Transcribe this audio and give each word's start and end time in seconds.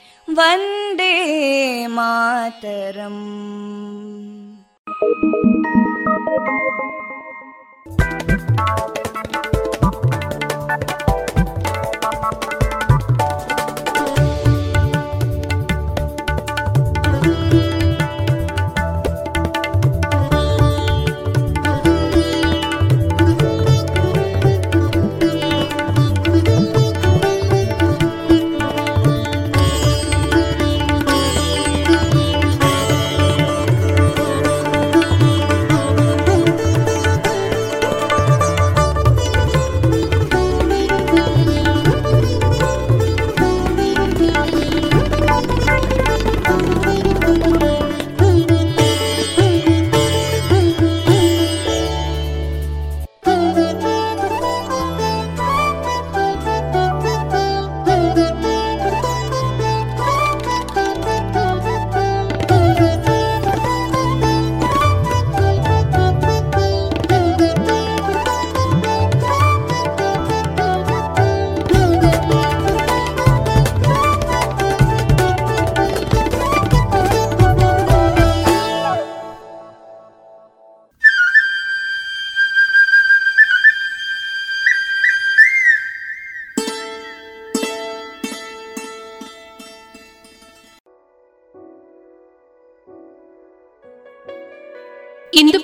वन्दे 0.38 1.14
मातरम् 1.96 3.22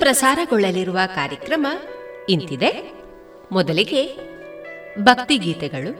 ಪ್ರಸಾರಗೊಳ್ಳಲಿರುವ 0.07 0.99
ಕಾರ್ಯಕ್ರಮ 1.15 1.67
ಇಂತಿದೆ. 2.29 2.99
ಮೊದಲಿಗೆ 3.51 4.17
ಭಕ್ತಿಗೀತೆಗಳು. 4.99 5.91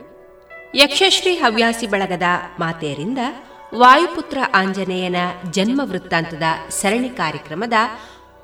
ಯಕ್ಷಶ್ರೀ 0.74 1.34
ಹವ್ಯಾಸಿ 1.34 1.86
ಬಳಗದ 1.86 2.22
ಮಾತೆಯರಿಂದ 2.58 3.18
ವಾಯುಪುತ್ರ 3.74 4.38
ಆಂಜನೇಯನ 4.54 5.16
ಜನ್ಮ 5.50 5.80
ವೃತ್ತಾಂತದ 5.84 6.42
ಸರಣಿ 6.68 7.08
ಕಾರ್ಯಕ್ರಮದ 7.08 7.72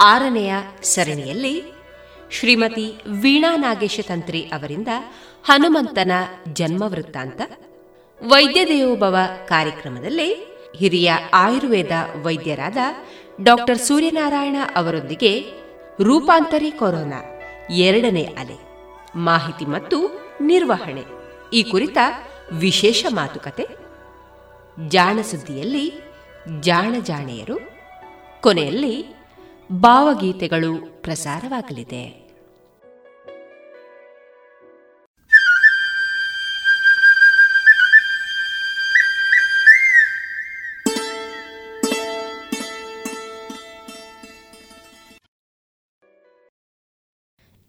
ಆರನೆಯ 0.00 0.55
ಸರಣಿಯಲ್ಲಿ 0.82 1.62
ಶ್ರೀಮತಿ 2.31 3.00
ವೀಣಾ 3.20 3.56
ನಾಗೇಶ 3.56 4.00
ತಂತ್ರಿ 4.08 4.43
ಅವರಿಂದ 4.43 4.88
ಹನುಮಂತನ 5.44 6.12
ಜನ್ಮ 6.52 6.82
ವೃತ್ತಾಂತ 6.87 7.40
ವೈದ್ಯ 8.26 8.67
ದೇವೋಭವ 8.67 9.17
ಕಾರ್ಯಕ್ರಮದಲ್ಲಿ 9.46 10.46
ಹಿರಿಯ 10.76 11.12
ಆಯುರ್ವೇದ 11.32 11.90
ವೈದ್ಯರಾದ 12.22 12.76
ಡಾಕ್ಟರ್ 13.42 13.78
ಸೂರ್ಯನಾರಾಯಣ 13.78 14.56
ಅವರೊಂದಿಗೆ 14.76 15.44
ರೂಪಾಂತರಿ 16.02 16.70
ಕೊರೋನಾ, 16.70 17.22
ಎರಡನೇ 17.70 18.22
ಅಲೆ, 18.22 18.58
ಮಾಹಿತಿ 19.16 19.64
ಮತ್ತು 19.64 20.20
ನಿರ್ವಹಣೆ. 20.40 21.02
ಈ 21.52 21.62
ಕುರಿತ 21.62 21.98
ವಿಶೇಷ 22.52 23.06
ಮಾತುಕತೆ, 23.10 23.66
ಜಾಣ 24.88 25.19
ಸುದ್ದಿಯಲ್ಲಿ 25.20 25.92
ಜಾಣ 26.60 26.94
ಜಾಣೆಯರು, 27.02 27.58
ಕೊನೆಯಲ್ಲಿ 28.40 29.16
ಭಾವಗೀತೆಗಳು 29.72 31.02
ಪ್ರಸಾರವಾಗಲಿದೆ. 31.02 32.23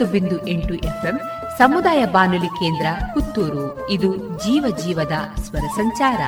ತೊಂಬತ್ತು 0.00 0.12
ಬಿಂದು 0.12 0.48
ಎಂಟು 0.48 0.74
ಎಫ್ಎಂ 0.74 1.20
ಸಮುದಾಯ 1.58 2.04
ಬಾನುಲಿ 2.04 2.46
ಕೇಂದ್ರ 2.46 2.86
ಪುತ್ತೂರು. 3.14 3.90
ಇದು 3.90 4.16
ಜೀವ 4.16 4.76
ಜೀವದ 4.84 5.12
ಸ್ವರ 5.42 5.60
ಸಂಚಾರ. 5.60 6.20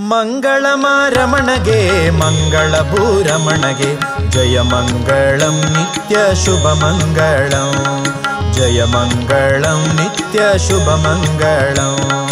ಮಂಗಳಮಾರಮಣಗೆ 0.00 2.10
ಮಂಗಳ 2.10 2.90
ಭೂರಮಣಗೆ 2.90 3.96
ಜಯ 4.30 4.60
ಮಂಗಳಂ 4.60 5.76
ನಿತ್ಯ 5.76 6.16
ಶುಭ 6.44 6.84
ಮಂಗಳಂ, 6.84 8.04
ಜಯ 8.52 8.84
ಮಂಗಳಂ 8.84 9.96
ನಿತ್ಯ 9.96 10.40
ಶುಭ 10.68 11.06
ಮಂಗಳಂ. 11.06 12.29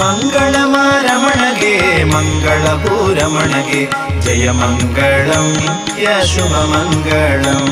ಮಂಗಳಮಾರಮಣಗೆ 0.00 1.74
ಮಂಗಳ 2.04 2.64
ಪೂರಮಣಗೆ 2.66 3.82
ಜಯ 4.20 4.50
ಮಂಗಳಂ, 4.50 5.46
ನಿತ್ಯ 5.52 6.08
ಶುಭ 6.26 6.54
ಮಂಗಳಂ, 6.72 7.64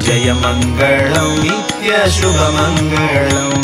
ಜಯ 0.00 0.32
ಮಂಗಳಂ, 0.32 1.30
ನಿತ್ಯ 1.42 1.90
ಶುಭ 2.10 2.40
ಮಂಗಳಂ. 2.58 3.54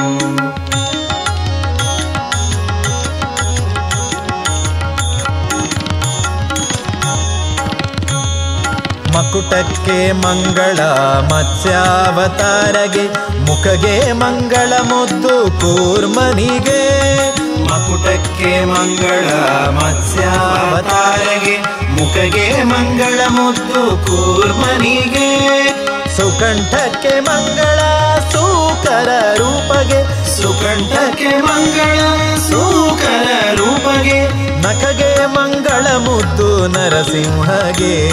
ಮಕುಟಕ್ಕೆ 9.14 10.12
ಮಂಗಳ 10.12 10.78
ಮತ್ಸ್ಯಾವತಾರಗೆ, 11.33 13.04
ಮುಖಗೆ 13.40 14.12
ಮಂಗಳ 14.12 14.72
ಮುದ್ದು 14.83 15.37
ಕೂರ್ಮನಿಗೆ. 15.61 16.83
ಮಕುಟಕ್ಕೆ 17.74 18.64
ಮಂಗಳ 18.64 19.32
ಮತ್ಸ್ಯಾವತಾರಗೆ 19.70 21.58
ಮುಖಗೆ 21.90 22.62
ಮಂಗಳ 22.62 23.20
ಮುದ್ದು 23.28 24.06
ಕೂರ್ಮನಿಗೆ. 24.06 25.64
ಸುಕಂಠಕ್ಕೆ 26.16 27.20
ಮಂಗಳ 27.20 27.78
ಸೂಕರ 28.30 29.08
ರೂಪಗೆ. 29.37 30.32
ಸುಕಂಠಕ್ಕೆ 30.37 31.40
ಮಂಗಳ 31.40 31.98
ಸೂಕರ 32.37 33.54
ರೂಪಗೆ. 33.54 34.28
ನಖಗೆ 34.60 35.26
ಮಂಗಳ 35.26 35.96
ಮುದ್ದು 35.96 36.66
ನರಸಿಂಹಗೆ. 36.66 38.10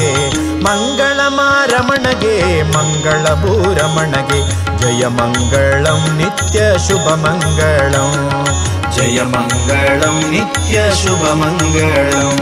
ಮಂಗಳ 0.63 1.19
ಮಾರಮಣಗೆ 1.28 2.63
ಮಂಗಳ 2.63 3.34
ಭೂರಮಣಗೆ 3.34 4.52
ಜಯ 4.78 5.08
ಮಂಗಳಂ 5.08 6.17
ನಿತ್ಯ 6.17 6.60
ಶುಭ 6.88 7.10
ಮಂಗಳಂ. 7.10 8.45
ಜಯ 8.95 9.21
ಮಂಗಳಂ 9.21 10.30
ನಿತ್ಯ 10.30 10.82
ಶುಭ 11.04 11.27
ಮಂಗಳಂ. 11.27 12.38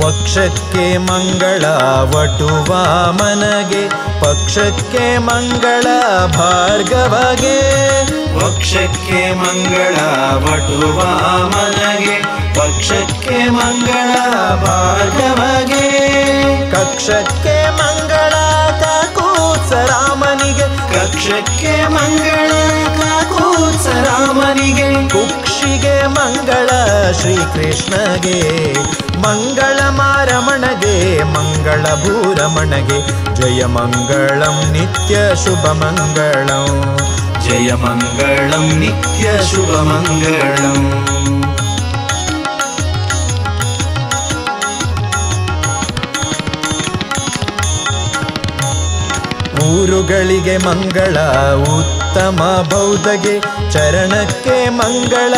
ವಕ್ಷಕ್ಕೆ 0.00 0.96
ಮಂಗಳ 0.96 1.64
ವಟುವ 2.02 2.74
ಮನಗೆ 3.10 3.88
ಪಕ್ಷಕ್ಕೆ 4.20 5.18
ಮಂಗಳ 5.18 5.82
ಭಾರ್ಗವಗೆ. 6.26 7.58
ವಕ್ಷಕ್ಕೆ 8.36 9.32
ಮಂಗಳ 9.34 9.96
ವಟುವ 10.34 11.02
ಮನಗೆ 11.48 12.45
ಪಕ್ಷಕ್ಕೆ 12.66 13.48
ಮಂಗಳ 13.48 14.54
ಭಾರ್ಗವಗೆ. 14.54 15.90
ಕಕ್ಷಕ್ಕೆ 16.70 17.70
ಮಂಗಳ 17.70 18.34
ಕಾಕೂತ್ಸರಾಮನಿಗೆ 18.80 20.94
ಕಕ್ಷಕ್ಕೆ 20.94 21.88
ಮಂಗಳ 21.88 22.50
ಕಾಕೂತ್ಸರಾಮನಿಗೆ 23.00 25.08
ಕುಕ್ಷಿಗೆ 25.08 26.06
ಮಂಗಳ 26.06 26.68
ಶ್ರೀಕೃಷ್ಣಗೆ. 27.12 28.74
ಮಂಗಳ 29.18 29.88
ಮಾರಮಣಗೆ 29.88 31.22
ಮಂಗಳ 31.22 31.82
ಭೂರಮಣಗೆ. 31.82 33.34
ಜಯ 33.34 33.64
ಮಂಗಳಂ 33.64 34.72
ನಿತ್ಯ 34.72 35.16
ಶುಭ 35.44 35.56
ಮಂಗಳಂ. 35.56 36.98
ಜಯ 37.44 37.72
ಮಂಗಳಂ 37.72 38.78
ನಿತ್ಯ 38.78 39.30
ಶುಭ 39.50 39.76
ಮಂಗಳಂ. 39.76 41.06
ಊರುಗಳಿಗೆ 49.68 50.56
ಮಂಗಳ, 50.56 51.16
ಉತ್ತಮ 51.76 52.40
ಬೌದ್ಧಗೆ 52.72 53.34
ಚರಣಕ್ಕೆ 53.72 54.56
ಮಂಗಳ, 54.70 55.34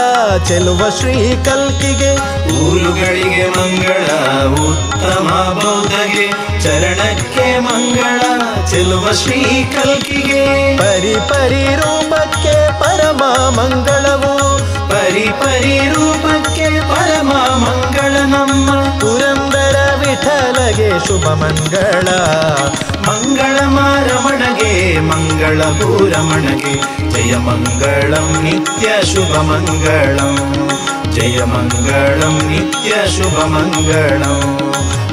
ಚೆಲುವ 0.49 0.83
ಶ್ರೀ 0.99 1.15
ಕಲ್ಕಿಗೆ 1.47 2.13
ಊರುಗಳಿಗೆ 2.59 3.47
ಮಂಗಳ, 3.57 4.07
ಉತ್ತಮ 4.69 5.29
ಬೌದ್ಧಗೆ 5.61 6.27
ಚರಣಕ್ಕೆ 6.65 7.47
ಮಂಗಳ, 7.59 8.21
ಚೆಲುವ 8.71 9.07
ಶ್ರೀ 9.23 9.41
ಕಲ್ಕಿಗೆ 9.75 10.45
ಪರಿ 10.79 11.15
ಪರಿ 11.31 11.65
ರೂಪಕ್ಕೆ 11.83 12.57
ಪರಮ 12.83 13.23
ಮಂಗಳವು, 13.59 14.35
ಪರಿ 14.93 15.27
ಪರಿ 15.43 15.79
ರೂಪಕ್ಕೆ 15.95 16.69
ಪರಮ 16.93 17.33
ಮಂಗಳ 17.65 18.15
ನಮ್ಮ 18.35 18.71
ಪುರಂದರ 19.01 19.38
ವಿಠಲಗೆ 20.69 21.07
ಶುಭ 21.07 21.29
ಮಂಗಳ. 21.29 22.09
ಮಂಗಳ 23.09 23.67
ಮಾರಮಣಗೆ, 23.67 25.01
ಮಂಗಳ 25.01 25.59
ಭೂರಮಣಗೆ 25.59 26.75
ಜಯ 27.11 27.37
ಮಂಗಳಂ, 27.37 28.43
ನಿತ್ಯ 28.43 29.15
ಶುಭ 29.15 29.37
ಮಂಗಳಂ. 29.37 30.37
ಜಯ 31.13 31.45
ಮಂಗಳಂ, 31.45 32.51
ನಿತ್ಯ 32.51 32.91
ಶುಭ 32.91 33.45
ಮಂಗಳಂ. 33.45 34.59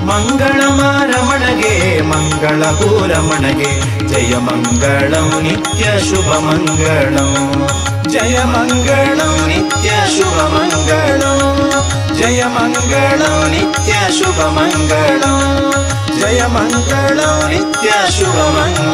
ಮಂಗಳ 0.08 0.62
ಮಾರಮಣಗೆ, 0.68 2.02
ಮಂಗಳ 2.02 2.62
ಭೂರಮಣಗೆ 2.62 3.82
ಜಯ 4.08 4.36
ಮಂಗಳಂ, 4.38 5.44
ನಿತ್ಯ 5.44 5.84
ಶುಭ 5.84 6.34
ಮಂಗಳಂ. 6.34 7.68
जय 8.16 8.38
मङ्गणो 8.52 9.30
नित्यशुभमङ्गणो 9.48 11.32
जय 12.20 12.42
मंगल 12.54 13.24
शुभ 14.18 14.40
मंगलो। 14.58 15.34
जय 16.20 16.42
मङ्गणो 16.56 17.30
नित्यशुभमङ्गणो 17.52 18.94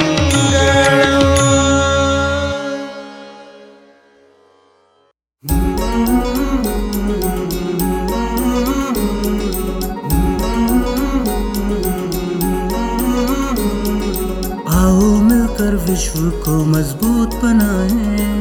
विश्व 15.87 16.19
को 16.43 16.53
मज़बूत 16.65 17.31
बनाएँ। 17.43 18.40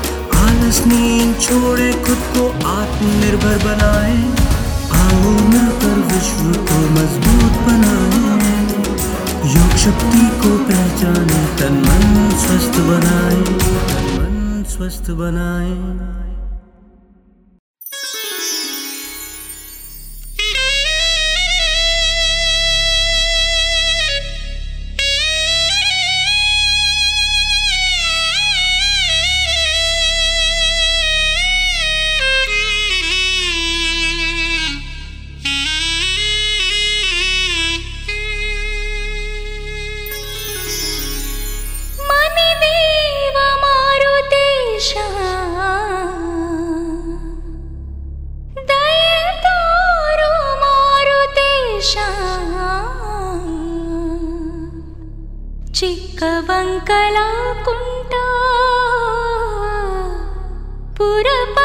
आलस 0.61 0.83
नींद 0.87 1.39
छोड़े 1.41 1.93
खुद 1.93 2.17
को 2.17 2.69
आत्मनिर्भर 2.69 3.57
बनाए। 3.57 4.17
आओ 5.01 5.29
मिलकर 5.29 5.95
विश्व 6.13 6.61
को 6.61 6.79
मज़बूत 6.89 7.53
बनाए। 7.61 8.61
योग 9.55 9.77
शक्ति 9.77 10.27
को 10.41 10.57
पहचाने, 10.57 11.45
तन 11.57 11.73
मन 11.77 12.29
स्वस्थ 12.37 12.79
बनाए। 12.79 13.41
तन 13.41 14.17
मन 14.19 14.63
स्वस्थ 14.69 15.11
बनाए। 15.11 16.30
పురప 60.97 61.57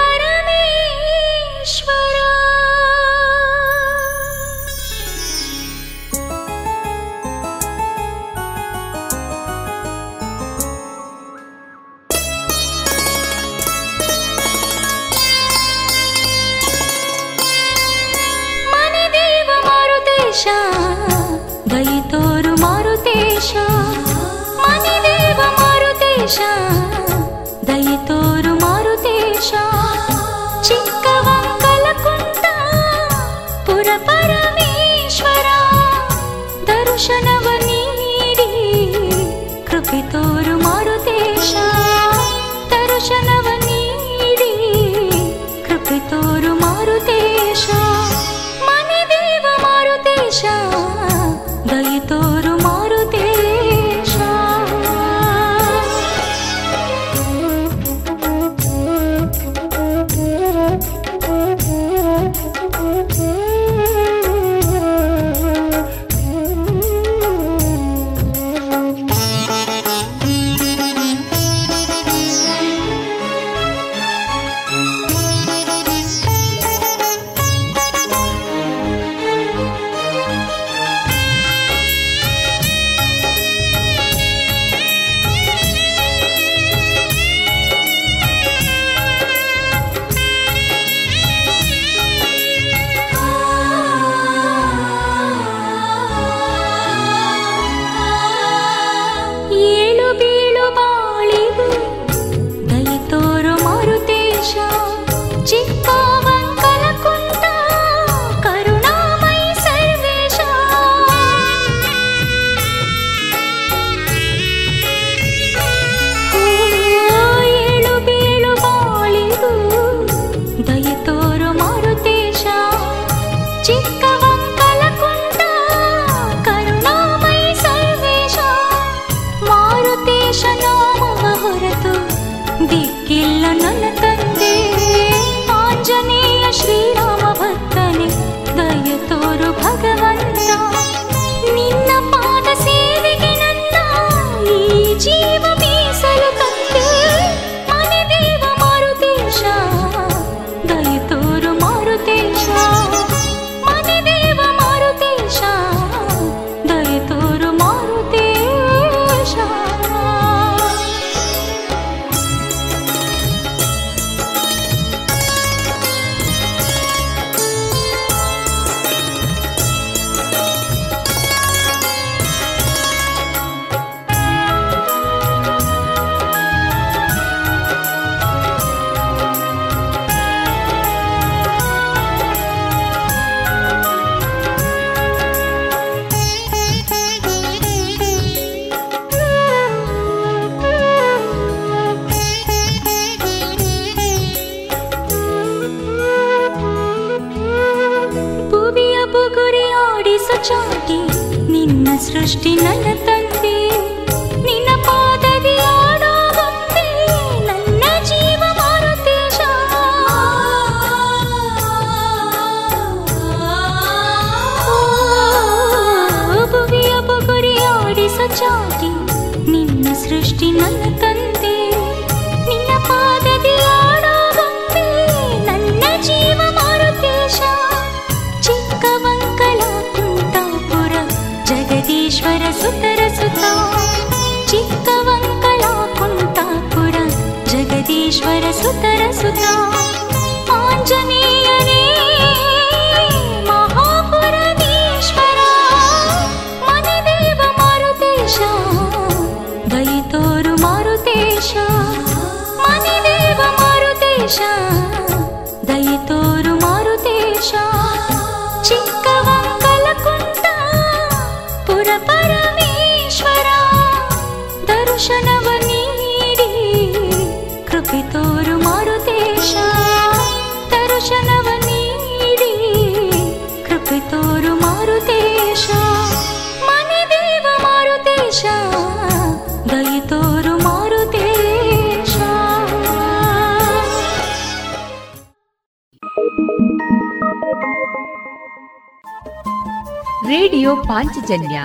ಪಾಂಚಜನ್ಯ 290.95 291.61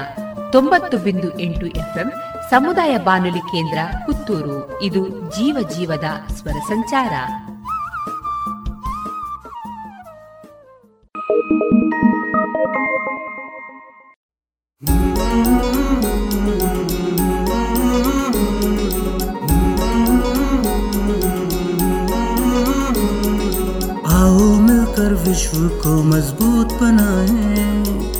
ತೊಂಬತ್ತು 0.52 0.98
ಬಿಂದು 0.98 1.38
ಎಂಟು 1.38 1.66
ಎಫ್ಎಂ 1.66 2.10
ಸಮುದಾಯ 2.50 2.98
ಬಾನುಲಿ 2.98 3.38
ಕೇಂದ್ರ 3.38 3.78
ಪುತ್ತೂರು 4.06 4.82
ಇದು 4.82 5.08
ಜೀವ 5.08 5.68
ಜೀವದ 5.68 6.04
ಸ್ವರ 6.32 6.52
ಸಂಚಾರ 6.52 7.14
आओ 24.12 24.38
मिलकर 24.60 25.12
विश्व 25.26 25.68
को 25.82 26.02
मजबूत 26.02 26.72
बनाए 26.72 28.19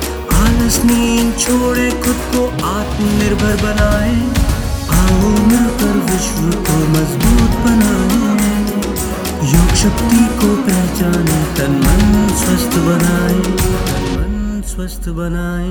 आलस 0.40 0.76
नींद 0.84 1.32
छोड़े 1.38 1.88
खुद 2.04 2.20
को 2.32 2.42
आत्मनिर्भर 2.70 3.56
बनाए 3.62 4.14
आओ 4.98 5.30
मिलकर 5.50 5.96
विश्व 6.10 6.42
को 6.68 6.76
मजबूत 6.94 7.52
बनाए 7.64 8.14
योग 9.52 9.74
शक्ति 9.82 10.22
को 10.40 10.50
पहचाने 10.68 11.40
तन 11.58 11.74
मन 11.84 12.04
स्वस्थ 12.42 12.78
बनाए 12.88 13.40
तन 13.82 14.06
मन 14.14 14.34
स्वस्थ 14.72 15.08
बनाए 15.20 15.70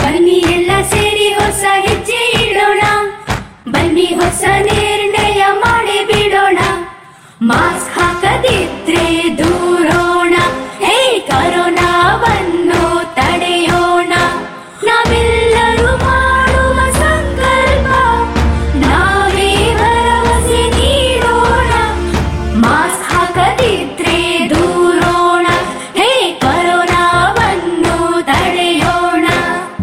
ಬನ್ನಿ 0.00 0.36
ಎಲ್ಲ 0.54 0.70
ಸೇರಿ 0.92 1.26
ಹೊಸ 1.36 1.62
ಹೆಜ್ಜೆ 1.86 2.20
ಇಡೋಣ 2.44 2.82
ಬನ್ನಿ 3.74 4.06
ಹೊಸ 4.20 4.42
ನಿರ್ಣಯ 4.68 5.42
ಮಾಡಿ 5.64 5.98
ಬಿಡೋಣ 6.10 6.58
ಮಾಸ್ಕ್ 7.50 7.92
ಹಾಕದಿದ್ರೆ 7.98 9.04
ದೂರೋಣ 9.40 9.92
ಹೇ 9.92 10.03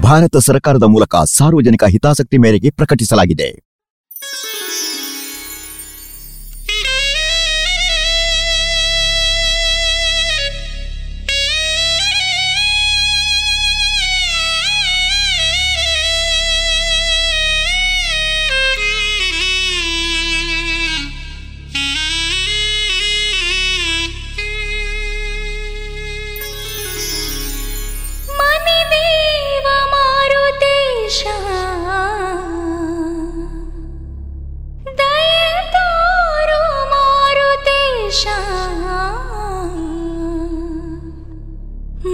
ಭಾರತ 0.07 0.37
ಸರ್ಕಾರದ 0.37 0.83
ಮೂಲಕ 0.83 1.17
ಸಾರ್ವಜನಿಕ 1.17 1.85
ಹಿತಾಸಕ್ತಿ 1.85 2.39
ಮೇರೆಗೆ 2.39 2.71
ಪ್ರಕಟಿಸಲಾಗಿದೆ. 2.71 3.72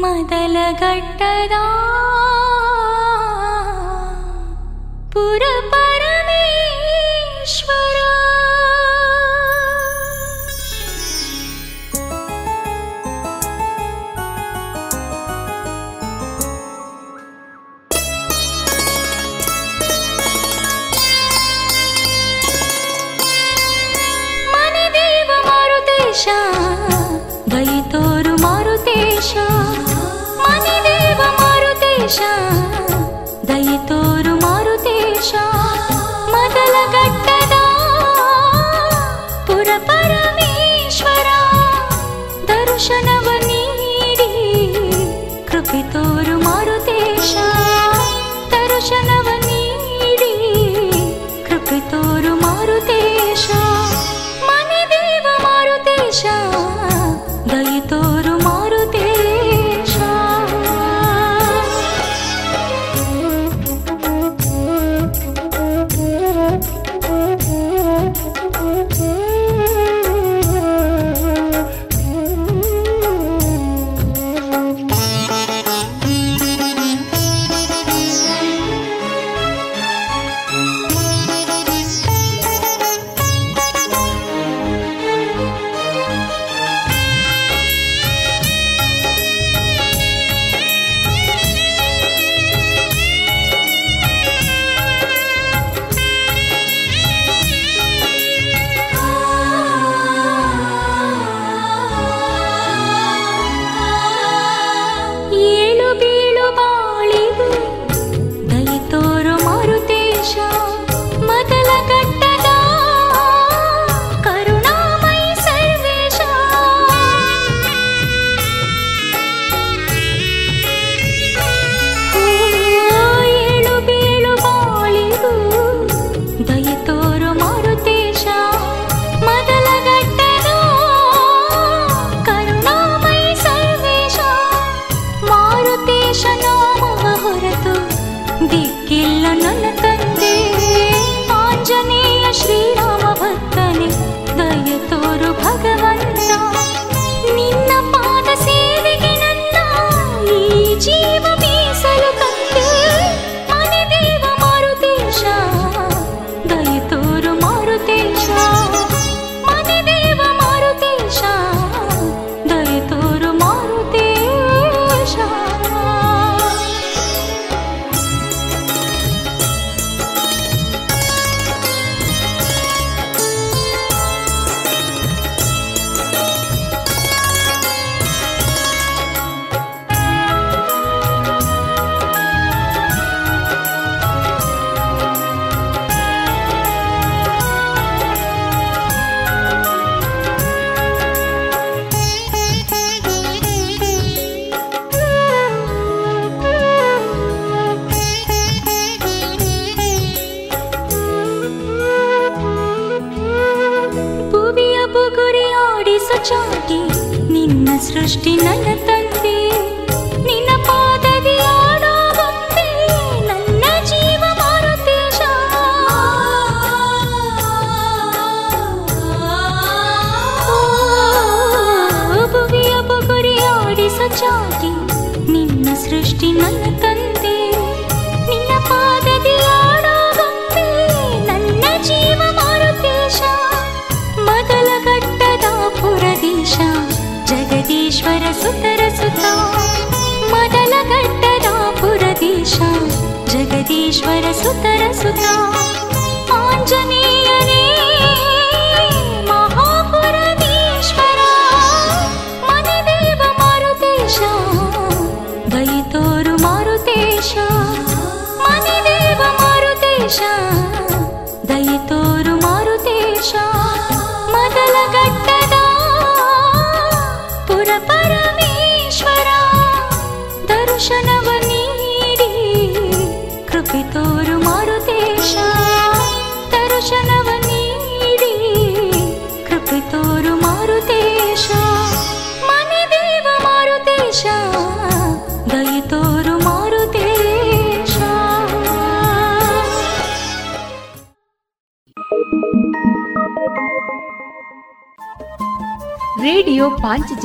ಮೊದಲ 0.09 0.57
ಘಟ್ಟದ 0.81 1.55
像 32.09 32.58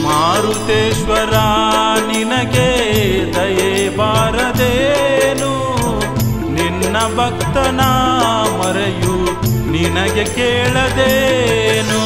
ಮಾರುತೇಶ್ವರ 0.02 1.34
ನಿನಗೆ 2.12 2.68
ದಯೆ 3.32 3.96
ಬಾರದೇನು? 3.96 5.52
ನಿನ್ನ 6.54 6.96
ಭಕ್ತನ 7.16 7.80
ಮರೆಯು 8.60 9.16
ನಿನಗೆ 9.70 10.24
ಕೇಳದೇನು? 10.24 12.00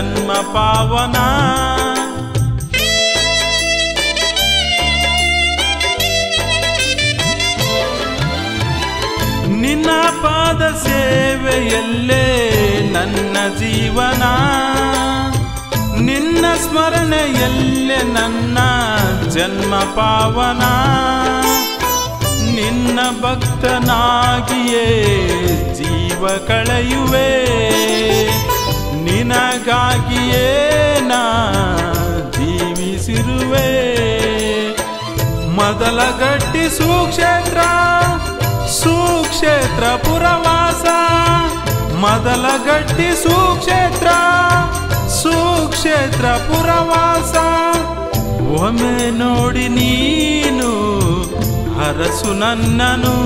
ಜನ್ಮ 0.00 0.32
ಪಾವನ. 0.32 1.16
ನಿನ್ನ 9.60 9.90
ಪಾದ 10.22 10.62
ಸೇವೆಯಲ್ಲೇ 10.86 12.50
ನನ್ನ 12.92 13.36
ಜೀವನ. 13.58 14.22
ನಿನ್ನ 16.00 16.44
ಸ್ಮರಣೆಯಲ್ಲೇ 16.54 18.02
ನನ್ನ 18.02 18.58
ಜನ್ಮ 19.28 19.76
ಪಾವನ. 19.76 20.62
ನಿನ್ನ 22.54 23.00
ಭಕ್ತನಾಗಿಯೇ 23.22 24.86
ಜೀವ 25.74 26.28
ಕಳೆಯುವೆ. 26.46 27.50
ನಿನಗಾಗಿಯೇ 29.04 30.46
ನಾ 31.00 31.22
ಜೀವಿಸಿರುವೆ. 32.36 33.68
ಮೊದಲ 35.58 36.00
ಗಟ್ಟಿ 36.18 36.64
ಸುಕ್ಷೇತ್ರ 36.78 37.60
ಸುಕ್ಷೇತ್ರ 38.82 39.84
ಪುರವಾಸ. 39.96 40.84
ಮೊದಲ 42.04 42.44
ಗಟ್ಟಿ 42.66 43.08
ಸುಕ್ಷೇತ್ರ 43.22 44.08
ಸುಕ್ಷೇತ್ರ 45.22 46.26
ಪುರವಾಸ. 46.48 47.34
ಒಮ್ಮೆ 48.62 49.10
ನೋಡಿ 49.10 49.68
ನೀನು 49.68 50.70
ಹರಸು 51.78 52.32
ನನ್ನನು 52.32 53.16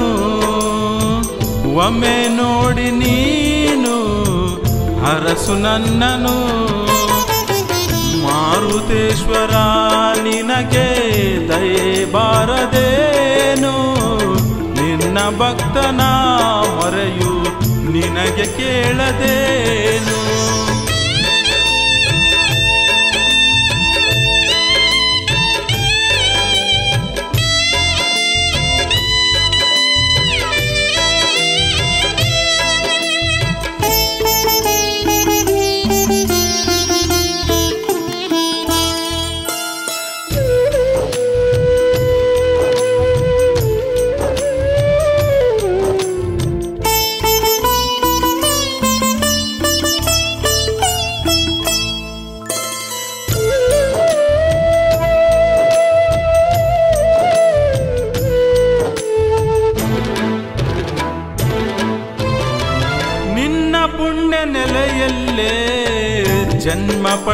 ಒಮ್ಮೆ 1.77 2.17
ನೋಡಿ 2.29 2.91
ನೀನು 2.91 3.95
ಹರಸು 5.05 5.55
ನನ್ನನು 5.55 6.37
ಮಾರುತೇಶ್ವರ 8.25 9.55
ನಿನಗೆ 10.23 10.89
ದಯೆ 11.49 12.13
ಬಾರದೇನು? 12.13 13.75
ನಿನ್ನ 14.75 15.19
ಭಕ್ತನ 15.39 16.01
ಮೊರೆಯು 16.77 17.33
ನಿನಗೆ 17.93 18.47
ಕೇಳದೇನು? 18.57 20.14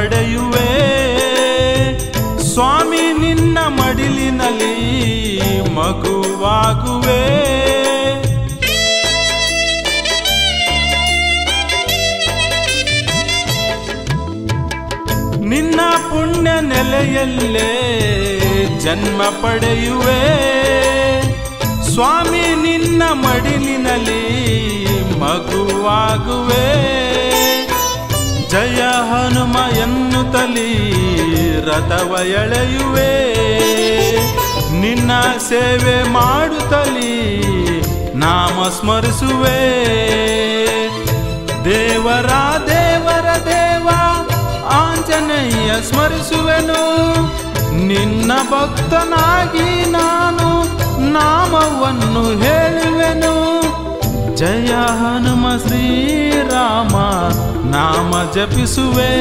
ಪಡೆಯುವೆ. 0.01 0.69
ಸ್ವಾಮಿ 2.53 3.19
ನಿನ್ನ 3.19 3.59
ಮಡಿಲಿನಲ್ಲಿ 3.59 4.75
ಮಗುವಾಗುವೆ. 5.75 7.21
ನಿನ್ನ 15.49 15.81
ಪುಣ್ಯ 16.11 16.51
ನೆಲೆಯಲ್ಲೇ 16.61 17.71
ಜನ್ಮ 18.81 19.23
ಪಡೆಯುವೆ. 19.23 20.21
ಸ್ವಾಮಿ 21.91 22.55
ನಿನ್ನ 22.63 23.03
ಮಡಿಲಿನಲ್ಲಿ 23.03 24.23
ಮಗುವಾಗುವೆ. 25.21 27.10
ಜಯ 28.51 28.83
ಹನುಮ 28.83 29.57
ತಲಿ 30.33 30.71
ರಥವ 31.61 32.19
ಎಳೆಯುವೆ. 32.23 33.13
ನಿನ್ನ 34.81 35.11
ಸೇವೆ 35.49 36.03
ಮಾಡುತ್ತಲಿ 36.03 37.41
ನಾಮ 38.17 38.69
ಸ್ಮರಿಸುವೆ. 38.69 39.61
ದೇವರ 41.65 42.27
ದೇವರ 42.67 43.45
ದೇವ, 43.45 43.89
ಆಂಜನೇಯ 44.71 45.83
ಸ್ಮರಿಸುವೆನು. 45.83 47.15
ನಿನ್ನ 47.87 48.33
ಭಕ್ತನಾಗಿ 48.51 49.91
ನಾನು 49.91 50.63
ನಾಮವನ್ನು 51.13 52.39
ಹೇಳುವೆನು. 52.41 53.50
ಜಯ 54.41 54.67
ಹನುಮ 54.67 55.47
ಶ್ರೀರಾಮ, 55.67 56.97
ನಾಮ 57.71 58.33
ಜಪಿಸುವೆ. 58.33 59.13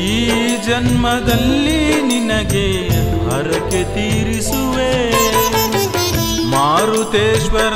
ಈ 0.00 0.56
ಜನ್ಮದಲ್ಲಿ 0.66 2.02
ನಿನಗೆ 2.02 2.88
ಹರಕೆ 3.28 3.68
ತೀರಿಸುವೆ. 3.68 5.10
ಮಾರುತೇಶ್ವರ, 6.50 7.74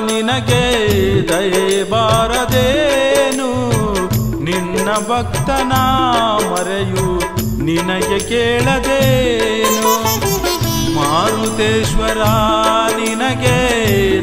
ನಿನಗೆ 0.00 1.28
ದಯೆ 1.28 1.90
ಬಾರದೇನು? 1.90 3.50
ನಿನ್ನ 4.44 4.88
ಭಕ್ತನ 5.08 5.72
ಮರೆಯು 6.50 7.22
ನಿನಗೆ 7.64 8.28
ಕೇಳದೇನು? 8.28 10.12
ಮಾರುತೇಶ್ವರ 11.12 12.22
ನಿನಗೆ 12.96 13.56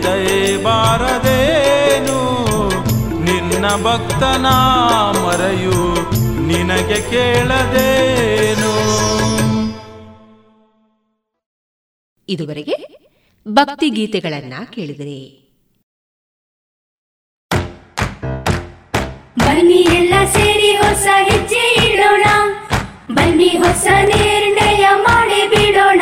ದಯೆ 0.04 0.64
ಬಾರದೇನು? 0.64 2.22
ನಿನ್ನ 3.24 3.68
ಭಕ್ತನ 3.68 4.46
ಮರೆಯು 5.26 5.94
ನಿನಗೆ 6.48 7.10
ಕೇಳದೇನು? 7.10 8.74
ಇದುವರೆಗೆ 12.30 13.08
ಭಕ್ತಿ 13.48 13.90
ಗೀತೆಗಳನ್ನ 13.90 14.54
ಕೇಳಿದರೆ. 14.74 15.50
ಬನ್ನಿ 19.40 19.74
ಎಲ್ಲ 19.74 20.14
ಸೇರಿ 20.34 20.78
ಹೊಸ 20.78 21.08
ಹೆಜ್ಜೆ 21.14 21.94
ಇಡೋಣ. 21.94 22.24
ಬನ್ನಿ 23.14 23.48
ಹೊಸ 23.48 23.88
ನಿರ್ಣಯ 24.06 24.88
ಮಾಡಿ 24.96 25.48
ಬಿಡೋಣ. 25.48 26.02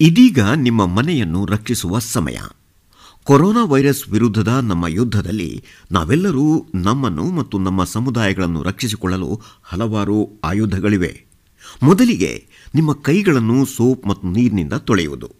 ಇದೀಗ 0.00 0.40
ನಿಮ್ಮ 0.40 0.86
ಮನೆಯನ್ನು 0.86 1.46
ರಕ್ಷಿಸುವ 1.46 1.98
ಸಮಯ. 1.98 2.36
ಕೊರೋನಾ 3.24 3.64
ವೈರಸ್ 3.64 4.08
ವಿರುದ್ಧದ 4.08 4.48
ನಮ್ಮ 4.48 4.86
ಯುದ್ಧದಲ್ಲಿ 4.86 5.64
ನಾವೆಲ್ಲರೂ 5.92 6.66
ನಮ್ಮನ್ನು 6.74 7.30
ಮತ್ತು 7.30 7.58
ನಮ್ಮ 7.58 7.84
ಸಮುದಾಯಗಳನ್ನು 7.84 8.62
ರಕ್ಷಿಸಿಕೊಳ್ಳಲು 8.62 9.40
ಹಲವಾರು 9.62 10.30
ಆಯುಧಗಳಿವೆ. 10.44 11.24
ಮೊದಲಿಗೆ 11.82 12.46
ನಿಮ್ಮ 12.74 12.92
ಕೈಗಳನ್ನು 12.92 13.64
ಸೋಪ್ 13.64 14.06
ಮತ್ತು 14.06 14.28
ನೀರಿನಿಂದ 14.28 14.72
ತೊಳೆಯುವುದು. 14.72 15.30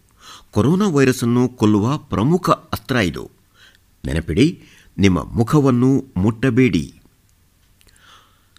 ಕೊರೋನಾ 0.51 0.87
ವೈರಸ್ 0.87 1.23
ಅನ್ನು 1.23 1.49
ಕೊಲ್ಲುವ 1.49 1.97
ಪ್ರಮುಖ 1.97 2.49
ಅಸ್ತ್ರ 2.49 2.95
ಇದು. 2.95 3.31
ನೆನಪಿಡಿ, 4.05 4.61
ನಿಮ್ಮ 4.97 5.23
ಮುಖವನ್ನು 5.23 6.05
ಮುಟ್ಟಬೇಡಿ. 6.17 6.96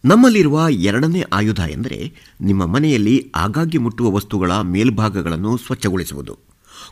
ನಮ್ಮಲ್ಲಿರುವ 0.05 0.67
ಎರಡನೇ 0.71 1.25
ಆಯುಧ 1.33 1.61
ಎಂದರೆ 1.71 2.13
ನಿಮ್ಮ 2.41 2.67
ಮನೆಯಲ್ಲಿ 2.67 3.33
ಆಗಾಗ್ಗೆ 3.35 3.79
ಮುಟ್ಟುವ 3.79 4.11
ವಸ್ತುಗಳ 4.11 4.53
ಮೇಲ್ಭಾಗಗಳನ್ನು 4.61 5.57
ಸ್ವಚ್ಛಗೊಳಿಸುವುದು. 5.57 6.39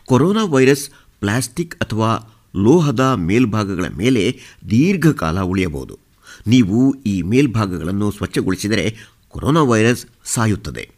ಕೊರೋನಾ 0.05 0.43
ವೈರಸ್, 0.43 0.89
ಪ್ಲಾಸ್ಟಿಕ್ 1.19 1.75
ಅಥವಾ 1.75 2.33
ಲೋಹದ 2.55 3.13
ಮೇಲ್ಭಾಗಗಳ 3.15 3.85
ಮೇಲೆ 3.97 4.39
ದೀರ್ಘಕಾಲ 4.69 5.41
ಉಳಿಯಬಹುದು. 5.41 5.99
ನೀವು 6.47 6.95
ಈ 7.05 7.21
ಮೇಲ್ಭಾಗಗಳನ್ನು 7.21 8.11
ಸ್ವಚ್ಛಗೊಳಿಸಿದರೆ 8.11 8.97
ಕೊರೋನಾ 9.27 9.63
ವೈರಸ್ 9.63 10.05
ಸಾಯುತ್ತದೆ. 10.23 10.89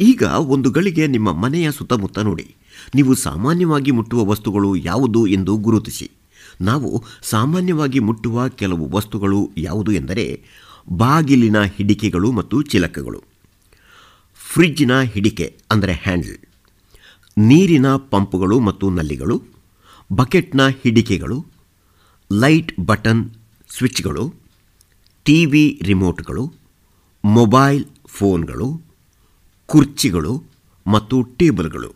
ಈಗ 0.00 0.22
ಒಂದು 0.22 0.70
ಗಳಿಗೆ 0.70 1.06
ನಿಮ್ಮ 1.06 1.32
ಮನೆಯ 1.32 1.72
ಸುತ್ತಮುತ್ತ 1.72 2.18
ನೋಡಿ. 2.18 2.54
ನೀವು 2.94 3.14
ಸಾಮಾನ್ಯವಾಗಿ 3.14 3.90
ಮುಟ್ಟುವ 3.90 4.24
ವಸ್ತುಗಳು 4.24 4.76
ಯಾವುದು 4.76 5.26
ಎಂದು 5.26 5.56
ಗುರುತಿಸಿ. 5.56 6.10
ನಾವು 6.60 7.04
ಸಾಮಾನ್ಯವಾಗಿ 7.22 7.98
ಮುಟ್ಟುವ 7.98 8.48
ಕೆಲವು 8.48 8.90
ವಸ್ತುಗಳು 8.90 9.50
ಯಾವುದು 9.56 9.92
ಎಂದರೆ 9.92 10.44
ಬಾಗಿಲಿನ 10.88 11.62
ಹಿಡಿಕೆಗಳು 11.62 12.32
ಮತ್ತು 12.32 12.62
ಚಿಲಕಗಳು. 12.62 13.24
ಫ್ರಿಡ್ಜ್ನ 14.34 15.00
ಹಿಡಿಕೆ 15.00 15.56
ಅಂದರೆ 15.70 15.92
ಹ್ಯಾಂಡಲ್. 15.92 16.38
ನೀರಿನ 17.38 17.96
ಪಂಪುಗಳು 17.96 18.60
ಮತ್ತು 18.60 18.90
ನಲ್ಲಿಗಳು. 18.90 19.42
ಬಕೆಟ್ನ 20.12 20.68
ಹಿಡಿಕೆಗಳು. 20.68 21.46
ಲೈಟ್ 22.32 22.80
ಬಟನ್ 22.80 23.30
ಸ್ವಿಚ್ಗಳು. 23.70 24.34
ಟಿವಿ 25.24 25.80
ರಿಮೋಟ್ಗಳು. 25.82 26.52
ಮೊಬೈಲ್ 27.24 27.84
ಫೋನ್ಗಳು. 28.06 28.80
ಕುರ್ಚಿಗಳು 29.66 30.42
ಮತ್ತು 30.86 31.22
ಟೇಬಲ್ಗಳು. 31.22 31.94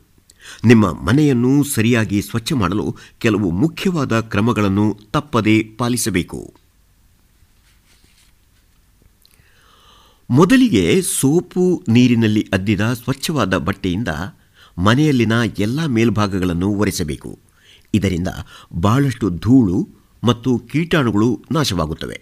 ನಿಮ್ಮ 0.65 0.93
ಮನೆಯನ್ನು 0.93 1.65
ಸರಿಯಾಗಿ 1.65 2.23
ಸ್ವಚ್ಛ 2.23 2.53
ಮಾಡಲು 2.53 2.97
ಕೆಲವು 3.19 3.51
ಮುಖ್ಯವಾದ 3.51 4.21
ಕ್ರಮಗಳನ್ನು 4.21 4.99
ತಪ್ಪದೇ 5.13 5.63
ಪಾಲಿಸಬೇಕು. 5.79 6.60
ಮೊದಲಿಗೆ 10.31 11.03
ಸೋಪು 11.03 11.83
ನೀರಿನಲ್ಲಿ 11.89 12.49
ಅದ್ದಿದ 12.53 12.81
ಸ್ವಚ್ಛವಾದ 12.81 13.57
ಬಟ್ಟೆಯಿಂದ 13.57 14.09
ಮನೆಯಲ್ಲಿನ 14.79 15.33
ಎಲ್ಲ 15.59 15.87
ಮೇಲ್ಭಾಗಗಳನ್ನು 15.87 16.69
ಒರೆಸಬೇಕು. 16.69 17.39
ಇದರಿಂದ 17.95 18.29
ಬಹಳಷ್ಟು 18.81 19.31
ಧೂಳು 19.31 19.89
ಮತ್ತು 20.25 20.59
ಕೀಟಾಣುಗಳು 20.59 21.45
ನಾಶವಾಗುತ್ತವೆ. 21.51 22.21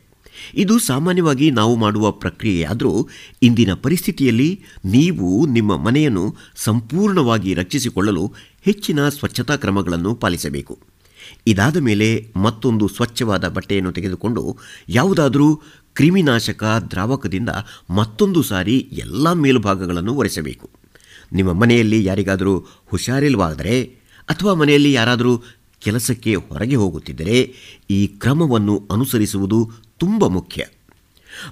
ಇದು 0.54 0.78
ಸಾಮಾನ್ಯವಾಗಿ 0.78 1.50
ನಾವು 1.50 1.76
ಮಾಡುವ 1.76 2.10
ಪ್ರಕ್ರಿಯೆಯಾದರೂ 2.10 3.08
ಇಂದಿನ 3.42 3.74
ಪರಿಸ್ಥಿತಿಯಲ್ಲಿ 3.74 4.62
ನೀವು 4.84 5.46
ನಿಮ್ಮ 5.46 5.76
ಮನೆಯನ್ನು 5.76 6.36
ಸಂಪೂರ್ಣವಾಗಿ 6.56 7.54
ರಕ್ಷಿಸಿಕೊಳ್ಳಲು 7.54 8.32
ಹೆಚ್ಚಿನ 8.64 9.08
ಸ್ವಚ್ಛತಾ 9.08 9.56
ಕ್ರಮಗಳನ್ನು 9.56 10.14
ಪಾಲಿಸಬೇಕು. 10.14 10.78
ಇದಾದ 11.46 11.76
ಮೇಲೆ 11.76 12.32
ಮತ್ತೊಂದು 12.36 12.88
ಸ್ವಚ್ಛವಾದ 12.88 13.48
ಬಟ್ಟೆಯನ್ನು 13.48 13.92
ತೆಗೆದುಕೊಂಡು 13.92 14.58
ಯಾವುದಾದರೂ 14.88 15.60
ಕ್ರಿಮಿನಾಶಕ 15.98 16.64
ದ್ರಾವಕದಿಂದ 16.90 17.48
ಮತ್ತೊಂದು 17.90 18.42
ಸಾರಿ 18.42 18.88
ಎಲ್ಲ 18.92 19.32
ಮೇಲುಭಾಗಗಳನ್ನು 19.32 20.14
ಒರೆಸಬೇಕು. 20.14 20.70
ನಿಮ್ಮ 21.32 21.52
ಮನೆಯಲ್ಲಿ 21.52 22.04
ಯಾರಿಗಾದರೂ 22.04 22.66
ಹುಷಾರಿಲ್ವಾದರೆ 22.86 23.82
ಅಥವಾ 24.28 24.54
ಮನೆಯಲ್ಲಿ 24.54 24.92
ಯಾರಾದರೂ 24.92 25.42
ಕೆಲಸಕ್ಕೆ 25.80 26.34
ಹೊರಗೆ 26.34 26.76
ಹೋಗುತ್ತಿದ್ದರೆ 26.76 27.54
ಈ 27.90 28.06
ಕ್ರಮವನ್ನು 28.06 28.88
ಅನುಸರಿಸುವುದು 28.92 29.70
ತುಂಬ 29.98 30.26
ಮುಖ್ಯ. 30.26 30.66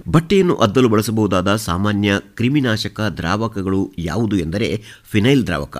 ಬಟ್ಟೆಯನ್ನು 0.07 0.55
ಅದ್ದಲು 0.55 0.89
ಬಳಸಬಹುದಾದ 0.89 1.55
ಸಾಮಾನ್ಯ 1.55 2.13
ಕ್ರಿಮಿನಾಶಕ 2.19 3.01
ದ್ರಾವಕಗಳು 3.01 3.93
ಯಾವುದು 3.97 4.37
ಎಂದರೆ 4.37 4.81
ಫಿನೈಲ್ 5.11 5.45
ದ್ರಾವಕ. 5.45 5.77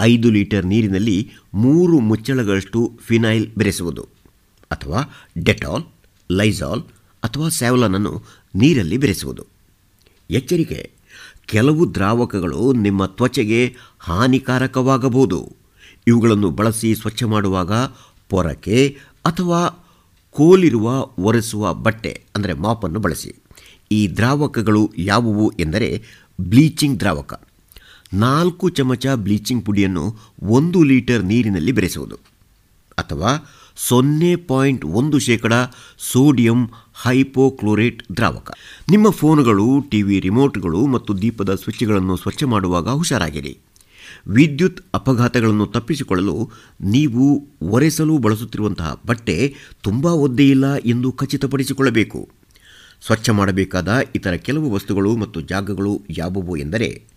ಐದು 0.00 0.30
ಲೀಟರ್ 0.30 0.66
ನೀರಿನಲ್ಲಿ 0.66 1.30
ಮೂರು 1.54 1.98
ಮುಚ್ಚಳಗಳಷ್ಟು 1.98 2.98
ಫಿನೈಲ್ 3.06 3.46
ಬೆರೆಸುವುದು. 3.56 4.08
ಅಥವಾ 4.70 5.26
ಡೆಟಾಲ್, 5.44 5.84
ಲೈಸಾಲ್ 6.32 6.82
ಅಥವಾ 7.22 7.48
ಸ್ಯಾವ್ಲನನ್ನು 7.48 8.22
ನೀರಲ್ಲಿ 8.54 8.96
ಬೆರೆಸುವುದು. 8.96 9.46
ಎಚ್ಚರಿಕೆ. 10.30 10.90
ಕೆಲವು 11.46 11.94
ದ್ರಾವಕಗಳು 11.94 12.72
ನಿಮ್ಮ 12.72 13.06
ತ್ವಚೆಗೆ 13.06 13.76
ಹಾನಿಕಾರಕವಾಗಬಹುದು. 13.98 15.56
ಇವುಗಳನ್ನು 16.06 16.50
ಬಳಸಿ 16.50 16.94
ಸ್ವಚ್ಛ 16.94 17.22
ಮಾಡುವಾಗ 17.22 17.72
ಪೊರಕೆ 18.28 18.96
ಅಥವಾ 19.24 19.60
ಕೋಲಿರುವ 20.30 21.10
ಒರೆಸುವ 21.18 21.74
ಬಟ್ಟೆ, 21.74 22.22
ಅಂದರೆ 22.36 22.52
ಮಾಪನ್ನು 22.52 23.00
ಬಳಸಿ. 23.00 23.34
ಈ 23.92 24.08
ದ್ರಾವಕಗಳು 24.08 24.92
ಯಾವುವು 24.98 25.52
ಎಂದರೆ 25.60 26.02
ಬ್ಲೀಚಿಂಗ್ 26.40 27.00
ದ್ರಾವಕ. 27.00 27.42
ನಾಲ್ಕು 28.14 28.68
ಚಮಚ 28.68 29.06
ಬ್ಲೀಚಿಂಗ್ 29.14 29.66
ಪುಡಿಯನ್ನು 29.66 30.16
ಒಂದು 30.42 30.82
ಲೀಟರ್ 30.82 31.24
ನೀರಿನಲ್ಲಿ 31.24 31.72
ಬೆರೆಸುವುದು. 31.72 32.18
ಅಥವಾ 32.98 33.30
ಸೊನ್ನೆ 33.88 34.36
ಪಾಯಿಂಟ್ 34.36 34.84
ಒಂದು 34.84 35.18
ಶೇಕಡ 35.18 35.52
ಸೋಡಿಯಂ 35.98 36.70
ಹೈಪೋಕ್ಲೋರೇಟ್ 37.02 38.02
ದ್ರಾವಕ. 38.16 38.50
ನಿಮ್ಮ 38.90 39.10
ಫೋನುಗಳು, 39.10 39.80
ಟಿವಿ 39.90 40.20
ರಿಮೋಟ್ಗಳು 40.20 40.86
ಮತ್ತು 40.86 41.22
ದೀಪದ 41.22 41.54
ಸ್ವಿಚ್ಗಳನ್ನು 41.54 42.16
ಸ್ವಚ್ಛ 42.16 42.44
ಮಾಡುವಾಗ 42.44 42.88
ಹುಷಾರಾಗಿರಿ. 42.88 43.58
ವಿದ್ಯುತ್ 44.26 44.80
ಅಪಘಾತಗಳನ್ನು 44.94 45.66
ತಪ್ಪಿಸಿಕೊಳ್ಳಲು 45.66 46.50
ನೀವು 46.80 47.48
ಒರೆಸಲು 47.62 48.18
ಬಳಸುತ್ತಿರುವಂತಹ 48.18 49.02
ಬಟ್ಟೆ 49.06 49.54
ತುಂಬ 49.82 50.06
ಒದ್ದೆಯಿಲ್ಲ 50.06 50.74
ಎಂದು 50.74 51.12
ಖಚಿತಪಡಿಸಿಕೊಳ್ಳಬೇಕು. 51.12 52.28
ಸ್ವಚ್ಛ 53.06 53.30
ಮಾಡಬೇಕಾದ 53.30 53.98
ಇತರ 54.14 54.32
ಕೆಲವು 54.32 54.70
ವಸ್ತುಗಳು 54.70 55.16
ಮತ್ತು 55.16 55.40
ಜಾಗಗಳು 55.40 56.02
ಯಾವುವು 56.10 56.56
ಎಂದರೆ 56.56 57.09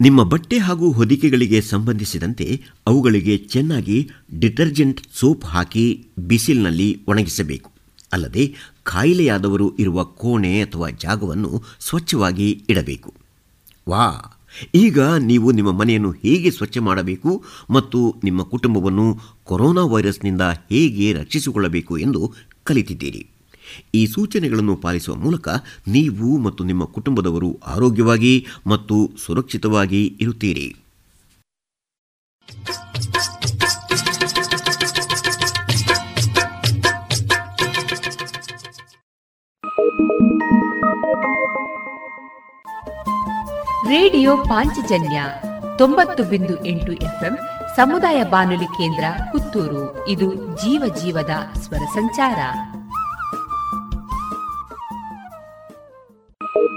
ನಿಮ್ಮ 0.00 0.22
ಬಟ್ಟೆ 0.22 0.58
ಹಾಗೂ 0.58 0.92
ಹೊದಿಕೆಗಳಿಗೆ 0.92 1.60
ಸಂಬಂಧಿಸಿದಂತೆ 1.60 2.62
ಅವುಗಳಿಗೆ 2.86 3.38
ಚೆನ್ನಾಗಿ 3.38 4.10
ಡಿಟರ್ಜೆಂಟ್ 4.38 5.00
ಸೋಪ್ 5.12 5.44
ಹಾಕಿ 5.44 6.06
ಬಿಸಿಲಿನಲ್ಲಿ 6.18 7.04
ಒಣಗಿಸಬೇಕು. 7.08 7.70
ಅಲ್ಲದೆ 8.12 8.54
ಕಾಯಿಲೆಯಾದವರು 8.82 9.76
ಇರುವ 9.78 10.04
ಕೋಣೆ 10.04 10.62
ಅಥವಾ 10.62 10.90
ಜಾಗವನ್ನು 10.90 11.62
ಸ್ವಚ್ಛವಾಗಿ 11.80 12.64
ಇಡಬೇಕು. 12.68 13.14
ವಾ! 13.88 14.34
ಈಗ 14.74 15.00
ನೀವು 15.00 15.52
ನಿಮ್ಮ 15.52 15.72
ಮನೆಯನ್ನು 15.72 16.10
ಹೇಗೆ 16.10 16.50
ಸ್ವಚ್ಛ 16.50 16.78
ಮಾಡಬೇಕು 16.78 17.44
ಮತ್ತು 17.70 18.14
ನಿಮ್ಮ 18.24 18.42
ಕುಟುಂಬವನ್ನು 18.42 19.18
ಕೊರೋನಾ 19.44 19.84
ವೈರಸ್ನಿಂದ 19.84 20.40
ಹೇಗೆ 20.42 21.12
ರಕ್ಷಿಸಿಕೊಳ್ಳಬೇಕು 21.12 21.98
ಎಂದು 21.98 22.32
ಕಲಿತಿದ್ದೀರಿ? 22.64 23.37
ಈ 23.94 24.06
ಸೂಚನೆಗಳನ್ನು 24.06 24.76
ಪಾಲಿಸುವ 24.76 25.14
ಮೂಲಕ 25.14 25.48
ನೀವು 25.88 26.38
ಮತ್ತು 26.38 26.64
ನಿಮ್ಮ 26.64 26.84
ಕುಟುಂಬದವರು 26.84 27.60
ಆರೋಗ್ಯವಾಗಿ 27.66 28.46
ಮತ್ತು 28.66 29.10
ಸುರಕ್ಷಿತವಾಗಿ 29.26 30.18
ಇರುತ್ತೀರಿ. 30.20 30.76
ರೇಡಿಯೋ 43.88 44.36
ಪಾಂಚಜನ್ಯ 44.36 45.22
ತೊಂಬತ್ತು 45.78 46.24
ಬಿಂದು 46.24 46.66
ಎಂಟು 46.66 46.92
ಎಫ್ಎಂ 46.92 47.38
ಸಮುದಾಯ 47.76 48.24
ಬಾನುಲಿ 48.24 48.64
ಕೇಂದ್ರ 48.64 49.04
ಪುತ್ತೂರು. 49.32 50.08
ಇದು 50.08 50.34
ಜೀವ 50.34 50.94
ಜೀವದ 51.04 51.58
ಸ್ವರ 51.60 51.78
ಸಂಚಾರ. 51.78 52.38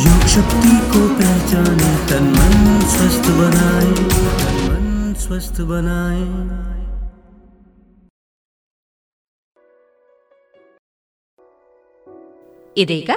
योग 0.00 0.22
शक्ति 0.28 0.74
को 0.92 1.00
पहचाने 1.16 1.90
तन 2.08 2.26
मन 2.36 2.54
स्वस्थ 2.92 3.26
बनाए 3.38 3.92
तन 4.36 4.56
मन 4.68 4.86
स्वस्थ 5.22 5.60
बनाए 5.70 6.24
ಇದೀಗ 12.76 13.10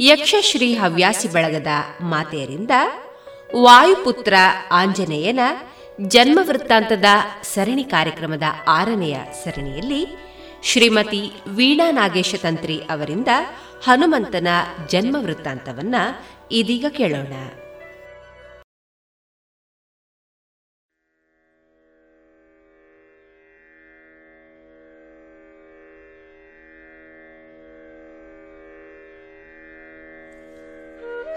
ಯಕ್ಷಶ್ರೀ 0.00 0.68
ಹವ್ಯಾಸಿ 0.80 1.28
ಬಳಗದ 1.34 1.70
ಮಾತೆಯರಿಂದ 2.12 2.74
ವಾಯುಪುತ್ರ 3.58 4.34
ಆಂಜನೇಯನ 4.72 5.42
ಜನ್ಮ 6.08 6.38
ವೃತ್ತಾಂತದ 6.48 7.08
ಸರಣಿ 7.50 7.84
ಕಾರ್ಯಕ್ರಮದ 7.94 8.46
ಆರನೆಯ 8.76 9.16
ಸರಣಿಯಲ್ಲಿ 9.40 10.02
ಶ್ರೀಮತಿ 10.62 11.22
ವೀಣಾ 11.56 11.88
ನಾಗೇಶ 11.90 12.34
ತಂತ್ರಿ 12.42 12.76
ಅವರಿಂದ 12.86 13.30
ಹನುಮಂತನ 13.83 14.47
ಜನ್ಮ 14.89 15.15
ವೃತ್ತಾಂತವನ್ನ 15.19 15.95
ಇದೀಗ 16.51 16.85
ಕೇಳೋಣ. 16.89 17.33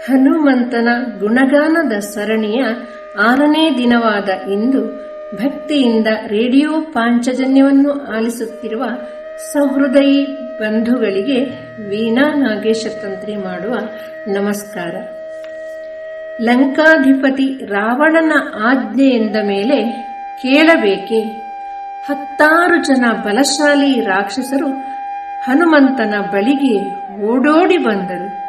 ಹನುಮಂತನ 0.05 0.89
ಗುಣಗಾನದ 1.19 1.99
ಸರಣಿಯ 1.99 2.65
ಆರನೇ 3.19 3.77
ದಿನವಾದ 3.77 4.29
ಇಂದು 4.29 4.81
ಭಕ್ತಿಯಿಂದ 5.35 6.07
ರೇಡಿಯೋ 6.27 6.81
ಪಾಂಚಜನ್ಯವನ್ನು 6.81 8.05
ಆಲಿಸುತ್ತಿರುವ 8.05 8.83
ಸಹೃದಯಿ 9.41 10.25
ಬಂಧುಗಳಿಗೆ 10.59 11.43
ವೀಣಾ 11.89 12.33
ನಾಗೇಶ 12.35 12.87
ತಂತ್ರಿ 13.01 13.35
ಮಾಡುವ 13.35 13.75
ನಮಸ್ಕಾರ. 14.27 14.95
ಲಂಕಾಧಿಪತಿ 16.41 17.65
ರಾವಣನ 17.65 18.33
ಆಜ್ಞೆ 18.63 19.07
ಎಂದ 19.07 19.35
ಮೇಲೆ 19.43 19.83
ಕೇಳಬೇಕೆ? 20.41 21.21
ಹತ್ತಾರು 22.07 22.85
ಜನ 22.85 23.05
ಬಲಶಾಲಿ 23.25 24.01
ರಾಕ್ಷಸರು 24.01 24.67
ಹನುಮಂತನ 25.43 26.13
ಬಳಿಗೆ 26.33 27.05
ಓಡೋಡಿ 27.21 27.77
ಬಂದರು. 27.77 28.41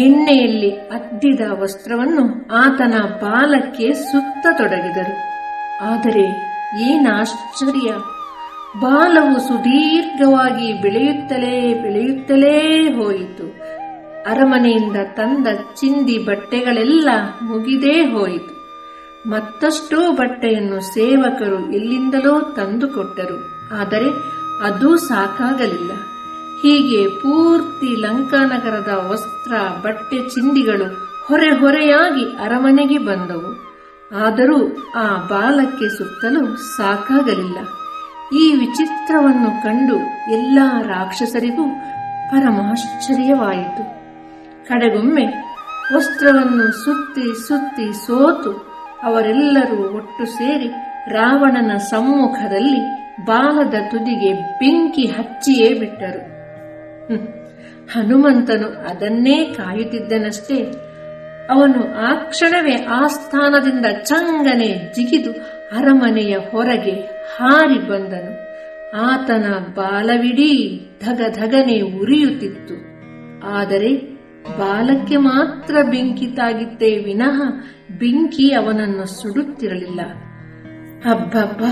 ಎಣ್ಣೆಯಲ್ಲಿ 0.00 0.70
ಅದ್ದಿದ 0.70 1.40
ವಸ್ತ್ರವನ್ನು 1.50 2.48
ಆತನ 2.54 2.94
ಬಾಲಕ್ಕೆ 2.98 3.92
ಸುತ್ತ 3.92 4.46
ತೊಡಗಿದರು. 4.58 5.36
ಆದರೆ 5.84 6.24
ಏನಾಶ್ಚರ್ಯ 6.82 8.15
ಬಾಲವು 8.80 9.38
ಸುದೀರ್ಘವಾಗಿ 9.38 10.82
ಬೆಳೆಯುತ್ತಲೇ 10.82 11.74
ಬೆಳೆಯುತ್ತಲೇ 11.82 12.88
ಹೋಯಿತು. 12.94 13.46
ಅರಮನೆಯಿಂದ 14.30 14.96
ತಂದ 15.14 15.46
ಚಿಂದಿ 15.74 16.18
ಬಟ್ಟೆಗಳೆಲ್ಲ 16.18 17.08
ಮುಗಿದೇ 17.42 18.02
ಹೋಯಿತು. 18.02 18.56
ಮತ್ತಷ್ಟು 19.30 20.12
ಬಟ್ಟೆಯನ್ನು 20.12 20.80
ಸೇವಕರು 20.80 21.72
ಎಲ್ಲಿಂದಲೋ 21.72 22.40
ತಂದುಕೊಟ್ಟರು 22.40 23.68
ಆದರೆ 23.80 24.08
ಅದೂ 24.62 24.96
ಸಾಕಾಗಲಿಲ್ಲ. 24.96 25.92
ಹೀಗೆ 26.62 27.08
ಪೂರ್ತಿ 27.08 28.00
ಲಂಕಾನಗರದ 28.00 29.10
ವಸ್ತ್ರ, 29.10 29.52
ಬಟ್ಟೆ 29.84 30.28
ಚಿಂದಿಗಳು 30.28 30.94
ಹೊರೆ 31.28 31.50
ಹೊರೆಯಾಗಿ 31.50 32.24
ಅರಮನೆಗೆ 32.24 32.98
ಬಂದವು. 32.98 33.66
ಆದರೂ 34.16 34.76
ಆ 34.96 35.16
ಬಾಲಕ್ಕೆ 35.16 35.98
ಸುತ್ತಲೂ 35.98 36.56
ಸಾಕಾಗಲಿಲ್ಲ. 36.56 37.58
ಈ 38.34 38.56
ವಿಚಿತ್ರವನ್ನು 38.58 39.62
ಕಂಡು 39.62 39.96
ಎಲ್ಲ 40.32 40.58
ರಾಕ್ಷಸರಿಗೂ 40.82 41.62
ಪರಮಾಶ್ಚರ್ಯವಾಯಿತು. 42.30 43.96
ಕಡೆಗೊಮ್ಮೆ 44.68 45.26
ವಸ್ತ್ರವನ್ನು 45.96 46.84
ಸುತ್ತಿ 46.84 47.48
ಸುತ್ತಿ 47.48 48.06
ಸೋತು 48.06 48.52
ಅವರೆಲ್ಲರೂ 49.02 49.96
ಒಟ್ಟು 49.96 50.26
ಸೇರಿ 50.26 50.68
ರಾವಣನ 51.08 51.76
ಸಮ್ಮುಖದಲ್ಲಿ 51.76 53.06
ಬಾಲದ 53.24 53.74
ತುದಿಗೆ 53.90 54.34
ಬೆಂಕಿ 54.34 55.06
ಹಚ್ಚಿಯೇ 55.06 55.74
ಬಿಟ್ಟರು. 55.74 56.36
ಹನುಮಂತನು 57.94 58.66
ಅದನ್ನೇ 58.66 59.44
ಕಾಯುತ್ತಿದ್ದನಷ್ಟೇ. 59.44 60.72
ಅವನು 61.50 62.08
ಆ 62.08 62.14
ಕ್ಷಣವೇ 62.14 62.74
ಆ 62.74 63.06
ಸ್ಥಾನದಿಂದ 63.06 63.86
ಚಂಗನೆ 63.86 64.92
ಜಿಗಿದು 64.94 65.55
ಅರಮನೆಯ 65.72 66.36
ಹೊರಗೆ 66.36 66.92
ಹಾರಿ 67.36 67.88
ಬಂದನು. 67.88 68.46
ಆತನ 68.96 69.46
ಬಾಲವಿಡೀ 69.74 70.80
ಧಗ 71.04 71.20
ಧಗನೆ 71.34 71.80
ಉರಿಯುತ್ತಿತ್ತು. 71.80 72.74
ಆದರೆ 73.46 74.16
ಬಾಲಕ್ಕೆ 74.58 75.16
ಮಾತ್ರ 75.16 75.76
ಬೆಂಕಿ 75.82 76.26
ತಾಗಿತ್ತೇ 76.26 76.98
ವಿನಃ 76.98 77.42
ಬೆಂಕಿ 77.98 78.52
ಅವನನ್ನು 78.52 79.06
ಸುಡುತ್ತಿರಲಿಲ್ಲ. 79.06 80.00
ಅಬ್ಬಬ್ಬ, 81.10 81.64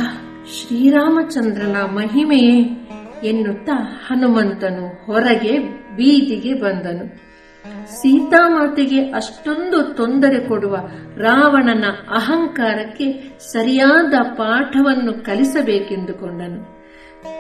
ಶ್ರೀರಾಮಚಂದ್ರನ 0.45 1.77
ಮಹಿಮೆಯೇ 1.77 2.89
ಎನ್ನುತ್ತಾ 3.25 4.05
ಹನುಮಂತನು 4.07 5.05
ಹೊರಗೆ 5.05 5.59
ಬೀದಿಗೆ 5.97 6.55
ಬಂದನು. 6.55 7.34
ಸೀತಾಮಾತೆಗೆ 7.73 9.11
ಅಷ್ಟೊಂದು 9.11 9.83
ತೊಂದರೆ 9.83 10.49
ಕೊಡುವ 10.49 10.77
ರಾವಣನ 11.17 11.85
ಅಹಂಕಾರಕ್ಕೆ 12.15 13.39
ಸರಿಯಾದ 13.53 14.15
ಪಾಠವನ್ನು 14.23 15.25
ಕಲಿಸಬೇಕೆಂದುಕೊಂಡನು. 15.25 16.83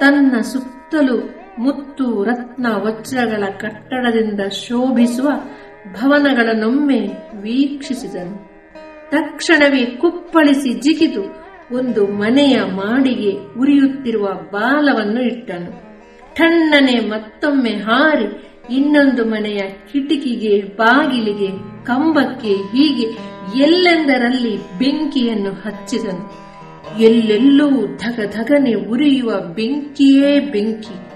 ತನ್ನ 0.01 0.41
ಸುತ್ತಲೂ 0.41 1.35
ಮುತ್ತು 1.59 2.25
ರತ್ನ 2.25 2.66
ವಜ್ರಗಳ 2.68 3.45
ಕಟ್ಟಡದಿಂದ 3.51 4.41
ಶೋಭಿಸುವ 4.41 5.29
ಭವನಗಳನ್ನೊಮ್ಮೆ 5.93 7.01
ವೀಕ್ಷಿಸಿದನು. 7.35 8.55
ತಕ್ಷಣವೇ 9.11 9.85
ಕುಪ್ಪಳಿಸಿ 9.85 10.81
ಜಿಗಿದು 10.81 11.22
ಒಂದು 11.72 12.07
ಮನೆಯ 12.07 12.61
ಮಾಡಿಗೆ 12.62 13.61
ಉರಿಯುತ್ತಿರುವ 13.61 14.33
ಬಾಲವನ್ನು 14.33 15.22
ಇಟ್ಟನು. 15.22 15.85
ಠಣ್ಣನೆ 16.35 17.09
ಮತ್ತೊಮ್ಮೆ 17.09 17.70
ಹಾರಿ 17.70 18.53
ಇನ್ನೊಂದು 18.70 19.24
ಮನೆಯ 19.24 19.60
ಕಿಟಕಿಗೆ, 19.92 20.76
ಬಾಗಿಲಿಗೆ, 20.76 21.48
ಕಂಬಕ್ಕೆ 21.84 22.48
ಹೀಗೆ 22.48 23.34
ಎಲ್ಲೆಂದರಲ್ಲಿ 23.62 24.78
ಬೆಂಕಿಯನ್ನು 24.78 25.50
ಹಚ್ಚಿದನು. 25.50 26.44
ಎಲ್ಲೆಲ್ಲೂ 26.98 27.70
ಧಗ 27.96 28.20
ಧಗನೆ 28.36 28.74
ಉರಿಯುವ 28.74 29.40
ಬೆಂಕಿಯೇ 29.40 30.40
ಬೆಂಕಿ. 30.40 31.10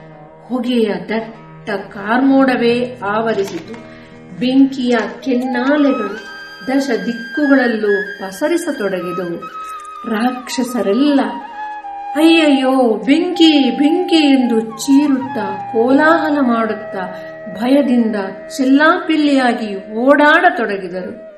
ಹೊಗೆಯ 0.49 0.95
ದಟ್ಟ 1.09 1.71
ಕಾರ್ಮೋಡವೇ 1.71 3.01
ಆವರಿಸಿತು. 3.05 3.75
ಬೆಂಕಿಯ 4.39 4.97
ಕೆನ್ನಾಲೆಗಳು 5.21 6.39
ದಶ 6.67 6.91
ದಿಕ್ಕುಗಳಲ್ಲೂ 7.07 8.21
ಪಸರಿಸತೊಡಗಿದವು. 8.21 9.47
ರಾಕ್ಷಸರೆಲ್ಲ, 10.11 11.21
ಅಯ್ಯಯ್ಯೋ, 12.17 13.03
ಬೆಂಕಿ 13.07 13.71
ಬೆಂಕಿ 13.71 14.17
ಎಂದು 14.17 14.61
ಚೀರುತ್ತಾ 14.61 15.71
ಕೋಲಾಹಲ 15.73 16.39
ಮಾಡುತ್ತಾ 16.41 17.35
ಭಯದಿಂದ 17.55 18.17
ಚೆಲ್ಲಾಪಿಲ್ಲಿಯಾಗಿ 18.57 19.95
ಓಡಾಡತೊಡಗಿದರು. 19.95 21.29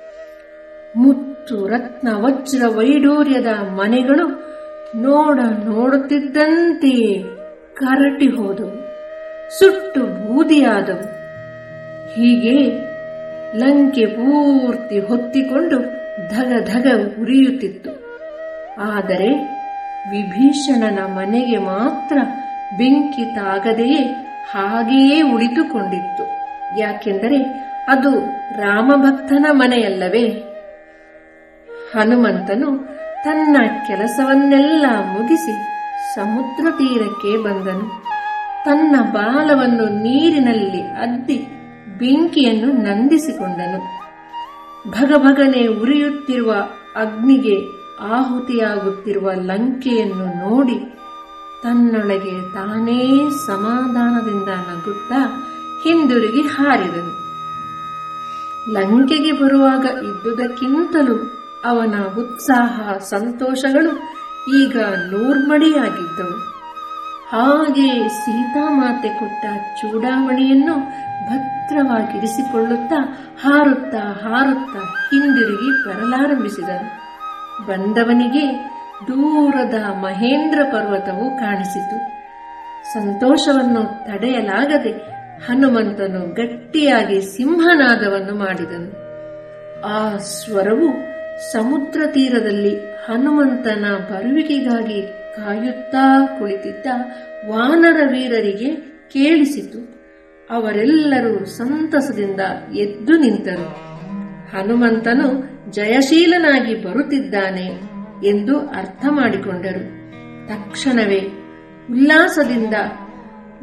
ಮುತ್ತು 0.96 1.66
ರತ್ನ 1.66 2.08
ವಜ್ರ 2.16 2.62
ವೈಡೂರ್ಯದ 2.66 3.46
ಮನೆಗಳು 3.46 4.28
ನೋಡ 4.96 5.40
ನೋಡುತ್ತಿದ್ದಂತೆಯೇ 5.64 7.22
ಕರಟಿ 7.74 8.28
ಹೋದವು. 8.28 8.90
ಸುಟ್ಟು 9.58 10.00
ಬೂದಿಯಾದವು. 10.00 11.20
ಹೀಗೆ 12.12 12.90
ಲಂಕೆ 13.58 14.06
ಪೂರ್ತಿ 14.06 14.98
ಹೊತ್ತಿಕೊಂಡು 14.98 15.80
ಧಗ 16.28 16.52
ಧಗ 16.74 16.86
ಉರಿಯುತ್ತಿತ್ತು. 17.20 17.90
ಆದರೆ 18.80 19.28
ವಿಭೀಷಣನ 20.10 20.98
ಮನೆಗೆ 20.98 21.58
ಮಾತ್ರ 21.58 22.18
ಬೆಂಕಿ 22.78 23.24
ತಾಗದೆಯೇ 23.24 24.29
ಹಾಗೆಯೇ 24.46 25.22
ಉಳಿದುಕೊಂಡಿತ್ತು. 25.22 26.22
ಯಾಕೆಂದರೆ 26.78 27.42
ಅದು 27.88 28.20
ರಾಮಭಕ್ತನ 28.60 29.46
ಮನೆಯಲ್ಲವೇ? 29.50 30.28
ಹನುಮಂತನು 31.92 32.78
ತನ್ನ 33.24 33.56
ಕೆಲಸವನ್ನೆಲ್ಲ 33.86 34.86
ಮುಗಿಸಿ 34.86 35.52
ಸಮುದ್ರ 36.14 36.70
ತೀರಕ್ಕೆ 36.70 37.42
ಬಂದನು. 37.42 38.04
ತನ್ನ 38.64 39.00
ಬಾಲವನ್ನು 39.12 39.84
ನೀರಿನಲ್ಲಿ 39.84 40.82
ಅದ್ದಿ 40.82 41.36
ಬೆಂಕಿಯನ್ನು 41.98 42.72
ನಂದಿಸಿಕೊಂಡನು. 42.72 44.00
ಭಗಭಗನೆ 44.90 45.66
ಉರಿಯುತ್ತಿರುವ 45.66 46.52
ಅಗ್ನಿಗೆ 46.96 47.80
ಆಹುತಿಯಾಗುತ್ತಿರುವ 48.02 49.30
ಲಂಕೆಯನ್ನು 49.32 50.48
ನೋಡಿ 50.48 50.99
ತನ್ನೊಳಗೆ 51.62 52.42
ತಾನೇ 52.42 53.30
ಸಮಾಧಾನದಿಂದ 53.30 54.48
ನಗುತ್ತಾ 54.48 55.46
ಹಿಂದಿರುಗಿ 55.84 56.40
ಹಾರಿದನು. 56.40 57.20
ಲಂಕೆಗೆ 58.72 59.32
ಬರುವಾಗ 59.32 59.84
ಇದ್ದುದಕ್ಕಿಂತಲೂ 59.84 61.16
ಅವನ 61.64 61.94
ಉತ್ಸಾಹ, 62.18 62.98
ಸಂತೋಷಗಳು 62.98 63.90
ಈಗ 64.62 64.76
ನೂರ್ಮಡಿಯಾಗಿದ್ದವು. 65.10 66.50
ಹಾಗೆ 67.30 68.08
ಸೀತಾಮಾತೆ 68.08 69.08
ಕೊಟ್ಟ 69.08 69.44
ಚೂಡಾಮಣಿಯನ್ನು 69.80 70.74
ಭದ್ರವಾಗಿರಿಸಿಕೊಳ್ಳುತ್ತಾ 71.26 73.28
ಹಾರುತ್ತಾ 73.42 73.98
ಹಾರುತ್ತಾ 73.98 74.80
ಹಿಂದಿರುಗಿ 74.80 75.88
ಬರಲಾರಂಭಿಸಿದನು. 75.88 77.00
ಬಂದವನಿಗೆ 77.66 78.79
ದೂರದ 79.08 79.74
ಮಹೇಂದ್ರ 79.74 80.58
ಪರ್ವತವು 80.62 81.30
ಕಾಣಿಸಿತು. 81.30 81.98
ಸಂತೋಷವನ್ನು 82.94 83.82
ತಡೆಯಲಾಗದೆ 84.04 84.90
ಹನುಮಂತನು 85.46 86.34
ಗಟ್ಟಿಯಾಗಿ 86.34 87.20
ಸಿಂಹನಾದವನ್ನು 87.20 88.34
ಮಾಡಿದನು. 88.34 89.00
ಆ 89.86 90.16
ಸ್ವರವು 90.16 90.88
ಸಮುದ್ರ 91.52 92.06
ತೀರದಲ್ಲಿ 92.06 92.76
ಹನುಮಂತನ 92.78 93.84
ಬರುವಿಕೆಗಾಗಿ 94.10 95.02
ಕಾಯುತ್ತಾ 95.36 96.26
ಕುಳಿತಿದ್ದ 96.38 96.86
ವಾನರ 97.48 98.00
ವೀರರಿಗೆ 98.12 98.74
ಕೇಳಿಸಿತು. 99.12 100.00
ಅವರೆಲ್ಲರೂ 100.50 101.44
ಸಂತಸದಿಂದ 101.44 102.40
ಎದ್ದು 102.76 103.18
ನಿಂತರು. 103.18 103.90
ಹನುಮಂತನು 104.56 105.50
ಜಯಶೀಲನಾಗಿ 105.70 106.74
ಬರುತ್ತಿದ್ದಾನೆ. 106.74 107.89
ಎಂದು 108.24 108.58
ಅರ್ಥ 108.68 109.06
ಮಾಡಿಕೊಂಡರು. 109.10 110.00
ತಕ್ಷಣವೇ 110.48 111.20
ಉಲ್ಲಾಸದಿಂದ 111.90 112.74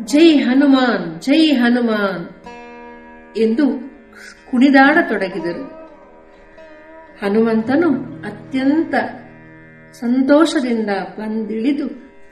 ಜೈ 0.05 0.37
ಹನುಮಾನ್ 0.37 1.21
ಜೈ 1.21 1.51
ಹನುಮಾನ್ 1.51 2.29
ಎಂದು 3.37 3.87
ಕುಣಿದಾಡತೊಡಗಿದರು 4.51 5.77
ಹನುಮಂತನು 7.23 7.89
ಅತ್ಯಂತ 8.21 8.93
ಸಂತೋಷದಿಂದ 9.91 10.89
ಬಂದಿಳಿದು 10.89 11.87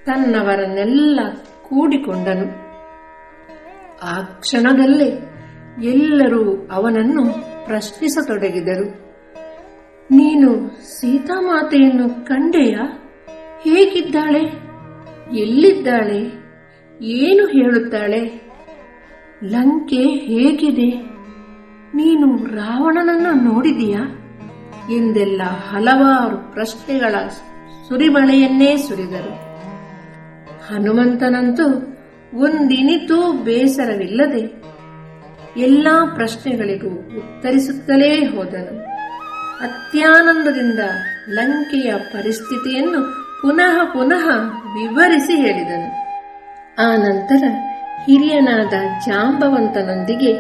ತನ್ನವರನ್ನೆಲ್ಲ 0.06 1.20
ಕೂಡಿಕೊಂಡನು. 1.64 2.66
ಆ 4.04 4.22
ಕ್ಷಣದಲ್ಲೇ 4.22 5.20
ಎಲ್ಲರೂ 5.84 6.68
ಅವನನ್ನು 6.72 7.34
ಪ್ರಶ್ನಿಸತೊಡಗಿದರು. 7.66 9.05
ನೀನು 10.12 10.72
ಸೀತಾಮಾತೆಯನ್ನು 10.99 12.26
ಕಂಡೆಯಾ? 12.26 12.82
ಹೇಗಿದ್ದಾಳೆ? 13.64 14.39
ಎಲ್ಲಿದ್ದಾಳೆ? 15.39 16.20
ಏನು 17.01 17.47
ಹೇಳುತ್ತಾಳೆ? 17.47 18.41
ಲಂಕೆ 19.43 20.03
ಹೇಗಿದೆ? 20.03 20.89
ನೀನು 21.95 22.56
ರಾವಣನನ್ನು 22.56 23.53
ನೋಡಿದೀಯಾ? 23.53 23.99
ಎಂದೆಲ್ಲ 24.91 25.41
ಹಲವಾರು 25.43 26.53
ಪ್ರಶ್ನೆಗಳ 26.53 27.16
ಸುರಿಮಳೆಯನ್ನೇ 27.88 28.78
ಸುರಿದರು. 28.78 29.45
ಹನುಮಂತನಂತೂ 30.74 31.64
ಒಂದಿನಿತೂ 32.39 33.34
ಬೇಸರವಿಲ್ಲದೆ 33.34 34.64
ಎಲ್ಲಾ 35.58 36.06
ಪ್ರಶ್ನೆಗಳಿಗೂ 36.16 36.89
ಉತ್ತರಿಸುತ್ತಲೇ 36.89 38.26
ಹೋದನು. 38.26 38.85
ಅತ್ಯಾನಂದದಿಂದ 39.62 40.80
ಲಂಕೆಯ 41.30 41.93
ಪರಿಸ್ಥಿತಿಯನ್ನು 41.93 43.26
ಪುನಃ 43.41 43.84
ಪುನಃ 43.84 44.28
ವಿವರಿಸಿ 44.47 45.36
ಹೇಳಿದನು. 45.36 46.06
ಆ 46.82 46.95
ನಂತರ 46.95 47.43
ಹಿರಿಯನಾದ 48.06 48.74
ಜಾಂಬವಂತನೊಂದಿಗೆ 49.08 50.32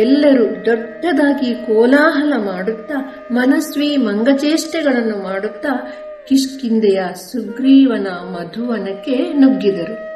ಎಲ್ಲರೂ 0.00 0.44
ದೊಡ್ಡದಾಗಿ 0.66 1.54
ಕೋಲಾಹಲ 1.54 2.32
ಮಾಡುತ್ತಾ, 2.36 3.26
ಮನಸ್ವಿ 3.30 3.96
ಮಂಗಚೇಷ್ಟೆಗಳನ್ನು 3.96 5.22
ಮಾಡುತ್ತಾ 5.22 5.92
ಕಿಷ್ಕಿಂದೆಯ 6.28 7.02
ಸುಗ್ರೀವನ 7.14 8.06
ಮಧುವನಕ್ಕೆ 8.08 9.32
ನುಗ್ಗಿದರು. 9.32 10.14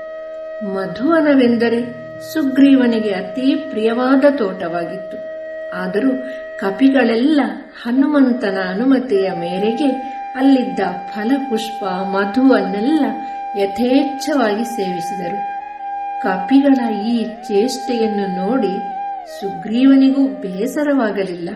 ಮಧುವನವೆಂದರೆ 0.75 2.09
ಸುಗ್ರೀವನಿಗೆ 2.33 3.11
ಅತಿ 3.11 3.55
ಪ್ರಿಯವಾದ 3.55 4.25
ತೋಟವಾಗಿತ್ತು. 4.37 5.19
ಆದರೂ 5.75 6.11
ಕಪಿಗಳೆಲ್ಲ 6.61 7.41
ಹನುಮಂತನ 7.83 8.59
ಅನುಮತಿಯ 8.69 9.31
ಮೇರೆಗೆ 9.31 9.91
ಅಲ್ಲಿದ್ದ 10.37 10.81
ಫಲಪುಷ್ಪ 11.15 11.85
ಮಧುವನ್ನೆಲ್ಲ 11.85 13.05
ಯಥೇಚ್ಛವಾಗಿ 13.59 14.65
ಸೇವಿಸಿದರು. 14.65 15.39
ಕಪಿಗಳ 16.23 16.95
ಈ 16.95 17.25
ಚೇಷ್ಟೆಯನ್ನು 17.25 18.27
ನೋಡಿ 18.37 18.79
ಸುಗ್ರೀವನಿಗೂ 19.41 20.29
ಬೇಸರವಾಗಲಿಲ್ಲ. 20.29 21.51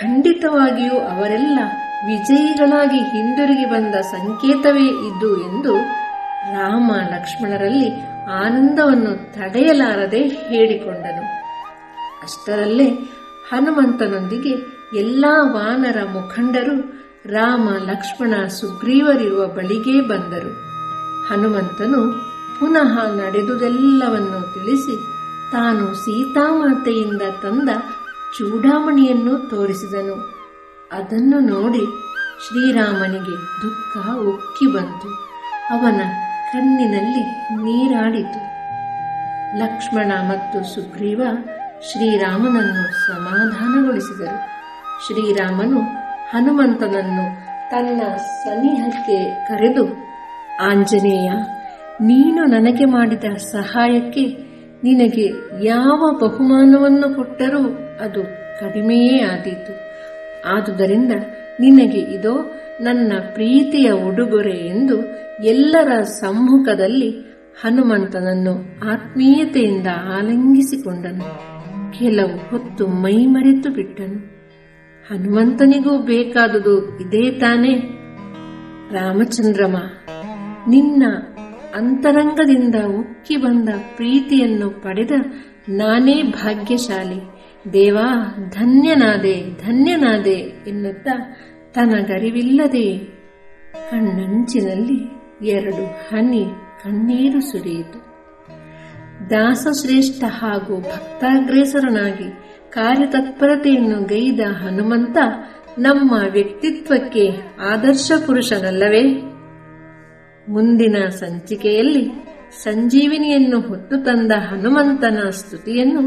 ಖಂಡಿತವಾಗಿಯೂ 0.00 0.98
ಅವರೆಲ್ಲ 0.98 1.58
ವಿಜಯಿಗಳಾಗಿ 2.06 2.98
ಹಿಂದಿರುಗಿ 2.98 3.64
ಬಂದ 3.64 3.94
ಸಂಕೇತವೇ 3.94 4.86
ಇದು 5.10 5.48
ಎಂದು 5.48 5.76
ರಾಮ 6.52 6.92
ಲಕ್ಷ್ಮಣರಲ್ಲಿ 7.10 7.90
ಆನಂದವನ್ನು 8.30 9.32
ತಡೆಯಲಾರದೆ 9.34 10.22
ಹೇಳಿಕೊಂಡನು. 10.22 11.22
ಅಷ್ಟರಲ್ಲೇ 12.22 12.88
ಹನುಮಂತನೊಂದಿಗೆ 13.52 14.82
ಎಲ್ಲಾ 14.98 15.52
ವಾನರ 15.52 15.96
ಮುಖಂಡರು 16.12 17.02
ರಾಮ, 17.26 17.68
ಲಕ್ಷ್ಮಣ, 17.84 18.48
ಸುಗ್ರೀವರಿರುವ 18.48 19.46
ಬಳಿಗೇ 19.46 20.00
ಬಂದರು. 20.00 20.52
ಹನುಮಂತನು 21.28 22.12
ಪುನಃ 22.60 23.12
ನಡೆದುದೆಲ್ಲವನ್ನು 23.12 24.54
ತಿಳಿಸಿ 24.54 24.96
ತಾನು 25.52 25.94
ಸೀತಾಮಾತೆಯಿಂದ 25.94 27.22
ತಂದ 27.42 27.68
ಚೂಡಾಮಣಿಯನ್ನು 28.38 29.50
ತೋರಿಸಿದನು. 29.50 30.14
ಅದನ್ನು 30.92 31.40
ನೋಡಿ 31.40 31.86
ಶ್ರೀರಾಮನಿಗೆ 32.46 33.62
ದುಃಖ 33.62 34.08
ಉಕ್ಕಿ 34.16 34.66
ಬಂತು. 34.66 35.08
ಅವನ 35.70 36.00
ಕಣ್ಣಿನಲ್ಲಿ 36.52 37.22
ನೀರಾಡಿತು. 37.62 38.52
ಲಕ್ಷ್ಮಣ 39.58 40.12
ಮತ್ತು 40.28 40.74
ಸುಗ್ರೀವ 40.74 41.22
ಶ್ರೀರಾಮನನ್ನು 41.90 42.84
ಸಮಾಧಾನಗೊಳಿಸಿದರು. 43.06 44.36
ಶ್ರೀರಾಮನು 45.04 45.80
ಹನುಮಂತನನ್ನು 46.30 47.24
ತನ್ನ 47.70 48.00
ಸನಿಹಕ್ಕೆ 48.16 49.46
ಕರೆದು, 49.48 49.86
ಆಂಜನೇಯ, 50.60 51.30
ನೀನು 52.00 52.44
ನನಗೆ 52.44 52.84
ಮಾಡಿದ 52.84 53.24
ಸಹಾಯಕ್ಕೆ 53.34 54.24
ನಿನಗೆ 54.84 55.26
ಯಾವ 55.64 56.18
ಬಹುಮಾನವನ್ನು 56.20 57.14
ಕೊಟ್ಟರೂ 57.14 57.62
ಅದು 58.04 58.22
ಕಡಿಮೆಯೇ 58.60 59.22
ಆದೀತು. 59.22 59.72
ಆದುದರಿಂದ 60.48 61.12
ನಿನಗೆ 61.60 61.98
ಇದೋ 61.98 62.34
ನನ್ನ 62.80 63.12
ಪ್ರೀತಿಯ 63.34 63.90
ಉಡುಗೊರೆ 63.90 64.56
ಎಂದು 64.56 64.96
ಎಲ್ಲರ 65.44 66.00
ಸಮ್ಮುಖದಲ್ಲಿ 66.00 67.10
ಹನುಮಂತನನ್ನು 67.62 68.54
ಆತ್ಮೀಯತೆಯಿಂದ 68.92 69.86
ಆಲಿಂಗಿಸಿಕೊಂಡನು. 70.16 71.51
ಕೆಲವು 71.98 72.50
ಹೊತ್ತು 72.50 72.86
ಮೈಮರೆತು 72.86 73.70
ಬಿಟ್ಟನು. 73.70 74.32
ಹನುಮಂತನಿಗೂ 75.10 75.98
ಬೇಕಾದುದು 75.98 76.98
ಇದೇ 76.98 77.30
ತಾನೇ. 77.30 77.78
ರಾಮಚಂದ್ರಮ, 78.92 79.76
ನಿನ್ನ 80.68 81.06
ಅಂತರಂಗದಿಂದ 81.74 82.74
ಉಕ್ಕಿ 82.74 83.36
ಬಂದ 83.36 83.68
ಪ್ರೀತಿಯನ್ನು 83.96 84.70
ಪಡೆದ 84.70 85.10
ನಾನೇ 85.68 86.22
ಭಾಗ್ಯಶಾಲಿ. 86.22 87.20
ದೇವಾ, 87.72 88.36
ಧನ್ಯನಾದೆ 88.50 89.42
ಧನ್ಯನಾದೆ 89.66 90.38
ಎನ್ನುತ್ತ 90.66 91.08
ತನಗರಿವಿಲ್ಲದೆ 91.72 92.98
ಕಣ್ಣಂಚಿನಲ್ಲಿ 93.90 95.22
ಎರಡು 95.48 95.84
ಹನಿ 95.84 96.44
ಕಣ್ಣೀರು 96.84 97.40
ಸುರಿಯಿತು. 97.40 98.11
ದಾಸಶ್ರೇಷ್ಠ 99.30 100.24
ಹಾಗೂ 100.24 100.80
ಭಕ್ತಾಗ್ರೇಸರನಾಗಿ 100.80 102.30
ಕಾರ್ಯತತ್ಪರತೆಯನ್ನು 102.70 104.02
ಗೈದ 104.02 104.40
ಹನುಮಂತ 104.40 105.16
ನಮ್ಮ 105.78 106.14
ವ್ಯಕ್ತಿತ್ವಕ್ಕೆ 106.32 107.30
ಆದರ್ಶ 107.60 108.12
ಪುರುಷನಲ್ಲವೇ? 108.26 109.02
ಮುಂದಿನ 110.48 111.08
ಸಂಚಿಕೆಯಲ್ಲಿ 111.08 112.10
ಸಂಜೀವಿನಿಯನ್ನು 112.62 113.60
ಹೊತ್ತು 113.60 114.04
ತಂದ 114.04 114.32
ಹನುಮಂತನ 114.32 115.30
ಸ್ತುತಿಯನ್ನು 115.30 116.02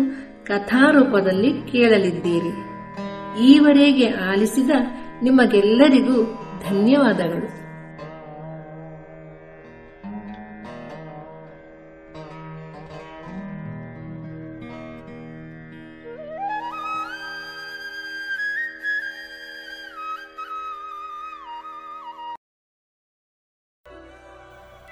ಕಥಾರೂಪದಲ್ಲಿ 0.45 1.71
ಕೇಳಲಿದ್ದೀರಿ. 1.71 2.75
ಈವರೆಗೆ 3.45 4.07
ಆಲಿಸಿದ 4.07 4.69
ನಿಮಗೆಲ್ಲರಿಗೂ 5.23 6.23
ಧನ್ಯವಾದಗಳು. 6.69 7.64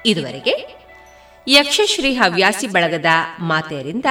ಇದುವರೆಗೆ 0.05 0.83
ಯಕ್ಷಶ್ರೀ 1.47 2.13
ಹವ್ಯಾಸಿ 2.13 2.67
ಬಳಗದ 2.67 3.05
ಮಾತೆಯರಿಂದ 3.39 4.05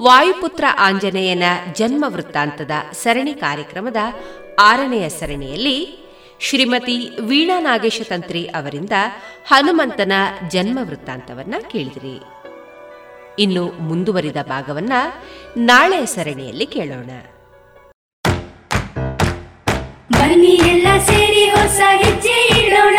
ವಾಯುಪುತ್ರ 0.00 0.64
ಆಂಜನೇಯನ 0.78 1.42
ಜನ್ಮ 1.72 2.04
ವೃತ್ತಾಂತದ 2.08 2.70
ಸರಣಿ 2.92 3.34
ಕಾರ್ಯಕ್ರಮದ 3.34 3.96
ಆರನೆಯ 4.58 5.08
ಸರಣಿಯಲ್ಲಿ 5.08 6.06
ಶ್ರೀಮತಿ 6.40 7.10
ವೀಣಾ 7.20 7.60
ನಾಗೇಶ 7.60 8.00
ತಂತ್ರಿ 8.08 8.46
ಅವರಿಂದ 8.46 8.90
ಹನುಮಂತನ 9.48 10.12
ಜನ್ಮ 10.48 10.78
ವೃತ್ತಾಂತವನ್ನ 10.82 11.54
ಕೇಳಿದಿರಿ. 11.70 12.22
ಇನ್ನು 13.38 13.72
ಮುಂದುವರಿದ 13.82 14.36
ಭಾಗವನ್ನ 14.42 14.92
ನಾಳೆ 15.56 16.06
ಸರಣಿಯಲ್ಲಿ 16.06 16.66
ಕೇಳೋಣ. 16.66 17.10
ಬನ್ನಿ 20.12 20.48
ಎಲ್ಲ 20.48 20.86
ಸೇರಿ 21.04 21.50
ಹೊಸ 21.50 21.80
ಹೆಜ್ಜೆ 21.96 22.66
ಇಡೋಣ. 22.66 22.98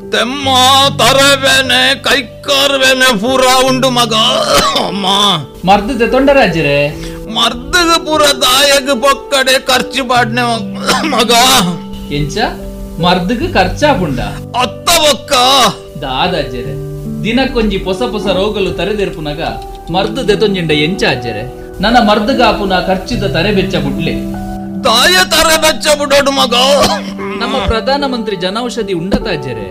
ತೆಮ್ಮ 0.13 0.47
ತರವೇನೆ 0.99 1.81
ಕೈ 2.05 2.19
ಕರ್ವೇನೆ 2.45 3.09
ಪೂರ 3.21 3.43
ಉಂಡು 3.69 3.89
ಮಗ. 3.89 4.13
ಅಮ್ಮ. 4.87 5.05
ಮರ್ದದ 5.69 6.03
ತೊಂಡರಾಜ್ರೆ 6.11 6.77
ಮರ್ದಗ 7.37 7.91
ಪೂರ 8.05 8.23
ದಾಯಗ 8.43 8.89
ಪೊಕ್ಕಡೆ 9.03 9.59
ಖರ್ಚು 9.69 10.03
ಪಾಡ್ನೆ 10.09 10.43
ಮಗ. 11.15 11.31
ಎಂಚ? 12.11 12.37
ಮರ್ದಗ 13.03 13.43
ಖರ್ಚಾಪುಂಡ 13.53 14.19
ಅತ್ತ 14.63 14.89
ಬೊಕ್ಕ. 15.03 15.33
ದಾದಾಜ್ಜರೆ 16.01 16.73
ದಿನಕ್ಕೊಂಜಿ 17.23 17.77
ಹೊಸ 17.77 18.01
ಹೊಸ 18.13 18.27
ರೋಗಲು 18.39 18.71
ತರೆದೆರ್ಪುನಗ 18.71 19.41
ಮರ್ದು 19.89 20.27
ದೆತೊಂಜಿಂಡ 20.27 20.71
ಎಂಚ 20.85 21.03
ಅಜ್ಜರೆ 21.09 21.43
ನನ್ನ 21.81 21.97
ಮರ್ದಗಾಪುನ 22.09 22.73
ಖರ್ಚಿದ 22.87 23.23
ತರೆ 23.35 23.51
ಬೆಚ್ಚ 23.51 23.75
ಬುಡ್ಲೆ. 23.75 24.13
ತಾಯ 24.83 25.15
ತರ 25.33 25.49
ಬೆಚ್ಚ 25.63 25.87
ಬಿಡೋಡು 25.99 26.31
ಮಗ. 26.31 26.53
ನಮ್ಮ 27.41 27.55
ಪ್ರಧಾನಮಂತ್ರಿ 27.67 28.35
ಜನೌಷಧಿ 28.35 28.93
ಉಂಡತಾಜರೆ 28.93 29.67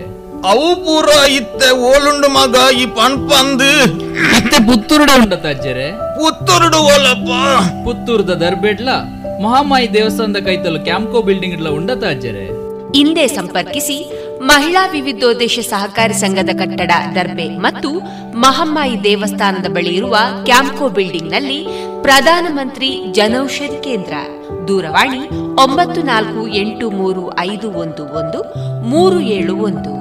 ಅವು 0.49 0.75
ಪೂರ 0.85 1.09
ಇತ್ತೆ 1.29 1.69
ಓಲುಂಡು 1.69 2.27
ಮಗ 2.29 2.55
ಈ 2.73 2.85
ಪನ್ಪಂದು 2.85 3.69
ಮತ್ತೆ 4.33 4.67
ಪುತ್ತೂರುಡ 4.67 5.09
ಅಜ್ಜರೆ 5.49 5.91
ಪುತ್ತೂರುಡು 5.91 6.77
ಓಲಪ್ಪ. 6.77 7.29
ಪುತ್ತೂರದ 7.85 8.33
ದರ್ಬೇಡ್ಲ 8.33 8.89
ಮಹಾಮಾಯಿ 9.43 9.93
ದೇವಸ್ಥಾನದ 9.93 10.35
ಕೈತಲು 10.45 10.79
ಕ್ಯಾಂಪ್ಕೋ 10.83 11.21
ಬಿಲ್ಡಿಂಗ್ 11.21 11.53
ಇಡ್ಲ 11.53 11.69
ಉಂಡತಾಜರೆ 11.69 12.45
ಹಿಂದೆ 12.95 13.27
ಸಂಪರ್ಕಿಸಿ 13.27 14.11
ಮಹಿಳಾ 14.41 14.85
ವಿವಿಧೋದ್ದೇಶ 14.85 15.59
ಸಹಕಾರಿ 15.69 16.13
ಸಂಘದ 16.13 16.49
ಕಟ್ಟಡ 16.59 16.91
ದರ್ಬೆ 17.15 17.57
ಮತ್ತು 17.57 17.89
ಮಹಮ್ಮಾಯಿ 18.35 19.03
ದೇವಸ್ಥಾನದ 19.03 19.65
ಬಳಿ 19.73 19.95
ಇರುವ 19.95 20.17
ಕ್ಯಾಂಪ್ಕೋ 20.45 20.89
ಬಿಲ್ಡಿಂಗ್ನಲ್ಲಿ 20.89 21.67
ಪ್ರಧಾನಮಂತ್ರಿ 22.01 23.11
ಜನೌಷಧಿ 23.11 23.83
ಕೇಂದ್ರ. 23.83 24.13
ದೂರವಾಣಿ 24.67 25.21
ಒಂಬತ್ತು 25.63 26.01
ನಾಲ್ಕು 26.01 26.47
ಎಂಟು 26.47 26.89
ಮೂರು 26.91 27.39
ಐದು 27.39 27.71
ಒಂದು 27.71 28.03
ಒಂದು 28.03 28.39
ಮೂರು 28.89 29.19
ಏಳು 29.19 29.55
ಒಂದು. 29.57 30.00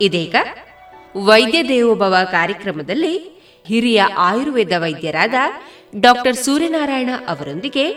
ಇದೀಗ 0.00 0.34
ವೈದ್ಯ 1.16 1.62
ದೇವೋಭವ 1.62 2.16
ಕಾರ್ಯಕ್ರಮದಲ್ಲಿ 2.30 3.36
ಹಿರಿಯ 3.66 4.02
ಆಯುರ್ವೇದ 4.16 4.72
ವೈದ್ಯರಾದ 4.76 5.34
ಡಾಕ್ಟರ್ 6.00 6.36
ಸೂರ್ಯನಾರಾಯಣ 6.36 7.10
ಅವರೊಂದಿಗೆ 7.28 7.92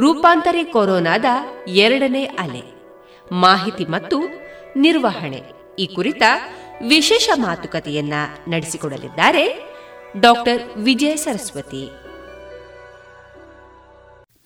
ರೂಪಾಂತರಿ 0.00 0.64
ಕೊರೋನಾದ 0.64 1.24
ಎರಡನೇ 1.68 2.24
ಅಲೆ, 2.24 2.62
ಮಾಹಿತಿ 3.32 3.84
ಮತ್ತು 3.84 4.18
ನಿರ್ವಹಣೆ 4.76 5.42
ಈ 5.78 5.86
ಕುರಿತ 5.86 6.22
ವಿಶೇಷ 6.86 7.30
ಮಾತುಕತೆಯನ್ನ 7.34 8.12
ನಡೆಸಿಕೊಡಲಿದ್ದಾರೆ 8.48 9.72
ಡಾಕ್ಟರ್ 10.20 10.62
ವಿಜಯ 10.76 11.16
ಸರಸ್ವತಿ. 11.16 11.90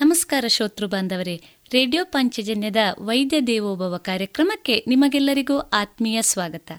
ನಮಸ್ಕಾರ 0.01 0.45
ಶ್ರೋತೃ 0.49 0.87
ಬಾಂಧವರೇ. 0.87 1.56
ರೇಡಿಯೋ 1.73 2.05
ಪಂಚಜನ್ಯದ 2.05 2.77
ವೈದ್ಯ 2.99 3.41
ದೇವೋಭವ 3.41 3.97
ಕಾರ್ಯಕ್ರಮಕ್ಕೆ 3.97 4.85
ನಿಮಗೆಲ್ಲರಿಗೂ 4.89 5.59
ಆತ್ಮೀಯ 5.59 6.23
ಸ್ವಾಗತ. 6.23 6.73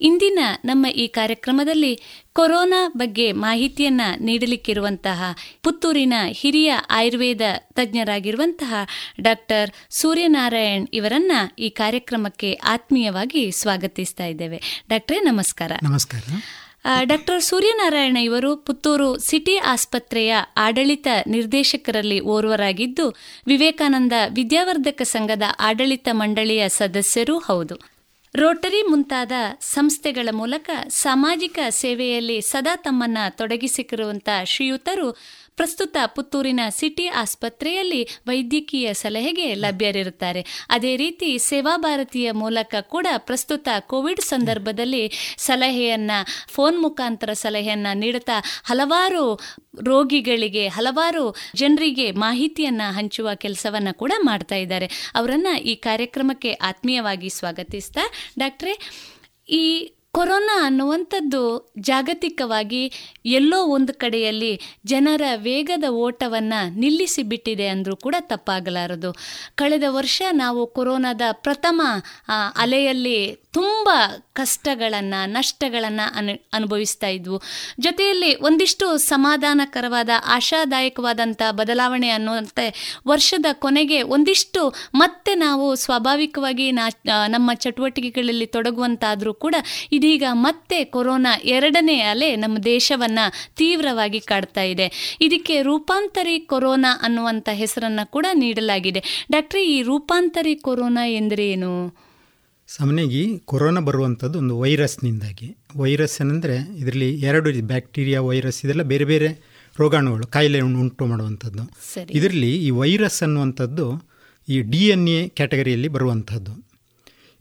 ಇಂದಿನ 0.00 0.38
ನಮ್ಮ 0.64 0.86
ಈ 0.86 1.06
ಕಾರ್ಯಕ್ರಮದಲ್ಲಿ 1.06 2.00
ಕೊರೋನಾ 2.32 2.92
ಬಗ್ಗೆ 2.96 3.32
ಮಾಹಿತಿಯನ್ನ 3.32 4.00
ನೀಡಲಿಕ್ಕಿರುವಂತಹ 4.20 5.22
ಪುತ್ತೂರಿನ 5.62 6.14
ಹಿರಿಯ 6.30 6.72
ಆಯುರ್ವೇದ 6.90 7.40
ತಜ್ಞರಾಗಿರುವಂತಹ 7.72 8.74
ಡಾಕ್ಟರ್ 9.20 9.70
ಸೂರ್ಯನಾರಾಯಣ್ 9.90 10.86
ಇವರನ್ನ 10.92 11.32
ಈ 11.58 11.70
ಕಾರ್ಯಕ್ರಮಕ್ಕೆ 11.70 12.52
ಆತ್ಮೀಯವಾಗಿ 12.52 13.50
ಸ್ವಾಗತಿಸ್ತಾ 13.50 14.26
ಇದ್ದೇವೆ. 14.26 14.84
ಡಾಕ್ಟ್ರೇ, 14.88 15.18
ನಮಸ್ಕಾರ. 15.18 15.72
ನಮಸ್ಕಾರ. 15.82 16.22
ಡಾಕ್ಟರ್ 16.84 17.42
ಸೂರ್ಯನಾರಾಯಣ 17.42 18.16
ಇವರು 18.16 18.56
ಪುತ್ತೂರು 18.56 19.18
ಸಿಟಿ 19.18 19.56
ಆಸ್ಪತ್ರೆಯ 19.56 20.34
ಆಡಳಿತ 20.56 21.06
ನಿರ್ದೇಶಕರಲ್ಲಿ 21.26 22.20
ಓರ್ವರಾಗಿದ್ದು, 22.20 23.10
ವಿವೇಕಾನಂದ 23.46 24.12
ವಿದ್ಯಾವರ್ಧಕ 24.28 25.02
ಸಂಘದ 25.02 25.42
ಆಡಳಿತ 25.58 26.08
ಮಂಡಳಿಯ 26.12 26.68
ಸದಸ್ಯರೂ 26.68 27.38
ಹೌದು. 27.38 27.92
ರೋಟರಿ 28.34 28.82
ಮುಂತಾದ 28.82 29.32
ಸಂಸ್ಥೆಗಳ 29.60 30.28
ಮೂಲಕ 30.32 30.70
ಸಾಮಾಜಿಕ 30.88 31.58
ಸೇವೆಯಲ್ಲಿ 31.68 32.40
ಸದಾ 32.40 32.76
ತಮ್ಮನ್ನ 32.76 33.18
ತೊಡಗಿಸಿರುವಂಥ 33.30 34.28
ಶ್ರೀಯುತರು 34.44 35.16
ಪ್ರಸ್ತುತ 35.56 35.96
ಪುತ್ತೂರಿನ 36.06 36.60
ಸಿಟಿ 36.70 37.06
ಆಸ್ಪತ್ರೆಯಲ್ಲಿ 37.06 38.02
ವೈದ್ಯಕೀಯ 38.26 38.94
ಸಲಹೆಗೆ 38.94 39.54
ಲಭ್ಯರಿರುತ್ತಾರೆ. 39.54 40.66
ಅದೇ 40.68 40.96
ರೀತಿ 40.96 41.38
ಸೇವಾ 41.38 41.76
ಭಾರತೀಯ 41.76 42.32
ಮೂಲಕ 42.32 42.74
ಕೂಡ 42.80 43.06
ಪ್ರಸ್ತುತ 43.18 43.68
ಕೋವಿಡ್ 43.80 44.20
ಸಂದರ್ಭದಲ್ಲಿ 44.20 45.12
ಸಲಹೆಯನ್ನ, 45.38 46.10
ಫೋನ್ 46.48 46.78
ಮುಖಾಂತರ 46.78 47.32
ಸಲಹೆಯನ್ನ 47.32 47.86
ನೀಡುತ್ತಾ 47.94 48.38
ಹಲವಾರು 48.64 49.40
ರೋಗಿಗಳಿಗೆ, 49.84 50.68
ಹಲವಾರು 50.68 51.36
ಜನರಿಗೆ 51.54 52.10
ಮಾಹಿತಿಯನ್ನ 52.10 52.82
ಹಂಚುವ 52.90 53.28
ಕೆಲಸವನ್ನ 53.34 53.88
ಕೂಡ 53.92 54.12
ಮಾಡ್ತಾ 54.18 54.54
ಇದ್ದಾರೆ. 54.54 55.12
ಅವರನ್ನ 55.14 55.46
ಈ 55.64 55.74
ಕಾರ್ಯಕ್ರಮಕ್ಕೆ 55.74 56.52
ಆತ್ಮೀಯವಾಗಿ 56.52 57.28
ಸ್ವಾಗತಿಸ್ತಾ 57.28 58.00
ಡಾಕ್ಟ್ರೇ, 58.38 58.78
ಈ 59.48 59.94
ಕೊರೋನಾ 60.14 60.66
ಅನ್ನುವಂಥದ್ದು 60.66 61.72
ಜಾಗತಿಕವಾಗಿ 61.78 62.92
ಎಲ್ಲೋ 63.26 63.66
ಒಂದು 63.66 63.94
ಕಡೆಯಲ್ಲಿ 63.94 64.60
ಜನರ 64.86 65.22
ವೇಗದ 65.36 65.84
ಓಟವನ್ನು 65.90 66.78
ನಿಲ್ಲಿಸಿ 66.80 67.22
ಬಿಟ್ಟಿದೆ 67.22 67.68
ಅಂದರೂ 67.68 67.96
ಕೂಡ 67.96 68.14
ತಪ್ಪಾಗಲಾರದು. 68.20 69.14
ಕಳೆದ 69.54 69.82
ವರ್ಷ 69.88 70.22
ನಾವು 70.32 70.66
ಕೊರೋನಾದ 70.66 71.20
ಪ್ರಥಮ 71.32 71.82
ಅಲೆಯಲ್ಲಿ 72.56 73.41
ತುಂಬ 73.52 73.88
ಕಷ್ಟಗಳನ್ನು, 74.32 75.26
ನಷ್ಟಗಳನ್ನು 75.26 76.16
ಅನು, 76.16 76.48
ಅನುಭವಿಸ್ತಾ 76.52 77.06
ಇದ್ವು. 77.06 77.42
ಜೊತೆಯಲ್ಲಿ 77.80 78.34
ಒಂದಿಷ್ಟು 78.34 78.96
ಸಮಾಧಾನಕರವಾದ 78.96 80.08
ಆಶಾದಾಯಕವಾದಂಥ 80.26 81.42
ಬದಲಾವಣೆ 81.50 82.08
ಅನ್ನುವಂತೆ 82.08 83.00
ವರ್ಷದ 83.06 83.46
ಕೊನೆಗೆ 83.52 84.02
ಒಂದಿಷ್ಟು 84.02 84.74
ಮತ್ತೆ 84.94 85.34
ನಾವು 85.34 85.74
ಸ್ವಾಭಾವಿಕವಾಗಿ 85.74 86.72
ನಾ 86.72 86.88
ನಮ್ಮ 87.28 87.54
ಚಟುವಟಿಕೆಗಳಲ್ಲಿ 87.54 88.46
ತೊಡಗುವಂತಾದರೂ 88.46 89.34
ಕೂಡ 89.34 89.54
ಇದೀಗ 89.92 90.24
ಮತ್ತೆ 90.32 90.84
ಕೊರೋನಾ 90.84 91.38
ಎರಡನೇ 91.44 92.00
ಅಲೆ 92.00 92.36
ನಮ್ಮ 92.36 92.58
ದೇಶವನ್ನು 92.58 93.54
ತೀವ್ರವಾಗಿ 93.56 94.20
ಕಾಡ್ತಾ 94.20 94.62
ಇದೆ. 94.62 95.18
ಇದಕ್ಕೆ 95.20 95.62
ರೂಪಾಂತರಿ 95.62 96.40
ಕೊರೋನಾ 96.40 97.00
ಅನ್ನುವಂಥ 97.02 97.48
ಹೆಸರನ್ನು 97.52 98.10
ಕೂಡ 98.10 98.26
ನೀಡಲಾಗಿದೆ. 98.32 99.26
ಡಾಕ್ಟ್ರಿ, 99.32 99.64
ಈ 99.64 99.82
ರೂಪಾಂತರಿ 99.82 100.54
ಕೊರೋನಾ 100.54 101.06
ಎಂದರೇನು? 101.06 102.01
ಸಾಮಾನ್ಯವಾಗಿ 102.76 103.38
ಕೊರೋನಾ 103.44 103.80
ಬರುವಂಥದ್ದು 103.80 104.38
ಒಂದು 104.38 104.58
ವೈರಸ್ನಿಂದಾಗಿ. 104.60 105.56
ವೈರಸ್ 105.76 106.20
ಏನಂದರೆ 106.20 106.56
ಇದರಲ್ಲಿ 106.76 107.14
ಎರಡು 107.14 107.66
ಬ್ಯಾಕ್ಟೀರಿಯಾ 107.66 108.20
ವೈರಸ್ 108.20 108.64
ಇದೆಲ್ಲ 108.64 108.82
ಬೇರೆ 108.82 109.04
ಬೇರೆ 109.04 109.28
ರೋಗಾಣುಗಳು 109.78 110.26
ಕಾಯಿಲೆ 110.26 110.60
ಉಂಟು 110.60 111.06
ಮಾಡುವಂಥದ್ದು 111.06 111.62
ಇದರಲ್ಲಿ 112.10 112.66
ಈ 112.66 112.70
ವೈರಸ್ 112.70 113.22
ಅನ್ನುವಂಥದ್ದು 113.22 113.86
ಈ 114.48 114.60
ಡಿ 114.62 114.88
ಎನ್ 114.88 115.08
ಎ 115.08 115.28
ಕ್ಯಾಟಗರಿಯಲ್ಲಿ 115.28 115.88
ಬರುವಂಥದ್ದು. 115.88 116.52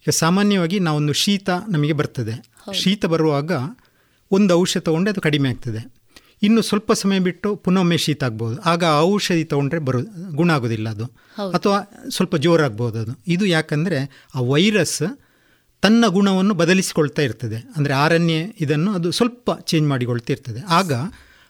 ಈಗ 0.02 0.10
ಸಾಮಾನ್ಯವಾಗಿ 0.10 0.80
ನಾವೊಂದು 0.80 1.14
ಶೀತ 1.14 1.50
ನಮಗೆ 1.70 1.94
ಬರ್ತದೆ. 1.94 2.36
ಶೀತ 2.74 3.06
ಬರುವಾಗ 3.06 3.52
ಒಂದು 4.32 4.54
ಔಷಧ 4.54 4.82
ತೊಗೊಂಡೆ 4.82 5.12
ಅದು 5.12 5.22
ಕಡಿಮೆ 5.22 5.50
ಆಗ್ತದೆ. 5.50 5.94
ಇನ್ನು 6.44 6.62
ಸ್ವಲ್ಪ 6.62 6.92
ಸಮಯ 6.92 7.20
ಬಿಟ್ಟು 7.20 7.56
ಪುನೊಮ್ಮೆ 7.56 7.98
ಶೀತ 7.98 8.24
ಆಗ್ಬೋದು. 8.24 8.62
ಆಗ 8.62 8.84
ಔಷಧಿ 9.00 9.44
ತೊಗೊಂಡ್ರೆ 9.44 9.80
ಬರು 9.80 10.00
ಗುಣ 10.36 10.52
ಆಗೋದಿಲ್ಲ 10.52 10.90
ಅದು. 10.90 11.06
ಅಥವಾ 11.52 11.78
ಸ್ವಲ್ಪ 12.10 12.36
ಜೋರಾಗ್ಬೋದು 12.36 13.00
ಅದು. 13.00 13.12
ಇದು 13.28 13.46
ಯಾಕಂದರೆ 13.46 14.28
ಆ 14.36 14.40
ವೈರಸ್ 14.40 15.04
ತನ್ನ 15.82 16.06
ಗುಣವನ್ನು 16.08 16.54
ಬದಲಿಸಿಕೊಳ್ತಾ 16.54 17.22
ಇರ್ತದೆ. 17.22 17.56
ಅಂದರೆ 17.78 17.94
ಆರನ್ಯ 17.94 18.34
ಇದನ್ನು 18.62 18.94
ಅದು 18.94 19.12
ಸ್ವಲ್ಪ 19.12 19.52
ಚೇಂಜ್ 19.62 19.88
ಮಾಡಿಕೊಳ್ತಾ 19.88 20.34
ಇರ್ತದೆ. 20.34 20.62
ಆಗ 20.70 20.92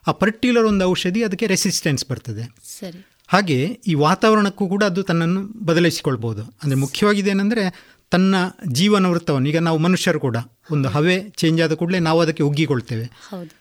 ಆ 0.08 0.12
ಪರ್ಟಿಕ್ಯುಲರ್ 0.12 0.66
ಒಂದು 0.66 0.86
ಔಷಧಿ 0.86 1.24
ಅದಕ್ಕೆ 1.24 1.48
ರೆಸಿಸ್ಟೆನ್ಸ್ 1.48 2.06
ಬರ್ತದೆ. 2.10 2.44
ಸರಿ. 2.80 3.00
ಹಾಗೆ 3.28 3.58
ಈ 3.88 3.94
ವಾತಾವರಣಕ್ಕೂ 3.94 4.68
ಕೂಡ 4.68 4.84
ಅದು 4.84 5.04
ತನ್ನನ್ನು 5.04 5.42
ಬದಲಿಸಿಕೊಳ್ಬೋದು. 5.66 6.44
ಅಂದರೆ 6.64 6.78
ಮುಖ್ಯವಾಗಿದೇನೆಂದರೆ 6.80 7.64
ತನ್ನ 8.12 8.36
ಜೀವನ 8.72 9.06
ವೃತ್ತವನ್ನು 9.06 9.50
ಈಗ 9.50 9.58
ನಾವು 9.58 9.78
ಮನುಷ್ಯರು 9.78 10.20
ಕೂಡ 10.20 10.38
ಒಂದು 10.72 10.90
ಹವೆ 10.90 11.16
ಚೇಂಜ್ 11.30 11.62
ಆದ 11.62 11.74
ಕೂಡಲೇ 11.74 12.00
ನಾವು 12.00 12.20
ಅದಕ್ಕೆ 12.20 12.44
ಒಗ್ಗಿಕೊಳ್ತೇವೆ 12.44 13.06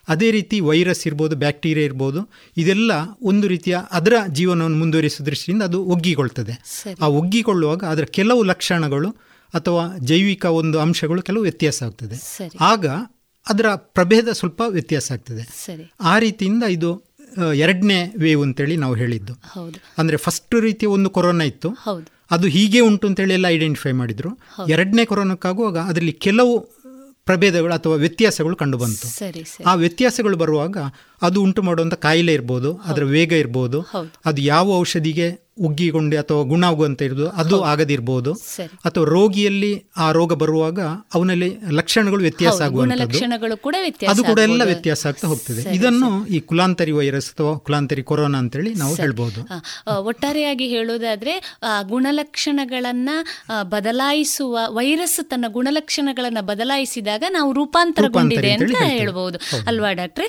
ಅದೇ 0.08 0.30
ರೀತಿ 0.30 0.60
ವೈರಸ್ 0.60 1.06
ಇರ್ಬೋದು 1.06 1.36
ಬ್ಯಾಕ್ಟೀರಿಯಾ 1.36 1.84
ಇರ್ಬೋದು 1.84 2.20
ಇದೆಲ್ಲ 2.56 2.92
ಒಂದು 3.22 3.48
ರೀತಿಯ 3.48 3.76
ಅದರ 3.90 4.14
ಜೀವನವನ್ನು 4.28 4.78
ಮುಂದುವರಿಸುವ 4.78 5.26
ದೃಷ್ಟಿಯಿಂದ 5.26 5.62
ಅದು 5.62 5.84
ಒಗ್ಗಿಕೊಳ್ತದೆ 5.84 6.56
ಆ 7.02 7.08
ಒಗ್ಗಿಕೊಳ್ಳುವಾಗ 7.20 7.84
ಅದರ 7.84 8.04
ಕೆಲವು 8.04 8.42
ಲಕ್ಷಣಗಳು 8.42 9.10
ಅಥವಾ 9.54 9.98
ಜೈವಿಕ 9.98 10.44
ಒಂದು 10.44 10.80
ಅಂಶಗಳು 10.80 11.22
ಕೆಲವು 11.22 11.42
ವ್ಯತ್ಯಾಸ 11.42 11.82
ಆಗ್ತದೆ. 11.82 12.16
ಆಗ 12.60 12.86
ಅದರ 13.48 13.66
ಪ್ರಭೇದ 13.74 14.28
ಸ್ವಲ್ಪ 14.32 14.62
ವ್ಯತ್ಯಾಸ 14.68 15.12
ಆಗ್ತದೆ. 15.12 15.42
ಆ 16.00 16.18
ರೀತಿಯಿಂದ 16.18 16.62
ಇದು 16.62 16.90
ಎರಡನೇ 17.54 17.98
ವೇವ್ 18.18 18.42
ಅಂತೇಳಿ 18.42 18.76
ನಾವು 18.76 18.94
ಹೇಳಿದ್ದು. 18.94 19.34
ಅಂದರೆ 19.98 20.16
ಫಸ್ಟ್ 20.16 20.54
ರೀತಿಯ 20.60 20.88
ಒಂದು 20.88 21.10
ಕೊರೋನಾ 21.10 21.44
ಇತ್ತು. 21.44 21.70
ಅದು 22.30 22.46
ಹೀಗೆ 22.48 22.80
ಉಂಟು 22.80 23.06
ಅಂತೇಳಿ 23.06 23.34
ಎಲ್ಲ 23.34 23.46
ಐಡೆಂಟಿಫೈ 23.48 23.92
ಮಾಡಿದ್ರು. 23.92 24.30
ಎರಡನೇ 24.68 25.04
ಕೊರೋನಾಕ್ಕಾಗುವಾಗ 25.04 25.78
ಅದರಲ್ಲಿ 25.78 26.12
ಕೆಲವು 26.12 26.54
ಪ್ರಭೇದಗಳು 27.24 27.74
ಅಥವಾ 27.74 27.96
ವ್ಯತ್ಯಾಸಗಳು 27.96 28.56
ಕಂಡು 28.56 28.78
ಬಂತು. 28.78 29.06
ಆ 29.66 29.74
ವ್ಯತ್ಯಾಸಗಳು 29.74 30.36
ಬರುವಾಗ 30.36 30.76
ಅದು 31.22 31.42
ಉಂಟು 31.42 31.62
ಮಾಡುವಂಥ 31.62 31.94
ಕಾಯಿಲೆ 31.94 32.32
ಇರ್ಬೋದು 32.34 32.70
ಅದರ 32.84 33.04
ವೇಗ 33.04 33.32
ಇರ್ಬೋದು 33.32 33.80
ಅದು 34.24 34.40
ಯಾವ 34.42 34.78
ಔಷಧಿಗೆ 34.78 35.28
ಉಗ್ಗಿಕೊಂಡು 35.66 36.18
ಅಥವಾ 36.22 36.42
ಗುಣ 36.50 36.64
ಆಗುವಂತ 36.72 37.02
ಇರೋದು 37.06 37.26
ಅದು 37.42 37.56
ಆಗದಿರ್ಬೋದು. 37.70 38.32
ಅಥವಾ 38.88 39.04
ರೋಗಿಯಲ್ಲಿ 39.16 39.72
ಆ 40.04 40.06
ರೋಗ 40.18 40.32
ಬರುವಾಗ 40.42 40.80
ಅವನಲ್ಲಿ 41.16 41.48
ಲಕ್ಷಣಗಳು 41.78 42.22
ವ್ಯತ್ಯಾಸ 42.26 42.60
ಆಗುವಂಥದ್ದು. 42.66 43.18
ಅದು 44.12 44.22
ಕೂಡ 44.30 44.38
ಎಲ್ಲ 44.48 44.62
ವ್ಯತ್ಯಾಸ 44.70 45.00
ಆಗ್ತಾ 45.10 45.26
ಹೋಗ್ತದೆ. 45.32 45.62
ಇದನ್ನು 45.78 46.10
ಈ 46.36 46.40
ಕುಲಾಂತರಿ 46.50 46.92
ವೈರಸ್ 46.98 47.28
ಅಥವಾ 47.32 47.52
ಕುಲಾಂತರಿ 47.66 48.04
ಕೊರೋನಾ 48.10 48.38
ಅಂತೇಳಿ 48.44 48.72
ನಾವು 48.82 48.94
ಹೇಳ್ಬೋದು. 49.02 49.40
ಒಟ್ಟಾರೆಯಾಗಿ 50.10 50.68
ಹೇಳೋದಾದ್ರೆ 50.74 51.34
ಗುಣಲಕ್ಷಣಗಳನ್ನ 51.92 53.10
ಬದಲಾಯಿಸುವ 53.74 54.58
ವೈರಸ್ 54.78 55.20
ತನ್ನ 55.30 55.44
ಗುಣಲಕ್ಷಣಗಳನ್ನ 55.56 56.42
ಬದಲಾಯಿಸಿದಾಗ 56.50 57.24
ನಾವು 57.36 57.50
ರೂಪಾಂತರಗೊಂಡಿದೆ 57.60 58.50
ಅಂತ 58.58 58.76
ಹೇಳ್ಬೋದು. 58.96 59.38
ಅಲ್ವಾ 59.66 59.92
ಡಾಕ್ಟ್ರೆ? 60.00 60.28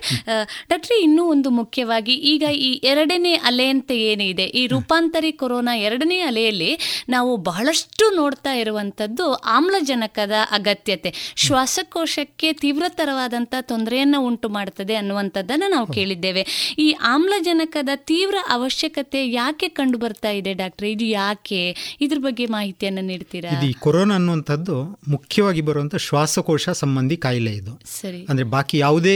ಡಾಕ್ಟ್ರೆ 0.70 0.98
ಇನ್ನೂ 1.04 1.24
ಒಂದು 1.36 1.50
ಮುಖ್ಯವಾಗಿ 1.62 2.16
ಈಗ 2.34 2.44
ಈ 2.68 2.72
ಎರಡನೇ 2.92 3.34
ಅಲೆ 3.50 3.68
ಅಂತ 3.76 3.92
ಏನಿದೆ? 4.10 4.48
ಈ 4.62 4.66
ರೂಪಾಂತರ 4.68 5.21
ಸಾರಿ 5.22 5.32
ಕೊರೋನಾ 5.32 5.74
ಎರಡನೇ 5.78 6.20
ಅಲೆಯಲ್ಲಿ 6.20 6.70
ನಾವು 7.10 7.32
ಬಹಳಷ್ಟು 7.48 8.06
ನೋಡ್ತಾ 8.16 8.54
ಇರುವಂಥದ್ದು 8.54 9.26
ಆಮ್ಲಜನಕದ 9.56 10.36
ಅಗತ್ಯತೆ. 10.52 11.10
ಶ್ವಾಸಕೋಶಕ್ಕೆ 11.36 12.50
ತೀವ್ರತರವಾದಂಥ 12.54 13.54
ತೊಂದರೆಯನ್ನು 13.62 14.20
ಉಂಟು 14.26 14.50
ಮಾಡ್ತದೆ 14.50 14.96
ಅನ್ನುವಂಥದ್ದನ್ನು 14.96 15.68
ನಾವು 15.72 15.88
ಕೇಳಿದ್ದೇವೆ. 15.88 16.44
ಈ 16.80 16.88
ಆಮ್ಲಜನಕದ 16.92 17.90
ತೀವ್ರ 17.96 18.36
ಅವಶ್ಯಕತೆ 18.50 19.22
ಯಾಕೆ 19.32 19.70
ಕಂಡು 19.70 19.98
ಬರ್ತಾ 19.98 20.32
ಇದೆ 20.40 20.54
ಡಾಕ್ಟರ್? 20.54 20.88
ಇದು 20.88 21.06
ಯಾಕೆ? 21.06 21.62
ಇದ್ರ 22.02 22.20
ಬಗ್ಗೆ 22.20 22.46
ಮಾಹಿತಿಯನ್ನು 22.46 23.02
ನೀಡ್ತೀರಾ? 23.02 23.52
ಈ 23.70 23.74
ಕೊರೋನಾ 23.74 24.16
ಅನ್ನುವಂಥದ್ದು 24.16 24.78
ಮುಖ್ಯವಾಗಿ 25.08 25.62
ಬರುವಂಥ 25.62 26.02
ಶ್ವಾಸಕೋಶ 26.08 26.70
ಸಂಬಂಧಿ 26.82 27.18
ಕಾಯಿಲೆ 27.18 27.54
ಇದು. 27.62 27.76
ಸರಿ. 28.02 28.24
ಅಂದರೆ 28.30 28.48
ಬಾಕಿ 28.56 28.78
ಯಾವುದೇ 28.78 29.16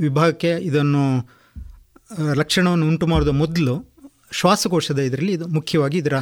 ವಿಭಾಗಕ್ಕೆ 0.00 0.52
ಇದನ್ನು 0.70 1.02
ಲಕ್ಷಣವನ್ನು 2.34 2.86
ಉಂಟು 2.86 3.06
ಮಾಡೋದು 3.06 3.32
ಮೊದಲು 3.32 3.74
ಶ್ವಾಸಕೋಶದ 4.34 4.98
ಇದರಲ್ಲಿ 4.98 5.32
ಇದು 5.32 5.46
ಮುಖ್ಯವಾಗಿ 5.48 5.98
ಇದರ 5.98 6.16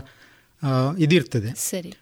ಇದಿರ್ತದೆ. 0.99 1.51
ಸರಿ. 1.71 1.93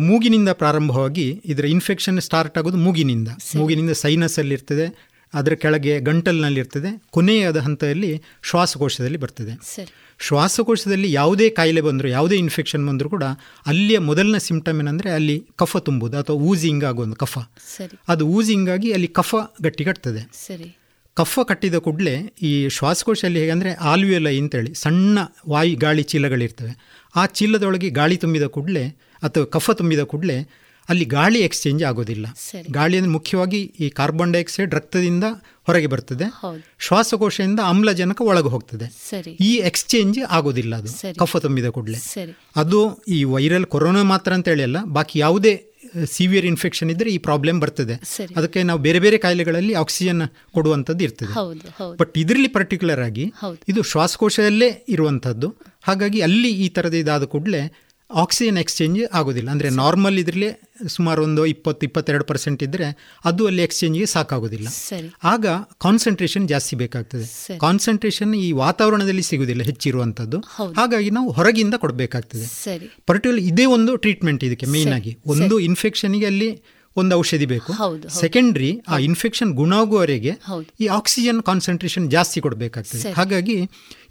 ಮೂಗಿನಿಂದ 0.00 0.48
ಪ್ರಾರಂಭವಾಗಿ 0.52 1.42
ಇದರ 1.44 1.64
ಇನ್ಫೆಕ್ಷನ್ 1.64 2.20
ಸ್ಟಾರ್ಟ್ 2.20 2.58
ಆಗೋದು 2.58 2.76
ಮೂಗಿನಿಂದ. 2.76 3.28
ಮೂಗಿನಿಂದ 3.56 3.90
ಸೈನಸಲ್ಲಿರ್ತದೆ 3.90 4.86
ಅದರ 5.34 5.52
ಕೆಳಗೆ 5.52 6.00
ಗಂಟಲಿನಲ್ಲಿರ್ತದೆ 6.00 6.90
ಕೊನೆಯಾದ 7.10 7.56
ಹಂತದಲ್ಲಿ 7.56 8.22
ಶ್ವಾಸಕೋಶದಲ್ಲಿ 8.42 9.18
ಬರ್ತದೆ. 9.18 9.54
ಶ್ವಾಸಕೋಶದಲ್ಲಿ 10.20 11.12
ಯಾವುದೇ 11.12 11.50
ಕಾಯಿಲೆ 11.50 11.80
ಬಂದರೂ 11.80 12.08
ಯಾವುದೇ 12.08 12.36
ಇನ್ಫೆಕ್ಷನ್ 12.36 12.86
ಬಂದರೂ 12.88 13.08
ಕೂಡ 13.08 13.24
ಅಲ್ಲಿಯ 13.66 13.98
ಮೊದಲನೇ 13.98 14.38
ಸಿಂಪ್ಟಮ್ 14.38 14.78
ಏನಂದರೆ 14.78 15.10
ಅಲ್ಲಿ 15.10 15.36
ಕಫ 15.56 15.76
ತುಂಬುದು 15.76 16.18
ಅಥವಾ 16.18 16.36
ಊಸಿಂಗ್ 16.36 16.84
ಆಗೋದು 16.84 17.16
ಕಫ. 17.16 17.38
ಅದು 18.08 18.26
ಊಜಿಂಗ್ 18.28 18.70
ಆಗಿ 18.70 18.92
ಅಲ್ಲಿ 18.92 19.08
ಕಫ 19.08 19.34
ಗಟ್ಟಿಗಟ್ತದೆ. 19.62 20.22
ಸರಿ. 20.46 20.68
ಕಫ 21.18 21.40
ಕಟ್ಟಿದ 21.50 21.76
ಕೂಡಲೇ 21.86 22.14
ಈ 22.48 22.52
ಶ್ವಾಸಕೋಶದಲ್ಲಿ 22.76 23.40
ಹೇಗೆಂದರೆ 23.42 23.70
ಆಲ್ವಿಯಲೈ 23.90 24.34
ಅಂತೇಳಿ 24.42 24.72
ಸಣ್ಣ 24.74 25.18
ವಾಯು 25.48 25.76
ಗಾಳಿ 25.84 26.04
ಚೀಲಗಳಿರ್ತವೆ. 26.12 26.72
ಆ 27.16 27.22
ಚೀಲದೊಳಗೆ 27.38 27.90
ಗಾಳಿ 27.98 28.16
ತುಂಬಿದ 28.24 28.46
ಕೂಡಲೇ 28.56 28.86
ಅಥವಾ 29.22 29.46
ಕಫ 29.56 29.70
ತುಂಬಿದ 29.80 30.02
ಕೂಡಲೇ 30.12 30.38
ಅಲ್ಲಿ 30.88 31.06
ಗಾಳಿ 31.14 31.40
ಎಕ್ಸ್ಚೇಂಜ್ 31.46 31.82
ಆಗೋದಿಲ್ಲ. 31.88 32.26
ಗಾಳಿ 32.76 32.96
ಅಂದರೆ 32.98 33.12
ಮುಖ್ಯವಾಗಿ 33.16 33.60
ಈ 33.80 33.88
ಕಾರ್ಬನ್ 33.98 34.32
ಡೈಆಕ್ಸೈಡ್ 34.34 34.74
ರಕ್ತದಿಂದ 34.78 35.26
ಹೊರಗೆ 35.68 35.88
ಬರ್ತದೆ. 35.94 36.26
ಶ್ವಾಸಕೋಶದಿಂದ 36.86 37.60
ಆಮ್ಲಜನಕ 37.72 38.20
ಒಳಗೆ 38.30 38.50
ಹೋಗ್ತದೆ. 38.54 38.86
ಈ 39.48 39.50
ಎಕ್ಸ್ಚೇಂಜ್ 39.70 40.18
ಆಗೋದಿಲ್ಲ 40.36 40.74
ಅದು 40.82 40.90
ಕಫ 41.22 41.36
ತುಂಬಿದ 41.46 41.70
ಕೂಡಲೇ. 41.76 41.98
ಅದು 42.62 42.80
ಈ 43.16 43.18
ವೈರಲ್ 43.34 43.66
ಕೊರೋನಾ 43.74 44.04
ಮಾತ್ರ 44.12 44.32
ಅಂತ 44.38 44.48
ಹೇಳಿ 44.48 44.66
ಅಲ್ಲ 44.68 44.80
ಬಾಕಿ 44.98 45.18
ಯಾವುದೇ 45.24 45.54
ಸಿವಿಯರ್ 46.04 46.46
ಇನ್ಫೆಕ್ಷನ್ 46.46 46.90
ಇದ್ದರೆ 46.90 47.10
ಈ 47.10 47.18
ಪ್ರಾಬ್ಲಮ್ 47.18 47.60
ಬರ್ತದೆ. 47.60 47.94
ಅದಕ್ಕೆ 48.36 48.62
ನಾವು 48.62 48.80
ಬೇರೆ 48.80 48.98
ಬೇರೆ 48.98 49.18
ಕಾಯಿಲೆಗಳಲ್ಲಿ 49.18 49.74
ಆಕ್ಸಿಜನ್ 49.74 50.22
ಕೊಡುವಂಥದ್ದು 50.54 51.04
ಇರ್ತದೆ. 51.04 51.34
ಬಟ್ 51.98 52.18
ಇದರಲ್ಲಿ 52.18 52.48
ಪರ್ಟಿಕ್ಯುಲರ್ 52.48 53.00
ಆಗಿ 53.00 53.32
ಇದು 53.68 53.82
ಶ್ವಾಸಕೋಶದಲ್ಲೇ 53.82 54.70
ಇರುವಂಥದ್ದು. 54.88 55.54
ಹಾಗಾಗಿ 55.82 56.20
ಅಲ್ಲಿ 56.20 56.50
ಈ 56.50 56.68
ಥರದ 56.68 56.94
ಇದಾದ 56.94 57.24
ಕೂಡಲೇ 57.24 57.62
ಆಕ್ಸಿಜನ್ 58.10 58.58
ಎಕ್ಸ್ಚೇಂಜ್ 58.58 58.98
ಆಗೋದಿಲ್ಲ. 59.12 59.48
ಅಂದರೆ 59.50 59.70
ನಾರ್ಮಲ್ 59.70 60.18
ಇದರಲ್ಲಿ 60.18 60.48
ಸುಮಾರು 60.88 61.20
ಒಂದು 61.22 61.42
ಇಪ್ಪತ್ತು 61.46 61.86
ಇಪ್ಪತ್ತೆರಡು 61.86 62.24
ಪರ್ಸೆಂಟ್ 62.24 62.62
ಇದ್ದರೆ 62.62 62.86
ಅದು 63.24 63.46
ಅಲ್ಲಿ 63.46 63.62
ಎಕ್ಸ್ಚೇಂಜ್ಗೆ 63.62 64.06
ಸಾಕಾಗೋದಿಲ್ಲ. 64.06 64.68
ಆಗ 65.24 65.46
ಕಾನ್ಸಂಟ್ರೇಷನ್ 65.86 66.48
ಜಾಸ್ತಿ 66.48 66.76
ಬೇಕಾಗ್ತದೆ. 66.76 67.26
ಕಾನ್ಸಂಟ್ರೇಷನ್ 67.58 68.32
ಈ 68.34 68.52
ವಾತಾವರಣದಲ್ಲಿ 68.52 69.22
ಸಿಗುವುದಿಲ್ಲ 69.22 69.62
ಹೆಚ್ಚಿರುವಂಥದ್ದು. 69.62 70.40
ಹಾಗಾಗಿ 70.76 71.10
ನಾವು 71.10 71.30
ಹೊರಗಿಂದ 71.30 71.74
ಕೊಡಬೇಕಾಗ್ತದೆ. 71.74 72.48
ಪರ್ಟಿಕ್ಯುಲರ್ 73.06 73.44
ಇದೇ 73.52 73.64
ಒಂದು 73.64 73.94
ಟ್ರೀಟ್ಮೆಂಟ್ 73.96 74.44
ಇದಕ್ಕೆ 74.44 74.66
ಮೇಯ್ನ್ 74.66 74.92
ಆಗಿ. 74.92 75.14
ಒಂದು 75.26 75.58
ಇನ್ಫೆಕ್ಷನ್ಗೆ 75.58 76.26
ಅಲ್ಲಿ 76.26 76.50
ಒಂದು 76.96 77.16
ಔಷಧಿ 77.16 77.46
ಬೇಕು. 77.46 77.72
ಸೆಕೆಂಡ್ರಿ 78.08 78.80
ಆ 78.88 78.98
ಇನ್ಫೆಕ್ಷನ್ 78.98 79.50
ಗುಣಾಗುವವರೆಗೆ. 79.52 80.32
ಈ 80.80 80.86
ಆಕ್ಸಿಜನ್ 80.86 81.42
ಕಾನ್ಸಂಟ್ರೇಷನ್ 81.42 82.10
ಜಾಸ್ತಿ 82.10 82.40
ಕೊಡಬೇಕಾಗ್ತದೆ. 82.40 83.12
ಹಾಗಾಗಿ 83.12 83.56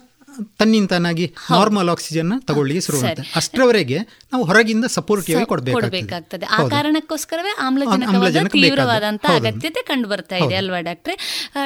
ತನ್ನಿಂತಾನಾಗಿ 0.59 1.25
ನಾರ್ಮಲ್ 1.51 1.89
ಆಕ್ಸಿಜನ್ 1.89 2.33
ತಗೊಳ್ಳಿ 2.47 2.81
ಶುರು 2.81 2.99
ಮಾಡುತ್ತೆ 3.01 3.31
ಅಷ್ಟರವರೆಗೆ 3.35 3.97
ನಾವು 4.31 4.43
ಹೊರಗಿಂದ 4.43 4.85
ಸಪೋರ್ಟಿವ್ 4.85 5.37
ಆಗಿ 5.37 5.45
ಕೊಡಬೇಕಾಗ್ತದೆ. 5.45 6.45
ಆ 6.45 6.59
ಕಾರಣಕ್ಕೋಸ್ಕರವೇ 6.67 7.51
ಆಮ್ಲಜನಕ 7.61 8.51
ತೀವ್ರವಾದಂತಹ 8.51 9.35
ಅಗತ್ಯತೆ 9.35 9.81
ಕಂಡು 9.81 10.07
ಬರ್ತಾ 10.09 10.37
ಇದೆ 10.37 10.55
ಅಲ್ವಾ 10.55 10.79
ಡಾಕ್ಟ್ರೆ? 10.79 11.15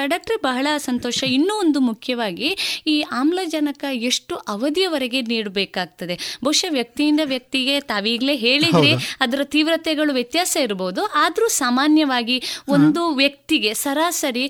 ಡಾಕ್ಟ್ರೆ 0.05 0.37
ಬಹಳ 0.43 0.67
ಸಂತೋಷ. 0.77 1.19
ಇನ್ನೂ 1.23 1.53
ಒಂದು 1.59 1.79
ಮುಖ್ಯವಾಗಿ 1.79 2.49
ಈ 2.87 2.97
ಆಮ್ಲಜನಕ 3.11 3.83
ಎಷ್ಟು 4.09 4.35
ಅವಧಿಯವರೆಗೆ 4.35 5.21
ನೀಡಬೇಕಾಗ್ತದೆ? 5.21 6.39
ಬಹುಶಃ 6.43 6.71
ವ್ಯಕ್ತಿಯಿಂದ 6.71 7.21
ವ್ಯಕ್ತಿಗೆ 7.25 7.75
ತಾವೀಗಲೇ 7.79 8.35
ಹೇಳಿದ್ರೆ 8.35 8.91
ಅದರ 9.21 9.41
ತೀವ್ರತೆಗಳು 9.43 10.13
ವ್ಯತ್ಯಾಸ 10.13 10.57
ಇರಬಹುದು 10.57 11.03
ಆದ್ರೂ 11.15 11.47
ಸಾಮಾನ್ಯವಾಗಿ 11.47 12.37
ಒಂದು 12.67 13.03
ವ್ಯಕ್ತಿಗೆ 13.15 13.73
ಸರಾಸರಿ 13.73 14.45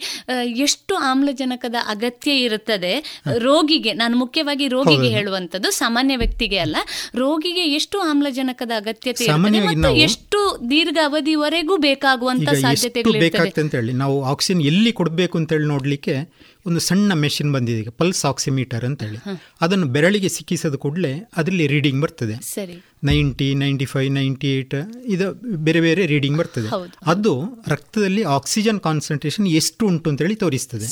ಎಷ್ಟು 0.65 0.95
ಆಮ್ಲಜನಕದ 0.95 1.75
ಅಗತ್ಯ 1.87 2.31
ಇರುತ್ತದೆ? 2.37 2.93
ರೋಗಿಗೆ 3.37 3.93
ನಾನು 4.07 4.17
ಮುಖ್ಯವಾಗಿ 4.23 4.65
ರೋಗಿಗೆ 4.75 5.09
ಹೇಳುವಂತದ್ದು 5.15 5.69
ಸಾಮಾನ್ಯ 5.81 6.15
ವ್ಯಕ್ತಿಗೆ 6.23 6.59
ಅಲ್ಲ. 6.65 6.77
ರೋಗಿಗೆ 7.21 7.63
ಎಷ್ಟು 7.77 7.97
ಆಮ್ಲಜನಕದ 8.11 8.73
ಅಗತ್ಯತೆ 8.81 9.25
ಮತ್ತು 9.69 9.89
ಎಷ್ಟು 10.07 10.39
ದೀರ್ಘ 10.71 10.97
ಅವಧಿವರೆಗೂ 11.09 11.75
ಬೇಕಾಗುವಂತ 11.87 12.49
ಸಾಧ್ಯತೆಗಳು 12.65 13.93
ನಾವು 14.03 14.15
ಆಕ್ಸಿಜನ್ 14.33 14.61
ಎಲ್ಲಿ 14.71 14.91
ಕೊಡಬೇಕು 14.99 15.35
ಅಂತ 15.39 15.51
ಹೇಳಿ 15.55 15.67
ನೋಡ್ಲಿಕ್ಕೆ 15.73 16.15
ಒಂದು 16.69 16.81
ಸಣ್ಣ 16.87 17.11
ಮೆಷಿನ್ 17.23 17.51
ಬಂದಿದೆ 17.55 17.79
ಈಗ 17.83 17.91
ಪಲ್ಸ್ 17.99 18.21
ಆಕ್ಸಿಮೀಟರ್ 18.29 18.85
ಅಂತ 18.87 19.01
ಹೇಳಿ. 19.07 19.19
ಅದನ್ನು 19.65 19.87
ಬೆರಳಿಗೆ 19.95 20.29
ಸಿಕ್ಕಿಸದ 20.37 20.75
ಕೂಡಲೇ 20.83 21.11
ಅದರಲ್ಲಿ 21.39 21.65
ರೀಡಿಂಗ್ 21.73 21.99
ಬರ್ತದೆ. 22.05 22.35
Ninety 23.09 23.47
ninety 23.63 23.87
five 23.93 24.09
ninety 24.19 24.49
eight 24.57 24.75
ಇದು 25.15 25.27
ಬೇರೆ 25.67 25.81
ಬೇರೆ 25.87 26.05
ರೀಡಿಂಗ್ 26.13 26.37
ಬರ್ತದೆ. 26.41 26.69
ಅದು 27.13 27.33
ರಕ್ತದಲ್ಲಿ 27.73 28.23
ಆಕ್ಸಿಜನ್ 28.37 28.79
ಕಾನ್ಸಂಟ್ರೇಷನ್ 28.87 29.47
ಎಷ್ಟು 29.61 29.85
ಉಂಟು 29.91 30.09
ಅಂತೇಳಿ 30.13 30.37
ತೋರಿಸ್ತದೆ. 30.45 30.89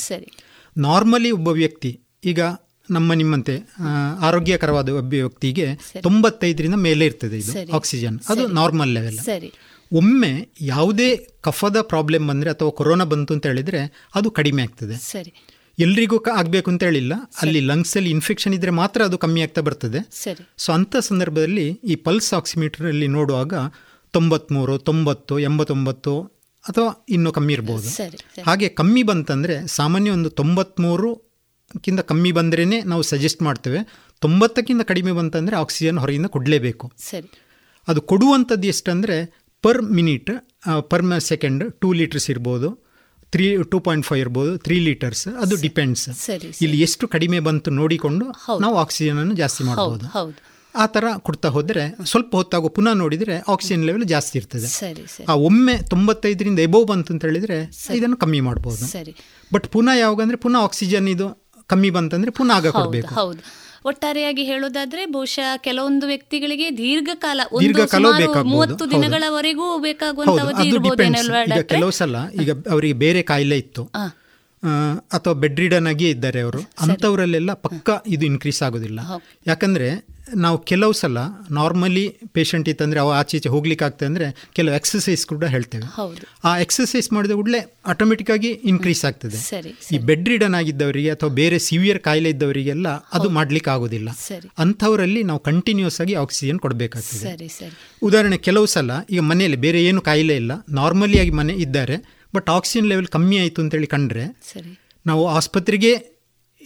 ನಾರ್ಮಲಿ 0.76 1.32
ಒಬ್ಬ 1.39 1.49
ವ್ಯಕ್ತಿ 1.61 1.91
ಈಗ 2.32 2.41
ನಮ್ಮ 2.91 3.13
ನಿಮ್ಮಂತೆ 3.13 3.59
ಆರೋಗ್ಯಕರವಾದ 4.21 4.97
ಅಭಿವ್ಯಕ್ತಿಗೆ 4.97 5.65
ವ್ಯಕ್ತಿಗೆ 5.65 6.01
ತೊಂಬತ್ತೈದರಿಂದ 6.01 6.73
ಮೇಲೆ 6.73 7.05
ಇರ್ತದೆ 7.05 7.38
ಇದು 7.38 7.75
ಆಕ್ಸಿಜನ್. 7.75 8.19
ಅದು 8.29 8.47
ನಾರ್ಮಲ್ 8.47 8.89
ಲೆವೆಲ್ 8.89 9.17
ಸರಿ. 9.17 9.53
ಒಮ್ಮೆ 9.93 10.49
ಯಾವುದೇ 10.61 11.27
ಕಫದ 11.41 11.81
ಪ್ರಾಬ್ಲಮ್ 11.81 12.27
ಬಂದರೆ 12.27 12.49
ಅಥವಾ 12.49 12.69
ಕೊರೋನಾ 12.69 13.03
ಬಂತು 13.03 13.33
ಅಂತ 13.33 13.45
ಹೇಳಿದರೆ 13.45 14.09
ಅದು 14.15 14.31
ಕಡಿಮೆ 14.31 14.63
ಆಗ್ತದೆ. 14.63 14.95
ಸರಿ. 14.95 15.33
ಎಲ್ರಿಗೂ 15.79 16.23
ಆಗಬೇಕು 16.36 16.71
ಅಂತ 16.71 16.83
ಹೇಳಿಲ್ಲ. 16.83 17.13
ಅಲ್ಲಿ 17.41 17.59
ಲಂಗ್ಸಲ್ಲಿ 17.59 18.09
ಇನ್ಫೆಕ್ಷನ್ 18.09 18.53
ಇದ್ದರೆ 18.53 18.71
ಮಾತ್ರ 18.71 19.03
ಅದು 19.03 19.17
ಕಮ್ಮಿ 19.17 19.41
ಆಗ್ತಾ 19.41 19.61
ಬರ್ತದೆ. 19.61 20.09
ಸರಿ. 20.11 20.49
ಸೊ 20.57 20.71
ಅಂಥ 20.71 20.95
ಸಂದರ್ಭದಲ್ಲಿ 20.99 21.69
ಈ 21.69 21.95
ಪಲ್ಸ್ 21.95 22.33
ಆಕ್ಸಿಮೀಟರಲ್ಲಿ 22.33 23.07
ನೋಡುವಾಗ 23.07 23.53
ತೊಂಬತ್ತ್ಮೂರು 24.11 24.77
ತೊಂಬತ್ತು 24.77 25.39
ಎಂಬತ್ತೊಂಬತ್ತು 25.39 26.21
ಅಥವಾ 26.63 27.05
ಇನ್ನೂ 27.09 27.31
ಕಮ್ಮಿ 27.31 27.53
ಇರ್ಬೋದು. 27.53 27.89
ಹಾಗೆ 28.43 28.69
ಕಮ್ಮಿ 28.69 29.03
ಬಂತಂದರೆ 29.03 29.67
ಸಾಮಾನ್ಯ 29.67 30.11
ಒಂದು 30.11 30.29
ತೊಂಬತ್ತ್ಮೂರುಕ್ಕಿಂತ 31.76 32.01
ಕಮ್ಮಿ 32.11 32.32
ಬಂದ್ರೇ 32.32 32.82
ನಾವು 32.91 33.01
ಸಜೆಸ್ಟ್ 33.01 33.41
ಮಾಡ್ತೇವೆ. 33.41 33.80
ತೊಂಬತ್ತಕ್ಕಿಂತ 34.21 34.82
ಕಡಿಮೆ 34.82 35.11
ಬಂತಂದರೆ 35.11 35.55
ಆಕ್ಸಿಜನ್ 35.55 35.97
ಹೊರಗಿಂದ 35.97 36.26
ಕೊಡಲೇಬೇಕು. 36.26 36.91
ಸರಿ. 36.97 37.30
ಅದು 37.88 38.01
ಕೊಡುವಂಥದ್ದು 38.01 38.67
ಎಷ್ಟಂದರೆ 38.67 39.17
per 39.63 39.82
minute 39.82 40.32
per 40.89 41.05
second 41.19 41.63
two 41.82 41.93
litres 41.93 42.30
ಇರ್ಬೋದು 42.30 42.69
ತ್ರೀ 43.32 43.45
ಟೂ 43.71 43.80
ಪಾಯಿಂಟ್ 43.80 44.05
ಫೈವ್ 44.05 44.21
ಇರ್ಬೋದು 44.21 44.57
ತ್ರೀ 44.57 44.80
ಲೀಟರ್ಸ್ 44.80 45.28
ಅದು 45.28 45.55
ಡಿಪೆಂಡ್ಸ್ 45.61 46.09
ಇಲ್ಲಿ 46.61 46.82
ಎಷ್ಟು 46.82 47.07
ಕಡಿಮೆ 47.07 47.39
ಬಂತು 47.39 47.71
ನೋಡಿಕೊಂಡು 47.71 48.26
ನಾವು 48.59 48.76
ಆಕ್ಸಿಜನ್ 48.78 49.17
ಅನ್ನು 49.19 49.36
ಜಾಸ್ತಿ 49.36 49.63
ಮಾಡ್ಬೋದು. 49.63 50.05
ಆ 50.76 50.86
ಥರ 50.86 51.05
ಕೊಡ್ತಾ 51.17 51.47
ಹೋದರೆ 51.47 51.84
ಸ್ವಲ್ಪ 52.05 52.32
ಹೊತ್ತಾಗೋ 52.36 52.69
ಪುನಃ 52.69 52.93
ನೋಡಿದರೆ 52.93 53.36
ಆಕ್ಸಿಜನ್ 53.47 53.84
ಲೆವೆಲ್ 53.86 54.03
ಜಾಸ್ತಿ 54.03 54.36
ಇರ್ತದೆ. 54.39 54.69
ಆ 55.30 55.34
ಒಮ್ಮೆ 55.49 55.76
ತೊಂಬತ್ತೈದರಿಂದ 55.89 56.59
ಎಬೋವ್ 56.59 56.88
ಬಂತು 56.88 57.13
ಅಂತ 57.13 57.23
ಹೇಳಿದರೆ 57.26 57.57
ಇದನ್ನು 57.93 58.17
ಕಮ್ಮಿ 58.17 58.39
ಮಾಡ್ಬೋದು. 58.39 58.86
ಬಟ್ 59.53 59.67
ಪುನಃ 59.67 59.95
ಯಾವಾಗಂದ್ರೆ 59.99 60.38
ಪುನಃ 60.38 60.57
ಆಕ್ಸಿಜನ್ 60.57 61.07
ಇದು 61.07 61.28
ಕಮ್ಮಿ 61.68 61.89
ಬಂತಂದ್ರೆ 61.89 62.32
ಪುನಃ 62.32 62.53
ಆಗ 62.53 62.68
ಕೊಡಬೇಕು. 62.68 63.13
ಹೌದು. 63.16 63.41
ಒಟ್ಟಾರೆಯಾಗಿ 63.86 64.43
ಹೇಳೋದಾದ್ರೆ 64.43 65.05
ಬಹುಶಃ 65.05 65.49
ಕೆಲವೊಂದು 65.57 66.07
ವ್ಯಕ್ತಿಗಳಿಗೆ 66.07 66.78
ದೀರ್ಘಕಾಲ 66.78 67.41
ದೀರ್ಘಕಾಲ. 67.59 68.05
ಮೂವತ್ತು. 68.43 68.91
ದಿನಗಳವರೆಗೂ 68.91 69.78
ಬೇಕಾಗುವಂತ 69.80 70.41
ಅವಧಿ 70.41 71.63
ಕೆಲವು 71.63 71.91
ಸಲ 71.91 72.16
ಈಗ 72.41 72.51
ಅವರಿಗೆ 72.70 72.93
ಬೇರೆ 72.93 73.22
ಕಾಯಿಲೆ 73.22 73.57
ಇತ್ತು. 73.57 73.84
ಅಥವಾ 75.13 75.34
ಬೆಡ್ 75.34 75.59
ರಿಡನ್ 75.59 75.88
ಆಗಿ 75.88 76.09
ಇದ್ದಾರೆ 76.09 76.41
ಅವರು. 76.41 76.61
ಅಂಥವರಲ್ಲೆಲ್ಲ 76.80 77.53
ಪಕ್ಕ 77.53 77.89
ಇದು 78.07 78.26
ಇನ್ಕ್ರೀಸ್ 78.26 78.63
ಆಗೋದಿಲ್ಲ. 78.63 78.99
ಯಾಕಂದ್ರೆ 79.47 80.14
ನಾವು 80.43 80.57
ಕೆಲವು 80.69 80.93
ಸಲ 80.93 81.17
ನಾರ್ಮಲಿ 81.51 82.03
ಪೇಷಂಟ್ 82.36 82.69
ಇತ್ತಂದರೆ 82.69 82.99
ಅವ 82.99 83.11
ಆಚೆ 83.19 83.38
ಈಚೆ 83.38 83.49
ಹೋಗ್ಲಿಕ್ಕೆ 83.49 83.86
ಆಗ್ತದೆ 83.86 84.07
ಅಂದರೆ 84.11 84.28
ಕೆಲವು 84.57 84.76
ಎಕ್ಸಸೈಸ್ 84.76 85.26
ಕೂಡ 85.32 85.45
ಹೇಳ್ತೇವೆ. 85.45 85.88
ಆ 86.47 86.51
ಎಕ್ಸಸೈಸ್ 86.65 87.13
ಮಾಡಿದ 87.13 87.34
ಕೂಡಲೇ 87.39 87.61
ಆಟೋಮೆಟಿಕ್ 87.93 88.32
ಆಗಿ 88.32 88.51
ಇನ್ಕ್ರೀಸ್ 88.71 89.05
ಆಗ್ತದೆ. 89.05 89.39
ಈ 89.95 89.99
ಬೆಡ್ 90.09 90.30
ರಿಡನ್ 90.30 90.55
ಆಗಿದ್ದವರಿಗೆ 90.59 91.11
ಅಥವಾ 91.11 91.30
ಬೇರೆ 91.30 91.59
ಸಿವಿಯರ್ 91.59 91.99
ಕಾಯಿಲೆ 91.99 92.30
ಇದ್ದವರಿಗೆಲ್ಲ 92.30 92.88
ಅದು 93.13 93.30
ಮಾಡ್ಲಿಕ್ಕೆ 93.30 93.71
ಆಗೋದಿಲ್ಲ. 93.76 94.09
ಅಂಥವರಲ್ಲಿ 94.57 95.23
ನಾವು 95.23 95.39
ಕಂಟಿನ್ಯೂಸ್ 95.39 96.01
ಆಗಿ 96.01 96.15
ಆಕ್ಸಿಜನ್ 96.23 96.59
ಕೊಡಬೇಕಾಗ್ತದೆ. 96.59 97.49
ಉದಾಹರಣೆ 98.03 98.38
ಕೆಲವು 98.38 98.65
ಸಲ 98.65 98.91
ಈಗ 99.09 99.19
ಮನೆಯಲ್ಲಿ 99.19 99.57
ಬೇರೆ 99.57 99.84
ಏನು 99.84 100.01
ಕಾಯಿಲೆ 100.01 100.38
ಇಲ್ಲ 100.38 100.51
ನಾರ್ಮಲಿ 100.69 101.19
ಆಗಿ 101.19 101.30
ಮನೆ 101.41 101.53
ಇದ್ದಾರೆ 101.53 101.97
ಬಟ್ 102.36 102.49
ಆಕ್ಸಿಜನ್ 102.49 102.88
ಲೆವೆಲ್ 102.88 103.07
ಕಮ್ಮಿ 103.07 103.38
ಆಯಿತು 103.39 103.61
ಅಂತೇಳಿ 103.61 103.88
ಕಂಡ್ರೆ 103.88 104.26
ನಾವು 105.05 105.28
ಆಸ್ಪತ್ರೆಗೆ 105.28 105.93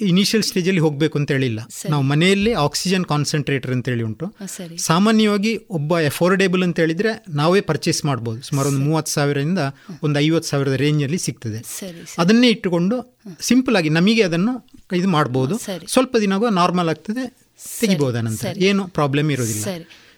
ಇನಿಷಿಯಲ್ 0.02 0.43
ಸ್ಟೇಜಲ್ಲಿ 0.43 0.80
ಹೋಗಬೇಕು 0.80 1.20
ಅಂತ 1.20 1.32
ಹೇಳಿಲ್ಲ. 1.32 1.60
ನಾವು 1.89 2.04
ಮನೆಯಲ್ಲೇ 2.04 2.54
ಆಕ್ಸಿಜನ್ 2.54 3.06
ಕಾನ್ಸಂಟ್ರೇಟರ್ 3.06 3.72
ಅಂತೇಳಿ 3.72 4.04
ಉಂಟು. 4.04 4.26
ಆ, 4.26 4.45
ಸಾಮಾನ್ಯವಾಗಿ 4.78 5.60
ಒಬ್ಬ 5.70 6.00
ಎಫೋರ್ಡೇಬಲ್ 6.00 6.64
ಅಂತ 6.64 6.80
ಹೇಳಿದ್ರೆ 6.80 7.26
ನಾವೇ 7.30 7.62
ಪರ್ಚೇಸ್ 7.62 8.06
ಮಾಡ್ಬೋದು. 8.06 8.41
ಸುಮಾರು 8.41 8.68
ಒಂದು 8.70 8.80
ಮೂವತ್ತು 8.89 9.12
ಸಾವಿರದಿಂದ 9.12 9.60
ಒಂದು 10.04 10.20
ಐವತ್ತು 10.20 10.50
ಸಾವಿರದ 10.50 10.72
ರೇಂಜಲ್ಲಿ 10.72 11.18
ಸಿಗ್ತದೆ. 11.18 11.58
ಅದನ್ನೇ 12.18 12.50
ಇಟ್ಟುಕೊಂಡು 12.50 13.20
ಸಿಂಪಲ್ 13.41 13.76
ಆಗಿ 13.76 13.89
ನಮಗೆ 13.89 14.24
ಅದನ್ನು 14.24 14.70
ಇದು 14.95 15.08
ಮಾಡ್ಬೋದು. 15.08 15.58
ಸ್ವಲ್ಪ 15.88 16.18
ದಿನ 16.18 16.34
ನಾರ್ಮಲ್ 16.50 16.89
ಆಗ್ತದೆ 16.89 17.38
ತೆಗಿಬೋದು 17.80 18.18
ಅನಂತರ 18.18 18.47
ಏನು 18.66 18.88
ಪ್ರಾಬ್ಲಮ್ 18.88 19.32
ಇರೋದಿಲ್ಲ. 19.32 19.64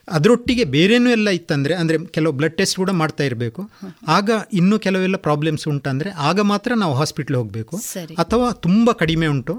ಅದರೊಟ್ಟಿಗೆ 0.07 0.63
ಬೇರೇನೂ 0.63 1.09
ಎಲ್ಲ 1.09 1.29
ಇತ್ತಂದರೆ 1.29 1.73
ಅಂದರೆ 1.73 2.05
ಕೆಲವು 2.05 2.33
ಬ್ಲಡ್ 2.33 2.57
ಟೆಸ್ಟ್ 2.57 2.75
ಕೂಡ 2.75 2.89
ಮಾಡ್ತಾ 2.89 3.23
ಇರಬೇಕು. 3.23 3.71
ಆಗ 4.07 4.29
ಇನ್ನೂ 4.53 4.79
ಕೆಲವೆಲ್ಲ 4.79 5.17
ಪ್ರಾಬ್ಲಮ್ಸ್ 5.17 5.67
ಉಂಟಂದರೆ 5.67 6.09
ಆಗ 6.09 6.39
ಮಾತ್ರ 6.39 6.73
ನಾವು 6.73 6.93
ಹಾಸ್ಪಿಟ್ಲ್ 6.93 7.37
ಹೋಗಬೇಕು. 7.37 7.77
ಅಥವಾ 8.17 8.51
ತುಂಬ 8.51 8.91
ಕಡಿಮೆ 8.91 9.27
ಉಂಟು. 9.27 9.53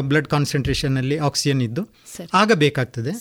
ಬ್ಲಡ್ 0.00 0.28
ಕಾನ್ಸಂಟ್ರೇಷನಲ್ಲಿ 0.28 1.18
ಆಕ್ಸಿಜನ್ 1.18 1.62
ಇದ್ದು. 1.62 1.88
ಆಗ 2.34 2.52
ಬೇಕಾಗ್ತದೆ. 2.52 3.12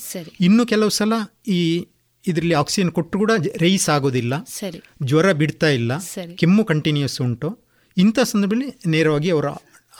ಇನ್ನು 0.41 0.65
ಕೆಲವು 0.65 0.89
ಸಲ 0.89 1.13
ಈ 1.47 1.87
ಇದರಲ್ಲಿ 2.27 2.53
ಆಕ್ಸಿಜನ್ 2.53 2.91
ಕೊಟ್ಟು 2.91 3.19
ಕೂಡ 3.19 3.31
ರೈಸ್ 3.57 3.89
ಆಗೋದಿಲ್ಲ. 3.89 4.33
ಜ್ವರ 5.03 5.31
ಬಿಡ್ತಾ 5.31 5.67
ಇಲ್ಲ. 5.67 5.91
ಕೆಮ್ಮು 6.37 6.65
ಕಂಟಿನ್ಯೂಸ್ 6.65 7.21
ಉಂಟು. 7.21 7.49
ಇಂಥ 7.97 8.19
ಸಂದರ್ಭದಲ್ಲಿ 8.19 8.69
ನೇರವಾಗಿ 8.85 9.31
ಅವರ 9.31 9.45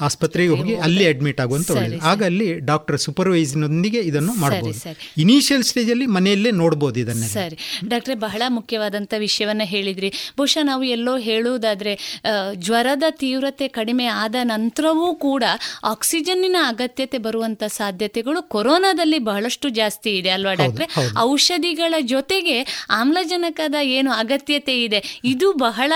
ಆಸ್ಪತ್ರೆಗೆ 0.02 0.50
ಹೋಗಿ 0.50 0.76
ಅಲ್ಲಿ 0.76 1.08
ಅಡ್ಮಿಟ್ 1.08 1.42
ಆಗುವಂತ 1.42 1.72
ಒಳ್ಳೆಯದು 1.72 2.02
ಆಗ 2.02 2.24
ಅಲ್ಲಿ 2.24 2.60
ಡಾಕ್ಟರ್ 2.60 3.00
ಸೂಪರ್ವೈಸ್ನೊಂದಿಗೆ 3.00 4.00
ಇದನ್ನು 4.00 4.34
ಮಾಡಬಹುದು 4.34 4.96
ಇನಿಷಿಯಲ್ 5.18 5.64
ಸ್ಟೇಜ್ 5.64 5.92
ಅಲ್ಲಿ 5.92 6.06
ಮನೆಯಲ್ಲೇ 6.06 6.52
ನೋಡಬಹುದು 6.52 7.00
ಇದನ್ನ 7.00 7.24
ಸರಿ. 7.24 7.58
ಡಾಕ್ಟ್ರೆ 7.88 8.16
ಬಹಳ 8.16 8.42
ಮುಖ್ಯವಾದಂತ 8.48 9.14
ವಿಷಯವನ್ನ 9.18 9.62
ಹೇಳಿದ್ರಿ. 9.66 10.10
ಬಹುಶಃ 10.38 10.64
ನಾವು 10.64 10.84
ಎಲ್ಲೋ 10.84 11.18
ಹೇಳುವುದಾದ್ರೆ 11.18 12.22
ಜ್ವರದ 12.56 13.04
ತೀವ್ರತೆ 13.10 13.68
ಕಡಿಮೆ 13.68 14.06
ಆದ 14.06 14.36
ನಂತರವೂ 14.44 15.16
ಕೂಡ 15.16 15.44
ಆಕ್ಸಿಜನ್ನಿನ 15.84 16.56
ಅಗತ್ಯತೆ 16.68 17.18
ಬರುವಂತ 17.18 17.64
ಸಾಧ್ಯತೆಗಳು 17.64 18.42
ಕೊರೋನಾದಲ್ಲಿ 18.44 19.20
ಬಹಳಷ್ಟು 19.20 19.70
ಜಾಸ್ತಿ 19.70 20.18
ಇದೆ 20.18 20.30
ಅಲ್ವಾ 20.30 20.54
ಡಾಕ್ಟ್ರೆ 20.54 20.88
ಔಷಧಿಗಳ 21.20 21.94
ಜೊತೆಗೆ 22.00 22.86
ಆಮ್ಲಜನಕದ 22.90 23.76
ಏನು 23.82 24.12
ಅಗತ್ಯತೆ 24.12 24.84
ಇದೆ. 24.84 25.22
ಇದು 25.24 25.54
ಬಹಳ 25.54 25.94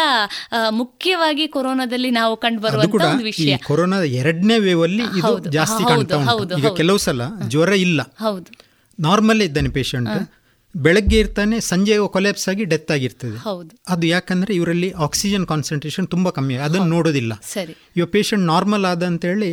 ಮುಖ್ಯವಾಗಿ 0.69 1.47
ಕೊರೋನಾದಲ್ಲಿ 1.47 2.11
ನಾವು 2.11 2.37
ಕಂಡು 2.37 2.61
ಬರುವಂತಹ 2.61 3.15
ವಿಷಯ. 3.23 3.57
ಕೊರೋನಾದ 3.89 4.07
ಎರಡನೇ 4.23 4.59
ವೇವ್ 4.59 4.81
ಅಲ್ಲಿ 4.83 5.03
ಇದು 5.19 5.51
ಜಾಸ್ತಿ 5.51 5.83
ಕಾಣ್ತಾ 5.83 6.15
ಉಂಟು. 6.15 6.57
ಈಗ 6.59 6.67
ಕೆಲವು 6.77 6.97
ಸಲ 6.97 7.21
ಜ್ವರ 7.47 7.69
ಇಲ್ಲ. 7.69 8.01
ಹೌದು. 8.01 8.49
ನಾರ್ಮಲ್ 8.99 9.41
ಇದ್ದಾನೆ 9.41 9.69
ಪೇಷಂಟ್ 9.69 10.09
ಬೆಳಗ್ಗೆ 10.75 11.19
ಇರ್ತಾನೆ 11.19 11.59
ಸಂಜೆ 11.59 11.95
ಕೊಲೆಪ್ಸ್ 12.07 12.49
ಆಗಿ 12.49 12.63
ಡೆತ್ 12.63 12.91
ಆಗಿರ್ತದೆ. 12.91 13.37
ಅದು 13.87 14.07
ಯಾಕಂದ್ರೆ 14.07 14.55
ಇವರಲ್ಲಿ 14.55 14.91
ಆಕ್ಸಿಜನ್ 14.91 15.45
ಕಾನ್ಸಂಟ್ರೇಷನ್ 15.45 16.07
ತುಂಬಾ 16.07 16.31
ಕಮ್ಮಿ. 16.31 16.55
ಅದನ್ನು 16.55 16.87
ನೋಡೋದಿಲ್ಲ. 16.87 17.33
ಸರಿ. 17.53 17.73
ಇವ 17.95 18.05
ಪೇಷಂಟ್ 18.05 18.43
ನಾರ್ಮಲ್ 18.43 18.85
ಆದ 18.85 19.03
ಅಂತ 19.03 19.25
ಹೇಳಿ 19.25 19.49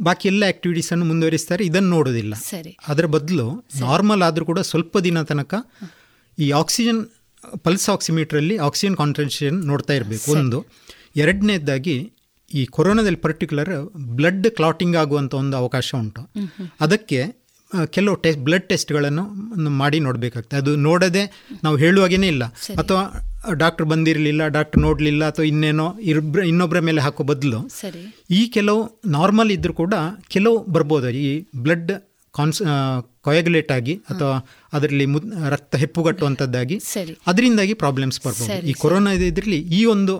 ಬಾಕಿ 0.00 0.28
ಎಲ್ಲ 0.28 0.44
ಆಕ್ಟಿವಿಟೀಸ್ 0.48 0.90
ಅನ್ನು 0.92 1.06
ಮುಂದುವರಿಸ್ತಾರೆ 1.06 1.64
ಇದನ್ನು 1.64 1.90
ನೋಡೋದಿಲ್ಲ. 1.90 2.34
ಸರಿ. 2.34 2.76
ಅದರ 2.88 3.06
ಬದಲು 3.06 3.46
ನಾರ್ಮಲ್ 3.80 4.22
ಆದ್ರೂ 4.22 4.44
ಕೂಡ 4.44 4.58
ಸ್ವಲ್ಪ 4.58 4.98
ದಿನ 4.98 5.22
ತನಕ 5.22 5.54
ಈ 6.38 6.50
ಆಕ್ಸಿಜನ್ 6.50 7.00
ಪಲ್ಸ್ 7.62 7.88
ಆಕ್ಸಿಮೀಟ್ರಲ್ಲಿ 7.90 8.56
ಆಕ್ಸಿಜನ್ 8.58 8.96
ಕಾನ್ಸಂಟ್ರೇಷನ್ 8.96 9.64
ನೋಡ್ತಾ 9.64 9.92
ಇರಬೇಕು 9.92 10.32
ಒಂದು. 10.32 10.66
ಎರಡನೇದಾಗಿ 11.16 12.12
ಈ 12.54 12.66
ಕೊರೋನಾದಲ್ಲಿ 12.66 13.18
ಪರ್ಟಿಕ್ಯುಲರ್ 13.18 13.90
ಬ್ಲಡ್ 14.16 14.46
ಕ್ಲಾಟಿಂಗ್ 14.50 14.96
ಆಗುವಂಥ 14.96 15.34
ಒಂದು 15.34 15.56
ಅವಕಾಶ 15.56 15.94
ಉಂಟು. 15.94 16.22
ಅದಕ್ಕೆ 16.80 17.20
ಕೆಲವು 17.90 18.14
ಟೆಸ್ಟ್ 18.14 18.40
ಬ್ಲಡ್ 18.40 18.68
ಟೆಸ್ಟ್ಗಳನ್ನು 18.68 19.70
ಮಾಡಿ 19.70 20.00
ನೋಡಬೇಕಾಗ್ತದೆ. 20.00 20.60
ಅದು 20.60 20.76
ನೋಡದೆ 20.76 21.22
ನಾವು 21.64 21.76
ಹೇಳುವಾಗೇನೇ 21.76 22.28
ಇಲ್ಲ. 22.28 22.44
ಅಥವಾ 22.78 23.02
ಡಾಕ್ಟರ್ 23.54 23.86
ಬಂದಿರಲಿಲ್ಲ 23.86 24.46
ಡಾಕ್ಟರ್ 24.46 24.80
ನೋಡಲಿಲ್ಲ 24.82 25.24
ಅಥವಾ 25.28 25.44
ಇನ್ನೇನೋ 25.44 25.98
ಇರ್ಬ್ರ 26.00 26.44
ಇನ್ನೊಬ್ಬರ 26.44 26.80
ಮೇಲೆ 26.80 27.00
ಹಾಕೋ 27.00 27.24
ಬದಲು 27.24 27.68
ಸರಿ. 27.68 28.02
ಈ 28.30 28.46
ಕೆಲವು 28.46 29.00
ನಾರ್ಮಲ್ 29.06 29.50
ಇದ್ದರೂ 29.50 29.72
ಕೂಡ 29.72 29.94
ಕೆಲವು 30.28 30.64
ಬರ್ಬೋದು. 30.64 31.10
ಈ 31.10 31.44
ಬ್ಲಡ್ 31.56 31.92
ಕಾನ್ಸ್ 32.34 32.62
ಕೊಯಗುಲೇಟ್ 33.20 33.72
ಆಗಿ 33.72 33.94
ಅಥವಾ 33.94 34.48
ಅದರಲ್ಲಿ 34.72 35.06
ಮುದ್ 35.06 35.26
ರಕ್ತ 35.50 35.76
ಹೆಪ್ಪುಗಟ್ಟುವಂಥದ್ದಾಗಿ 35.76 36.78
ಅದರಿಂದಾಗಿ 37.26 37.74
ಪ್ರಾಬ್ಲಮ್ಸ್ 37.74 38.20
ಬರ್ಬೋದು. 38.26 38.66
ಈ 38.66 38.72
ಕೊರೋನಾ 38.72 39.12
ಇದರಲ್ಲಿ 39.12 39.60
ಈ 39.78 39.84
ಒಂದು 39.84 40.16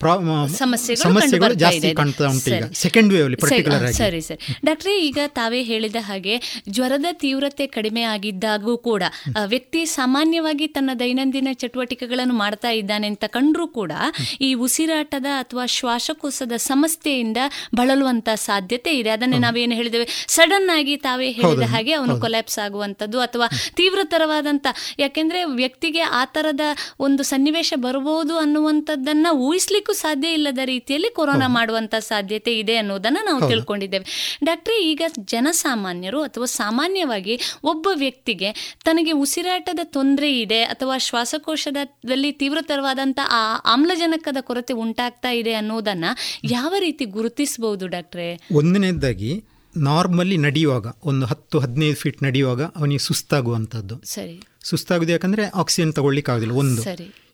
ಸಮಸ್ಯೆಗಳು 0.00 1.54
ಜಾಸ್ತಿ. 1.54 1.88
ಕಾಣ್ತಾ 1.94 2.24
ಉಂಟು 2.24 2.50
ಈಗ. 2.50 2.64
ಸೆಕೆಂಡ್ 2.72 3.12
ವೇವ್ 3.12 3.36
ಪರ್ಟಿಕ್ಯುಲರ್ 3.40 3.84
ಆಗಿ. 3.84 3.92
ಸರಿ 3.92 4.20
ಸರಿ. 4.20 4.38
ಡಾಕ್ಟ್ರೆ 4.64 4.92
ಈಗ 5.06 5.18
ತಾವೇ 5.28 5.62
ಹೇಳಿದ 5.62 5.96
ಹಾಗೆ 6.00 6.34
ಜ್ವರದ 6.68 7.08
ತೀವ್ರತೆ 7.12 7.66
ಕಡಿಮೆ 7.66 8.02
ಆಗಿದ್ದಾಗೂ 8.02 8.78
ಕೂಡ 8.78 9.02
ವ್ಯಕ್ತಿ 9.46 9.86
ಸಾಮಾನ್ಯವಾಗಿ 9.86 10.66
ತನ್ನ 10.68 10.90
ದೈನಂದಿನ 11.00 11.48
ಚಟುವಟಿಕೆಗಳನ್ನು 11.52 12.34
ಮಾಡ್ತಾ 12.34 12.70
ಇದ್ದಾನೆ 12.70 13.06
ಅಂತ 13.06 13.24
ಕಂಡ್ರೂ 13.26 13.66
ಕೂಡ 13.68 13.92
ಈ 14.40 14.54
ಉಸಿರಾಟದ 14.54 15.28
ಅಥವಾ 15.38 15.66
ಶ್ವಾಸಕೋಶದ 15.66 16.52
ಸಮಸ್ಯೆಯಿಂದ 16.56 17.36
ಬಳಲುವಂತ 17.74 18.28
ಸಾಧ್ಯತೆ 18.34 18.98
ಇದೆ. 18.98 19.10
ಅದನ್ನೇ 19.10 19.38
ನಾವೇನು 19.38 19.74
ಹೇಳಿದ್ದೇವೆ? 19.74 20.06
ಸಡನ್ 20.28 20.70
ಆಗಿ 20.76 20.96
ತಾವೇ 20.96 21.30
ಹೇಳಿದ 21.30 21.66
ಹಾಗೆ 21.70 21.92
ಅವನು 21.92 22.20
ಕೊಲ್ಯಾಪ್ಸ್ 22.20 22.58
ಆಗುವಂಥದ್ದು 22.58 23.20
ಅಥವಾ 23.20 23.48
ತೀವ್ರತರವಾದಂತ 23.74 24.66
ಯಾಕೆಂದ್ರೆ 24.98 25.44
ವ್ಯಕ್ತಿಗೆ 25.44 26.00
ಆ 26.00 26.24
ತರದ 26.24 26.60
ಒಂದು 27.00 27.22
ಸನ್ನಿವೇಶ 27.22 27.72
ಬರಬಹುದು 27.76 28.38
ಅನ್ನುವಂಥದ್ದನ್ನ 28.38 29.26
ಊಹಿಸ್ಲಿಕ್ಕೂ 29.48 29.87
ಸಾಧ್ಯ 29.92 30.32
ಇಲ್ಲದ 30.32 30.58
ರೀತಿಯಲ್ಲಿ 30.64 31.10
ಕೊರೋನಾ 31.14 31.48
ಮಾಡುವಂತ 31.48 31.94
ಸಾಧ್ಯತೆ 31.94 32.58
ಇದೆ 32.58 32.76
ಅನ್ನೋದನ್ನ 32.76 33.18
ನಾವು 33.24 33.48
ತಿಳ್ಕೊಂಡಿದ್ದೇವೆ. 33.48 34.38
ಡಾಕ್ಟ್ರೆ 34.44 34.84
ಈಗ 34.84 35.02
ಜನಸಾಮಾನ್ಯರು 35.20 36.22
ಅಥವಾ 36.22 36.44
ಸಾಮಾನ್ಯವಾಗಿ 36.44 37.40
ಒಬ್ಬ 37.64 37.88
ವ್ಯಕ್ತಿಗೆ 37.94 38.76
ತನಗೆ 38.84 39.12
ಉಸಿರಾಟದ 39.12 39.80
ತೊಂದರೆ 39.84 40.40
ಇದೆ 40.40 40.62
ಅಥವಾ 40.62 40.98
ಶ್ವಾಸಕೋಶದಲ್ಲಿ 40.98 42.32
ತೀವ್ರತರವಾದಂತ 42.32 43.20
ಆ 43.30 43.56
ಆಮ್ಲಜನಕದ 43.64 44.36
ಕೊರತೆ 44.40 44.72
ಉಂಟಾಗ್ತಾ 44.72 45.30
ಇದೆ 45.30 45.52
ಅನ್ನೋದನ್ನ 45.52 46.04
ಯಾವ 46.44 46.74
ರೀತಿ 46.78 47.04
ಗುರುತಿಸಬಹುದು 47.04 47.88
ಡಾಕ್ಟ್ರೆ? 47.88 48.48
ಒಂದನೇದಾಗಿ 48.52 49.44
ನಾರ್ಮಲಿ 49.76 50.38
ನಡೆಯುವಾಗ 50.38 50.86
ಒಂದು 51.04 51.26
ಹತ್ತು 51.26 51.58
ಹದಿನೈದು 51.58 51.96
ಫೀಟ್ 51.96 52.22
ನಡೆಯುವಾಗ 52.22 52.62
ಅವನಿಗೆ 52.62 52.98
ಸುಸ್ತಾಗುವಂಥದ್ದು. 52.98 54.00
ಸರಿ. 54.04 54.42
ಸುಸ್ತಾಗೋದು 54.62 55.12
ಯಾಕಂದರೆ 55.12 55.46
ಆಕ್ಸಿಜನ್ 55.46 55.92
ತಗೊಳ್ಲಿಕ್ಕೆ 55.92 56.32
ಆಗೋದಿಲ್ಲ 56.32 56.54
ಒಂದು 56.54 56.82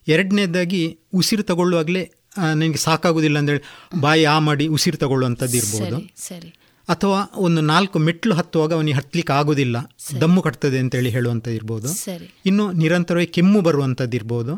ಎರಡನೇದಾಗಿ 0.07 0.99
ಉಸಿರು 1.15 1.43
ತಗೊಳ್ಳುವಾಗಲೇ 1.43 2.11
ನನಗೆ 2.37 2.77
ಸಾಕಾಗೋದಿಲ್ಲ 2.77 3.37
ಅಂದರೆ 3.37 3.87
ಬಾಯಿ 3.99 4.25
ಆ 4.25 4.39
ಮಾಡಿ 4.39 4.67
ಉಸಿರು 4.67 4.97
ತಗೊಳ್ಳುವಂಥದ್ದು 4.97 5.57
ಇರ್ಬೋದು. 5.57 6.11
ಸರಿ. 6.17 6.55
ಅಥವಾ 6.89 7.31
ಒಂದು 7.35 7.61
ನಾಲ್ಕು 7.61 7.99
ಮೆಟ್ಲು 7.99 8.35
ಹತ್ತುವಾಗ 8.35 8.73
ಅವನಿಗೆ 8.73 8.97
ಹತ್ತಲಿಕ್ಕೆ 8.97 9.33
ಆಗೋದಿಲ್ಲ. 9.33 9.77
ದಮ್ಮು 10.21 10.41
ಕಟ್ತದೆ 10.41 10.79
ಅಂತೇಳಿ 10.79 11.09
ಹೇಳುವಂಥದ್ದು 11.09 11.55
ಇರ್ಬೋದು. 11.55 11.87
ಇನ್ನು 12.45 12.71
ನಿರಂತರವಾಗಿ 12.71 13.27
ಕೆಮ್ಮು 13.27 13.61
ಬರುವಂಥದ್ದು 13.61 14.17
ಇರ್ಬೋದು. 14.17 14.55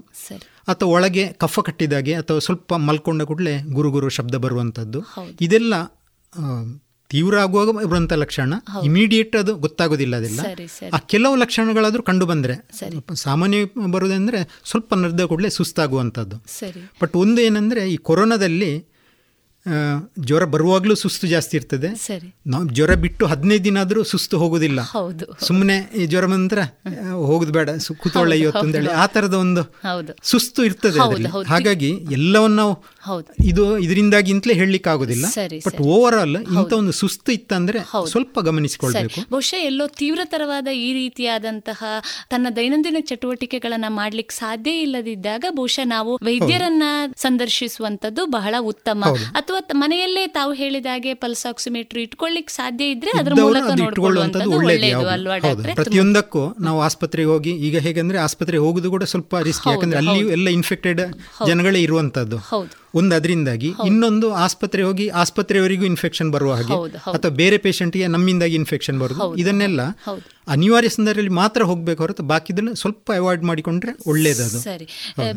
ಅಥವಾ 0.68 0.90
ಒಳಗೆ 0.90 1.28
ಕಫ 1.28 1.60
ಕಟ್ಟಿದಾಗೆ 1.60 2.14
ಅಥವಾ 2.14 2.40
ಸ್ವಲ್ಪ 2.40 2.74
ಮಲ್ಕೊಂಡ 2.74 3.22
ಕೂಡಲೇ 3.22 3.58
ಗುರುಗುರು 3.58 3.92
ಗುರು 3.92 4.10
ಶಬ್ದ 4.10 4.36
ಬರುವಂಥದ್ದು. 4.36 5.04
ಇದೆಲ್ಲ 5.42 5.74
ತೀವ್ರ 7.14 7.36
ಆಗುವಾಗ 7.44 7.70
ಬರುವಂಥ 7.78 8.14
ಲಕ್ಷಣ 8.24 8.54
ಇಮಿಡಿಯೇಟ್ 8.84 9.36
ಅದು 9.42 9.54
ಗೊತ್ತಾಗೋದಿಲ್ಲ 9.66 10.16
ಅದೆಲ್ಲ. 10.22 10.42
ಆ 10.94 11.00
ಕೆಲವು 11.14 11.36
ಲಕ್ಷಣಗಳಾದರೂ 11.44 12.04
ಕಂಡು 12.10 12.26
ಬಂದರೆ 12.32 12.58
ಸಾಮಾನ್ಯ 13.28 13.64
ಬರುವುದಂದರೆ 13.96 14.42
ಸ್ವಲ್ಪ 14.72 15.00
ನಡೆದ 15.06 15.26
ಕೂಡಲೇ 15.32 15.52
ಸುಸ್ತಾಗುವಂಥದ್ದು 15.60 16.38
ಬಟ್ 17.02 17.16
ಒಂದು 17.24 17.42
ಏನಂದರೆ 17.48 17.84
ಈ 17.94 17.98
ಕೊರೋನಾದಲ್ಲಿ 18.10 18.72
ಜ್ವರ 20.28 20.44
ಬರುವಾಗಲೂ 20.52 20.96
ಸುಸ್ತು 20.96 21.26
ಜಾಸ್ತಿ 21.28 21.54
ಇರ್ತದೆ. 21.58 21.90
ನಾವು 22.52 22.66
ಜ್ವರ 22.76 22.94
ಬಿಟ್ಟು 23.06 23.24
ಹದಿನೈದು 23.32 23.64
ದಿನ 23.64 23.82
ಆದರೂ 23.82 24.02
ಸುಸ್ತು 24.12 24.36
ಹೋಗೋದಿಲ್ಲ. 24.42 24.80
ಸುಮ್ಮನೆ 25.48 25.76
ಈ 26.02 26.04
ಜ್ವರ 26.12 26.26
ಬಂದ್ರೆ 26.34 26.64
ಹೋಗುದು 27.30 27.52
ಬೇಡ. 27.58 27.70
ಹೌದು, 27.70 28.36
ಇವತ್ತು 28.44 28.64
ಅಂತೇಳಿ 28.66 28.92
ಆ 29.04 29.06
ಥರದ 29.16 29.36
ಒಂದು 29.44 29.64
ಸುಸ್ತು 30.32 30.64
ಇರ್ತದೆ. 30.64 31.00
ಹಾಗಾಗಿ 31.52 31.90
ಎಲ್ಲವನ್ನು 32.18 32.56
ನಾವು 32.56 32.74
ಹೌದು. 33.08 33.30
ಇದು 33.44 33.64
ಇದರಿಂದಾಗಿ 33.80 34.32
ಅಂತಲೇ 34.32 34.54
ಹೇಳಲಿಕ್ಕೆ 34.54 34.90
ಆಗೋದಿಲ್ಲ 34.90 35.26
ಸರಿ, 35.34 35.58
ಬಟ್. 35.66 35.80
ಓವರ್ 35.90 36.16
ಆಲ್ 36.16 36.36
ಇಂಥ 36.52 36.72
ಒಂದು 36.74 36.94
ಸುಸ್ತು 36.94 37.32
ಇತ್ತಂದ್ರೆ 37.32 37.80
ಸ್ವಲ್ಪ 38.08 38.40
ಗಮನಿಸಿಕೊಳ್ಬೇಕು. 38.42 39.20
ಬಹುಶಃ 39.32 39.60
ಎಲ್ಲೋ 39.68 39.88
ತೀವ್ರತರವಾದ 39.98 40.68
ಈ 40.80 40.90
ರೀತಿಯಾದಂತಹ 40.94 41.82
ತನ್ನ 42.30 42.48
ದೈನಂದಿನ 42.56 42.98
ಚಟುವಟಿಕೆಗಳನ್ನ 43.08 43.90
ಮಾಡ್ಲಿಕ್ಕೆ 43.98 44.36
ಸಾಧ್ಯ 44.36 44.56
ಇಲ್ಲದಿದ್ದಾಗ 44.82 45.44
ಬಹುಶಃ 45.54 45.86
ನಾವು 45.88 46.12
ವೈದ್ಯರನ್ನ 46.24 46.84
ಸಂದರ್ಶಿಸುವಂತದ್ದು 47.28 48.26
ಬಹಳ 48.32 48.54
ಉತ್ತಮ. 48.68 49.02
ಅಥವಾ 49.36 49.56
ಮನೆಯಲ್ಲೇ 49.78 50.24
ತಾವು 50.34 50.52
ಹೇಳಿದ 50.56 50.88
ಹಾಗೆ 50.88 51.14
ಪಲ್ಸ್ 51.18 51.46
ಆಕ್ಸಿಮೀಟರ್ 51.46 51.76
ಇಟ್ಕೊಳ್ಳಿಕ್ 52.00 52.52
ಸಾಧ್ಯ 52.52 52.86
ಇದ್ರೆ 52.92 53.12
ಅದರ 53.20 53.34
ಮೂಲಕ 53.42 53.70
ನೋಡ್ಕೊಳ್ಳುವಂತದ್ದು 53.82 54.52
ಒಳ್ಳೆಯದು 54.62 55.08
ಅಲ್ವಾ 55.10 55.36
ಹೌದು. 55.38 55.48
ಡಾಕ್ಟ್ರೆ? 55.50 55.76
ಪ್ರತಿಯೊಂದಕ್ಕೂ 55.76 56.44
ನಾವು 56.62 56.80
ಆಸ್ಪತ್ರೆಗೆ 56.82 57.30
ಹೋಗಿ 57.30 57.54
ಈಗ 57.68 57.78
ಹೇಗಂದ್ರೆ 57.80 58.18
ಆಸ್ಪತ್ರೆಗೆ 58.20 58.64
ಹೋಗುದು 58.64 58.90
ಕೂಡ 58.92 59.04
ಸ್ವಲ್ಪ 59.08 59.36
ರಿಸ್ಕ್ 59.48 59.68
ಯಾಕಂದ್ರೆ 59.68 60.00
ಅಲ್ಲಿ 60.04 60.20
ಎಲ್ಲ 60.36 60.48
ಇನ್ಫೆಕ್ಟೆಡ್ 60.58 61.02
ಜನಗಳೇ 61.48 61.82
ಇರುವಂತದ್ದು 61.82 62.38
ಹೌದು. 62.50 62.74
ಒಂದು 62.98 63.16
ಅದರಿಂದಾಗಿ 63.16 63.70
ಇನ್ನೊಂದು 63.86 64.34
ಆಸ್ಪತ್ರೆ 64.34 64.84
ಹೋಗಿ 64.84 65.08
ಆಸ್ಪತ್ರೆಯವರಿಗೂ 65.08 65.86
ಇನ್ಫೆಕ್ಷನ್ 65.86 66.32
ಬರುವ 66.32 66.54
ಹಾಗೆ. 66.54 66.76
ಅಥವಾ 67.12 67.32
ಬೇರೆ 67.32 67.58
ಪೇಷಂಟ್ಗೆ 67.58 68.08
ನಮ್ಮಿಂದಾಗಿ 68.08 68.56
ಇನ್ಫೆಕ್ಷನ್ 68.56 69.00
ಬರುದು 69.00 69.36
ಇದನ್ನೆಲ್ಲ 69.36 69.82
ಅನಿವಾರ್ಯ 70.48 70.90
ಸಂದರ್ಭದಲ್ಲಿ 70.90 71.30
ಮಾತ್ರ 71.30 71.62
ಹೋಗ್ಬೇಕು 71.64 72.04
ಹೊರತು 72.04 72.24
ಬಾಕಿದನ್ನು 72.24 72.76
ಸ್ವಲ್ಪ 72.76 73.12
ಅವಾಯ್ಡ್ 73.12 73.44
ಮಾಡಿಕೊಂಡ್ರೆ 73.44 73.92
ಒಳ್ಳೇದದು. 74.08 74.60
ಸರಿ. 74.60 74.86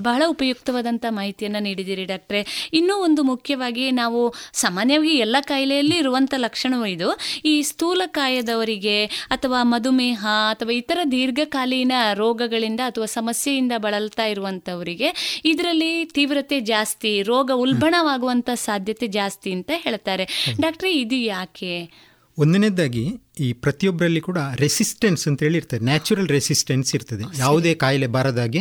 ಬಹಳ 0.03 0.23
ಉಪಯುಕ್ತವಾದಂತಹ 0.27 1.11
ಮಾಹಿತಿಯನ್ನ 1.11 1.57
ನೀಡಿದ್ದೀರಿ 1.61 2.05
ಡಾಕ್ಟ್ರೆ. 2.05 2.71
ಇನ್ನೂ 2.73 2.95
ಒಂದು 2.97 3.23
ಮುಖ್ಯವಾಗಿ 3.23 3.91
ನಾವು 3.91 4.35
ಸಾಮಾನ್ಯವಾಗಿ 4.53 5.15
ಎಲ್ಲ 5.17 5.37
ಕಾಯಿಲೆಯಲ್ಲಿ 5.41 5.97
ಇರುವಂತ 5.97 6.35
ಲಕ್ಷಣವೂ 6.37 6.85
ಇದು. 6.85 7.09
ಈ 7.45 7.63
ಸ್ಥೂಲಕಾಯದವರಿಗೆ 7.63 9.05
ಅಥವಾ 9.31 9.63
ಮಧುಮೇಹ 9.63 10.27
ಅಥವಾ 10.51 10.73
ಇತರ 10.73 10.99
ದೀರ್ಘಕಾಲೀನ 11.11 11.93
ರೋಗಗಳಿಂದ 12.15 12.81
ಅಥವಾ 12.87 13.07
ಸಮಸ್ಯೆಯಿಂದ 13.07 13.73
ಬಳಲ್ತಾ 13.77 14.25
ಇರುವಂತವರಿಗೆ 14.25 15.41
ಇದರಲ್ಲಿ 15.45 16.05
ತೀವ್ರತೆ 16.05 16.61
ಜಾಸ್ತಿ 16.61 17.23
ರೋಗ 17.23 17.50
ಉಲ್ಬಣವಾಗುವಂಥ 17.57 18.51
ಸಾಧ್ಯತೆ 18.55 19.07
ಜಾಸ್ತಿ 19.07 19.53
ಅಂತ 19.53 19.71
ಹೇಳ್ತಾರೆ. 19.75 20.55
ಡಾಕ್ಟರ್ 20.61 20.89
ಇದು 20.89 21.15
ಯಾಕೆ? 21.15 21.91
ಒಂದನೇದಾಗಿ 22.39 23.09
ಈ 23.41 23.53
ಪ್ರತಿಯೊಬ್ಬರಲ್ಲಿ 23.53 24.21
ಕೂಡ 24.21 24.39
ರೆಸಿಸ್ಟೆನ್ಸ್ 24.55 25.29
ಅಂತ 25.29 25.43
ಹೇಳಿ 25.43 25.57
ಇರ್ತದೆ. 25.57 25.85
ನ್ಯಾಚುರಲ್ 25.85 26.29
ರೆಸಿಸ್ಟೆನ್ಸ್ 26.29 26.95
ಇರ್ತದೆ. 26.95 27.39
ಯಾವುದೇ 27.39 27.75
ಕಾಯಿಲೆ 27.75 28.07
ಬಾರದಾಗೆ 28.07 28.61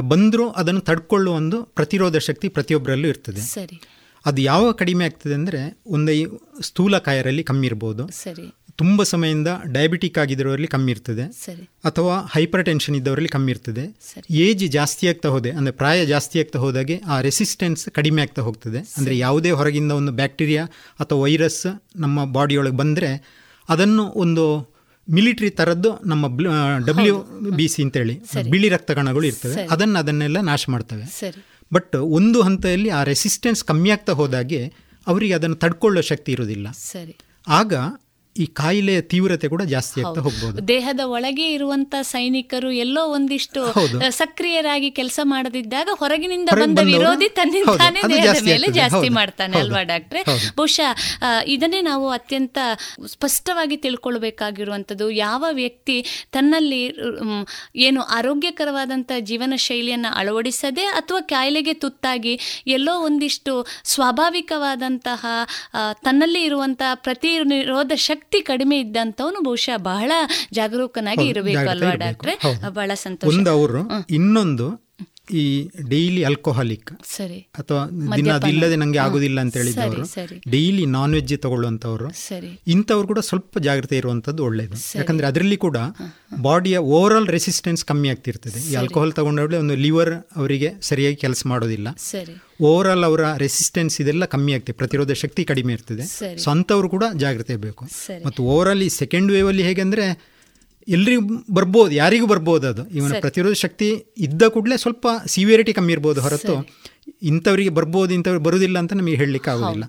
ಬಂದರೂ 0.00 0.48
ಅದನ್ನು 0.48 0.80
ತಡ್ಕೊಳ್ಳುವ 0.80 1.34
ಒಂದು 1.34 1.62
ಪ್ರತಿರೋಧ 1.62 2.16
ಶಕ್ತಿ 2.16 2.48
ಪ್ರತಿಯೊಬ್ಬರಲ್ಲೂ 2.48 3.08
ಇರ್ತದೆ. 3.08 3.40
ಸರಿ. 3.40 3.82
ಅದು 4.26 4.42
ಯಾವಾಗ 4.42 4.74
ಕಡಿಮೆ 4.74 5.04
ಆಗ್ತದೆ 5.04 5.34
ಅಂದರೆ 5.34 5.80
ಒಂದು 5.86 6.12
ಸ್ಥೂಲ 6.12 6.60
ಸ್ಥೂಲಕಾಯರಲ್ಲಿ 6.60 7.44
ಕಮ್ಮಿ 7.44 7.66
ಇರ್ಬೋದು. 7.66 8.08
ಸರಿ. 8.08 8.54
ತುಂಬ 8.78 9.02
ಸಮಯದಿಂದ 9.10 9.50
ಡಯಾಬಿಟಿಕ್ 9.74 10.16
ಆಗಿದ್ದವರಲ್ಲಿ 10.22 10.68
ಕಮ್ಮಿ 10.74 10.90
ಇರ್ತದೆ. 10.94 11.24
ಅಥವಾ 11.88 12.14
ಹೈಪರ್ 12.34 12.64
ಟೆನ್ಷನ್ 12.68 12.96
ಇದ್ದವರಲ್ಲಿ 12.98 13.30
ಕಮ್ಮಿ 13.34 13.50
ಇರ್ತದೆ. 13.54 13.84
ಏಜ್ 14.46 14.64
ಜಾಸ್ತಿ 14.76 15.06
ಆಗ್ತಾ 15.10 15.28
ಹೋದೆ 15.34 15.50
ಅಂದರೆ 15.58 15.74
ಪ್ರಾಯ 15.82 16.00
ಜಾಸ್ತಿ 16.12 16.38
ಆಗ್ತಾ 16.42 16.58
ಹೋದಾಗೆ 16.64 16.96
ಆ 17.14 17.16
ರೆಸಿಸ್ಟೆನ್ಸ್ 17.28 17.84
ಕಡಿಮೆ 17.98 18.22
ಆಗ್ತಾ 18.24 18.42
ಹೋಗ್ತದೆ. 18.48 18.82
ಅಂದರೆ 18.98 19.14
ಯಾವುದೇ 19.24 19.52
ಹೊರಗಿಂದ 19.60 19.92
ಒಂದು 20.00 20.12
ಬ್ಯಾಕ್ಟೀರಿಯಾ 20.20 20.64
ಅಥವಾ 21.04 21.18
ವೈರಸ್ 21.24 21.62
ನಮ್ಮ 22.04 22.24
ಬಾಡಿಯೊಳಗೆ 22.36 22.78
ಬಂದರೆ 22.82 23.10
ಅದನ್ನು 23.68 24.04
ಒಂದು 24.24 24.44
ಮಿಲಿಟರಿ 25.08 25.50
ಥರದ್ದು 25.58 25.90
ನಮ್ಮ 26.10 26.24
ಡಬ್ಲ್ಯೂ 26.88 27.14
ಬಿ 27.58 27.66
ಸಿ 27.72 27.80
ಅಂತೇಳಿ. 27.86 28.14
ಬಿಳಿ 28.52 28.68
ರಕ್ತ 28.74 28.90
ಕಣಗಳು 28.98 29.26
ಇರ್ತವೆ. 29.30 29.64
ಅದನ್ನು 29.74 29.98
ಅದನ್ನೆಲ್ಲ 30.02 30.38
ನಾಶ 30.50 30.64
ಮಾಡ್ತವೆ. 30.74 31.04
ಬಟ್ 31.76 31.96
ಒಂದು 32.18 32.38
ಹಂತದಲ್ಲಿ 32.46 32.90
ಆ 32.98 33.02
ರೆಸಿಸ್ಟೆನ್ಸ್ 33.12 33.62
ಕಮ್ಮಿ 33.70 33.90
ಆಗ್ತಾ 33.96 34.14
ಹೋದಾಗೆ 34.20 34.60
ಅವರಿಗೆ 35.06 35.34
ಅದನ್ನು 35.38 35.56
ತಡ್ಕೊಳ್ಳೋ 35.64 36.02
ಶಕ್ತಿ 36.10 36.30
ಇರೋದಿಲ್ಲ 36.36 36.66
ಆಗ 37.60 37.74
ಈ 38.36 38.44
ಕಾಯಿಲೆಯ 38.58 38.98
ತೀವ್ರತೆ 39.12 39.46
ಕೂಡ 39.52 39.62
ಜಾಸ್ತಿ 39.72 39.98
ಆಗ್ತಾ 40.00 40.20
ಹೋಗ್ಬೋದು. 40.26 40.60
ದೇಹದ 40.70 41.02
ಒಳಗೆ 41.14 41.46
ಇರುವಂತ 41.56 41.94
ಸೈನಿಕರು 42.10 42.70
ಎಲ್ಲೋ 42.84 43.02
ಒಂದಿಷ್ಟು 43.16 43.62
ಸಕ್ರಿಯರಾಗಿ 44.20 44.88
ಕೆಲಸ 44.98 45.20
ಮಾಡದಿದ್ದಾಗ 45.32 45.88
ಹೊರಗಿನಿಂದ 46.02 46.48
ಬಂದ 46.60 46.78
ವಿರೋಧಿ 46.90 47.28
ತನ್ನಿಂದಾನೇ 47.38 48.00
ಹೌದು, 48.02 48.12
ದೇಹದ 48.14 48.28
ಜಾಸ್ತಿ 48.28 48.48
ಮೇಲೆ 48.50 48.68
ಜಾಸ್ತಿ 48.78 49.10
ಮಾಡ್ತಾನೆ 49.18 49.58
ಅಲ್ವಾ 49.62 49.82
ಡಾಕ್ಟ್ರೆ. 49.92 50.22
ಬಹುಶಃ 50.60 50.90
ಇದನ್ನೇ 51.56 51.80
ನಾವು 51.90 52.06
ಅತ್ಯಂತ 52.10 52.58
ಸ್ಪಷ್ಟವಾಗಿ 53.14 53.78
ತಿಳ್ಕೊಳ್ಬೇಕಾಗಿರುವಂಥದ್ದು. 53.84 55.08
ಯಾವ 55.26 55.44
ವ್ಯಕ್ತಿ 55.60 55.98
ತನ್ನಲ್ಲಿ 56.36 56.82
ಏನು 57.88 58.00
ಆರೋಗ್ಯಕರವಾದಂಥ 58.18 59.12
ಜೀವನ 59.32 59.52
ಶೈಲಿಯನ್ನು 59.66 60.12
ಅಳವಡಿಸದೆ 60.22 60.86
ಅಥವಾ 61.02 61.22
ಕಾಯಿಲೆಗೆ 61.34 61.76
ತುತ್ತಾಗಿ 61.84 62.34
ಎಲ್ಲೋ 62.78 62.96
ಒಂದಿಷ್ಟು 63.10 63.54
ಸ್ವಾಭಾವಿಕವಾದಂತಹ 63.94 65.24
ತನ್ನಲ್ಲಿ 66.08 66.42
ಇರುವಂತಹ 66.50 66.92
ಪ್ರತಿರೋಧ 67.06 67.92
ಶಕ್ತಿ 68.08 68.20
ಕಡಿಮೆ 68.42 68.80
ಇದ್ದಂತವನು 68.80 69.40
ಬಹುಶಃ 69.40 69.76
ಬಹಳ 69.76 70.12
ಜಾಗರೂಕನಾಗಿ 70.52 71.26
ಇರಬೇಕು. 71.26 71.70
ಅಲ್ವಾ 71.70 71.94
ಡಾಕ್ಟ್ರೆ 71.94 72.34
ಬಹಳ 72.68 72.90
ಸಂತೋಷ. 72.94 73.30
ಅವರು 73.48 73.82
ಇನ್ನೊಂದು 74.10 74.91
ಈ 75.30 75.70
ಡೈಲಿ 75.88 76.24
ಆಲ್ಕೋಹಾಲಿಕ್ 76.24 76.90
ಸರಿ 77.16 77.46
ಅಥವಾ 77.54 77.86
ದಿನ. 78.16 78.32
ಅದಿಲ್ಲದೆ 78.32 78.76
ನಂಗೆ. 78.76 78.98
ಆಗುದಿಲ್ಲ 78.98 79.40
ಅಂತ 79.40 79.56
ಹೇಳಿದವರು. 79.56 80.02
ಡೈಲಿ 80.50 80.86
ನಾನ್ 80.86 81.14
ವೆಜ್ 81.14 81.38
ತಗೊಳ್ಳುವಂಥವ್ರು 81.38 82.10
ಸರಿ 82.12 82.60
ಇಂಥವ್ರು 82.66 83.06
ಕೂಡ 83.06 83.18
ಸ್ವಲ್ಪ 83.18 83.58
ಜಾಗ್ರತೆ 83.58 83.96
ಇರುವಂಥದ್ದು 83.96 84.44
ಒಳ್ಳೇದು. 84.44 84.98
ಯಾಕಂದ್ರೆ 84.98 85.26
ಅದರಲ್ಲಿ 85.26 85.56
ಕೂಡ 85.56 85.76
ಬಾಡಿಯ 86.42 86.78
ಓವರ್ 86.78 87.14
ಆಲ್ 87.14 87.28
ರೆಸಿಸ್ಟೆನ್ಸ್ 87.28 87.84
ಕಮ್ಮಿ 87.84 88.08
ಆಗ್ತಿರ್ತದೆ 88.08 88.70
ಈ. 88.70 88.74
ಆಲ್ಕೋಹಾಲ್ 88.74 89.12
ತಗೊಂಡ್ರೆ 89.12 89.58
ಒಂದು 89.58 89.74
ಲಿವರ್ 89.74 90.14
ಅವರಿಗೆ 90.36 90.74
ಸರಿಯಾಗಿ 90.80 91.16
ಕೆಲಸ 91.16 91.42
ಮಾಡೋದಿಲ್ಲ 91.46 91.88
ಸರಿ 91.96 92.34
ಓವರ್ 92.60 92.88
ಆಲ್ 92.88 93.04
ಅವರ 93.04 93.36
ರೆಸಿಸ್ಟೆನ್ಸ್ 93.36 94.00
ಇದೆಲ್ಲ 94.00 94.24
ಕಮ್ಮಿ 94.24 94.52
ಆಗ್ತದೆ 94.52 94.72
ಪ್ರತಿರೋಧ 94.72 95.12
ಶಕ್ತಿ 95.12 95.44
ಕಡಿಮೆ 95.44 95.72
ಇರ್ತದೆ 95.72 96.04
ಸೊ 96.38 96.50
ಅಂಥವ್ರು 96.50 96.88
ಕೂಡ 96.88 97.04
ಜಾಗ್ರತೆ 97.14 97.56
ಬೇಕು. 97.56 97.84
ಮತ್ತು 98.26 98.42
ಓವರ್ 98.42 98.68
ಆಲ್ 98.68 98.82
ಈ 98.82 98.88
ಸೆಕೆಂಡ್ 98.88 99.32
ವೇವಲ್ಲಿ 99.32 99.62
ಹೇಗೆಂದರೆ 99.62 100.31
ಎಲ್ರಿಗೂ 100.88 101.22
ಬರ್ಬೋದು 101.52 101.90
ಯಾರಿಗೂ 101.92 102.26
ಬರ್ಬೋದು 102.26 102.66
ಅದು. 102.68 102.82
ಇವನ 102.90 103.12
ಪ್ರತಿರೋಧ 103.20 103.52
ಶಕ್ತಿ 103.54 103.88
ಇದ್ದ 104.18 104.42
ಕೂಡಲೇ 104.48 104.76
ಸ್ವಲ್ಪ 104.76 105.06
ಸಿವಿಯರಿಟಿ 105.26 105.72
ಕಮ್ಮಿ 105.72 105.92
ಇರ್ಬೋದು 105.92 106.20
ಹೊರತು 106.20 106.54
ಇಂಥವರಿಗೆ 107.22 107.70
ಬರ್ಬೋದು 107.70 108.14
ಇಂಥವ್ರಿಗೆ 108.14 108.44
ಬರುವುದಿಲ್ಲ 108.44 108.78
ಅಂತ 108.78 108.92
ನಮಗೆ 108.92 109.16
ಹೇಳಲಿಕ್ಕೆ 109.16 109.50
ಆಗೋದಿಲ್ಲ. 109.50 109.84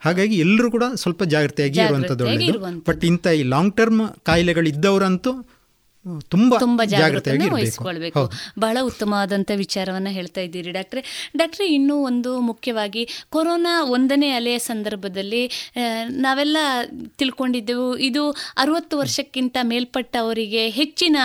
ಹಾಗಾಗಿ 0.00 0.36
ಎಲ್ಲರೂ 0.38 0.70
ಕೂಡ 0.70 0.84
ಸ್ವಲ್ಪ 0.94 1.22
ಜಾಗ್ರತೆಯಾಗಿ 1.24 1.78
ಇರುವಂಥದ್ದು 1.84 2.24
ಒಳ್ಳೆಯದು 2.24 2.60
ಬಟ್ 2.88 3.04
ಇಂಥ 3.04 3.26
ಈ 3.32 3.42
ಲಾಂಗ್ 3.44 3.76
ಟರ್ಮ್ 3.76 4.00
ಕಾಯಿಲೆಗಳು 4.22 4.68
ಇದ್ದವರಂತೂ 4.68 5.32
ತುಂಬ 6.28 6.54
ತುಂಬಾ 6.58 6.84
ವಹಿಸ್ಕೊಳ್ಬೇಕು. 7.52 8.18
ಹೌದು. 8.18 8.60
ಬಹಳ 8.60 8.76
ಉತ್ತಮವಾದಂಥ 8.82 9.50
ವಿಚಾರವನ್ನ 9.56 10.08
ಹೇಳ್ತಾ 10.10 10.40
ಇದ್ದೀರಿ 10.40 10.70
ಡಾಕ್ಟ್ರೆ. 10.70 11.30
ಡಾಕ್ಟ್ರೆ 11.36 11.66
ಇನ್ನೂ 11.68 11.96
ಒಂದು 12.02 12.40
ಮುಖ್ಯವಾಗಿ 12.40 13.08
ಕೊರೋನಾ 13.30 13.84
ಒಂದನೇ 13.84 14.30
ಅಲೆಯ 14.30 14.58
ಸಂದರ್ಭದಲ್ಲಿ 14.58 15.72
ನಾವೆಲ್ಲ 16.08 16.56
ತಿಳ್ಕೊಂಡಿದ್ದೆವು 17.18 17.96
ಇದು 17.96 18.30
ಅರುವತ್ತು 18.30 18.98
ವರ್ಷಕ್ಕಿಂತ 18.98 19.56
ಮೇಲ್ಪಟ್ಟವರಿಗೆ 19.62 20.68
ಹೆಚ್ಚಿನ 20.70 21.16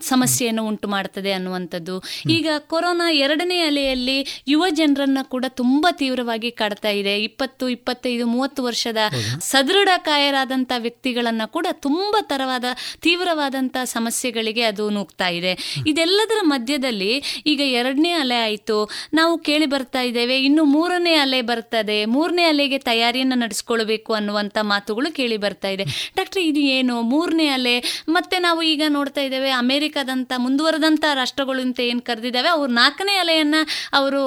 ಸಮಸ್ಯೆಯನ್ನು 0.00 0.66
ಉಂಟು 0.66 0.88
ಮಾಡ್ತದೆ 0.88 1.32
ಅನ್ನುವಂಥದ್ದು. 1.32 2.02
ಈಗ 2.30 2.48
ಕೊರೋನಾ 2.58 3.10
ಎರಡನೇ 3.10 3.58
ಅಲೆಯಲ್ಲಿ 3.60 4.42
ಯುವ 4.48 4.64
ಜನರನ್ನ 4.70 5.18
ಕೂಡ 5.22 5.44
ತುಂಬಾ 5.48 5.92
ತೀವ್ರವಾಗಿ 5.92 6.50
ಕಾಡ್ತಾ 6.50 6.88
ಇದೆ. 6.90 7.22
ಇಪ್ಪತ್ತು 7.22 7.68
ಇಪ್ಪತ್ತೈದು 7.68 8.26
ಮೂವತ್ತು 8.26 8.64
ವರ್ಷದ 8.64 8.96
ಸದೃಢ 9.40 9.88
ಕಾಯರಾದಂಥ 9.98 10.72
ವ್ಯಕ್ತಿಗಳನ್ನ 10.78 11.42
ಕೂಡ 11.46 11.66
ತುಂಬಾ 11.72 12.22
ತರವಾದ 12.22 12.64
ತೀವ್ರವಾದಂಥ 13.00 13.76
ಸಮಸ್ಯೆಗಳಿಗೆ 13.98 14.62
ಅದು 14.62 14.84
ನೂಗ್ತಾ 14.90 15.28
ಇದೆ. 15.38 15.52
ಇದೆಲ್ಲದರ 15.86 16.40
ಮಧ್ಯದಲ್ಲಿ 16.42 17.12
ಈಗ 17.46 17.62
ಎರಡನೇ 17.80 18.12
ಅಲೆ 18.22 18.38
ಆಯಿತು. 18.42 18.78
ನಾವು 19.14 19.34
ಕೇಳಿ 19.38 19.66
ಬರ್ತಾ 19.66 20.00
ಇದ್ದೇವೆ 20.02 20.36
ಇನ್ನು 20.42 20.62
ಮೂರನೇ 20.74 21.14
ಅಲೆ 21.14 21.40
ಬರ್ತದೆ. 21.42 22.04
ಮೂರನೇ 22.14 22.44
ಅಲೆಗೆ 22.44 22.78
ತಯಾರಿಯನ್ನು 22.88 23.36
ನಡೆಸ್ಕೊಳ್ಬೇಕು 23.38 24.10
ಅನ್ನುವಂಥ 24.14 24.58
ಮಾತುಗಳು 24.62 25.08
ಕೇಳಿ 25.14 25.36
ಬರ್ತಾ 25.36 25.68
ಇದೆ. 25.68 25.84
ಡಾಕ್ಟ್ರೆ 26.16 26.42
ಇದು 26.44 26.60
ಏನು? 26.76 26.94
ಮೂರನೇ 27.12 27.46
ಅಲೆ. 27.48 27.74
ಮತ್ತೆ 28.08 28.38
ನಾವು 28.38 28.60
ಈಗ 28.62 28.82
ನೋಡ್ತಾ 28.88 29.20
ಇದ್ದೇವೆ 29.20 29.50
ಅಮೆರಿಕದಂಥ 29.50 30.32
ಮುಂದುವರೆದಂಥ 30.36 31.04
ರಾಷ್ಟ್ರಗಳು 31.14 31.60
ಅಂತ 31.60 31.80
ಏನು 31.80 32.00
ಕರೆದಿದ್ದಾವೆ 32.00 32.48
ಅವ್ರು 32.48 32.72
ನಾಲ್ಕನೇ 32.72 33.14
ಅಲೆಯನ್ನ 33.14 33.54
ಅವರು 33.92 34.22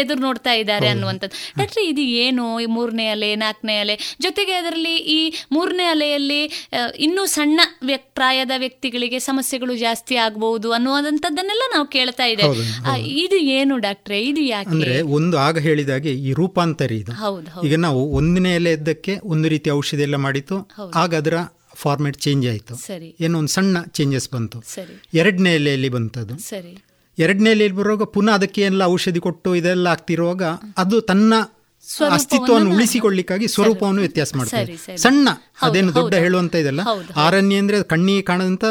ಎದುರು 0.00 0.20
ನೋಡ್ತಾ 0.20 0.52
ಇದ್ದಾರೆ 0.52 0.88
ಅನ್ನುವಂಥದ್ದು. 0.88 1.36
ಡಾಕ್ಟ್ರೆ 1.58 1.84
ಇದು 1.86 2.04
ಏನು 2.24 2.44
ಈ 2.60 2.66
ಮೂರನೇ 2.76 3.06
ಅಲೆ 3.06 3.30
ನಾಲ್ಕನೇ 3.36 3.76
ಅಲೆ? 3.76 3.96
ಜೊತೆಗೆ 4.20 4.52
ಅದರಲ್ಲಿ 4.52 4.94
ಈ 4.96 5.20
ಮೂರನೇ 5.52 5.84
ಅಲೆಯಲ್ಲಿ 5.84 6.40
ಇನ್ನೂ 6.98 7.22
ಸಣ್ಣ 7.36 7.60
ವ್ಯಕ್ 7.82 8.08
ಪ್ರಾಯದ 8.14 8.50
ವ್ಯಕ್ತಿಗಳಿಗೆ 8.90 9.18
ಸಮಸ್ಯೆಗಳು 9.18 9.74
ಜಾಸ್ತಿ 9.76 10.14
ಆಗಬಹುದು 10.16 10.68
ಅನ್ನುವಂಥದ್ದನ್ನೆಲ್ಲ 10.72 11.64
ನಾವು 11.74 11.86
ಕೇಳ್ತಾ 11.86 12.24
ಇದ್ದೇವೆ. 12.24 13.02
ಇದು 13.22 13.36
ಏನು 13.36 13.74
ಡಾಕ್ಟ್ರೆ? 13.78 14.18
ಇದು 14.22 14.40
ಯಾಕೆ? 14.40 14.70
ಅಂದ್ರೆ 14.70 14.94
ಒಂದು 15.16 15.38
ಆಗ 15.38 15.58
ಹೇಳಿದಾಗೆ 15.58 16.10
ಈ 16.12 16.32
ರೂಪಾಂತರಿ 16.32 16.96
ಇದು. 16.96 17.12
ಈಗ 17.66 17.76
ನಾವು 17.78 18.00
ಒಂದನೇ 18.12 18.54
ಎಲೆ 18.54 18.72
ಇದ್ದಕ್ಕೆ 18.72 19.14
ಒಂದು 19.24 19.48
ರೀತಿ 19.48 19.70
ಔಷಧಿ 19.70 20.02
ಎಲ್ಲ 20.02 20.16
ಮಾಡಿತ್ತು 20.16 20.56
ಆಗ 20.94 21.14
ಅದರ 21.14 21.34
ಫಾರ್ಮೆಟ್ 21.74 22.16
ಚೇಂಜ್ 22.16 22.44
ಆಯಿತು. 22.48 22.74
ಏನೋ 23.20 23.38
ಒಂದು 23.38 23.48
ಸಣ್ಣ 23.48 23.76
ಚೇಂಜಸ್ 23.88 24.28
ಬಂತು. 24.30 24.58
ಎರಡನೇ 25.14 25.54
ಎಲೆಯಲ್ಲಿ 25.54 25.88
ಬಂತದು. 25.88 26.34
ಸರಿ. 26.38 26.72
ಎರಡನೇ 27.18 27.50
ಎಲೆಯಲ್ಲಿ 27.50 27.78
ಬರುವಾಗ 27.78 28.02
ಪುನಃ 28.02 28.32
ಅದಕ್ಕೆ 28.32 28.60
ಎಲ್ಲ 28.62 28.82
ಔಷಧಿ 28.94 29.20
ಕೊಟ್ಟು 29.20 29.50
ಇದೆಲ್ಲ 29.54 29.86
ಆಗ್ತಿರುವಾಗ 29.86 30.42
ಅದು 30.78 31.00
ತನ್ನ 31.00 31.34
ಅಸ್ತಿತ್ವವನ್ನು 32.14 32.58
ನಾನು- 32.58 32.72
ಉಳಿಸಿಕೊಳ್ಳಿಕ್ಕಾಗಿ 32.76 33.48
ಸ್ವರೂಪವನ್ನು 33.48 34.00
ವ್ಯತ್ಯಾಸ 34.00 34.32
ಸರಿ. 34.50 34.76
ಸಣ್ಣ 34.96 35.28
ಅದೇನು 35.62 35.94
ದೊಡ್ಡ. 35.94 36.14
ಹೇಳುವಂತ 36.22 36.54
ಇದಲ್ಲ. 36.54 36.80
ಆರಣ್ಯ 37.16 37.56
ಅಂದ್ರೆ 37.56 37.82
ಕಣ್ಣಿಗೆ 37.82 38.22
ಕಾಣದಂತ 38.22 38.64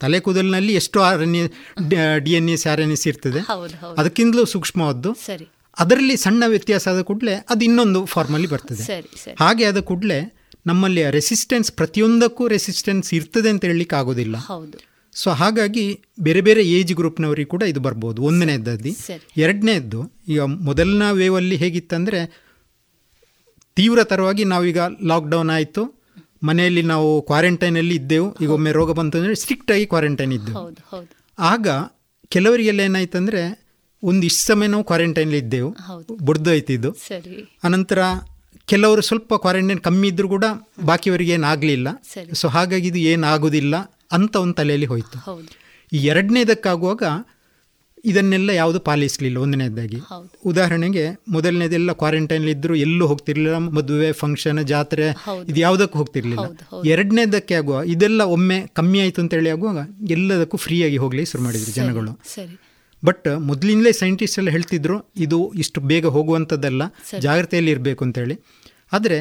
ತಲೆ 0.00 0.20
ಕೂದಲಿನಲ್ಲಿ 0.20 0.74
ಎಷ್ಟು 0.74 1.02
R 1.02 1.22
N 1.22 1.36
A 1.36 1.48
D 2.18 2.32
N 2.32 2.50
S 2.50 2.66
R 2.66 2.80
N 2.80 2.92
S 2.92 3.08
ಇರ್ತದೆ 3.08 3.38
ಅದಕ್ಕಿಂತಲೂ 3.98 4.44
ಸೂಕ್ಷ್ಮವಾದ್ದು. 4.44 5.12
ಅದರಲ್ಲಿ 5.78 6.16
ಸಣ್ಣ 6.16 6.44
ವ್ಯತ್ಯಾಸ 6.46 6.88
ಆದ 6.88 7.00
ಕೂಡಲೇ 7.00 7.44
ಅದು 7.50 7.64
ಇನ್ನೊಂದು 7.64 8.04
ಫಾರ್ಮಲ್ಲಿ 8.04 8.48
ಬರ್ತದೆ. 8.48 8.82
ಹಾಗೆ 9.40 9.64
ಆದ 9.64 9.78
ಕೂಡಲೇ 9.78 10.34
ನಮ್ಮಲ್ಲಿ 10.66 11.10
ರೆಸಿಸ್ಟೆನ್ಸ್ 11.10 11.72
ಪ್ರತಿಯೊಂದಕ್ಕೂ 11.72 12.48
ರೆಸಿಸ್ಟೆನ್ಸ್ 12.48 13.14
ಇರ್ತದೆ 13.14 13.50
ಅಂತ 13.50 13.64
ಹೇಳಲಿಕ್ಕೆ 13.64 13.96
ಆಗೋದಿಲ್ಲ. 13.96 14.36
ಸೊ 15.22 15.28
ಹಾಗಾಗಿ 15.40 15.84
ಬೇರೆ 16.26 16.40
ಬೇರೆ 16.46 16.62
ಏಜ್ 16.76 16.92
ಗ್ರೂಪ್ನವರಿಗೆ 17.00 17.50
ಕೂಡ 17.54 17.62
ಇದು 17.72 17.80
ಬರ್ಬೋದು. 17.86 18.18
ಒಂದನೇದ್ದದ್ದು 18.28 18.92
ಸರಿ. 19.06 19.24
ಎರಡನೇದ್ದು 19.44 20.00
ಈಗ 20.32 20.40
ಮೊದಲನ 20.68 21.04
ವೇವಲ್ಲಿ 21.20 21.56
ಹೇಗಿತ್ತಂದರೆ 21.62 22.20
ತೀವ್ರತರವಾಗಿ 23.78 24.44
ನಾವೀಗ 24.52 24.80
ಲಾಕ್ಡೌನ್ 25.10 25.50
ಆಯಿತು. 25.56 25.82
ಮನೆಯಲ್ಲಿ 26.48 26.82
ನಾವು 26.92 27.08
ಕ್ವಾರಂಟೈನಲ್ಲಿ 27.28 27.94
ಇದ್ದೆವು. 28.00 28.26
ಈಗ 28.42 28.50
ಒಮ್ಮೆ 28.56 28.70
ರೋಗ 28.78 28.90
ಬಂತು 28.98 29.18
ಅಂದರೆ 29.18 29.36
ಸ್ಟ್ರಿಕ್ಟಾಗಿ 29.42 29.86
ಕ್ವಾರಂಟೈನ್ 29.92 30.32
ಇದ್ದೆವು. 30.38 30.62
ಆಗ 31.38 31.66
ಕೆಲವರಿಗೆಲ್ಲ 32.34 32.80
ಏನಾಯ್ತಂದರೆ 32.88 33.42
ಒಂದು 34.02 34.22
ಇಷ್ಟು 34.28 34.42
ಸಮಯ 34.50 34.68
ನಾವು 34.72 34.84
ಕ್ವಾರಂಟೈನಲ್ಲಿ 34.90 35.40
ಇದ್ದೆವು. 35.44 35.70
ಬುಡ್ದೋಯ್ತಿದ್ದು 36.28 36.90
ಅನಂತರ 37.66 37.98
ಕೆಲವರು 38.72 39.02
ಸ್ವಲ್ಪ 39.08 39.34
ಕ್ವಾರಂಟೈನ್ 39.42 39.80
ಕಮ್ಮಿ 39.88 40.06
ಇದ್ದರೂ 40.12 40.28
ಕೂಡ 40.36 40.46
ಬಾಕಿಯವರಿಗೆ 40.90 41.32
ಏನಾಗಲಿಲ್ಲ. 41.38 41.88
ಸೊ 42.40 42.46
ಹಾಗಾಗಿ 42.56 42.88
ಇದು 42.92 43.00
ಏನಾಗೋದಿಲ್ಲ 43.12 43.74
ಅಂತ 44.12 44.36
ಒಂದು 44.36 44.54
ತಲೆಯಲ್ಲಿ 44.54 44.86
ಹೋಯಿತು. 44.86 45.18
ಈ 45.92 45.98
ಎರಡನೇದಕ್ಕಾಗುವಾಗ 46.06 47.02
ಇದನ್ನೆಲ್ಲ 48.04 48.50
ಯಾವುದು 48.50 48.80
ಪಾಲಿಸಲಿಲ್ಲ 48.80 49.38
ಒಂದನೇದಾಗಿ. 49.38 49.98
ಉದಾಹರಣೆಗೆ 50.46 51.04
ಮೊದಲನೇದೆಲ್ಲ 51.28 51.92
ಕ್ವಾರಂಟೈನ್ 51.92 52.44
ಇದ್ರು 52.44 52.74
ಎಲ್ಲೂ 52.74 53.06
ಹೋಗ್ತಿರ್ಲಿಲ್ಲ 53.06 53.56
ಮದುವೆ 53.56 54.12
ಫಂಕ್ಷನ್ 54.12 54.60
ಜಾತ್ರೆ 54.66 55.06
ಇದು 55.48 55.60
ಯಾವುದಕ್ಕೂ 55.60 55.98
ಹೋಗ್ತಿರ್ಲಿಲ್ಲ. 55.98 56.46
ಎರಡನೇದಕ್ಕೆ 56.86 57.54
ಆಗುವ 57.54 57.82
ಇದೆಲ್ಲ 57.84 58.22
ಒಮ್ಮೆ 58.22 58.58
ಕಮ್ಮಿ 58.66 59.00
ಆಯಿತು 59.00 59.20
ಅಂತೇಳಿ 59.22 59.50
ಆಗುವಾಗ 59.50 60.10
ಎಲ್ಲದಕ್ಕೂ 60.10 60.56
ಫ್ರೀಯಾಗಿ 60.56 60.96
ಹೋಗಲಿ 60.96 61.24
ಶುರು 61.24 61.42
ಮಾಡಿದ್ರು 61.42 61.72
ಜನಗಳು. 61.72 62.14
ಬಟ್ 63.04 63.28
ಮೊದಲಿಂದಲೇ 63.38 63.92
ಸೈಂಟಿಸ್ಟ್ 63.92 64.38
ಎಲ್ಲ 64.38 64.50
ಹೇಳ್ತಿದ್ರು 64.50 65.12
ಇದು 65.16 65.52
ಇಷ್ಟು 65.54 65.80
ಬೇಗ 65.80 66.06
ಹೋಗುವಂಥದ್ದಲ್ಲ 66.06 66.82
ಜಾಗ್ರತೆಯಲ್ಲಿ 67.18 67.70
ಇರಬೇಕು 67.70 68.04
ಅಂತೇಳಿ 68.04 68.36
ಆದರೆ 68.92 69.18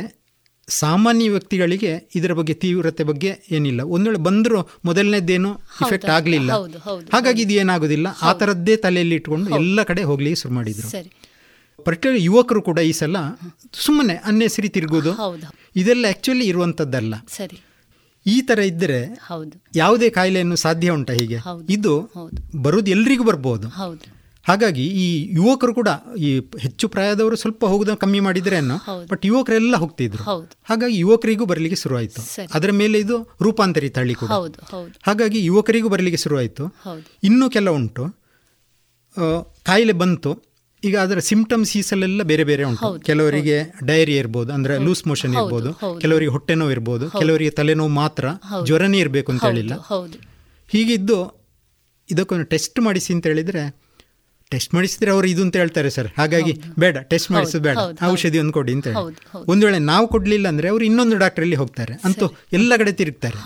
ಸಾಮಾನ್ಯ 0.67 1.29
ವ್ಯಕ್ತಿಗಳಿಗೆ 1.29 2.09
ಇದರ 2.15 2.33
ಬಗ್ಗೆ 2.33 2.53
ತೀವ್ರತೆ 2.53 3.03
ಬಗ್ಗೆ 3.03 3.43
ಏನಿಲ್ಲ. 3.51 3.81
ಒಂದು 3.81 4.09
ವೇಳೆ 4.09 4.23
ಬಂದರೂ 4.23 4.69
ಮೊದಲನೇದೇನು 4.85 5.53
ಇಫೆಕ್ಟ್ 5.55 6.09
ಆಗಲಿಲ್ಲ. 6.09 6.51
ಹಾಗಾಗಿ 7.13 7.41
ಇದು 7.41 7.53
ಏನಾಗೋದಿಲ್ಲ 7.53 8.07
ಆ 8.21 8.33
ಥರದ್ದೇ 8.33 8.75
ತಲೆಯಲ್ಲಿ 8.75 9.15
ಇಟ್ಕೊಂಡು 9.15 9.55
ಎಲ್ಲ 9.55 9.83
ಕಡೆ 9.83 10.03
ಹೋಗ್ಲಿಕ್ಕೆ 10.03 10.41
ಶುರು 10.41 10.53
ಮಾಡಿದ್ರು. 10.53 10.87
ಪರ್ಟಿಕ್ಯುಲರ್ 11.85 12.21
ಯುವಕರು 12.21 12.61
ಕೂಡ 12.61 12.79
ಈ 12.79 12.91
ಸಲ 12.91 13.17
ಸುಮ್ಮನೆ 13.73 14.15
ಅನ್ನೆಸರಿ 14.15 14.69
ತಿರುಗೋದು 14.69 15.13
ಇದೆಲ್ಲ 15.75 16.05
ಆ್ಯಕ್ಚುಲಿ 16.05 16.45
ಇರುವಂಥದ್ದಲ್ಲ. 16.45 17.15
ಸರಿ. 17.27 17.61
ಈ 18.27 18.41
ಥರ 18.41 18.59
ಇದ್ದರೆ 18.59 18.99
ಯಾವುದೇ 19.75 20.09
ಕಾಯಿಲೆಯನ್ನು 20.09 20.55
ಸಾಧ್ಯ 20.55 20.89
ಉಂಟಾ 20.89 21.13
ಹೀಗೆ? 21.13 21.39
ಇದು 21.69 22.11
ಬರೋದು 22.61 22.91
ಎಲ್ರಿಗೂ 22.91 23.23
ಬರ್ಬೋದು. 23.23 23.67
ಹೌದು. 23.67 24.14
ಹಾಗಾಗಿ 24.47 24.83
ಈ 25.03 25.05
ಯುವಕರು 25.35 25.73
ಕೂಡ 25.73 25.89
ಈ 26.19 26.39
ಹೆಚ್ಚು 26.59 26.87
ಪ್ರಾಯದವರು 26.87 27.35
ಸ್ವಲ್ಪ 27.35 27.65
ಹೋಗುದ 27.65 27.93
ಕಮ್ಮಿ 27.93 28.19
ಮಾಡಿದ್ರೇನು 28.19 28.75
ಬಟ್ 29.07 29.25
ಯುವಕರೆಲ್ಲ 29.25 29.75
ಹೋಗ್ತಿದ್ರು. 29.75 30.23
ಹಾಗಾಗಿ 30.63 30.97
ಯುವಕರಿಗೂ 30.97 31.45
ಬರಲಿಕ್ಕೆ 31.45 31.81
ಶುರುವಾಯಿತು. 31.81 32.21
ಅದರ 32.53 32.71
ಮೇಲೆ 32.71 32.99
ಇದು 32.99 33.17
ರೂಪಾಂತರಿ 33.41 33.89
ತಳ್ಳಿ 33.89 34.13
ಕೂಡ. 34.13 34.31
ಹಾಗಾಗಿ 35.03 35.45
ಯುವಕರಿಗೂ 35.45 35.89
ಬರಲಿಕ್ಕೆ 35.89 36.21
ಶುರುವಾಯಿತು. 36.23 36.65
ಇನ್ನೂ 37.23 37.49
ಕೆಲವುಂಟು 37.49 38.03
ಉಂಟು. 38.03 39.53
ಕಾಯಿಲೆ 39.63 39.93
ಬಂತು. 39.93 40.55
ಈಗ 40.83 40.97
ಅದರ 40.97 41.19
ಸಿಂಪ್ಟಮ್ಸ್ 41.19 41.77
ಈ 41.77 41.81
ಸಲೆಲ್ಲ 41.81 42.23
ಬೇರೆ 42.23 42.43
ಬೇರೆ 42.43 42.63
ಉಂಟು. 42.63 42.99
ಕೆಲವರಿಗೆ 42.99 43.57
ಡಯರಿ 43.85 44.17
ಇರ್ಬೋದು 44.17 44.53
ಅಂದ್ರೆ 44.53 44.77
ಲೂಸ್ 44.77 45.07
ಮೋಷನ್ 45.07 45.33
ಇರ್ಬೋದು 45.33 45.99
ಕೆಲವರಿಗೆ 45.99 46.31
ಹೊಟ್ಟೆ 46.31 46.55
ನೋವು 46.55 46.71
ಇರ್ಬೋದು 46.71 47.11
ಕೆಲವರಿಗೆ 47.11 47.49
ತಲೆನೋವು 47.49 47.89
ಮಾತ್ರ 47.89 48.25
ಜ್ವರನೇ 48.65 48.99
ಇರಬೇಕು 48.99 49.31
ಅಂತ 49.31 49.45
ಹೇಳಿಲ್ಲ. 49.45 49.73
ಹೀಗಿದ್ದು 50.69 51.17
ಇದಕ್ಕೊಂದು 52.11 52.45
ಟೆಸ್ಟ್ 52.45 52.79
ಮಾಡಿಸಿ 52.79 53.13
ಅಂತ 53.13 53.27
ಹೇಳಿದ್ರೆ 53.27 53.84
ಟೆಸ್ಟ್ 54.55 54.73
ಮಾಡಿಸಿದ್ರೆ 54.77 55.11
ಅವರು 55.15 55.27
ಇದು 55.33 55.43
ಅಂತ 55.47 55.55
ಹೇಳ್ತಾರೆ 55.63 55.89
ಸರ್. 55.97 56.09
ಹಾಗಾಗಿ 56.19 56.53
ಬೇಡ 56.83 56.97
ಟೆಸ್ಟ್ 57.13 57.31
ಮಾಡಿಸೋದು 57.35 57.65
ಬೇಡ. 57.69 57.77
ಔಷಧಿ 58.11 58.39
ಒಂದು 58.43 58.55
ಕೊಡಿ 58.59 58.73
ಅಂತ 58.77 58.87
ಹೇಳಿ. 58.87 59.15
ಒಂದು 59.53 59.63
ವೇಳೆ 59.67 59.79
ನಾವು 59.91 60.07
ಕೊಡ್ಲಿಲ್ಲ 60.15 60.47
ಅಂದ್ರೆ 60.53 60.69
ಅವರು 60.73 60.85
ಇನ್ನೊಂದು 60.89 61.17
ಡಾಕ್ಟ್ರಲ್ಲಿ 61.23 61.59
ಹೋಗ್ತಾರೆ. 61.63 61.95
ಅಂತೂ 62.09 62.27
ಎಲ್ಲ 62.59 62.73
ಕಡೆ 62.83 62.93
ತಿರುಗ್ತಾರೆ. 63.01 63.39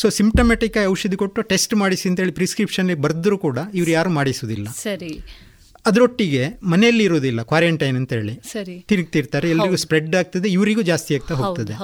ಸೊ 0.00 0.06
ಸಿಂಪ್ಟಮೆಟಿಕ್ 0.16 0.74
ಆಗಿ 0.80 0.88
ಔಷಧಿ 0.94 1.16
ಕೊಟ್ಟು 1.20 1.42
ಟೆಸ್ಟ್ 1.52 1.74
ಮಾಡಿಸಿ 1.82 2.06
ಅಂತ 2.08 2.18
ಹೇಳಿ 2.22 2.34
ಪ್ರಿಸ್ಕ್ರಿಪ್ಷನ್ 2.38 2.88
ಬರೆದ್ರೂ 3.04 3.36
ಕೂಡ 3.44 3.58
ಇವ್ರು 3.78 3.90
ಯಾರು 3.98 4.10
ಮಾಡಿಸೋದಿಲ್ಲ 4.16 4.68
ಸರಿ. 4.82 5.12
ಅದರೊಟ್ಟಿಗೆ 5.88 6.42
ಮನೆಯಲ್ಲಿ 6.72 7.04
ಇರುವುದಿಲ್ಲ 7.08 7.40
ಕ್ವಾರಂಟೈನ್ 7.50 7.96
ಅಂತ 8.00 8.12
ಹೇಳಿ. 8.18 8.34
ತಿರುಗ್ತಿರ್ತಾರೆ. 8.90 9.46
ಎಲ್ಲರಿಗೂ 9.54 9.78
ಸ್ಪ್ರೆಡ್ 9.84 10.14
ಆಗ್ತದೆ 10.20 10.48
ಇವರಿಗೂ 10.56 10.82
ಜಾಸ್ತಿ 10.90 11.12
ಆಗ್ತಾ 11.16 11.34
ಹೋಗ್ತದೆ. 11.40 11.74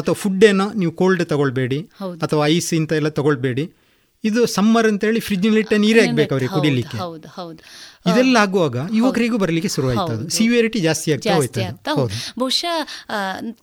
ಅಥವಾ 0.00 0.16
ಫುಡ್ 0.22 0.44
ಏನೋ 0.50 0.66
ನೀವು 0.80 0.92
ಕೋಲ್ಡ್ 1.00 1.24
ತಗೊಳ್ಬೇಡಿ 1.32 1.80
ಅಥವಾ 2.26 2.42
ಐಸ್ 2.54 2.70
ಇಂತ 2.80 2.92
ಎಲ್ಲ 3.00 3.10
ತಗೊಳ್ಬೇಡಿ. 3.18 3.64
ಇದು 4.24 4.40
ಸಮ್ಮರ್ 4.56 4.88
ಅಂತ 4.90 5.02
ಹೇಳಿ 5.08 5.20
ಫ್ರಿಜ್ನಲ್ಲಿಟ್ಟ 5.28 5.72
ನೀರೇ 5.84 6.00
ಆಗ್ಬೇಕು 6.06 6.32
ಅವ್ರಿಗೆ 6.34 6.52
ಕುಡಿಲಿಕ್ಕೆ. 6.56 6.98
ಹೌದು 7.04 7.28
ಹೌದು. 7.38 7.60
ಇದೆಲ್ಲ 8.06 8.36
ಆಗುವಾಗ 8.36 8.76
ಯುವಕರಿಗೂ 8.94 9.38
ಬರಲಿಕ್ಕೆ 9.38 9.68
ಶುರುವಾಯಿತು 9.68 10.12
ಅದು. 10.12 10.28
ಸಿವಿಯರಿಟಿ 10.28 10.80
ಜಾಸ್ತಿ 10.80 11.12
ಆಗ್ತಾ 11.12 11.34
ಹೋಯ್ತು. 11.34 11.60
ಬಹುಶಃ 12.38 12.76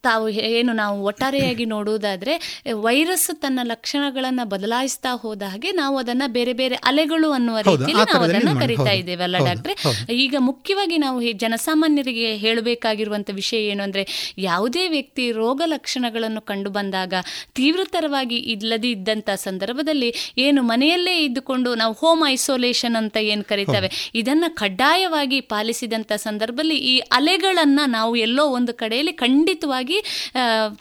ತಾವು 0.01 0.25
ಏನು 0.49 0.73
ನಾವು 0.73 1.03
ಒಟ್ಟಾರೆಯಾಗಿ 1.03 1.65
ನೋಡುವುದಾದ್ರೆ 1.65 2.33
ವೈರಸ್ 2.81 3.29
ತನ್ನ 3.41 3.59
ಲಕ್ಷಣಗಳನ್ನ 3.63 4.39
ಬದಲಾಯಿಸ್ತಾ 4.43 5.09
ಹೋದ 5.15 5.41
ಹಾಗೆ 5.47 5.71
ನಾವು 5.71 5.97
ಅದನ್ನ 5.97 6.23
ಬೇರೆ 6.27 6.53
ಬೇರೆ 6.53 6.75
ಅಲೆಗಳು 6.83 7.31
ಅನ್ನುವ 7.31 7.57
ರೀತಿಯಲ್ಲಿ 7.61 7.93
ನಾವು 8.03 8.23
ಅದನ್ನ 8.23 8.53
ಕರಿತಾ 8.59 8.91
ಇದ್ದೇವಲ್ಲ 8.91 9.37
ಡಾಕ್ಟ್ರೆ? 9.45 9.75
ಈಗ 10.15 10.35
ಮುಖ್ಯವಾಗಿ 10.39 10.97
ನಾವು 10.97 11.31
ಜನಸಾಮಾನ್ಯರಿಗೆ 11.37 12.35
ಹೇಳಬೇಕಾಗಿರುವಂತ 12.35 13.29
ವಿಷಯ 13.33 13.61
ಏನು 13.65 13.83
ಅಂದ್ರೆ 13.83 14.05
ಯಾವುದೇ 14.37 14.87
ವ್ಯಕ್ತಿ 14.87 15.31
ರೋಗ 15.31 15.61
ಲಕ್ಷಣಗಳನ್ನು 15.65 16.41
ಕಂಡು 16.41 16.69
ಬಂದಾಗ 16.69 17.13
ತೀವ್ರತರವಾಗಿ 17.53 18.35
ಇಲ್ಲದೇ 18.49 18.91
ಇದ್ದಂತ 18.91 19.29
ಸಂದರ್ಭದಲ್ಲಿ 19.39 20.09
ಏನು 20.37 20.63
ಮನೆಯಲ್ಲೇ 20.63 21.23
ಇದ್ದುಕೊಂಡು 21.23 21.75
ನಾವು 21.75 21.93
ಹೋಮ್ 21.93 22.23
ಐಸೋಲೇಷನ್ 22.29 22.95
ಅಂತ 22.95 23.17
ಏನು 23.25 23.43
ಕರಿತೇವೆ? 23.43 23.89
ಇದನ್ನ 24.29 24.45
ಕಡ್ಡಾಯವಾಗಿ 24.47 25.41
ಪಾಲಿಸಿದಂತ 25.41 26.11
ಸಂದರ್ಭದಲ್ಲಿ 26.13 26.75
ಈ 26.75 26.97
ಅಲೆಗಳನ್ನ 26.97 27.79
ನಾವು 27.87 28.15
ಎಲ್ಲೋ 28.15 28.45
ಒಂದು 28.45 28.73
ಕಡೆಯಲ್ಲಿ 28.73 29.13
ಖಂಡಿತವಾಗಿ 29.13 30.27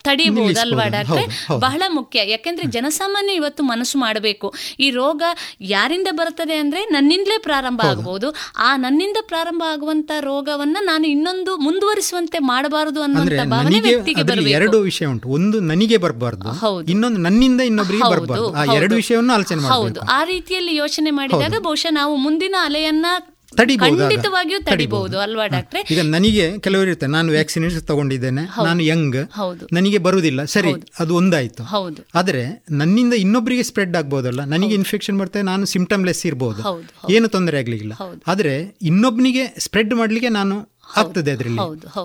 ತಡಿಬಹುದು 0.05 0.61
ಅಲ್ವಾ. 0.61 0.89
ಡಾಕ್ಟ್ರೆ. 0.89 1.47
ಬಹಳ 1.59 1.83
ಮುಖ್ಯ. 1.89 2.31
ಯಾಕೆಂದ್ರೆ 2.31 2.67
ಜನಸಾಮಾನ್ಯ 2.67 3.33
ಇವತ್ತು 3.33 3.63
ಮನಸ್ಸು 3.63 3.99
ಮಾಡಬೇಕು. 3.99 4.55
ಈ 4.81 4.91
ರೋಗ 4.91 5.23
ಯಾರಿಂದ 5.61 6.09
ಬರ್ತದೆ 6.11 6.57
ಅಂದ್ರೆ 6.57 6.85
ನನ್ನಿಂದಲೇ 6.85 7.39
ಪ್ರಾರಂಭ 7.39 7.81
ಆಗಬಹುದು 7.91 8.35
ಆ 8.57 8.77
ನನ್ನಿಂದ 8.77 9.17
ಪ್ರಾರಂಭ 9.29 9.63
ಆಗುವಂತ 9.73 10.11
ರೋಗವನ್ನ 10.21 10.77
ನಾನು 10.81 11.07
ಇನ್ನೊಂದು 11.07 11.57
ಮುಂದುವರಿಸುವಂತೆ 11.57 12.39
ಮಾಡಬಾರದು 12.39 13.03
ಅನ್ನೋ 13.03 13.21
ಅನ್ನುವಂತ 13.21 13.51
ಭಾವನೆ 13.51 13.81
ವ್ಯಕ್ತಿಗೆ 13.81 14.23
ಬರಬೇಕು. 14.23 14.49
ಎರಡು 14.49 14.81
ವಿಷಯ 14.81 15.07
ಉಂಟು. 15.07 15.29
ಒಂದು 15.29 15.61
ನನಗೆ 15.61 15.97
ಬರಬಾರದು 15.97 16.53
ಹೌದು. 16.53 16.91
ಇನ್ನೊಂದು 16.91 17.19
ನನ್ನಿಂದ 17.19 17.61
ಇನ್ನೊಬ್ಬರಿಗೆ 17.61 18.11
ಬರಬಾರದು. 18.11 18.55
ಆ. 18.57 18.65
ಎರಡು 18.75 18.95
ವಿಷಯವನ್ನು 18.95 19.33
ಆಲೋಚನೆ 19.33 19.69
ಹೌದು. 19.69 20.01
ಆ 20.01 20.25
ರೀತಿಯಲ್ಲಿ 20.25 20.77
ಯೋಚನೆ 20.77 21.11
ಮಾಡಿದಾಗ 21.11 21.55
ಬಹುಶಃ 21.63 21.91
ನಾವು 21.91 22.17
ಮುಂದಿನ 22.17 22.55
ಅಲೆಯನ್ನ. 22.63 23.07
ಖಂಡಿತವಾಗಿಯೂ 23.57 24.61
ತಡಿಬಹುದು 24.61 25.19
ಅಲ್ವಾ 25.19 25.47
ಡಾಕ್ಟ್ರೆ? 25.47 25.81
ಈಗ 25.91 26.01
ನನಗೆ 26.01 26.59
ಕೆಲವರು 26.59 26.89
ಇರ್ತಾರೆ 26.91 27.13
ನಾನು 27.13 27.33
ವ್ಯಾಕ್ಸಿನೇಷನ್ 27.33 27.83
ತಗೊಂಡಿದ್ದೇನೆ 27.83 28.43
ನಾನು 28.65 28.83
ಯಂಗ್ 28.83 29.31
ಹೌದು. 29.33 29.67
ನನಗೆ 29.73 29.99
ಬರುವುದಿಲ್ಲ 29.99 30.45
ಸರಿ 30.45 30.73
ಅದು 30.99 31.17
ಒಂದಾಯ್ತು. 31.17 31.63
ಹೌದು. 31.63 32.07
ಆದರೆ 32.15 32.65
ನನ್ನಿಂದ 32.71 33.15
ಇನ್ನೊಬ್ಬರಿಗೆ 33.15 33.63
ಸ್ಪ್ರೆಡ್ 33.63 33.97
ಆಗ್ಬೋದಲ್ಲ 33.97 34.45
ನನಗೆ 34.45 34.75
ಇನ್ಫೆಕ್ಷನ್ 34.75 35.19
ಬರ್ತದೆ 35.19 35.43
ನಾನು 35.43 35.67
ಸಿಂಪ್ಟಮ್ಲೆಸ್ 35.67 36.27
ಇರ್ಬೋದು. 36.27 36.63
ಏನು 37.11 37.29
ತೊಂದರೆ 37.29 37.59
ಆಗ್ಲಿಕ್ಕಿಲ್ಲ. 37.59 37.93
ಆದರೆ 38.27 38.79
ಇನ್ನೊಬ್ಬನಿಗೆ 38.83 39.55
ಸ್ಪ್ರೆಡ್ 39.59 39.95
ಮಾಡ್ಲಿಕ್ಕೆ 39.95 40.29
ನಾನು 40.29 40.78
ಆಗ್ತದೆ 40.97 41.31
ಅದರಲ್ಲಿ. 41.31 41.61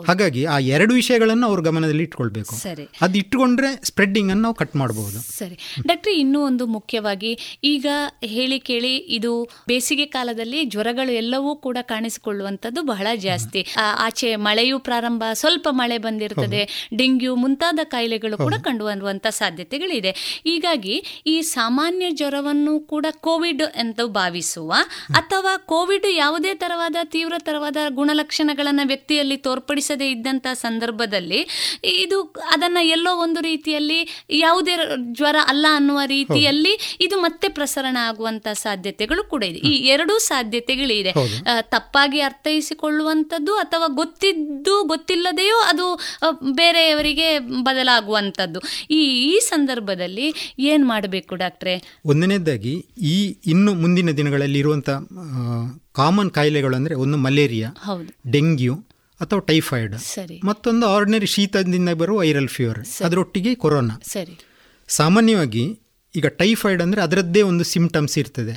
ಹಾಗಾಗಿ 0.07 0.45
ಆ 0.45 0.57
ಎರಡು 0.59 0.93
ವಿಷಯಗಳನ್ನು 0.93 1.47
ಅವ್ರ 1.47 1.59
ಗಮನದಲ್ಲಿ 1.59 2.03
ಇಟ್ಕೊಳ್ಬೇಕು. 2.03 2.55
ಸರಿ. 2.55 2.89
ಅದು 3.01 3.17
ಇಟ್ಟುಕೊಂಡ್ರೆ 3.17 3.79
ಸ್ಪ್ರೆಡ್ಡಿಂಗ್ 3.83 4.29
ಅನ್ನು 4.31 4.43
ನಾವು 4.43 4.55
ಕಟ್ 4.55 4.75
ಮಾಡಬಹುದು 4.75 5.37
ಸರಿ. 5.37 5.57
ಡಾಕ್ಟರ್ 5.87 6.13
ಇನ್ನೂ 6.13 6.45
ಒಂದು 6.45 6.65
ಮುಖ್ಯವಾಗಿ 6.65 7.59
ಈಗ 7.63 7.85
ಹೇಳಿ 8.23 8.59
ಕೇಳಿ 8.59 8.97
ಇದು 8.97 9.49
ಬೇಸಿಗೆ 9.67 10.05
ಕಾಲದಲ್ಲಿ 10.05 10.65
ಜ್ವರಗಳು 10.65 11.11
ಎಲ್ಲವೂ 11.11 11.55
ಕೂಡ 11.55 11.77
ಕಾಣಿಸಿಕೊಳ್ಳುವಂಥದ್ದು 11.81 12.81
ಬಹಳ 12.81 13.07
ಜಾಸ್ತಿ. 13.15 13.65
ಆಚೆ 13.77 14.35
ಮಳೆಯೂ 14.35 14.79
ಪ್ರಾರಂಭ 14.79 15.23
ಸ್ವಲ್ಪ 15.33 15.67
ಮಳೆ 15.71 15.97
ಬಂದಿರ್ತದೆ 15.97 16.89
ಡೆಂಗ್ಯೂ 16.97 17.35
ಮುಂತಾದ 17.35 17.79
ಕಾಯಿಲೆಗಳು 17.83 18.37
ಕೂಡ 18.37 18.53
ಕಂಡು 18.53 18.85
ಬರುವಂತ 18.85 19.27
ಸಾಧ್ಯತೆಗಳಿದೆ. 19.27 20.41
ಹೀಗಾಗಿ 20.43 21.23
ಈ 21.25 21.41
ಸಾಮಾನ್ಯ 21.41 22.11
ಜ್ವರವನ್ನು 22.11 22.79
ಕೂಡ 22.79 23.05
ಕೋವಿಡ್ 23.11 23.61
ಎಂದು 23.61 24.07
ಭಾವಿಸುವ 24.07 24.73
ಅಥವಾ 25.09 25.57
ಕೋವಿಡ್ 25.57 26.05
ಯಾವುದೇ 26.09 26.53
ತರವಾದ 26.53 26.95
ತೀವ್ರತರವಾದ 27.03 27.77
ಗುಣಲಕ್ಷಣಗಳನ್ನ 27.89 28.72
ವ್ಯಕ್ತಿಯಲ್ಲಿ 28.83 29.37
ತೋರ್ಪಡಿಸದೇ 29.37 30.11
ಇದ್ದಂಥ 30.11 30.47
ಸಂದರ್ಭದಲ್ಲಿ 30.53 31.41
ಇದು 31.83 32.21
ಅದನ್ನ 32.23 32.77
ಎಲ್ಲೋ 32.81 33.15
ಒಂದು 33.15 33.41
ರೀತಿಯಲ್ಲಿ 33.41 33.99
ಯಾವುದೇ 34.29 34.75
ಜ್ವರ 35.11 35.35
ಅಲ್ಲ 35.47 35.65
ಅನ್ನುವ 35.75 35.99
ರೀತಿಯಲ್ಲಿ 36.05 36.97
ಇದು 37.01 37.19
ಮತ್ತೆ 37.19 37.47
ಪ್ರಸರಣ 37.47 37.97
ಆಗುವಂತಹ 37.99 38.53
ಸಾಧ್ಯತೆಗಳು 38.53 39.23
ಕೂಡ 39.29 39.43
ಇದೆ. 39.43 39.57
ಈ 39.57 39.87
ಎರಡೂ 39.87 40.19
ಸಾಧ್ಯತೆಗಳಿದೆ. 40.19 41.13
ತಪ್ಪಾಗಿ 41.61 42.19
ಅರ್ಥೈಸಿಕೊಳ್ಳುವಂಥದ್ದು 42.19 43.55
ಅಥವಾ 43.55 43.87
ಗೊತ್ತಿದ್ದು 43.87 44.83
ಗೊತ್ತಿಲ್ಲದೆಯೋ 44.83 45.61
ಅದು 45.67 45.99
ಬೇರೆಯವರಿಗೆ 46.51 47.39
ಬದಲಾಗುವಂಥದ್ದು. 47.39 48.59
ಈ 48.91 49.01
ಈ 49.33 49.39
ಸಂದರ್ಭದಲ್ಲಿ 49.39 50.55
ಏನ್ 50.59 50.85
ಮಾಡಬೇಕು 50.87 51.35
ಡಾಕ್ಟ್ರೆ? 51.35 52.01
ಒಂದನೇದಾಗಿ 52.05 52.73
ಈ 53.01 53.35
ಇನ್ನು 53.45 53.73
ಮುಂದಿನ 53.73 54.11
ದಿನಗಳಲ್ಲಿ 54.11 54.59
ಇರುವಂಥ 54.59 54.89
ಕಾಮನ್ 55.95 56.31
ಕಾಯಿಲೆಗಳು 56.31 56.75
ಅಂದರೆ 56.75 56.95
ಒಂದು 56.95 57.17
ಮಲೇರಿಯಾ 57.17 57.69
ಡೆಂಗ್ಯೂ 58.31 58.75
ಅಥವಾ 59.21 59.39
ಟೈಫಾಯ್ಡ್. 59.39 59.95
ಮತ್ತೊಂದು 60.45 60.85
ಆರ್ಡಿನರಿ 60.87 61.25
ಶೀತದಿಂದ 61.25 61.89
ಬರುವ 62.01 62.17
ವೈರಲ್ 62.17 62.47
ಫೀವರ್ 62.47 62.79
ಅದರೊಟ್ಟಿಗೆ 63.05 63.55
ಕೊರೋನಾ. 63.55 63.95
ಸರಿ. 64.13 64.35
ಸಾಮಾನ್ಯವಾಗಿ 64.89 65.63
ಈಗ 66.15 66.27
ಟೈಫಾಯ್ಡ್ 66.27 66.81
ಅಂದರೆ 66.81 67.01
ಅದರದ್ದೇ 67.01 67.41
ಒಂದು 67.41 67.63
ಸಿಂಪ್ಟಮ್ಸ್ 67.63 68.17
ಇರ್ತದೆ. 68.17 68.53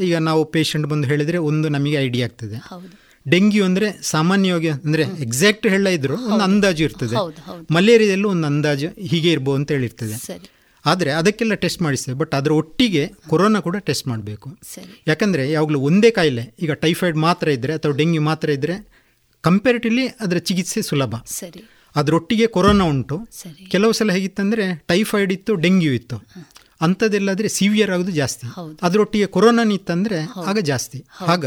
ಈಗ 0.00 0.16
ನಾವು 0.16 0.44
ಪೇಷಂಟ್ 0.44 0.86
ಬಂದು 0.86 1.06
ಹೇಳಿದರೆ 1.08 1.38
ಒಂದು 1.38 1.68
ನಮಗೆ 1.68 1.96
ಐಡಿಯಾ 2.06 2.26
ಆಗ್ತದೆ. 2.26 2.58
ಡೆಂಗ್ಯೂ 3.26 3.64
ಅಂದರೆ 3.64 3.88
ಸಾಮಾನ್ಯವಾಗಿ 4.02 4.68
ಅಂದರೆ 4.68 5.02
ಎಕ್ಸಾಕ್ಟ್ 5.02 5.66
ಹೇಳ 5.66 5.86
ಇದ್ರು 5.86 6.16
ಒಂದು 6.30 6.44
ಅಂದಾಜು 6.44 6.82
ಇರ್ತದೆ. 6.84 7.16
ಮಲೇರಿಯಾದಲ್ಲೂ 7.74 8.28
ಒಂದು 8.28 8.46
ಅಂದಾಜು 8.46 8.88
ಹೀಗೆ 9.10 9.30
ಇರ್ಬೋದು 9.30 9.58
ಅಂತ 9.60 9.72
ಹೇಳಿರ್ತದೆ. 9.72 10.16
ಆದರೆ 10.86 11.10
ಅದಕ್ಕೆಲ್ಲ 11.10 11.54
ಟೆಸ್ಟ್ 11.54 11.82
ಮಾಡಿಸ್ತೇವೆ 11.82 12.18
ಬಟ್ 12.18 12.34
ಅದರ 12.34 12.52
ಒಟ್ಟಿಗೆ 12.52 13.12
ಕೊರೋನಾ 13.28 13.60
ಕೂಡ 13.60 13.76
ಟೆಸ್ಟ್ 13.76 14.08
ಮಾಡಬೇಕು. 14.08 14.58
ಯಾಕಂದರೆ 15.06 15.50
ಯಾವಾಗಲೂ 15.50 15.80
ಒಂದೇ 15.80 16.10
ಕಾಯಿಲೆ. 16.10 16.54
ಈಗ 16.62 16.72
ಟೈಫಾಯ್ಡ್ 16.72 17.16
ಮಾತ್ರ 17.16 17.48
ಇದ್ದರೆ 17.48 17.72
ಅಥವಾ 17.72 17.92
ಡೆಂಗ್ಯು 17.92 18.22
ಮಾತ್ರ 18.22 18.50
ಇದ್ದರೆ 18.50 18.88
ಕಂಪೇರಿಟಿವ್ಲಿ 19.40 20.06
ಅದರ 20.06 20.36
ಚಿಕಿತ್ಸೆ 20.36 20.82
ಸುಲಭ. 20.82 21.14
ಸರಿ. 21.26 21.70
ಅದರೊಟ್ಟಿಗೆ 21.96 22.46
ಕೊರೋನಾ 22.46 22.84
ಉಂಟು. 22.84 23.18
ಕೆಲವು 23.70 23.92
ಸಲ 23.92 24.12
ಹೇಗಿತ್ತಂದರೆ 24.12 24.84
ಟೈಫಾಯ್ಡ್ 24.86 25.32
ಇತ್ತು 25.32 25.54
ಡೆಂಗ್ಯೂ 25.54 25.92
ಇತ್ತು. 25.92 26.22
ಅಂಥದ್ದೆಲ್ಲಾದರೆ 26.80 27.48
ಸಿವಿಯರ್ 27.48 27.90
ಆಗೋದು 27.90 28.10
ಜಾಸ್ತಿ. 28.10 28.46
ಅದರೊಟ್ಟಿಗೆ 28.82 29.26
ಕೊರೋನಾನ 29.26 29.72
ಇತ್ತಂದರೆ 29.72 30.28
ಆಗ 30.46 30.58
ಜಾಸ್ತಿ. 30.58 31.04
ಆಗ 31.20 31.44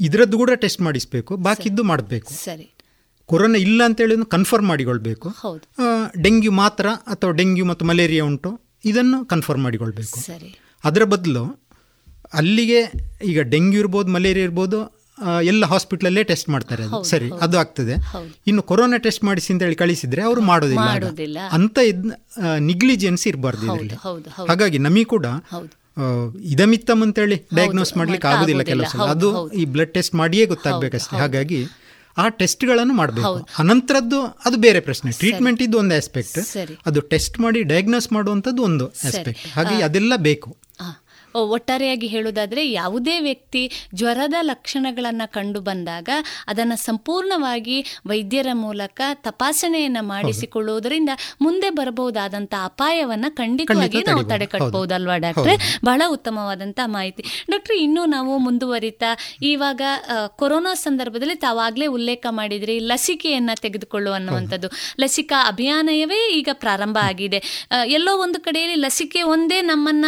ಇದರದ್ದು 0.00 0.36
ಕೂಡ 0.36 0.50
ಟೆಸ್ಟ್ 0.54 0.80
ಮಾಡಿಸ್ಬೇಕು. 0.80 1.36
ಬಾಕಿದ್ದು 1.36 1.82
ಮಾಡಬೇಕು. 1.82 2.32
ಸರಿ. 2.32 2.72
ಕೊರೋನಾ 3.26 3.58
ಇಲ್ಲ 3.58 3.84
ಅಂತೇಳಿ 3.84 4.14
ಕನ್ಫರ್ಮ್ 4.28 4.68
ಮಾಡಿಕೊಳ್ಬೇಕು. 4.68 5.28
ಡೆಂಗ್ಯೂ 6.24 6.52
ಮಾತ್ರ 6.62 6.86
ಅಥವಾ 7.14 7.32
ಡೆಂಗ್ಯೂ 7.40 7.64
ಮತ್ತು 7.70 7.84
ಮಲೇರಿಯಾ 7.90 8.24
ಉಂಟು 8.30 8.50
ಇದನ್ನು 8.90 9.18
ಕನ್ಫರ್ಮ್ 9.32 9.64
ಮಾಡಿಕೊಳ್ಬೇಕು. 9.66 10.18
ಸರಿ. 10.26 10.50
ಅದರ 10.84 11.04
ಬದಲು 11.14 11.44
ಅಲ್ಲಿಗೆ 12.40 12.80
ಈಗ 13.30 13.40
ಡೆಂಗ್ಯೂ 13.54 13.80
ಇರ್ಬೋದು 13.82 14.08
ಮಲೇರಿಯಾ 14.16 14.46
ಇರ್ಬೋದು 14.48 14.78
ಎಲ್ಲ 15.50 15.64
ಹಾಸ್ಪಿಟ್ಲಲ್ಲೇ 15.72 16.22
ಟೆಸ್ಟ್ 16.30 16.48
ಮಾಡ್ತಾರೆ 16.54 16.82
ಅದು. 16.86 16.98
ಸರಿ 17.10 17.28
ಅದು 17.44 17.56
ಆಗ್ತದೆ. 17.62 17.94
ಇನ್ನು 18.50 18.62
ಕೊರೋನಾ 18.70 18.98
ಟೆಸ್ಟ್ 19.06 19.22
ಮಾಡಿಸಿ 19.24 19.48
ಅಂತ 19.52 19.62
ಹೇಳಿ 19.66 19.78
ಕಳಿಸಿದ್ರೆ 19.82 20.22
ಅವರು 20.22 20.40
ಮಾಡೋದಿಲ್ಲ 20.50 21.38
ಅಂತ 21.58 21.78
ಇದ್ 21.90 22.04
ನಿಗ್ಲಿಜೆನ್ಸ್ 22.70 23.24
ಇರಬಾರ್ದು 23.30 23.66
ಇದರಲ್ಲಿ. 23.66 23.96
ಹಾಗಾಗಿ 24.50 24.80
ನಮಗೆ 24.86 25.08
ಕೂಡ 25.14 25.26
ಇದಮಿತ್ತಮ್ 26.54 27.02
ಅಂತೇಳಿ 27.06 27.36
ಡಯಾಗ್ನೋಸ್ 27.58 27.92
ಮಾಡ್ಲಿಕ್ಕೆ 27.96 28.28
ಆಗೋದಿಲ್ಲ 28.32 28.62
ಸಲ 28.92 29.08
ಅದು 29.14 29.28
ಈ 29.60 29.64
ಬ್ಲಡ್ 29.74 29.92
ಟೆಸ್ಟ್ 29.94 30.14
ಮಾಡಿಯೇ 30.22 30.46
ಗೊತ್ತಾಗಬೇಕಷ್ಟೇ. 30.52 31.16
ಹಾಗಾಗಿ 31.22 31.60
ಆ 32.18 32.28
ಟೆಸ್ಟ್ಗಳನ್ನು 32.28 32.94
ಮಾಡಬೇಕು. 32.94 33.22
ಅನಂತರದ್ದು 33.58 34.20
ಅದು 34.22 34.56
ಬೇರೆ 34.56 34.80
ಪ್ರಶ್ನೆ. 34.80 35.12
ಟ್ರೀಟ್ಮೆಂಟ್ 35.12 35.62
ಇದು 35.62 35.78
ಒಂದು 35.78 35.94
ಆಸ್ಪೆಕ್ಟ್ 35.96 36.38
ಅದು 36.86 37.00
ಟೆಸ್ಟ್ 37.00 37.40
ಮಾಡಿ 37.40 37.62
ಡಯಾಗ್ನೋಸ್ 37.62 38.12
ಮಾಡುವಂಥದ್ದು 38.12 38.62
ಒಂದು. 38.62 38.88
ಆಸ್ಪೆಕ್ಟ್ 38.88 39.46
ಹಾಗೆ 39.52 39.82
ಅದೆಲ್ಲ 39.82 40.12
ಬೇಕು. 40.16 40.56
ಒಟ್ಟಾರೆಯಾಗಿ 41.44 42.06
ಹೇಳುವುದಾದ್ರೆ 42.06 42.70
ಯಾವುದೇ 42.70 43.20
ವ್ಯಕ್ತಿ 43.20 43.62
ಜ್ವರದ 43.94 44.34
ಲಕ್ಷಣಗಳನ್ನು 44.42 45.32
ಕಂಡು 45.32 45.60
ಬಂದಾಗ 45.60 46.08
ಅದನ್ನು 46.46 46.76
ಸಂಪೂರ್ಣವಾಗಿ 46.76 47.84
ವೈದ್ಯರ 48.06 48.46
ಮೂಲಕ 48.52 49.00
ತಪಾಸಣೆಯನ್ನು 49.14 50.02
ಮಾಡಿಸಿಕೊಳ್ಳುವುದರಿಂದ 50.04 51.10
ಮುಂದೆ 51.40 51.70
ಬರಬಹುದಾದಂಥ 51.70 52.54
ಅಪಾಯವನ್ನು 52.64 53.36
ಖಂಡಿತವಾಗಿ 53.36 53.90
ಖಂಡಿತ 53.90 54.08
ನಾವು. 54.08 54.24
ತಡೆಗಟ್ಟಬಹುದಲ್ವಾ 54.24 55.12
ಹೌದು. 55.12 55.22
ಡಾಕ್ಟ್ರೆ? 55.22 55.78
ಬಹಳ 55.84 56.02
ಉತ್ತಮವಾದಂಥ 56.08 56.80
ಮಾಹಿತಿ. 56.86 57.24
ಡಾಕ್ಟ್ರೆ 57.50 57.78
ಇನ್ನೂ 57.78 58.04
ನಾವು 58.04 58.38
ಮುಂದುವರಿತಾ 58.38 59.10
ಇವಾಗ 59.42 59.80
ಕೊರೋನಾ 60.26 60.74
ಸಂದರ್ಭದಲ್ಲಿ 60.74 61.34
ತಾವಾಗಲೇ 61.34 61.86
ಉಲ್ಲೇಖ 61.86 62.26
ಮಾಡಿದ್ರಿ 62.30 62.78
ಲಸಿಕೆಯನ್ನು 62.78 63.60
ತೆಗೆದುಕೊಳ್ಳುವ 63.60 64.14
ಅನ್ನುವಂಥದ್ದು. 64.14 64.68
ಲಸಿಕಾ 65.00 65.48
ಅಭಿಯಾನವೇ 65.48 66.32
ಈಗ 66.32 66.48
ಪ್ರಾರಂಭ 66.52 66.98
ಆಗಿದೆ. 67.02 67.68
ಎಲ್ಲೋ 67.86 68.18
ಒಂದು 68.18 68.40
ಕಡೆಯಲ್ಲಿ 68.40 68.74
ಲಸಿಕೆ 68.74 69.22
ಒಂದೇ 69.22 69.62
ನಮ್ಮನ್ನ 69.62 70.04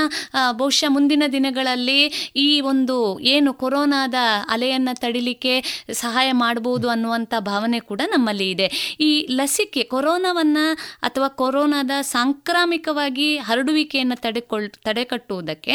ಬಹುಶಃ 0.52 0.88
ಮುಂದಿನ 0.88 1.18
ದಿನಗಳಲ್ಲಿ 1.27 2.32
ಈ 2.36 2.61
ಒಂದು 2.61 3.19
ಏನು 3.19 3.55
ಕೊರೋನಾದ 3.55 4.15
ಅಲೆಯನ್ನು 4.49 5.01
ತಡಿಲಿಕ್ಕೆ 5.01 5.85
ಸಹಾಯ 5.93 6.32
ಮಾಡಬಹುದು 6.32 6.89
ಅನ್ನುವಂಥ 6.89 7.35
ಭಾವನೆ 7.39 7.81
ಕೂಡ 7.81 8.01
ನಮ್ಮಲ್ಲಿ 8.07 8.51
ಇದೆ. 8.51 8.97
ಈ 9.01 9.27
ಲಸಿಕೆ 9.31 9.82
ಕೊರೋನಾವನ್ನ 9.82 10.59
ಅಥವಾ 11.03 11.28
ಕೊರೋನಾದ 11.28 11.90
ಸಾಂಕ್ರಾಮಿಕವಾಗಿ 12.01 13.36
ಹರಡುವಿಕೆಯನ್ನು 13.36 14.23
ತಡೆಕೊಳ್ 14.23 14.70
ತಡೆಗಟ್ಟುವುದಕ್ಕೆ 14.70 15.73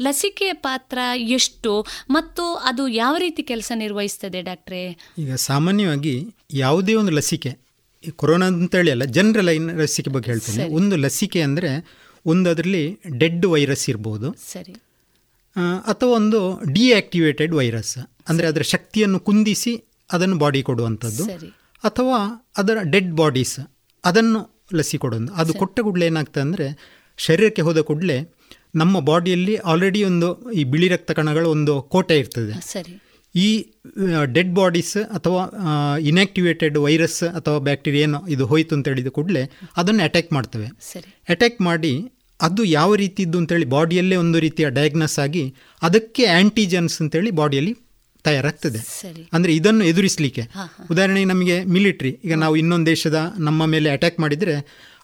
ಲಸಿಕೆಯ 0.00 0.52
ಪಾತ್ರ 0.52 0.98
ಎಷ್ಟು 1.14 1.86
ಮತ್ತು 2.10 2.54
ಅದು 2.54 2.88
ಯಾವ 2.88 3.16
ರೀತಿ 3.16 3.42
ಕೆಲಸ 3.42 3.72
ನಿರ್ವಹಿಸ್ತದೆ 3.74 4.42
ಡಾಕ್ಟ್ರೇ? 4.42 4.96
ಈಗ 5.18 5.34
ಸಾಮಾನ್ಯವಾಗಿ 5.34 6.34
ಯಾವುದೇ 6.54 6.94
ಒಂದು 6.94 7.12
ಲಸಿಕೆ 7.12 7.66
ಕೊರೋನಾ 8.16 8.46
ಅಂತೇಳಿ 8.46 8.90
ಅಲ್ಲ 8.90 9.04
ಜನರಲ್ 9.04 9.80
ಲಸಿಕೆ 9.80 10.10
ಬಗ್ಗೆ 10.10 10.30
ಹೇಳ್ತೇನೆ. 10.30 10.68
ಒಂದು 10.68 10.96
ಲಸಿಕೆ 10.96 11.40
ಅಂದರೆ 11.40 11.70
ಒಂದು 12.32 12.46
ಅದರಲ್ಲಿ 12.52 12.84
ಡೆಡ್ 13.22 13.46
ವೈರಸ್ 13.54 13.84
ಇರ್ಬೋದು. 13.92 14.28
ಸರಿ. 14.52 14.74
ಅಥವಾ 15.92 16.10
ಒಂದು 16.20 16.40
ಡಿಆಕ್ಟಿವೇಟೆಡ್ 16.74 17.52
ವೈರಸ್ 17.58 17.96
ಅಂದರೆ 18.30 18.46
ಅದರ 18.46 18.62
ಶಕ್ತಿಯನ್ನು 18.74 19.18
ಕುಂದಿಸಿ 19.28 19.72
ಅದನ್ನು 20.10 20.36
ಬಾಡಿ 20.42 20.60
ಕೊಡುವಂಥದ್ದು. 20.68 21.24
ಅಥವಾ 21.84 22.18
ಅದರ 22.60 22.76
ಡೆಡ್ 22.94 23.12
ಬಾಡೀಸ್ 23.20 23.58
ಅದನ್ನು 24.04 24.40
ಲಸಿ 24.78 24.96
ಕೊಡೋದು 24.98 25.32
ಅದು 25.40 25.52
ಕೊಟ್ಟ 25.60 25.80
ಕೂಡಲೇ 25.86 26.06
ಏನಾಗ್ತದೆ 26.12 26.44
ಅಂದರೆ 26.46 26.66
ಶರೀರಕ್ಕೆ 27.18 27.62
ಹೋದ 27.66 27.80
ಕೂಡಲೇ 27.88 28.18
ನಮ್ಮ 28.80 29.00
ಬಾಡಿಯಲ್ಲಿ 29.08 29.54
ಆಲ್ರೆಡಿ 29.70 30.00
ಒಂದು 30.04 30.28
ಈ 30.60 30.62
ಬಿಳಿ 30.72 30.88
ರಕ್ತ 30.88 31.10
ಕಣಗಳ 31.18 31.44
ಒಂದು 31.54 31.74
ಕೋಟೆ 31.94 32.16
ಇರ್ತದೆ. 32.18 32.54
ಸರಿ. 32.72 32.94
ಈ 33.34 33.48
ಡೆಡ್ 34.34 34.52
ಬಾಡೀಸ್ 34.54 34.96
ಅಥವಾ 35.16 35.40
ಇನ್ಆಕ್ಟಿವೇಟೆಡ್ 36.10 36.76
ವೈರಸ್ 36.78 37.22
ಅಥವಾ 37.38 37.58
ಬ್ಯಾಕ್ಟೀರಿಯಾ 37.68 38.04
ಏನೋ 38.08 38.20
ಇದು 38.34 38.44
ಹೋಯಿತು 38.46 38.74
ಅಂತ 38.76 38.88
ಹೇಳಿದ 38.88 39.10
ಕೂಡಲೇ 39.18 39.42
ಅದನ್ನು 39.76 40.02
ಅಟ್ಯಾಕ್ 40.08 40.30
ಮಾಡ್ತವೆ. 40.36 40.68
ಸರಿ. 40.92 41.08
ಅಟ್ಯಾಕ್ 41.28 41.58
ಮಾಡಿ 41.68 41.92
ಅದು 42.40 42.64
ಯಾವ 42.64 42.94
ರೀತಿದ್ದು 42.94 43.38
ಅಂತೇಳಿ 43.38 43.64
ಬಾಡಿಯಲ್ಲೇ 43.64 44.16
ಒಂದು 44.16 44.38
ರೀತಿಯ 44.38 44.68
ಡಯಾಗ್ನಸ್ 44.70 45.18
ಆಗಿ 45.18 45.54
ಅದಕ್ಕೆ 45.82 46.24
ಆ್ಯಂಟಿಜನ್ಸ್ 46.26 47.02
ಅಂತೇಳಿ 47.02 47.30
ಬಾಡಿಯಲ್ಲಿ 47.30 47.74
ತಯಾರಾಗ್ತದೆ. 48.24 48.78
ಅಂದರೆ 49.32 49.54
ಇದನ್ನು 49.54 49.84
ಎದುರಿಸಲಿಕ್ಕೆ. 49.84 50.42
ಉದಾಹರಣೆಗೆ 50.90 51.24
ನಮಗೆ 51.24 51.64
ಮಿಲಿಟ್ರಿ 51.64 52.18
ಈಗ 52.24 52.34
ನಾವು 52.34 52.56
ಇನ್ನೊಂದು 52.56 52.86
ದೇಶದ 52.86 53.18
ನಮ್ಮ 53.38 53.66
ಮೇಲೆ 53.66 53.88
ಅಟ್ಯಾಕ್ 53.90 54.20
ಮಾಡಿದರೆ 54.20 54.54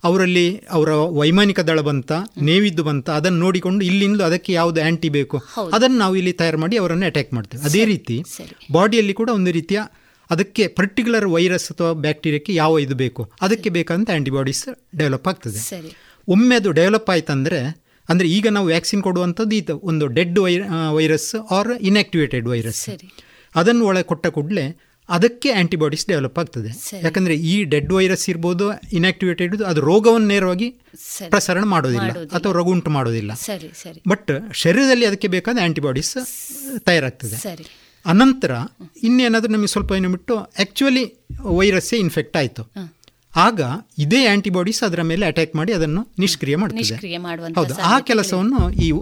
ಅವರಲ್ಲಿ 0.04 0.60
ಅವರ 0.70 0.90
ವೈಮಾನಿಕ 1.20 1.60
ದಳ 1.60 1.80
ಬಂತ 1.80 2.12
ನೇವಿದ್ದು 2.48 2.82
ಬಂತ 2.82 3.10
ಅದನ್ನು 3.10 3.38
ನೋಡಿಕೊಂಡು 3.38 3.84
ಇಲ್ಲಿಂದ 3.84 4.20
ಅದಕ್ಕೆ 4.20 4.52
ಯಾವುದು 4.52 4.80
ಆ್ಯಂಟಿ 4.80 5.09
ಬೇಕು. 5.09 5.38
ಅದನ್ನು 5.72 5.98
ನಾವು 5.98 6.16
ಇಲ್ಲಿ 6.16 6.32
ತಯಾರು 6.32 6.59
ಮಾಡಿ 6.59 6.76
ಅವರನ್ನು 6.76 7.06
ಅಟ್ಯಾಕ್ 7.06 7.34
ಮಾಡ್ತೇವೆ. 7.34 7.62
ಅದೇ 7.64 7.84
ರೀತಿ 7.84 8.16
ಬಾಡಿಯಲ್ಲಿ 8.72 9.12
ಕೂಡ 9.12 9.28
ಒಂದು 9.38 9.52
ರೀತಿಯ 9.52 9.80
ಅದಕ್ಕೆ 10.30 10.66
ಪರ್ಟಿಕ್ಯುಲರ್ 10.66 11.26
ವೈರಸ್ 11.26 11.72
ಅಥವಾ 11.72 11.92
ಬ್ಯಾಕ್ಟೀರಿಯಾಕ್ಕೆ 11.92 12.54
ಯಾವ 12.54 12.78
ಇದು 12.78 12.94
ಬೇಕು 12.94 13.22
ಅದಕ್ಕೆ 13.40 13.70
ಬೇಕಂತ 13.70 14.10
ಆ್ಯಂಟಿಬಾಡೀಸ್ 14.10 14.64
ಡೆವಲಪ್ 14.96 15.28
ಆಗ್ತದೆ. 15.28 15.59
ಒಮ್ಮೆ 16.28 16.56
ಅದು 16.56 16.72
ಡೆವಲಪ್ 16.72 17.10
ಆಯ್ತಂದರೆ 17.10 17.82
ಅಂದರೆ 18.08 18.28
ಈಗ 18.28 18.46
ನಾವು 18.50 18.66
ವ್ಯಾಕ್ಸಿನ್ 18.66 19.02
ಕೊಡುವಂಥದ್ದು 19.02 19.56
ಇದು 19.56 19.78
ಒಂದು 19.78 20.06
ಡೆಡ್ 20.06 20.38
ವೈ 20.38 20.58
ವೈರಸ್ 20.94 21.34
ಆರ್ 21.52 21.78
ಇನ್ಆಕ್ಟಿವೇಟೆಡ್ 21.80 22.48
ವೈರಸ್ 22.48 22.76
ಸರಿ. 22.76 23.14
ಅದನ್ನು 23.54 23.86
ಒಳಗೆ 23.86 24.02
ಕೊಟ್ಟ 24.02 24.26
ಕೂಡಲೇ 24.26 24.78
ಅದಕ್ಕೆ 25.08 25.50
ಆ್ಯಂಟಿಬಾಡೀಸ್ 25.50 26.06
ಡೆವಲಪ್ 26.08 26.38
ಆಗ್ತದೆ. 26.38 27.00
ಯಾಕಂದರೆ 27.02 27.34
ಈ 27.34 27.64
ಡೆಡ್ 27.64 27.92
ವೈರಸ್ 27.92 28.30
ಇರ್ಬೋದು 28.30 28.70
ಇನ್ಆಕ್ಟಿವೇಟೆಡ್ 28.92 29.62
ಅದು 29.62 29.80
ರೋಗವನ್ನು 29.80 30.28
ನೇರವಾಗಿ 30.28 30.70
ಪ್ರಸರಣ 31.28 31.64
ಮಾಡೋದಿಲ್ಲ. 31.64 32.10
ಅಥವಾ 32.10 32.52
ರೋಗ 32.52 32.66
ಉಂಟು 32.66 32.90
ಮಾಡೋದಿಲ್ಲ. 32.90 33.34
ಸರಿ 33.34 33.70
ಸರಿ. 33.82 34.02
ಬಟ್ 34.08 34.52
ಶರೀರದಲ್ಲಿ 34.52 35.06
ಅದಕ್ಕೆ 35.06 35.28
ಬೇಕಾದ 35.28 35.58
ಆ್ಯಂಟಿಬಾಡೀಸ್ 35.58 36.18
ತಯಾರಾಗ್ತದೆ. 36.78 37.36
ಸರಿ. 37.36 37.64
ಅನಂತರ 38.06 38.50
ಇನ್ನೇನಾದರೂ 39.02 39.52
ನಮಗೆ 39.52 39.66
ಸ್ವಲ್ಪ 39.66 39.92
ಏನು 39.92 40.10
ಬಿಟ್ಟು 40.10 40.36
ಆ್ಯಕ್ಚುಲಿ 40.38 41.04
ವೈರಸ್ಸೇ 41.42 41.96
ಇನ್ಫೆಕ್ಟ್ 41.96 42.36
ಆಯಿತು. 42.36 42.62
ಆಗ 43.36 43.60
ಇದೇ 43.98 44.26
ಆಂಟಿಬಾಡೀಸ್ 44.26 44.82
ಅದರ 44.82 45.02
ಮೇಲೆ 45.02 45.26
ಅಟ್ಯಾಕ್ 45.26 45.56
ಮಾಡಿ 45.56 45.72
ಅದನ್ನು 45.72 46.09
ನಿಷ್ಕ್ರಿಯ 46.18 46.56
ಮಾಡ್ತದೆ. 46.56 46.78
ಹೌದು 47.54 47.74
ಆ 47.82 48.00
ಕೆಲಸವನ್ನು 48.00 48.70
ಈ 48.70 48.92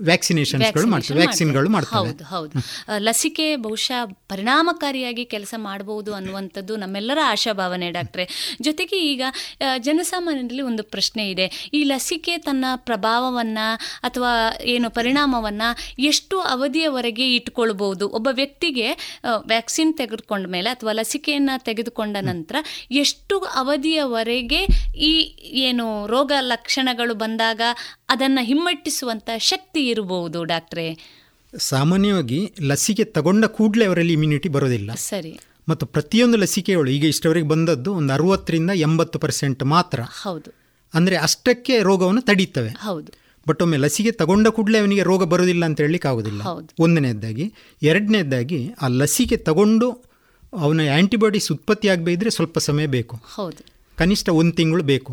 ವ್ಯಾಕ್ಸಿನೇಷನ್ಸ್ಗಳು 0.00 0.86
ಮಾಡ್ತವೆ 0.86 1.18
ವ್ಯಾಕ್ಸಿನ್ಗಳು 1.18 1.68
ಮಾಡ್ತಾರೆ 1.68 1.98
ಹೌದು 2.00 2.24
ಹೌದು. 2.24 2.54
ಲಸಿಕೆ 2.98 3.56
ಬಹುಶಃ 3.56 4.00
ಪರಿಣಾಮಕಾರಿಯಾಗಿ 4.28 5.24
ಕೆಲಸ 5.24 5.54
ಮಾಡಬಹುದು 5.58 6.14
ಅನ್ನುವಂಥದ್ದು 6.14 6.76
ನಮ್ಮೆಲ್ಲರ 6.76 7.18
ಆಶಾಭಾವನೆ 7.26 7.90
ಡಾಕ್ಟ್ರೆ. 7.90 8.24
ಜೊತೆಗೆ 8.60 8.96
ಈಗ 9.04 9.22
ಜನಸಾಮಾನ್ಯರಲ್ಲಿ 9.78 10.62
ಒಂದು 10.62 10.82
ಪ್ರಶ್ನೆ 10.84 11.30
ಇದೆ. 11.30 11.46
ಈ 11.72 11.84
ಲಸಿಕೆ 11.84 12.38
ತನ್ನ 12.38 12.64
ಪ್ರಭಾವವನ್ನ 12.84 13.58
ಅಥವಾ 14.02 14.32
ಏನು 14.66 14.90
ಪರಿಣಾಮವನ್ನ 14.90 15.62
ಎಷ್ಟು 16.06 16.40
ಅವಧಿಯವರೆಗೆ 16.50 17.34
ಇಟ್ಕೊಳ್ಬಹುದು 17.34 18.08
ಒಬ್ಬ 18.10 18.28
ವ್ಯಕ್ತಿಗೆ 18.32 18.88
ವ್ಯಾಕ್ಸಿನ್ 19.46 19.94
ತೆಗೆದುಕೊಂಡ 19.94 20.46
ಮೇಲೆ 20.46 20.70
ಅಥವಾ 20.70 20.92
ಲಸಿಕೆಯನ್ನ 20.92 21.50
ತೆಗೆದುಕೊಂಡ 21.62 22.16
ನಂತರ 22.22 22.56
ಎಷ್ಟು 23.00 23.36
ಅವಧಿಯವರೆಗೆ 23.54 24.62
ಈ 25.04 25.12
ಏನು 25.62 26.06
ರೋಗ 26.06 26.32
ಲಕ್ಷಣಗಳು 26.46 27.14
ಬಂದಾಗ 27.14 27.62
ಅದನ್ನ 28.08 28.38
ಹಿಮ್ಮೆಟ್ಟಿಸುವಂತ 28.42 29.30
ಶಕ್ತಿ 29.42 29.82
ಇರಬಹುದು 29.90 30.44
ಡಾಕ್ಟ್ರೆ? 30.44 31.20
ಸಾಮಾನ್ಯವಾಗಿ 31.58 32.52
ಲಸಿಕೆ 32.62 33.04
ತಗೊಂಡ 33.04 33.44
ಕೂಡಲೇ 33.44 33.84
ಅವರಲ್ಲಿ 33.84 34.12
ಇಮ್ಯುನಿಟಿ 34.12 34.48
ಬರೋದಿಲ್ಲ. 34.48 34.94
ಸರಿ. 34.94 35.40
ಮತ್ತು 35.68 35.86
ಪ್ರತಿಯೊಂದು 35.86 36.36
ಲಸಿಕೆಗಳು 36.36 36.90
ಈಗ 36.90 37.04
ಇಷ್ಟವರೆಗೆ 37.04 37.48
ಬಂದದ್ದು 37.48 37.94
ಒಂದು 37.94 38.12
ಅರವತ್ತರಿಂದ 38.12 38.70
ಎಂಬತ್ತು 38.74 39.18
ಪರ್ಸೆಂಟ್ 39.18 39.64
ಮಾತ್ರ. 39.64 40.00
ಹೌದು. 40.02 40.54
ಅಂದರೆ 40.94 41.16
ಅಷ್ಟಕ್ಕೆ 41.16 41.82
ರೋಗವನ್ನು 41.82 42.20
ತಡೀತವೆ. 42.20 42.68
ಹೌದು. 42.68 43.12
ಬಟ್ 43.48 43.62
ಒಮ್ಮೆ 43.62 43.76
ಲಸಿಕೆ 43.76 44.10
ತಗೊಂಡ 44.10 44.48
ಕೂಡಲೇ 44.48 44.78
ಅವನಿಗೆ 44.78 45.02
ರೋಗ 45.02 45.24
ಬರೋದಿಲ್ಲ 45.24 45.64
ಅಂತ 45.64 45.80
ಹೇಳಲಿಕ್ಕೆ 45.80 46.08
ಆಗೋದಿಲ್ಲ. 46.08 46.42
ಒಂದನೇದಾಗಿ 46.80 47.52
ಎರಡನೇದಾಗಿ 47.82 48.70
ಆ 48.82 48.86
ಲಸಿಕೆ 48.88 49.36
ತಗೊಂಡು 49.36 49.90
ಅವನ 50.58 50.80
ಆ್ಯಂಟಿಬಾಡೀಸ್ 50.94 51.52
ಉತ್ಪತ್ತಿ 51.52 51.88
ಆಗಬೇಕಿದ್ರೆ 51.88 52.30
ಸ್ವಲ್ಪ 52.30 52.58
ಸಮಯ 52.58 52.86
ಬೇಕು. 52.86 53.20
ಹೌದು. 53.34 53.79
ಕನಿಷ್ಠ 54.00 54.28
ಒಂದು 54.40 54.54
ತಿಂಗಳು 54.58 54.82
ಬೇಕು. 54.90 55.12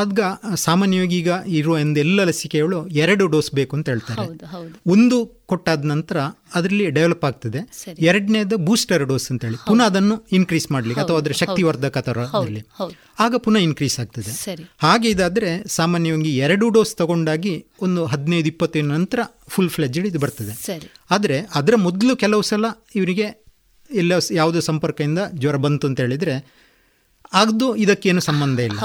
ಆಗ 0.00 0.20
ಸಾಮಾನ್ಯವಾಗಿ 0.66 1.16
ಈಗ 1.22 1.30
ಇರುವ 1.58 1.74
ಒಂದು 1.84 2.00
ಎಲ್ಲ 2.04 2.20
ಲಸಿಕೆಗಳು 2.30 2.78
ಎರಡು 3.04 3.24
ಡೋಸ್ 3.34 3.50
ಬೇಕು 3.58 3.72
ಅಂತ 3.78 3.86
ಹೇಳ್ತಾರೆ. 3.92 4.26
ಒಂದು 4.94 5.16
ಕೊಟ್ಟಾದ 5.52 5.84
ನಂತರ 5.92 6.18
ಅದರಲ್ಲಿ 6.58 6.84
ಡೆವಲಪ್ 6.98 7.24
ಆಗ್ತದೆ. 7.28 7.60
ಎರಡನೇದು 8.10 8.56
ಬೂಸ್ಟರ್ 8.68 9.04
ಡೋಸ್ 9.10 9.26
ಅಂತ 9.32 9.42
ಹೇಳಿ. 9.48 9.58
ಪುನಃ 9.70 9.86
ಅದನ್ನು 9.90 10.16
ಇನ್ಕ್ರೀಸ್ 10.38 10.66
ಮಾಡಲಿಕ್ಕೆ 10.74 11.02
ಅಥವಾ 11.04 11.18
ಅದರ 11.22 11.34
ಶಕ್ತಿವರ್ಧಕ 11.42 11.96
ಹೌದು, 12.36 12.62
ಆಗ 13.24 13.34
ಪುನಃ 13.46 13.62
ಇನ್ಕ್ರೀಸ್ 13.68 13.96
ಆಗ್ತದೆ. 14.04 14.32
ಹಾಗೆ 14.84 15.08
ಇದಾದ್ರೆ 15.14 15.52
ಸಾಮಾನ್ಯವಾಗಿ 15.78 16.32
ಎರಡು 16.46 16.68
ಡೋಸ್ 16.76 16.94
ತಗೊಂಡಾಗಿ 17.02 17.54
ಒಂದು 17.86 18.02
ಹದಿನೈದು 18.14 18.50
ಇಪ್ಪತ್ತು 18.54 18.78
ದಿನ 18.80 18.92
ನಂತರ 18.96 19.20
ಫುಲ್ 19.54 19.72
ಫ್ಲೆಜ್ಡ್ 19.76 20.06
ಇದು 20.12 20.20
ಬರ್ತದೆ. 20.26 20.54
ಆದರೆ 21.16 21.38
ಅದರ 21.60 21.74
ಮೊದಲು 21.86 22.14
ಕೆಲವು 22.24 22.44
ಸಲ 22.50 22.66
ಇವರಿಗೆ 23.00 23.26
ಎಲ್ಲ 23.90 24.12
ಯಾವುದೋ 24.40 24.60
ಸಂಪರ್ಕದಿಂದ 24.68 25.20
ಜ್ವರ 25.40 25.56
ಬಂತು 25.64 25.84
ಅಂತ 25.88 25.98
ಹೇಳಿದರೆ 26.04 26.34
ಅದು 27.34 27.76
ಇದಕ್ಕೇನು 27.76 28.20
ಸಂಬಂಧ 28.20 28.60
ಇಲ್ಲ. 28.60 28.80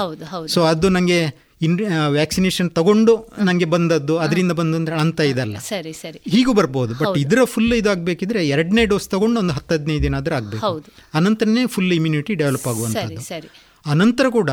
ಸೊ 0.46 0.62
ಅದು 0.62 0.88
ನನಗೆ 0.88 1.50
ಇನ್ 1.62 1.80
ವ್ಯಾಕ್ಸಿನೇಷನ್ 2.08 2.70
ತಗೊಂಡು 2.70 3.32
ನನಗೆ 3.38 3.64
ಬಂದದ್ದು 3.64 4.18
ಅದರಿಂದ 4.18 4.52
ಬಂದು 4.52 4.76
ಅಂದ್ರೆ 4.76 4.96
ಅಂತ 4.96 5.20
ಇದಲ್ಲ. 5.20 5.58
ಸರಿ 5.58 5.92
ಸರಿ. 5.92 6.20
ಹೀಗೂ 6.28 6.52
ಬರ್ಬೋದು 6.52 6.94
ಬಟ್. 6.94 7.18
ಇದರ 7.18 7.38
ಫುಲ್ 7.44 7.72
ಇದಾಗಬೇಕಿದ್ರೆ 7.72 8.48
ಎರಡನೇ 8.48 8.84
ಡೋಸ್ 8.84 9.08
ತಗೊಂಡು 9.08 9.40
ಒಂದು 9.40 9.54
ಹತ್ತು 9.54 9.74
ಹದಿನೈದು 9.74 10.02
ದಿನ 10.02 10.14
ಆದ್ರೆ 10.14 10.34
ಆಗಬೇಕು. 10.34 10.84
ಅನಂತರನೇ 11.14 11.66
ಫುಲ್ 11.66 11.92
ಇಮ್ಯುನಿಟಿ 11.92 12.34
ಡೆವಲಪ್ 12.34 12.66
ಆಗುವಂಥದ್ದು. 12.66 13.20
ಸರಿ. 13.20 13.48
ಅನಂತರ 13.86 14.26
ಕೂಡ 14.28 14.50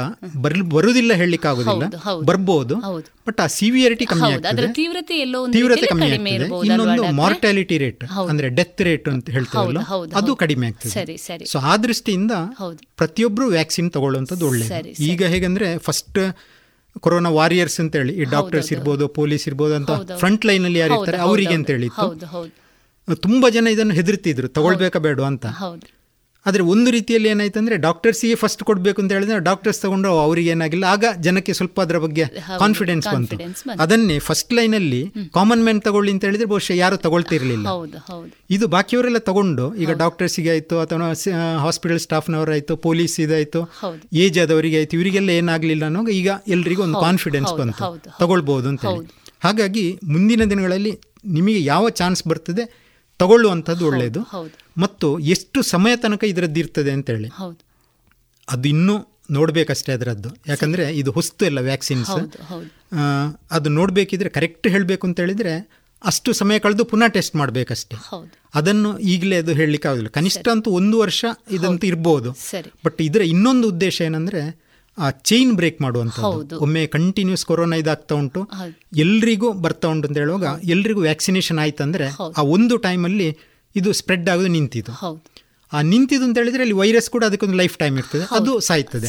ಬರುವುದಿಲ್ಲ 0.73 1.11
ಹೇಳಲಿಕ್ಕೆ 1.13 1.47
ಆಗೋದಿಲ್ಲ 1.47 1.85
ಹೌದು, 1.85 1.97
ಹೌದು. 1.97 2.25
ಬರ್ಬೋದು. 2.25 2.75
ಬಟ್ 3.27 3.39
ಆ 3.45 3.47
ಸಿವಿಯರಿಟಿ 3.55 4.05
ಕಮ್ಮಿ 4.05 4.29
ಆಗ್ತದೆ. 4.33 4.67
ತೀವ್ರತೆ 4.73 5.87
ಕಮ್ಮಿ 5.91 6.09
ಆಗ್ತದೆ. 6.11 6.47
ಇನ್ನೊಂದು 6.67 7.03
ಮಾರ್ಟಾಲಿಟಿ 7.21 7.77
ರೇಟ್ 7.77 8.03
ಅಂದ್ರೆ 8.31 8.49
ಡೆತ್ 8.59 8.81
ರೇಟ್ 8.81 9.07
ಅಂತ 9.09 9.29
ಹೇಳ್ತಾರಲ್ಲ 9.29 9.81
ಅದು. 10.21 10.35
ಕಡಿಮೆ 10.43 10.67
ಆಗ್ತದೆ. 10.67 11.17
ಸೊ 11.53 11.59
ಆ 11.71 11.75
ದೃಷ್ಟಿಯಿಂದ 11.87 12.33
ಪ್ರತಿಯೊಬ್ರು 12.61 12.95
ಪ್ರತಿಯೊಬ್ಬರು 13.01 13.47
ವ್ಯಾಕ್ಸಿನ್ 13.47 13.89
ತಗೊಳ್ಳುವಂಥದ್ದು 13.91 14.45
ಸರಿ, 14.45 14.61
ಒಳ್ಳೆಯದು 14.63 15.03
ಈಗ 15.09 15.23
ಹೇಗಂದ್ರೆ 15.33 15.67
ಫಸ್ಟ್ 15.77 16.19
ಕೊರೋನಾ 16.99 17.29
ವಾರಿಯರ್ಸ್ 17.29 17.79
ಅಂತ 17.79 17.95
ಹೇಳಿ 17.95 18.13
ಈ 18.21 18.23
ಡಾಕ್ಟರ್ಸ್ 18.35 18.71
ಇರ್ಬೋದು 18.73 19.07
ಪೊಲೀಸ್ 19.19 19.45
ಇರ್ಬೋದು 19.47 19.75
ಅಂತ 19.75 19.91
ಫ್ರಂಟ್ 20.21 20.45
ಲೈನ್ 20.45 20.65
ಅಲ್ಲಿ 20.65 20.79
ಯಾರು 20.79 20.95
ಇರ್ತಾರೆ 20.97 21.17
ಅವರಿಗೆ 21.27 21.53
ಅಂತ 21.53 21.69
ಹೇಳಿತ್ತು 21.69 22.07
ತುಂಬಾ 23.23 23.49
ಜನ 23.49 23.67
ಇದನ್ನು 23.71 23.93
ಹೆದರ್ತಿದ್ರು. 23.93 24.47
ತಗೊಳ್ಬೇಕಾ 24.47 24.99
ಬೇಡ 24.99 25.19
ಅಂತ. 25.31 25.45
ಆದರೆ 26.47 26.63
ಒಂದು 26.73 26.89
ರೀತಿಯಲ್ಲಿ 26.95 27.29
ಏನಾಯ್ತು 27.31 27.57
ಅಂದರೆ 27.61 27.75
ಡಾಕ್ಟರ್ಸಿಗೆ 27.85 28.35
ಫಸ್ಟ್ 28.41 28.61
ಕೊಡಬೇಕು 28.69 28.99
ಅಂತ 29.03 29.11
ಹೇಳಿದ್ರೆ 29.15 29.37
ಡಾಕ್ಟರ್ಸ್ 29.47 29.79
ತಗೊಂಡು 29.85 30.09
ಅವರಿಗೆ 30.25 30.49
ಏನಾಗಿಲ್ಲ. 30.55 30.85
ಆಗ 30.95 31.05
ಜನಕ್ಕೆ 31.25 31.53
ಸ್ವಲ್ಪ 31.59 31.77
ಅದರ 31.85 31.97
ಬಗ್ಗೆ 32.05 32.25
ಕಾನ್ಫಿಡೆನ್ಸ್ 32.63 33.07
ಬಂತು. 33.15 33.37
ಅದನ್ನೇ 33.85 34.17
ಫಸ್ಟ್ 34.27 34.53
ಲೈನಲ್ಲಿ 34.59 35.01
ಕಾಮನ್ 35.37 35.63
ಮ್ಯಾನ್ 35.67 35.81
ತಗೊಳ್ಳಿ 35.87 36.13
ಅಂತ 36.15 36.25
ಹೇಳಿದ್ರೆ 36.29 36.47
ಬಹುಶಃ 36.53 36.77
ಯಾರು 36.83 36.97
ತಗೊಳ್ತಿರ್ಲಿಲ್ಲ. 37.05 37.67
ಇದು 38.57 38.67
ಬಾಕಿಯವರೆಲ್ಲ 38.75 39.21
ತಗೊಂಡು 39.29 39.65
ಈಗ 39.83 39.91
ಡಾಕ್ಟರ್ಸಿಗೆ 40.03 40.51
ಆಯಿತು 40.55 40.77
ಅಥವಾ 40.85 41.09
ಹಾಸ್ಪಿಟಲ್ 41.65 42.01
ಸ್ಟಾಫ್ನವರಾಯ್ತು 42.07 42.75
ಪೊಲೀಸ್ 42.87 43.17
ಇದಾಯಿತು 43.25 43.61
ಏಜ್ 44.25 44.39
ಆದವರಿಗೆ 44.45 44.79
ಆಯಿತು 44.81 44.95
ಇವರಿಗೆಲ್ಲ 44.99 45.31
ಏನಾಗಲಿಲ್ಲ 45.41 45.85
ಅನ್ನೋ 45.91 46.03
ಈಗ 46.21 46.29
ಎಲ್ರಿಗೂ 46.55 46.83
ಒಂದು 46.87 47.01
ಕಾನ್ಫಿಡೆನ್ಸ್ 47.07 47.53
ಬಂತು. 47.61 47.83
ತಗೊಳ್ಬೋದು 48.23 48.67
ಅಂತ 48.73 48.85
ಹೇಳಿ. 48.89 49.07
ಹಾಗಾಗಿ 49.45 49.85
ಮುಂದಿನ 50.13 50.43
ದಿನಗಳಲ್ಲಿ 50.51 50.93
ನಿಮಗೆ 51.37 51.59
ಯಾವ 51.71 51.89
ಚಾನ್ಸ್ 51.99 52.21
ಬರ್ತದೆ 52.29 52.63
ತಗೊಳ್ಳುವಂಥದ್ದು 53.19 53.87
ಒಳ್ಳೆಯದು. 53.87 54.19
ಮತ್ತು 54.77 55.19
ಎಷ್ಟು 55.19 55.61
ಸಮಯ 55.61 55.95
ತನಕ 55.95 56.23
ಇದರದ್ದು 56.23 56.59
ಇರ್ತದೆ 56.59 56.91
ಅಂತೇಳಿ. 56.91 57.29
ಅದು 58.49 58.69
ಇನ್ನೂ 58.69 58.95
ನೋಡಬೇಕಷ್ಟೇ 59.31 59.91
ಅದರದ್ದು. 59.91 60.29
ಯಾಕಂದರೆ 60.47 60.97
ಇದು 60.97 61.11
ಹೊಸ್ತು 61.11 61.45
ಎಲ್ಲ 61.45 61.59
ವ್ಯಾಕ್ಸಿನ್ಸ್. 61.59 62.11
ಅದು 63.51 63.69
ನೋಡಬೇಕಿದ್ರೆ 63.69 64.29
ಕರೆಕ್ಟ್ 64.29 64.67
ಹೇಳಬೇಕು 64.67 65.07
ಅಂತ 65.07 65.19
ಹೇಳಿದರೆ 65.19 65.69
ಅಷ್ಟು 66.03 66.33
ಸಮಯ 66.33 66.59
ಕಳೆದು 66.59 66.85
ಪುನಃ 66.85 67.07
ಟೆಸ್ಟ್ 67.07 67.35
ಮಾಡಬೇಕಷ್ಟೇ. 67.35 67.95
ಅದನ್ನು 68.55 68.99
ಈಗಲೇ 68.99 69.37
ಅದು 69.37 69.53
ಹೇಳಲಿಕ್ಕೆ 69.53 69.87
ಆಗೋದಿಲ್ಲ 69.87 70.09
ಕನಿಷ್ಠ 70.09 70.47
ಅಂತೂ 70.47 70.71
ಒಂದು 70.71 70.99
ವರ್ಷ 70.99 71.25
ಇದಂತೂ 71.51 71.87
ಇರ್ಬೋದು. 71.87 72.31
ಬಟ್ 72.85 73.01
ಇದರ 73.01 73.21
ಇನ್ನೊಂದು 73.21 73.67
ಉದ್ದೇಶ 73.67 74.01
ಏನಂದರೆ 74.01 74.66
ಆ 74.97 75.09
ಚೈನ್ 75.09 75.53
ಬ್ರೇಕ್ 75.53 75.81
ಮಾಡುವಂಥದ್ದು. 75.81 76.59
ಒಮ್ಮೆ 76.59 76.87
ಕಂಟಿನ್ಯೂಸ್ 76.87 77.45
ಕೊರೋನಾ 77.45 77.75
ಇದಾಗ್ತಾ 77.75 78.15
ಉಂಟು. 78.15 78.49
ಎಲ್ರಿಗೂ 78.97 79.53
ಬರ್ತಾ 79.53 79.87
ಉಂಟು 79.87 80.07
ಅಂತ 80.07 80.17
ಹೇಳುವಾಗ 80.17 80.63
ಎಲ್ರಿಗೂ 80.63 81.01
ವ್ಯಾಕ್ಸಿನೇಷನ್ 81.01 81.59
ಆಯ್ತಂದ್ರೆ 81.59 82.07
ಆ 82.37 82.41
ಒಂದು 82.41 82.77
ಟೈಮಲ್ಲಿ 82.77 83.37
ಇದು 83.75 83.93
ಸ್ಪ್ರೆಡ್ 83.93 84.29
ಆಗೋದು 84.29 84.47
ನಿಂತಿದ್ದು. 84.47 85.23
ಆ 85.73 85.81
ನಿಂತಿದ್ದು 85.81 86.25
ಅಂತ 86.25 86.37
ಹೇಳಿದ್ರೆ 86.37 86.61
ಅಲ್ಲಿ 86.61 86.75
ವೈರಸ್ 86.75 87.09
ಕೂಡ 87.09 87.23
ಅದಕ್ಕೊಂದು 87.23 87.57
ಲೈಫ್ 87.57 87.77
ಟೈಮ್ 87.77 87.97
ಇರ್ತದೆ. 87.97 88.35
ಅದು 88.35 88.59
ಸಾಯ್ತದೆ. 88.59 89.07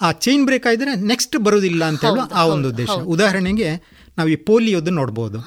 ಆ 0.00 0.12
ಚೈನ್ 0.12 0.44
ಬ್ರೇಕ್ 0.44 0.66
ಆಯ್ತಾರೆ 0.66 1.06
ನೆಕ್ಸ್ಟ್ 1.06 1.36
ಬರೋದಿಲ್ಲ 1.36 1.84
ಅಂತ 1.84 2.04
ಹೇಳುವ 2.04 2.28
ಆ 2.34 2.46
ಒಂದು 2.46 2.68
ಉದ್ದೇಶ. 2.68 2.90
ಉದಾಹರಣೆಗೆ 2.90 3.70
ನಾವು 4.18 4.28
ಈ 4.28 4.36
ಪೋಲಿಯೋದು 4.36 4.90
ನೋಡ್ಬೋದು. 4.90 5.38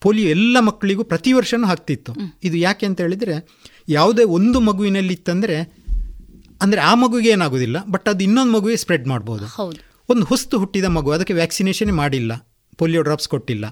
ಪೋಲಿಯೋ 0.00 0.28
ಎಲ್ಲ 0.30 0.60
ಮಕ್ಕಳಿಗೂ 0.60 1.04
ಪ್ರತಿ 1.04 1.32
ವರ್ಷನೂ 1.32 1.66
ಹಾಕ್ತಿತ್ತು. 1.66 2.12
ಇದು 2.44 2.56
ಯಾಕೆ 2.56 2.86
ಅಂತ 2.86 3.00
ಹೇಳಿದ್ರೆ 3.00 3.34
ಯಾವುದೇ 3.88 4.24
ಒಂದು 4.24 4.60
ಮಗುವಿನಲ್ಲಿ 4.60 5.12
ಇತ್ತಂದರೆ 5.12 5.77
ಅಂದರೆ 6.60 6.80
ಆ 6.80 6.94
ಮಗುಗೆ 6.94 7.28
ಏನಾಗೋದಿಲ್ಲ 7.28 7.84
ಬಟ್ 7.84 8.08
ಅದು 8.08 8.24
ಇನ್ನೊಂದು 8.24 8.52
ಮಗುವಿಗೆ 8.52 8.76
ಸ್ಪ್ರೆಡ್ 8.76 9.06
ಮಾಡ್ಬೋದು. 9.06 9.46
ಒಂದು 10.08 10.24
ಹೊಸ್ತು 10.24 10.58
ಹುಟ್ಟಿದ 10.58 10.84
ಮಗು 10.84 11.10
ಅದಕ್ಕೆ 11.10 11.32
ವ್ಯಾಕ್ಸಿನೇಷನ್ 11.32 11.92
ಮಾಡಿಲ್ಲ 11.92 12.32
ಪೋಲಿಯೋ 12.78 13.02
ಡ್ರಾಪ್ಸ್ 13.02 13.28
ಕೊಟ್ಟಿಲ್ಲ 13.28 13.64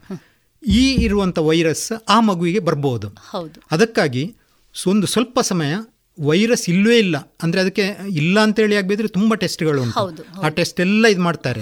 ಈ 0.67 0.95
ಇರುವಂಥ 0.95 1.39
ವೈರಸ್ 1.39 1.93
ಆ 2.09 2.21
ಮಗುವಿಗೆ 2.21 2.59
ಬರ್ಬೋದು. 2.59 3.09
ಅದಕ್ಕಾಗಿ 3.71 4.37
ಸ್- 4.75 4.91
ಒಂದು 4.91 5.07
ಸ್ವಲ್ಪ 5.07 5.41
ಸಮಯ 5.41 5.75
ವೈರಸ್ 6.21 6.71
ಇಲ್ಲವೇ 6.71 6.99
ಇಲ್ಲ 6.99 7.37
ಅಂದರೆ 7.43 7.61
ಅದಕ್ಕೆ 7.61 7.85
ಇಲ್ಲ 8.11 8.41
ಅಂತೇಳಿ 8.41 8.77
ಆಗಬೇಕಿದ್ರೆ 8.77 9.09
ತುಂಬ 9.09 9.35
ಟೆಸ್ಟ್ಗಳು 9.35 9.83
ಉಂಟು. 9.83 10.01
ಆ 10.41 10.49
ಟೆಸ್ಟ್ 10.49 10.81
ಎಲ್ಲ 10.81 11.07
ಇದು 11.07 11.21
ಮಾಡ್ತಾರೆ. 11.21 11.61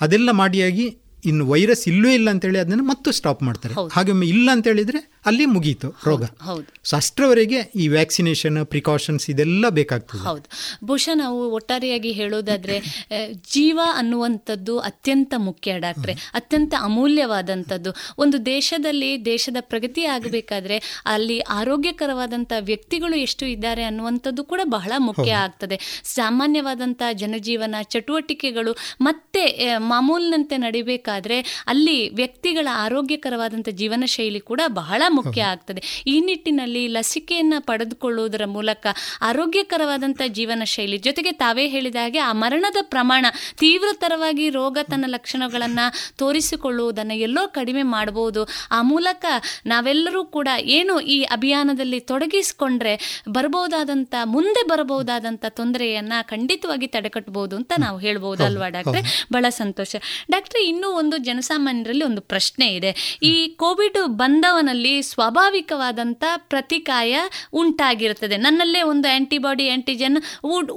ಅದೆಲ್ಲ 0.00 0.30
ಮಾಡಿಯಾಗಿ 0.30 1.01
ಇನ್ನು 1.24 1.46
ವೈರಸ್ 1.48 1.88
ಇಲ್ಲೂ 1.88 2.08
ಇಲ್ಲ 2.08 2.30
ಅಂತೇಳಿ 2.30 2.58
ಅದನ್ನು 2.58 2.84
ಮತ್ತೆ 2.84 3.12
ಸ್ಟಾಪ್ 3.12 3.42
ಮಾಡ್ತಾರೆ. 3.42 3.74
ಹಾಗೆ 3.92 4.26
ಇಲ್ಲ 4.26 4.48
ಅಂತ 4.52 4.66
ಹೇಳಿದ್ರೆ 4.66 5.12
ಅಲ್ಲಿ 5.26 5.44
ಮುಗೀತು 5.46 5.88
ರೋಗ. 6.04 6.24
ಹೌದು. 6.24 6.66
ಸೊ 6.84 6.96
ಅಷ್ಟರವರೆಗೆ 6.96 7.58
ಈ 7.74 7.88
ವ್ಯಾಕ್ಸಿನೇಷನ್ 7.88 8.66
ಪ್ರಿಕಾಷನ್ಸ್ 8.66 9.30
ಇದೆಲ್ಲ 9.30 9.68
ಬೇಕಾಗ್ತದೆ. 9.68 10.20
ಹೌದು. 10.20 10.44
ಬಹುಶಃ 10.86 11.14
ನಾವು 11.14 11.50
ಒಟ್ಟಾರೆಯಾಗಿ 11.50 12.12
ಹೇಳೋದಾದ್ರೆ 12.12 13.06
ಜೀವ 13.52 13.80
ಅನ್ನುವಂಥದ್ದು 13.94 14.78
ಅತ್ಯಂತ 14.78 15.34
ಮುಖ್ಯ 15.36 15.78
ಡಾಕ್ಟ್ರೆ. 15.78 16.12
ಅತ್ಯಂತ 16.12 16.74
ಅಮೂಲ್ಯವಾದಂಥದ್ದು. 16.80 17.90
ಒಂದು 18.18 18.46
ದೇಶದಲ್ಲಿ 18.46 19.24
ದೇಶದ 19.24 19.56
ಪ್ರಗತಿ 19.60 20.04
ಆಗಬೇಕಾದ್ರೆ 20.04 21.02
ಅಲ್ಲಿ 21.06 21.40
ಆರೋಗ್ಯಕರವಾದಂಥ 21.40 22.52
ವ್ಯಕ್ತಿಗಳು 22.60 23.16
ಎಷ್ಟು 23.16 23.46
ಇದ್ದಾರೆ 23.46 23.82
ಅನ್ನುವಂಥದ್ದು 23.82 24.44
ಕೂಡ 24.44 24.60
ಬಹಳ 24.64 24.92
ಮುಖ್ಯ 24.98 25.32
ಆಗ್ತದೆ. 25.32 26.02
ಸಾಮಾನ್ಯವಾದಂಥ 26.04 27.02
ಜನಜೀವನ 27.12 27.74
ಚಟುವಟಿಕೆಗಳು 27.82 28.76
ಮತ್ತೆ 29.00 29.42
ಮಾಮೂಲಿನಂತೆ 29.76 30.56
ಮಾಮೂಲಿನಂತೆ 30.56 31.11
ನಡಿಬೇಕಾದ್ರೆ 31.12 31.64
ಅಲ್ಲಿ 31.66 32.08
ವ್ಯಕ್ತಿಗಳ 32.08 32.68
ಆರೋಗ್ಯಕರವಾದಂಥ 32.72 33.68
ಜೀವನ 33.68 34.04
ಶೈಲಿ 34.06 34.40
ಕೂಡ 34.40 34.60
ಬಹಳ 34.68 35.02
ಮುಖ್ಯ 35.08 35.42
ಆಗ್ತದೆ. 35.42 36.04
ಈ 36.06 36.20
ನಿಟ್ಟಿನಲ್ಲಿ 36.20 36.88
ಲಸಿಕೆಯನ್ನು 36.88 37.66
ಪಡೆದುಕೊಳ್ಳುವುದರ 37.66 38.44
ಮೂಲಕ 38.46 38.86
ಆರೋಗ್ಯಕರವಾದಂಥ 39.20 40.22
ಜೀವನ 40.28 40.62
ಶೈಲಿ 40.64 40.98
ಜೊತೆಗೆ 40.98 41.32
ತಾವೇ 41.32 41.68
ಹೇಳಿದ 41.68 41.96
ಹಾಗೆ 41.96 42.18
ಆ 42.18 42.32
ಮರಣದ 42.32 42.76
ಪ್ರಮಾಣ 42.82 43.26
ತೀವ್ರತರವಾಗಿ 43.58 44.50
ರೋಗ 44.50 44.78
ತನ್ನ 44.82 45.04
ಲಕ್ಷಣಗಳನ್ನು 45.08 46.16
ತೋರಿಸಿಕೊಳ್ಳುವುದನ್ನು 46.16 47.14
ಎಲ್ಲೋ 47.14 47.48
ಕಡಿಮೆ 47.48 47.82
ಮಾಡಬಹುದು 47.82 48.48
ಆ 48.70 48.82
ಮೂಲಕ 48.82 49.24
ನಾವೆಲ್ಲರೂ 49.66 50.24
ಕೂಡ 50.24 50.48
ಏನು 50.60 51.00
ಈ 51.00 51.22
ಅಭಿಯಾನದಲ್ಲಿ 51.22 52.00
ತೊಡಗಿಸಿಕೊಂಡ್ರೆ 52.00 53.24
ಬರಬಹುದಾದಂಥ 53.28 54.14
ಮುಂದೆ 54.24 54.66
ಬರಬಹುದಾದಂಥ 54.68 55.44
ತೊಂದರೆಯನ್ನು 55.48 56.28
ಖಂಡಿತವಾಗಿ 56.28 56.86
ತಡೆಗಟ್ಟಬಹುದು 56.86 57.56
ಅಂತ 57.56 57.72
ನಾವು 57.78 57.98
ಹೇಳ್ಬೋದು 57.98 58.44
ಅಲ್ವಾ 58.44 58.68
ಡಾಕ್ಟ್ರೆ? 58.68 59.26
ಬಹಳ 59.32 59.46
ಸಂತೋಷ. 59.48 59.96
ಡಾಕ್ಟ್ರೆ 60.30 60.64
ಇನ್ನೂ 60.66 60.88
ಒಂದು 61.02 61.16
ಜನಸಾಮಾನ್ಯರಲ್ಲಿ 61.28 62.04
ಒಂದು 62.04 62.22
ಪ್ರಶ್ನೆ 62.32 62.68
ಇದೆ. 62.74 62.90
ಈ 63.22 63.34
ಕೋವಿಡ್ 63.62 64.00
ಬಂದವನಲ್ಲಿ 64.22 64.94
ಸ್ವಾಭಾವಿಕವಾದಂಥ 65.02 66.24
ಪ್ರತಿಕಾಯ 66.50 67.18
ಉಂಟಾಗಿರುತ್ತದೆ. 67.52 68.36
ನನ್ನಲ್ಲೇ 68.36 68.82
ಒಂದು 68.92 69.06
ಆಂಟಿಬಾಡಿ 69.14 69.64
ಆಂಟಿಜನ್ 69.68 70.18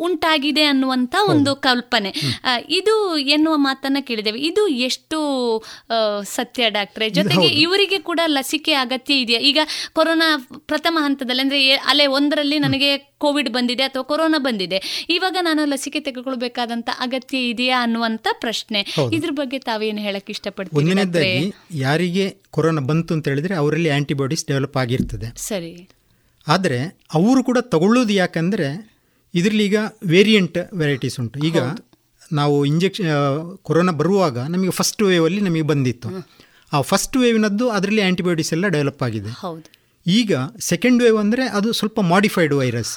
ಉಂಟಾಗಿದೆ 0.07 0.64
ಅನ್ನುವಂಥ 0.64 1.15
ಒಂದು 1.30 1.52
ಕಲ್ಪನೆ. 1.68 2.14
ಇದು 2.80 2.95
ಎನ್ನುವ 3.35 3.56
ಮಾತನ್ನ 3.68 3.97
ಕೇಳಿದ್ದೇವೆ. 4.02 4.39
ಇದು 4.49 4.64
ಎಷ್ಟು 4.68 5.19
ಸತ್ಯ 6.35 6.69
ಡಾಕ್ಟ್ರೆ? 6.69 7.10
ಜೊತೆಗೆ 7.10 7.47
ಇವರಿಗೆ 7.65 7.99
ಕೂಡ 7.99 8.19
ಲಸಿಕೆ 8.27 8.73
ಅಗತ್ಯ 8.73 9.14
ಇದೆಯಾ? 9.15 9.39
ಈಗ 9.49 9.60
ಕೊರೋನಾ 9.93 10.30
ಪ್ರಥಮ 10.68 10.97
ಹಂತದಲ್ಲಿ 11.02 11.41
ಅಂದ್ರೆ 11.41 11.60
ಅಲೆ 11.91 12.06
ಒಂದರಲ್ಲಿ 12.18 12.60
ನನಗೆ 12.60 12.89
ಕೋವಿಡ್ 13.23 13.49
ಬಂದಿದೆ 13.49 13.84
ಅಥವಾ 13.84 14.03
ಕೊರೋನಾ 14.03 14.39
ಬಂದಿದೆ. 14.39 15.06
ಇವಾಗ 15.10 15.38
ನಾನು 15.41 15.61
ಲಸಿಕೆ 15.65 15.99
ತೆಗೆದುಕೊಳ್ಬೇಕಾದಂಥ 15.99 16.89
ಅಗತ್ಯ 16.99 17.38
ಇದೆಯಾ 17.49 17.77
ಅನ್ನುವಂಥ 17.84 18.27
ಪ್ರಶ್ನೆ. 18.39 18.80
ಇದ್ರ 19.14 19.31
ಬಗ್ಗೆ 19.31 19.60
ತಾವೇನು 19.60 20.02
ಹೇಳಕ್ 20.16 20.32
ಇಷ್ಟಪಡ್ತೀನಿ? 20.34 21.52
ಯಾರಿಗೆ 21.86 22.26
ಕೊರೋನಾ 22.56 22.82
ಬಂತು 22.90 23.14
ಅಂತ 23.14 23.28
ಹೇಳಿದ್ರೆ 23.28 23.54
ಅವರಲ್ಲಿ 23.62 23.90
ಆಂಟಿಬಾಡೀಸ್ 23.90 24.44
ಡೆವಲಪ್ 24.48 24.78
ಆಗಿರ್ತದೆ. 24.78 25.28
ಸರಿ. 25.50 25.74
ಆದರೆ 26.48 26.80
ಅವರು 27.14 27.40
ಕೂಡ 27.44 27.58
ತಗೊಳ್ಳೋದು 27.74 28.14
ಯಾಕಂದರೆ 28.14 28.68
ಇದರಲ್ಲಿ 29.34 29.64
ಈಗ 29.70 29.78
ವೇರಿಯಂಟ್ 30.06 30.58
ವೆರೈಟೀಸ್ 30.82 31.18
ಉಂಟು. 31.20 31.38
ಈಗ 31.48 31.60
ನಾವು 32.32 32.56
ಇಂಜೆಕ್ಷನ್ 32.66 33.10
ಕೊರೋನಾ 33.62 33.94
ಬರುವಾಗ 34.02 34.38
ನಮಗೆ 34.54 34.70
ಫಸ್ಟ್ 34.70 35.02
ವೇವಲ್ಲಿ 35.02 35.42
ನಮಗೆ 35.42 35.66
ಬಂದಿತ್ತು. 35.72 36.10
ಆ 36.74 36.82
ಫಸ್ಟ್ 36.92 37.18
ವೇವ್ನದ್ದು 37.18 37.66
ಅದರಲ್ಲಿ 37.70 38.02
ಆಂಟಿಬಯೋಟಿಕ್ಸ್ 38.02 38.54
ಎಲ್ಲ 38.54 38.68
ಡೆವಲಪ್ 38.68 39.04
ಆಗಿದೆ. 39.04 39.32
ಈಗ 40.06 40.34
ಸೆಕೆಂಡ್ 40.72 41.00
ವೇವ್ 41.04 41.18
ಅಂದರೆ 41.18 41.44
ಅದು 41.58 41.70
ಸ್ವಲ್ಪ 41.74 42.00
ಮಾಡಿಫೈಡ್ 42.14 42.54
ವೈರಸ್ 42.54 42.96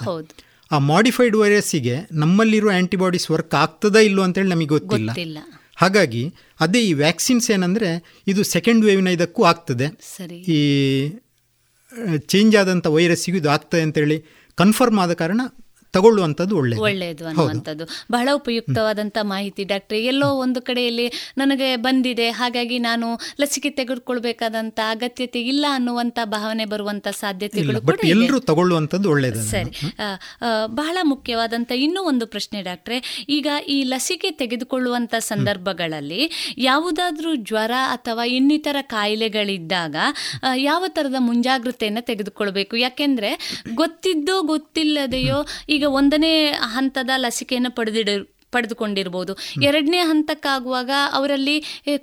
ಆ 0.71 0.79
ಮಾಡಿಫೈಡ್ 0.93 1.37
ವೈರಸ್ಸಿಗೆ 1.37 1.95
ನಮ್ಮಲ್ಲಿರೋ 2.13 2.71
ಆಂಟಿಬಾಡೀಸ್ 2.71 3.31
ವರ್ಕ್ 3.31 3.55
ಆಗ್ತದಾ 3.55 4.01
ಇಲ್ಲೋ 4.09 4.23
ಅಂತೇಳಿ 4.23 4.49
ನಮಗೆ 4.49 4.71
ಗೊತ್ತಿಲ್ಲ. 4.77 5.39
ಹಾಗಾಗಿ 5.77 6.23
ಅದೇ 6.61 6.81
ಈ 6.83 6.93
ವ್ಯಾಕ್ಸಿನ್ಸ್ 6.93 7.51
ಏನಂದರೆ 7.51 8.15
ಇದು 8.27 8.43
ಸೆಕೆಂಡ್ 8.43 8.85
ವೇವ್ನ 8.85 9.09
ಇದಕ್ಕೂ 9.09 9.43
ಆಗ್ತದೆ. 9.45 9.87
ಸರಿ. 10.17 10.37
ಈ 10.37 10.61
ಚೇಂಜ್ 12.27 12.57
ಆದಂಥ 12.57 12.87
ವೈರಸ್ಸಿಗೂ 12.87 13.37
ಇದು 13.37 13.51
ಆಗ್ತದೆ 13.51 13.83
ಅಂತೇಳಿ 13.83 14.25
ಕನ್ಫರ್ಮ್ 14.55 14.99
ಆದ 14.99 15.13
ಕಾರಣ 15.13 15.41
ತಗೊಳ್ಳುವಂಥದ್ದು 15.93 16.55
ಒಳ್ಳೆಯದು 16.57 16.83
ಒಳ್ಳೆಯದು 16.83 17.25
ಅನ್ನುವಂಥದ್ದು. 17.27 17.85
ಬಹಳ 18.13 18.29
ಉಪಯುಕ್ತವಾದಂಥ 18.35 19.19
ಮಾಹಿತಿ 19.23 19.65
ಡಾಕ್ಟ್ರೆ. 19.65 19.99
ಎಲ್ಲೋ 20.05 20.29
ಒಂದು 20.45 20.61
ಕಡೆಯಲ್ಲಿ 20.63 21.07
ನನಗೆ 21.39 21.69
ಬಂದಿದೆ. 21.77 22.29
ಹಾಗಾಗಿ 22.31 22.79
ನಾನು 22.79 23.07
ಲಸಿಕೆ 23.41 23.71
ತೆಗೆದುಕೊಳ್ಬೇಕಾದಂಥ 23.71 24.79
ಅಗತ್ಯತೆ 24.91 25.41
ಇಲ್ಲ 25.43 25.67
ಅನ್ನುವಂಥ 25.71 26.19
ಭಾವನೆ 26.25 26.65
ಬರುವಂಥ 26.65 27.09
ಸಾಧ್ಯತೆಗಳು 27.21 27.81
ಕೂಡ. 27.81 27.99
ಎಲ್ಲರೂ 28.05 28.39
ತಗೊಳ್ಳುವಂಥದ್ದು 28.41 29.11
ಒಳ್ಳೆಯದು 29.11 29.43
ಸರಿ. 29.45 29.73
ಬಹಳ 30.67 30.97
ಮುಖ್ಯವಾದಂಥ 31.03 31.71
ಇನ್ನೂ 31.77 32.03
ಒಂದು 32.03 32.27
ಪ್ರಶ್ನೆ 32.27 32.63
ಡಾಕ್ಟ್ರೆ. 32.63 33.25
ಈಗ 33.29 33.49
ಈ 33.69 33.79
ಲಸಿಕೆ 33.85 34.31
ತೆಗೆದುಕೊಳ್ಳುವಂಥ 34.41 35.15
ಸಂದರ್ಭಗಳಲ್ಲಿ 35.19 36.23
ಯಾವುದಾದ್ರೂ 36.59 37.31
ಜ್ವರ 37.49 37.73
ಅಥವಾ 37.91 38.25
ಇನ್ನಿತರ 38.25 38.77
ಕಾಯಿಲೆಗಳಿದ್ದಾಗ 38.95 39.97
ಯಾವ 40.55 40.85
ಥರದ 40.89 41.15
ಮುಂಜಾಗ್ರತೆಯನ್ನು 41.19 42.03
ತೆಗೆದುಕೊಳ್ಬೇಕು? 42.07 42.77
ಯಾಕೆಂದರೆ 42.77 43.31
ಗೊತ್ತಿದ್ದೋ 43.75 44.37
ಗೊತ್ತಿಲ್ಲದೆಯೋ 44.43 45.39
ಈಗ 45.79 45.87
ಒಂದನೇ 45.99 46.33
ಹಂತದ 46.75 47.11
ಲಸಿಕೆಯನ್ನು 47.17 47.71
ಪಡೆದಿಡ 47.71 48.09
ಪಡೆದುಕೊಂಡಿರ್ಬೋದು. 48.53 49.33
ಎರಡನೇ 49.63 49.99
ಹಂತಕ್ಕಾಗುವಾಗ 49.99 50.91
ಅವರಲ್ಲಿ 51.13 51.57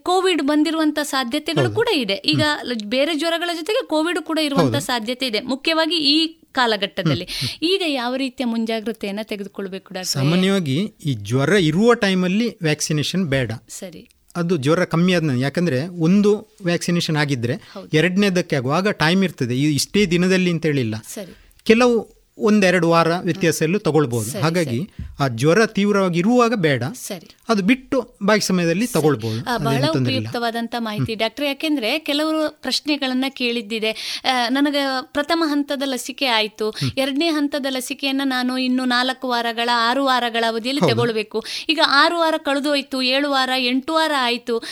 ಕೋವಿಡ್ 0.04 0.42
ಬಂದಿರುವಂತ 0.42 1.00
ಸಾಧ್ಯತೆಗಳು 1.04 1.70
ಕೂಡ 1.72 1.88
ಇದೆ. 1.94 2.14
ಈಗ 2.14 2.44
ಬೇರೆ 2.86 3.16
ಜ್ವರಗಳ 3.16 3.50
ಜೊತೆಗೆ 3.56 3.86
ಕೋವಿಡ್ 3.86 4.20
ಕೂಡ 4.22 4.40
ಇರುವಂತ 4.40 4.76
ಸಾಧ್ಯತೆ 4.76 5.28
ಇದೆ. 5.28 5.42
ಮುಖ್ಯವಾಗಿ 5.42 5.98
ಈ 5.98 6.28
ಕಾಲಘಟ್ಟದಲ್ಲಿ. 6.52 7.28
ಈಗ 7.64 7.82
ಯಾವ 7.88 8.16
ರೀತಿಯ 8.16 8.46
ಮುಂಜಾಗ್ರತೆಯನ್ನು 8.46 9.28
ತೆಗೆದುಕೊಳ್ಬೇಕು 9.28 9.94
ಸಾಮಾನ್ಯವಾಗಿ 10.04 10.76
ಈ 11.06 11.14
ಜ್ವರ 11.14 11.50
ಇರುವ 11.50 11.94
ಟೈಮಲ್ಲಿ 11.94 12.58
ವ್ಯಾಕ್ಸಿನೇಷನ್ 12.62 13.26
ಬೇಡ. 13.26 13.52
ಸರಿ. 13.70 14.04
ಅದು 14.36 14.58
ಜ್ವರ 14.58 14.84
ಕಮ್ಮಿ 14.86 15.14
ಆದ 15.14 15.30
ಯಾಕಂದ್ರೆ 15.40 15.88
ಒಂದು 15.88 16.32
ವ್ಯಾಕ್ಸಿನೇಷನ್ 16.66 17.18
ಆಗಿದ್ರೆ 17.18 17.56
ಎರಡನೇದಕ್ಕೆ 17.94 18.56
ಆಗುವಾಗ 18.56 18.90
ಟೈಮ್ 18.90 19.24
ಇರ್ತದೆ. 19.24 19.58
ಇಷ್ಟೇ 19.58 20.06
ದಿನದಲ್ಲಿ 20.06 20.52
ಅಂತ 20.52 20.66
ಹೇಳಿಲ್ಲ. 20.66 20.96
ಸರಿ. 21.14 21.34
ಕೆಲವು 21.64 21.96
ಒಂದೆರಡು 22.38 22.90
ವಾರ 22.90 23.08
ವ್ಯತ್ಯಾಸದಲ್ಲೂ 23.18 23.80
ತಗೊಳ್ಬೋದು. 23.80 24.42
ಹಾಗಾಗಿ 24.42 24.90
ಆ 25.20 25.28
ಜ್ವರ 25.28 25.66
ತೀವ್ರವಾಗಿ 25.66 26.20
ಇರುವಾಗ 26.20 26.54
ಬೇಡ. 26.56 26.84
ಸರಿ. 26.84 27.36
ಅದು 27.50 27.64
ಬಿಟ್ಟು 27.64 28.18
ಬಾಕಿ 28.24 28.42
ಸಮಯದಲ್ಲಿ 28.42 28.88
ತಗೊಳ್ಬೋದು. 28.88 29.64
ಬಹಳ 29.64 29.84
ಉಪಯುಕ್ತವಾದಂತ 30.02 30.76
ಮಾಹಿತಿ. 30.78 31.16
ಡಾಕ್ಟರ್ 31.16 31.46
ಯಾಕೆಂದ್ರೆ 31.46 32.00
ಕೆಲವರು 32.00 32.58
ಪ್ರಶ್ನೆಗಳನ್ನ 32.62 33.26
ಕೇಳಿದ್ದಿದೆ. 33.30 34.22
ನನಗೆ 34.50 34.84
ಪ್ರಥಮ 35.02 35.44
ಹಂತದ 35.48 35.84
ಲಸಿಕೆ 35.86 36.26
ಆಯ್ತು. 36.26 36.76
ಎರಡನೇ 36.98 37.28
ಹಂತದ 37.30 37.66
ಲಸಿಕೆಯನ್ನ 37.70 38.22
ನಾನು 38.26 38.58
ಇನ್ನು 38.58 38.86
ನಾಲ್ಕು 38.86 39.28
ವಾರಗಳ 39.28 39.70
ಆರು 39.74 40.06
ವಾರಗಳ 40.06 40.44
ಅವಧಿಯಲ್ಲಿ. 40.48 40.82
ತಗೊಳ್ಬೇಕು. 40.82 41.46
ಈಗ 41.70 41.80
ಆರು 41.88 42.20
ವಾರ 42.20 42.34
ಕಳೆದು 42.38 42.70
ಹೋಯ್ತು 42.70 43.02
ಏಳು 43.02 43.32
ವಾರ 43.32 43.50
ಎಂಟು 43.58 43.94
ವಾರ 43.94 44.12
ಆಯ್ತು. 44.18 44.64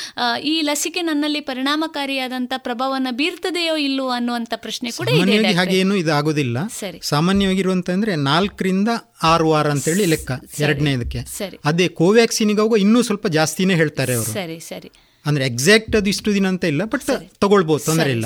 ಈ 0.43 0.61
ಲಸಿಕೆ 0.61 1.01
ನನ್ನಲ್ಲಿ 1.01 1.39
ಪರಿಣಾಮಕಾರಿಯಾದಂತ 1.39 2.53
ಪ್ರಭಾವವನ್ನು 2.57 3.15
ಬೀರ್ತದೆಯೋ 3.15 3.75
ಇಲ್ಲೋ 3.75 4.07
ಅನ್ನುವಂತ 4.09 4.53
ಪ್ರಶ್ನೆ 4.55 4.91
ಕೂಡ 4.91 5.07
ಇದೆ. 5.07 5.51
ಹಾಗೇನು 5.51 5.95
ಇದು 5.95 6.13
ಆಗೋದಿಲ್ಲ 6.13 6.57
ಸರಿ 7.53 7.69
ಸಾಮಾನ್ಯವಾಗಿರುವಂತಂದ್ರೆ 7.69 8.15
ನಾಲ್ಕರಿಂದ 8.15 8.89
ಆರು 9.23 9.49
ವಾರ 9.49 9.67
ಅಂತೇಳಿ 9.69 10.05
ಲೆಕ್ಕ 10.05 10.31
ಎರಡನೇದಕ್ಕೆ. 10.59 11.19
ಅದೇ 11.65 11.87
ಕೋವ್ಯಾಕ್ಸಿನಿಗಾಗ 11.87 12.73
ಇನ್ನೂ 12.79 13.01
ಸ್ವಲ್ಪ 13.01 13.27
ಜಾಸ್ತಿನೇ 13.27 13.75
ಹೇಳ್ತಾರೆ 13.75 14.13
ಅವರು. 14.13 14.31
ಸರಿ 14.31 14.59
ಸರಿ. 14.59 14.91
ಅಂದ್ರೆ 15.25 15.43
ಎಕ್ಸಾಕ್ಟ್ 15.45 15.95
ಅದು 15.95 16.09
ಇಷ್ಟು 16.09 16.29
ದಿನ 16.33 16.45
ಅಂತ 16.47 16.63
ಇಲ್ಲ 16.65 16.83
ಬಟ್ 16.85 17.03
ತಗೊಳ್ಬಹುದು 17.41 17.83
ತೊಂದರೆ 17.85 18.11
ಇಲ್ಲ. 18.11 18.25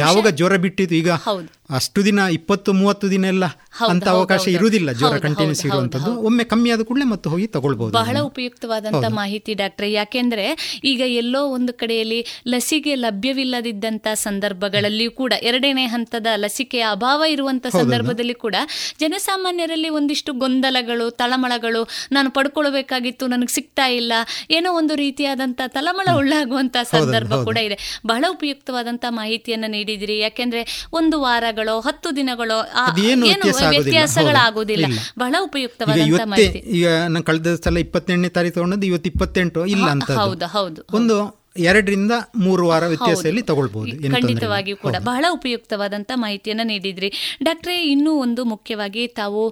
ಯಾವಾಗ 0.00 0.28
ಜ್ವರ 0.36 0.56
ಬಿಟ್ಟಿದ್ದು 0.56 0.94
ಈಗ 0.94 1.10
ಹೌದು. 1.24 1.46
ಅಷ್ಟು 1.76 2.00
ದಿನ 2.04 2.18
ಇಪ್ಪತ್ತು 2.32 2.70
ಮೂವತ್ತು 2.72 3.06
ದಿನ 3.10 3.24
ಎಲ್ಲ 3.24 3.44
ಅಂತ 3.86 4.06
ಅವಕಾಶ. 4.08 4.44
ಇರುವುದಿಲ್ಲ 4.48 4.90
ಜ್ವರ 4.92 5.16
ಕಂಟಿನ್ಯೂಸ್ 5.18 5.62
ಇರುವಂತದ್ದು 5.66 6.10
ಒಮ್ಮೆ 6.20 6.44
ಕಮ್ಮಿ 6.44 6.68
ಆದ 6.70 6.82
ಕೂಡಲೇ 6.82 7.04
ಮತ್ತೆ 7.04 7.28
ಹೋಗಿ 7.30 7.46
ತಗೊಳ್ಬಹುದು 7.46 7.94
ಬಹಳ. 7.96 8.16
ಉಪಯುಕ್ತವಾದಂತ 8.28 9.06
ಮಾಹಿತಿ 9.16 9.54
ಡಾಕ್ಟ್ರೆ 9.54 9.88
ಯಾಕೆಂದ್ರೆ 9.92 10.44
ಈಗ 10.84 11.00
ಎಲ್ಲೋ 11.16 11.42
ಒಂದು 11.48 11.72
ಕಡೆಯಲ್ಲಿ 11.74 12.20
ಲಸಿಕೆ 12.46 12.94
ಲಭ್ಯವಿಲ್ಲದಿದ್ದಂತ 12.96 14.06
ಸಂದರ್ಭಗಳಲ್ಲಿಯೂ 14.20 15.10
ಕೂಡ 15.12 15.32
ಎರಡನೇ 15.42 15.86
ಹಂತದ 15.86 16.26
ಲಸಿಕೆಯ 16.36 16.84
ಅಭಾವ 16.90 17.22
ಇರುವಂತ 17.30 17.66
ಸಂದರ್ಭದಲ್ಲಿ 17.76 18.36
ಕೂಡ 18.36 18.56
ಜನಸಾಮಾನ್ಯರಲ್ಲಿ 19.00 19.88
ಒಂದಿಷ್ಟು 19.90 20.32
ಗೊಂದಲಗಳು 20.36 21.10
ತಳಮಳಗಳು 21.16 21.82
ನಾನು 22.12 22.30
ಪಡ್ಕೊಳ್ಬೇಕಾಗಿತ್ತು 22.30 23.26
ನನಗೆ 23.26 23.52
ಸಿಗ್ತಾ 23.52 23.86
ಇಲ್ಲ 23.96 24.12
ಏನೋ 24.50 24.72
ಒಂದು 24.72 24.94
ರೀತಿಯಾದಂತ 24.96 25.60
ತಳಮಳ 25.68 26.08
ಉಳ್ಳಾಗುವಂತ 26.36 26.76
ಸಂದರ್ಭ 26.90 27.34
ಕೂಡ 27.44 27.58
ಇದೆ. 27.58 27.76
ಬಹಳ 28.06 28.24
ಉಪಯುಕ್ತವಾದಂತ 28.30 29.04
ಮಾಹಿತಿಯನ್ನು 29.08 29.70
ನೀಡಿದಿರಿ. 29.70 30.18
ಯಾಕೆಂದ್ರೆ 30.18 30.88
ಒಂದು 30.92 31.20
ವಾರಗಳೋ 31.20 31.80
ಹತ್ತು 31.80 32.16
ದಿನಗಳೋ 32.16 32.58
ಏನು 33.02 33.26
ವ್ಯತ್ಯಾಸ 33.68 34.18
ಆಗೋದಿಲ್ಲ. 34.46 34.86
ಬಹಳ 35.18 35.34
ಉಪಯುಕ್ತವಾದ 35.40 35.98
ಉಪಯುಕ್ತವಾದಂತ 35.98 36.20
ಮಾಹಿತಿ. 36.24 36.58
ಈಗ 36.78 36.88
ನಾನು 37.08 37.24
ಕಳೆದ 37.24 37.54
ಸಲ 37.64 37.78
ಇಪ್ಪತ್ತೆಂಟನೇ 37.78 38.28
ತಾರೀಕು 38.28 38.54
ತಗೊಂಡದ್ದು 38.54 38.86
ಇವತ್ತು 38.86 39.10
ಇಪ್ಪತ್ತೆಂಟು 39.10 39.66
ಇಲ್ಲ 39.66 39.86
ಅಂತ 39.86 40.10
ಹೌದು 40.20 40.46
ಹೌದು. 40.46 40.80
ಒಂದು 40.92 41.16
ಎರಡರಿಂದ 41.58 42.12
ಮೂರು 42.36 42.66
ವಾರ 42.68 42.84
ವ್ಯತ್ಯಾಸದಲ್ಲಿ 42.86 43.40
ಹೌದು. 43.40 43.46
ತಗೊಳ್ಬಹುದು. 43.46 43.92
ಖಂಡಿತವಾಗಿಯೂ 44.12 44.76
ಕೂಡ 44.76 44.96
ಬಹಳ 45.04 45.24
ಉಪಯುಕ್ತವಾದಂತಹ 45.30 46.16
ಮಾಹಿತಿಯನ್ನು 46.16 46.66
ನೀಡಿದ್ರಿ. 46.66 47.10
ಡಾಕ್ಟ್ರೇ 47.42 47.76
ಇನ್ನೂ 47.84 48.12
ಒಂದು 48.12 48.44
ಮುಖ್ಯವಾಗಿ 48.44 49.06
ತಾವು 49.06 49.42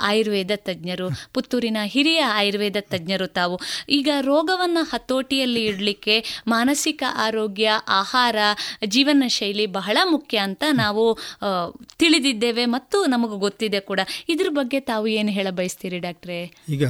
ಆಯುರ್ವೇದ 0.00 0.50
ತಜ್ಞರು 0.56 1.08
ಪುತ್ತೂರಿನ 1.34 1.78
ಹಿರಿಯ 1.84 2.22
ಆಯುರ್ವೇದ 2.22 2.76
ತಜ್ಞರು 2.80 3.26
ತಾವು. 3.26 3.58
ಈಗ 3.88 4.08
ರೋಗವನ್ನು 4.20 4.82
ಹತೋಟಿಯಲ್ಲಿ 4.82 5.64
ಇಡಲಿಕ್ಕೆ 5.64 6.16
ಮಾನಸಿಕ 6.46 7.02
ಆರೋಗ್ಯ 7.16 7.70
ಆಹಾರ 7.88 8.36
ಜೀವನ 8.86 9.24
ಶೈಲಿ 9.28 9.66
ಬಹಳ 9.66 9.98
ಮುಖ್ಯ 10.04 10.38
ಅಂತ 10.38 10.64
ನಾವು 10.72 11.04
ತಿಳಿದಿದ್ದೇವೆ 11.98 12.64
ಮತ್ತು 12.64 13.06
ನಮಗೆ 13.06 13.38
ಗೊತ್ತಿದೆ 13.38 13.80
ಕೂಡ. 13.80 14.00
ಇದ್ರ 14.28 14.48
ಬಗ್ಗೆ 14.50 14.80
ತಾವು 14.80 15.06
ಏನು 15.06 15.28
ಹೇಳ 15.28 15.48
ಬಯಸ್ತೀರಿ 15.50 15.98
ಡಾಕ್ಟ್ರೇ? 15.98 16.40
ಈಗ 16.68 16.84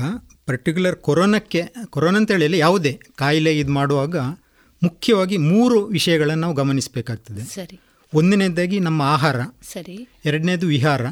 ಪರ್ಟಿಕ್ಯುಲರ್ 0.47 0.97
ಕೊರೋನಾಕ್ಕೆ 0.97 1.62
ಕೊರೋನಾ 1.90 2.19
ಅಂತ 2.19 2.31
ಹೇಳಿ 2.31 2.59
ಯಾವುದೇ 2.59 3.01
ಕಾಯಿಲೆ 3.15 3.59
ಇದು 3.59 3.73
ಮಾಡುವಾಗ 3.73 4.16
ಮುಖ್ಯವಾಗಿ 4.83 5.37
ಮೂರು 5.37 5.85
ವಿಷಯಗಳನ್ನು 5.85 6.41
ನಾವು 6.41 6.55
ಗಮನಿಸಬೇಕಾಗ್ತದೆ. 6.55 7.55
ಸರಿ. 7.55 7.81
ಒಂದನೇದಾಗಿ 8.15 8.81
ನಮ್ಮ 8.81 9.03
ಆಹಾರ 9.03 9.37
ಸರಿ. 9.73 10.09
ಎರಡನೇದು 10.25 10.67
ವಿಹಾರ 10.67 11.07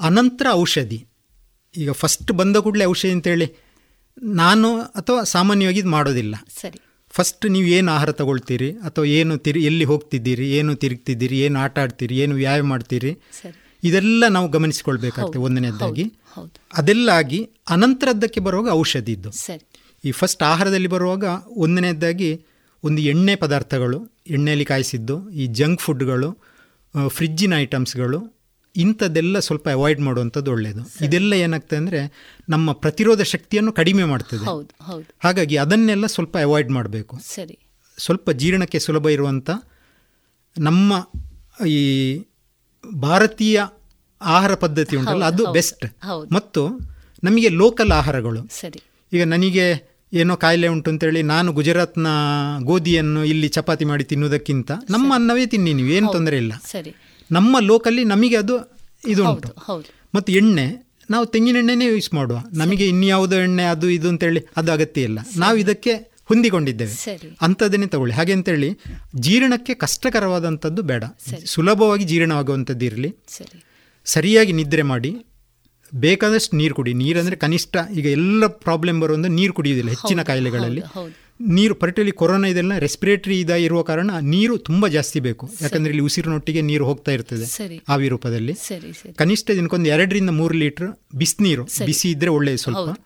ಅನಂತರ 0.00 0.46
ಔಷಧಿ. 0.52 1.04
ಈಗ 1.76 1.90
ಫಸ್ಟ್ 1.92 2.32
ಬಂದ 2.32 2.56
ಕೂಡಲೇ 2.56 2.84
ಔಷಧಿ 2.84 3.12
ಅಂತೇಳಿ 3.12 3.46
ನಾನು 4.22 4.80
ಅಥವಾ 4.80 5.22
ಸಾಮಾನ್ಯವಾಗಿ 5.24 5.78
ಇದು 5.78 5.88
ಮಾಡೋದಿಲ್ಲ. 5.88 6.34
ಸರಿ. 6.60 6.80
ಫಸ್ಟ್ 7.10 7.50
ನೀವು 7.50 7.66
ಏನು 7.66 7.92
ಆಹಾರ 7.92 8.12
ತಗೊಳ್ತೀರಿ 8.12 8.72
ಅಥವಾ 8.72 9.04
ಏನು 9.04 9.38
ತಿರು 9.38 9.60
ಎಲ್ಲಿ 9.60 9.84
ಹೋಗ್ತಿದ್ದೀರಿ 9.84 10.50
ಏನು 10.50 10.74
ತಿರುಗ್ತಿದ್ದೀರಿ 10.74 11.38
ಏನು 11.38 11.58
ಆಟ 11.58 11.78
ಆಡ್ತೀರಿ 11.78 12.18
ಏನು 12.18 12.34
ವ್ಯಾಯಾಮ 12.34 12.66
ಮಾಡ್ತೀರಿ 12.66 13.16
ಇದೆಲ್ಲ 13.84 14.28
ನಾವು 14.28 14.48
ಗಮನಿಸಿಕೊಳ್ಬೇಕಾಗ್ತದೆ 14.48 15.38
ಒಂದನೇದಾಗಿ. 15.38 16.04
ಅದೆಲ್ಲ 16.72 17.08
ಆಗಿ 17.08 17.50
ಅನಂತರದ್ದಕ್ಕೆ 17.70 18.40
ಬರುವಾಗ 18.40 18.68
ಔಷಧಿ 18.72 19.12
ಇದ್ದು 19.12 19.30
ಈ 20.04 20.10
ಫಸ್ಟ್ 20.10 20.42
ಆಹಾರದಲ್ಲಿ 20.42 20.88
ಬರುವಾಗ 20.88 21.24
ಒಂದನೇದಾಗಿ 21.46 22.30
ಒಂದು 22.84 23.02
ಎಣ್ಣೆ 23.02 23.36
ಪದಾರ್ಥಗಳು 23.36 24.10
ಎಣ್ಣೆಯಲ್ಲಿ 24.26 24.64
ಕಾಯಿಸಿದ್ದು 24.64 25.30
ಈ 25.30 25.46
ಜಂಕ್ 25.46 25.82
ಫುಡ್ಗಳು 25.82 26.38
ಫ್ರಿಜ್ಜಿನ 27.08 27.54
ಐಟಮ್ಸ್ಗಳು 27.56 28.36
ಇಂಥದ್ದೆಲ್ಲ 28.76 29.38
ಸ್ವಲ್ಪ 29.38 29.68
ಅವಾಯ್ಡ್ 29.68 30.00
ಮಾಡುವಂಥದ್ದು 30.00 30.50
ಒಳ್ಳೆಯದು 30.50 31.04
ಇದೆಲ್ಲ 31.04 31.32
ಏನಾಗ್ತದೆ 31.32 31.76
ಅಂದರೆ 31.76 32.32
ನಮ್ಮ 32.48 32.72
ಪ್ರತಿರೋಧ 32.72 33.20
ಶಕ್ತಿಯನ್ನು 33.20 33.72
ಕಡಿಮೆ 33.72 34.04
ಮಾಡ್ತದೆ. 34.04 34.44
ಹಾಗಾಗಿ 35.18 35.56
ಅದನ್ನೆಲ್ಲ 35.56 36.06
ಸ್ವಲ್ಪ 36.06 36.38
ಅವಾಯ್ಡ್ 36.38 36.70
ಮಾಡಬೇಕು. 36.70 37.18
ಸರಿ. 37.18 37.58
ಸ್ವಲ್ಪ 37.98 38.30
ಜೀರ್ಣಕ್ಕೆ 38.30 38.78
ಸುಲಭ 38.78 39.08
ಇರುವಂಥ 39.08 39.50
ನಮ್ಮ 40.58 41.10
ಈ 41.66 42.22
ಭಾರತೀಯ 42.94 43.62
ಆಹಾರ 44.22 44.54
ಪದ್ಧತಿ 44.54 44.96
ಉಂಟಲ್ಲ 44.96 45.24
ಅದು 45.24 45.52
ಬೆಸ್ಟ್. 45.52 45.84
ಮತ್ತು 46.32 46.68
ನಮಗೆ 47.24 47.48
ಲೋಕಲ್ 47.48 47.90
ಆಹಾರಗಳು. 47.90 48.48
ಸರಿ. 48.60 48.82
ಈಗ 49.12 49.22
ನನಗೆ 49.24 49.95
ಏನೋ 50.12 50.36
ಕಾಯಿಲೆ 50.36 50.68
ಉಂಟು 50.68 50.90
ಅಂತೇಳಿ 50.90 51.22
ನಾನು 51.22 51.52
ಗುಜರಾತ್ನ 51.52 52.06
ಗೋಧಿಯನ್ನು 52.62 53.24
ಇಲ್ಲಿ 53.24 53.48
ಚಪಾತಿ 53.48 53.84
ಮಾಡಿ 53.84 54.04
ತಿನ್ನುವುದಕ್ಕಿಂತ 54.04 54.72
ನಮ್ಮ 54.90 55.14
ಅನ್ನವೇ 55.14 55.46
ತಿನ್ನಿ 55.46 55.72
ನೀವು 55.72 55.88
ಏನು 55.88 56.12
ತೊಂದರೆ 56.12 56.36
ಇಲ್ಲ. 56.36 56.52
ಸರಿ. 56.66 56.94
ನಮ್ಮ 57.32 57.58
ಲೋಕಲ್ಲಿ 57.60 58.04
ನಮಗೆ 58.04 58.36
ಅದು 58.36 58.78
ಇದು 59.08 59.28
ಉಂಟು. 59.30 59.48
ಮತ್ತು 60.14 60.32
ಎಣ್ಣೆ 60.32 60.86
ನಾವು 61.10 61.26
ತೆಂಗಿನ 61.26 61.56
ಎಣ್ಣೆನೇ 61.56 61.84
ಯೂಸ್ 61.84 62.14
ಮಾಡುವ. 62.14 62.38
ನಮಗೆ 62.52 62.88
ಇನ್ಯಾವುದೋ 62.88 63.36
ಎಣ್ಣೆ 63.36 63.62
ಅದು 63.62 63.90
ಇದು 63.90 64.08
ಅಂತೇಳಿ 64.08 64.40
ಅದು 64.56 64.72
ಅಗತ್ಯ 64.72 65.02
ಇಲ್ಲ. 65.02 65.18
ನಾವು 65.36 65.56
ಇದಕ್ಕೆ 65.56 65.92
ಹೊಂದಿಕೊಂಡಿದ್ದೇವೆ. 66.24 66.90
ಸರಿ. 66.90 67.38
ಅಂಥದ್ದನ್ನೇ 67.40 67.86
ತಗೊಳ್ಳಿ. 67.86 68.14
ಹಾಗೆ 68.14 68.32
ಅಂತೇಳಿ 68.32 68.78
ಜೀರ್ಣಕ್ಕೆ 69.16 69.74
ಕಷ್ಟಕರವಾದಂಥದ್ದು 69.74 70.82
ಬೇಡ. 70.82 71.04
ಸುಲಭವಾಗಿ 71.44 72.04
ಜೀರ್ಣವಾಗುವಂಥದ್ದು 72.04 72.84
ಇರಲಿ. 72.84 73.16
ಸರಿ. 73.28 73.64
ಸರಿಯಾಗಿ 74.04 74.52
ನಿದ್ರೆ 74.52 74.82
ಮಾಡಿ. 74.82 75.16
ಬೇಕಾದಷ್ಟು 75.94 76.56
ನೀರು 76.56 76.74
ಕುಡಿ. 76.74 76.94
ನೀರಂದರೆ 76.94 77.36
ಕನಿಷ್ಠ 77.36 77.76
ಈಗ 77.94 78.06
ಎಲ್ಲ 78.06 78.46
ಪ್ರಾಬ್ಲಮ್ 78.46 79.00
ಬರುವಂಥ 79.00 79.26
ನೀರು 79.26 79.52
ಕುಡಿಯೋದಿಲ್ಲ 79.52 79.90
ಹೆಚ್ಚಿನ 79.90 80.22
ಕಾಯಿಲೆಗಳಲ್ಲಿ. 80.22 80.82
ನೀರು 81.40 81.74
ಪರ್ಟಿಲಿ 81.74 82.12
ಕೊರೋನಾ 82.12 82.48
ಇದೆಲ್ಲ 82.48 82.78
ರೆಸ್ಪಿರೇಟರಿ 82.78 83.40
ಇದ 83.40 83.50
ಇರುವ 83.50 83.82
ಕಾರಣ 83.82 84.10
ನೀರು 84.20 84.58
ತುಂಬ 84.58 84.88
ಜಾಸ್ತಿ 84.88 85.20
ಬೇಕು. 85.20 85.50
ಯಾಕಂದರೆ 85.62 85.88
ಇಲ್ಲಿ 85.88 86.02
ಉಸಿರಿನೊಟ್ಟಿಗೆ 86.02 86.60
ನೀರು 86.60 86.84
ಹೋಗ್ತಾ 86.84 87.12
ಇರ್ತದೆ. 87.12 87.78
ಆವಿ 87.88 88.08
ರೂಪದಲ್ಲಿ 88.08 88.54
ಕನಿಷ್ಠ 89.16 89.50
ದಿನಕ್ಕೊಂದು 89.50 89.88
ಎರಡರಿಂದ 89.88 90.30
ಮೂರು 90.30 90.54
ಲೀಟರ್ 90.54 91.00
ಬಿಸಿನೀರು. 91.14 91.64
ಬಿಸಿ 91.84 92.10
ಇದ್ರೆ 92.10 92.30
ಒಳ್ಳೆಯ 92.30 92.56
ಸ್ವಲ್ಪ. 92.56 93.00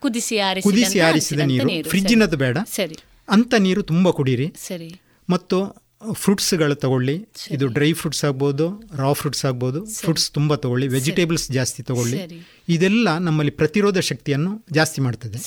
ಕುದಿಸಿ 0.61 0.99
ಆರಿಸಿದ 0.99 1.39
ನೀರು. 1.39 1.89
ಫ್ರಿಜ್ಜಿನದ್ದು 1.89 2.37
ಬೇಡ. 2.37 2.57
ಸರಿ. 2.75 2.97
ಅಂಥ 3.29 3.53
ನೀರು 3.53 3.83
ತುಂಬ 3.83 4.09
ಕುಡೀರಿ. 4.09 4.53
ಸರಿ. 4.67 5.01
ಮತ್ತು 5.29 5.80
ಫ್ರೂಟ್ಸ್ಗಳು 6.13 6.75
ತಗೊಳ್ಳಿ. 6.75 7.25
ಇದು 7.51 7.67
ಡ್ರೈ 7.67 7.93
ಫ್ರೂಟ್ಸ್ 7.93 8.25
ಆಗ್ಬೋದು 8.25 8.83
ರಾ 8.95 9.13
ಫ್ರೂಟ್ಸ್ 9.13 9.45
ಆಗ್ಬೋದು. 9.45 9.85
ಫ್ರೂಟ್ಸ್ 9.85 10.31
ತುಂಬ 10.31 10.55
ತಗೊಳ್ಳಿ. 10.55 10.87
ವೆಜಿಟೇಬಲ್ಸ್ 10.87 11.51
ಜಾಸ್ತಿ 11.51 11.83
ತಗೊಳ್ಳಿ. 11.83 12.45
ಇದೆಲ್ಲ 12.69 13.17
ನಮ್ಮಲ್ಲಿ 13.17 13.51
ಪ್ರತಿರೋಧ 13.51 13.97
ಶಕ್ತಿಯನ್ನು 13.97 14.65
ಜಾಸ್ತಿ 14.71 15.01
ಮಾಡ್ತದೆ. 15.01 15.37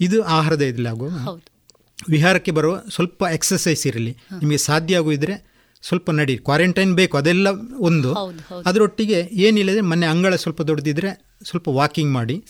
ಇದು 0.00 0.22
ಆಹಾರದ 0.22 0.62
ಹೌದು. 1.24 1.44
ವಿಹಾರಕ್ಕೆ 2.08 2.50
ಬರುವ 2.50 2.82
ಸ್ವಲ್ಪ 2.90 3.24
ಎಕ್ಸಸೈಸ್ 3.32 3.86
ಇರಲಿ. 3.86 4.10
ನಿಮಗೆ 4.10 4.56
ಸಾಧ್ಯ 4.56 4.96
ಆಗುವುದಿದ್ರೆ 4.96 5.50
ಸ್ವಲ್ಪ 5.82 6.10
ನಡಿ. 6.10 6.38
ಕ್ವಾರಂಟೈನ್ 6.38 6.94
ಬೇಕು 6.94 7.16
ಅದೆಲ್ಲ 7.16 7.48
ಒಂದು. 7.78 8.14
ಅದರೊಟ್ಟಿಗೆ 8.66 9.28
ಏನಿಲ್ಲದೆ 9.32 9.80
ಮನೆ 9.80 10.06
ಅಂಗಳ 10.06 10.36
ಸ್ವಲ್ಪ 10.36 10.62
ದೊಡ್ಡದಿದ್ರೆ 10.62 11.26
ಸ್ವಲ್ಪ 11.44 11.68
ವಾಕಿಂಗ್ 11.68 12.12
ಮಾಡಿ. 12.12 12.44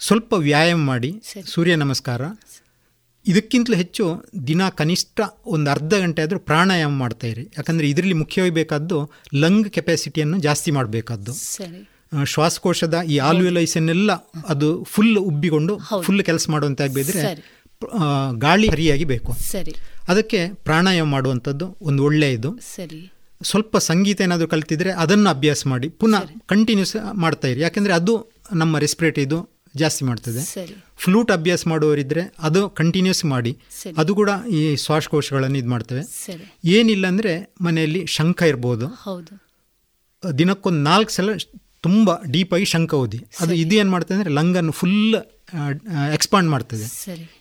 ಸ್ವಲ್ಪ 0.00 0.32
ವ್ಯಾಯಾಮ 0.32 0.78
ಮಾಡಿ. 0.78 1.22
ಸೂರ್ಯ 1.46 1.76
ನಮಸ್ಕಾರ. 1.76 2.22
ಇದಕ್ಕಿಂತಲೂ 3.28 3.76
ಹೆಚ್ಚು 3.76 4.24
ದಿನ 4.46 4.68
ಕನಿಷ್ಠ 4.68 5.20
ಒಂದು 5.46 5.70
ಅರ್ಧ 5.70 5.94
ಗಂಟೆ 5.94 6.22
ಆದರೂ 6.22 6.38
ಪ್ರಾಣಾಯಾಮ 6.38 6.92
ಮಾಡ್ತಾ 6.92 7.26
ಇರಿ. 7.26 7.42
ಯಾಕಂದರೆ 7.42 7.90
ಇದರಲ್ಲಿ 7.90 8.14
ಮುಖ್ಯವಾಗಿ 8.14 8.54
ಬೇಕಾದ್ದು 8.54 9.10
ಲಂಗ್ 9.34 9.70
ಕೆಪಾಸಿಟಿಯನ್ನು 9.70 10.38
ಜಾಸ್ತಿ 10.38 10.70
ಮಾಡಬೇಕಾದ್ದು. 10.70 11.32
ಶ್ವಾಸಕೋಶದ 12.24 13.00
ಈ 13.08 13.18
ಆಲ್ವಿಲೈಸನ್ನೆಲ್ಲ 13.18 14.12
ಅದು 14.48 14.84
ಫುಲ್ 14.84 15.18
ಉಬ್ಬಿಕೊಂಡು 15.18 15.78
ಫುಲ್ 16.02 16.22
ಕೆಲಸ 16.22 16.50
ಮಾಡುವಂತೆ 16.50 16.84
ಆಗಬೇಕಿದ್ರೆ. 16.84 17.22
ಗಾಳಿ 18.38 18.66
ಸರಿಯಾಗಿ 18.66 19.04
ಬೇಕು. 19.04 19.32
ಸರಿ. 19.32 19.74
ಅದಕ್ಕೆ 20.08 20.48
ಪ್ರಾಣಾಯಾಮ 20.54 21.06
ಮಾಡುವಂಥದ್ದು 21.06 21.76
ಒಂದು 21.82 22.04
ಒಳ್ಳೆಯದು. 22.04 22.58
ಸರಿ. 22.76 23.12
ಸ್ವಲ್ಪ 23.42 23.76
ಸಂಗೀತ 23.76 24.20
ಏನಾದರೂ 24.20 24.48
ಕಲ್ತಿದ್ರೆ 24.48 24.90
ಅದನ್ನು 24.90 25.30
ಅಭ್ಯಾಸ 25.30 25.66
ಮಾಡಿ. 25.66 25.88
ಪುನಃ 25.88 26.24
ಕಂಟಿನ್ಯೂಸ್ 26.46 26.96
ಮಾಡ್ತಾ 27.14 27.48
ಇರಿ. 27.48 27.60
ಯಾಕೆಂದರೆ 27.60 27.92
ಅದು 27.92 28.14
ನಮ್ಮ 28.54 28.78
ರೆಸ್ಪಿರೇಟ್ 28.78 29.18
ಇದು 29.18 29.57
ಜಾಸ್ತಿ 29.82 30.02
ಮಾಡ್ತದೆ. 30.08 30.42
ಫ್ಲೂಟ್ 31.04 31.30
ಅಭ್ಯಾಸ 31.36 31.62
ಮಾಡುವವರಿದ್ರೆ 31.72 32.22
ಅದು 32.48 32.60
ಕಂಟಿನ್ಯೂಸ್ 32.80 33.22
ಮಾಡಿ. 33.34 33.52
ಅದು 34.02 34.12
ಕೂಡ 34.20 34.30
ಈ 34.58 34.60
ಶ್ವಾಸಕೋಶಗಳನ್ನು 34.84 35.58
ಇದು 35.62 35.70
ಮಾಡ್ತವೆ. 35.74 36.02
ಏನಿಲ್ಲ 36.76 37.06
ಅಂದರೆ 37.12 37.32
ಮನೆಯಲ್ಲಿ 37.68 38.02
ಶಂಖ 38.16 38.42
ಇರ್ಬೋದು. 38.52 38.88
ದಿನಕ್ಕೊಂದು 40.22 40.82
ನಾಲ್ಕು 40.90 41.12
ಸಲ 41.16 41.30
ತುಂಬ 41.86 42.10
ಡೀಪಾಗಿ 42.34 42.66
ಶಂಖ 42.74 42.92
ಓದಿ. 43.02 43.18
ಅದು 43.42 43.52
ಇದು 43.62 43.74
ಏನು 43.80 43.90
ಮಾಡ್ತದೆ 43.94 44.16
ಅಂದರೆ 44.18 44.32
ಲಂಗನ್ನು 44.38 44.72
ಫುಲ್ 44.78 45.16
ಎಕ್ಸ್ಪಾಂಡ್ 46.16 46.48
ಮಾಡ್ತದೆ. 46.54 46.86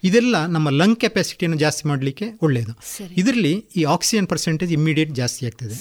ಇದೆಲ್ಲ 0.07 0.35
ನಮ್ಮ 0.55 0.67
ಲಂಗ್ 0.81 0.97
ಕೆಪಾಸಿಟಿಯನ್ನು 1.03 1.57
ಜಾಸ್ತಿ 1.63 1.83
ಮಾಡಲಿಕ್ಕೆ 1.91 2.27
ಒಳ್ಳೆಯದು 2.45 2.73
ಇದರಲ್ಲಿ 3.21 3.53
ಈ 3.79 3.83
ಆಕ್ಸಿಜನ್ 3.95 4.27
ಪರ್ಸೆಂಟೇಜ್ 4.33 4.71
ಇಮ್ಮಿಡಿಯೇಟ್ 4.77 5.11
ಜಾಸ್ತಿ 5.21 5.45
ಆಗ್ತದೆ. 5.49 5.75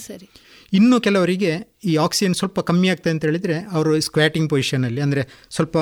ಇನ್ನು 0.73 0.97
ಕೆಲವರಿಗೆ 1.07 1.51
ಈ 1.89 1.93
ಆಕ್ಸಿಜನ್ 2.05 2.35
ಸ್ವಲ್ಪ 2.39 2.59
ಕಮ್ಮಿ 2.69 2.87
ಆಗ್ತದೆ 2.93 3.11
ಅಂತ 3.15 3.23
ಹೇಳಿದರೆ 3.29 3.57
ಅವರು 3.75 3.91
ಸ್ಕ್ವಾಟಿಂಗ್ 4.07 4.49
ಪೊಸಿಷನಲ್ಲಿ 4.53 5.01
ಅಂದರೆ 5.05 5.21
ಸ್ವಲ್ಪ 5.57 5.77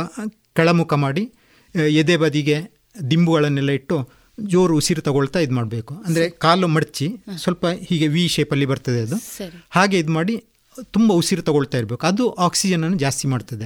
ಕೆಳಮುಖ 0.56 0.94
ಮಾಡಿ 0.94 1.24
ಎದೆ 1.90 2.18
ಬದಿಗೆ 2.18 2.58
ದಿಂಬುಗಳನ್ನೆಲ್ಲ 3.12 3.70
ಇಟ್ಟು 3.70 4.10
ಜೋರು 4.40 4.76
ಉಸಿರು 4.76 5.02
ತಗೊಳ್ತಾ 5.02 5.40
ಇದು 5.40 5.54
ಮಾಡಬೇಕು. 5.54 5.94
ಅಂದರೆ 5.96 6.30
ಕಾಲು 6.30 6.68
ಮಡಚಿ 6.68 7.08
ಸ್ವಲ್ಪ 7.38 7.66
ಹೀಗೆ 7.90 8.08
ವಿ 8.08 8.28
ಶೇಪಲ್ಲಿ 8.28 8.66
ಬರ್ತದೆ 8.66 9.02
ಅದು. 9.02 9.16
ಹಾಗೆ 9.70 10.00
ಇದು 10.00 10.12
ಮಾಡಿ 10.12 10.44
ತುಂಬ 10.92 11.14
ಉಸಿರು 11.14 11.42
ತಗೊಳ್ತಾ 11.42 11.78
ಇರಬೇಕು. 11.78 12.06
ಅದು 12.06 12.30
ಆಕ್ಸಿಜನನ್ನು 12.32 12.98
ಜಾಸ್ತಿ 12.98 13.28
ಮಾಡ್ತದೆ. 13.28 13.66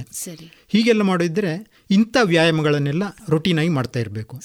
ಹೀಗೆಲ್ಲ 0.68 1.02
ಮಾಡಿದರೆ 1.02 1.82
ಇಂಥ 1.90 2.16
ವ್ಯಾಯಾಮಗಳನ್ನೆಲ್ಲ 2.22 3.02
ರೊಟೀನಾಗಿ 3.28 3.68
ಮಾಡ್ತಾ 3.68 4.00
ಇರಬೇಕು. 4.00 4.40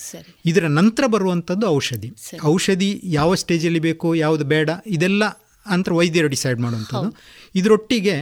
ಇದರ 0.46 0.68
ನಂತರ 0.68 1.04
ಬರುವಂಥದ್ದು 1.08 1.68
ಔಷಧಿ. 1.68 2.12
ಔಷಧಿ 2.46 3.02
ಯಾವ 3.04 3.36
ಸ್ಟೇಜಲ್ಲಿ 3.36 3.80
ಬೇಕು 3.80 4.16
ಯಾವುದು 4.16 4.46
ಬೇಡ 4.46 4.70
ಇದೆಲ್ಲ 4.88 5.24
ಅಂತ 5.66 5.90
ವೈದ್ಯರು 5.90 6.28
ಡಿಸೈಡ್ 6.28 6.60
ಮಾಡುವಂಥದ್ದು. 6.60 7.16
ಇದರೊಟ್ಟಿಗೆ 7.56 8.16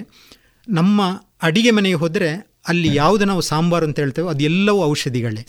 ನಮ್ಮ 0.68 1.02
ಅಡಿಗೆ 1.42 1.72
ಮನೆಗೆ 1.72 1.96
ಹೋದರೆ 1.96 2.53
ಅಲ್ಲಿ 2.68 2.96
ಯಾವುದು 2.96 3.26
ನಾವು 3.26 3.42
ಸಾಂಬಾರು 3.42 3.86
ಅಂತ 3.86 4.00
ಹೇಳ್ತೇವೆ 4.00 4.30
ಅದೆಲ್ಲವೂ 4.30 4.84
ಔಷಧಿಗಳೇ. 4.84 5.48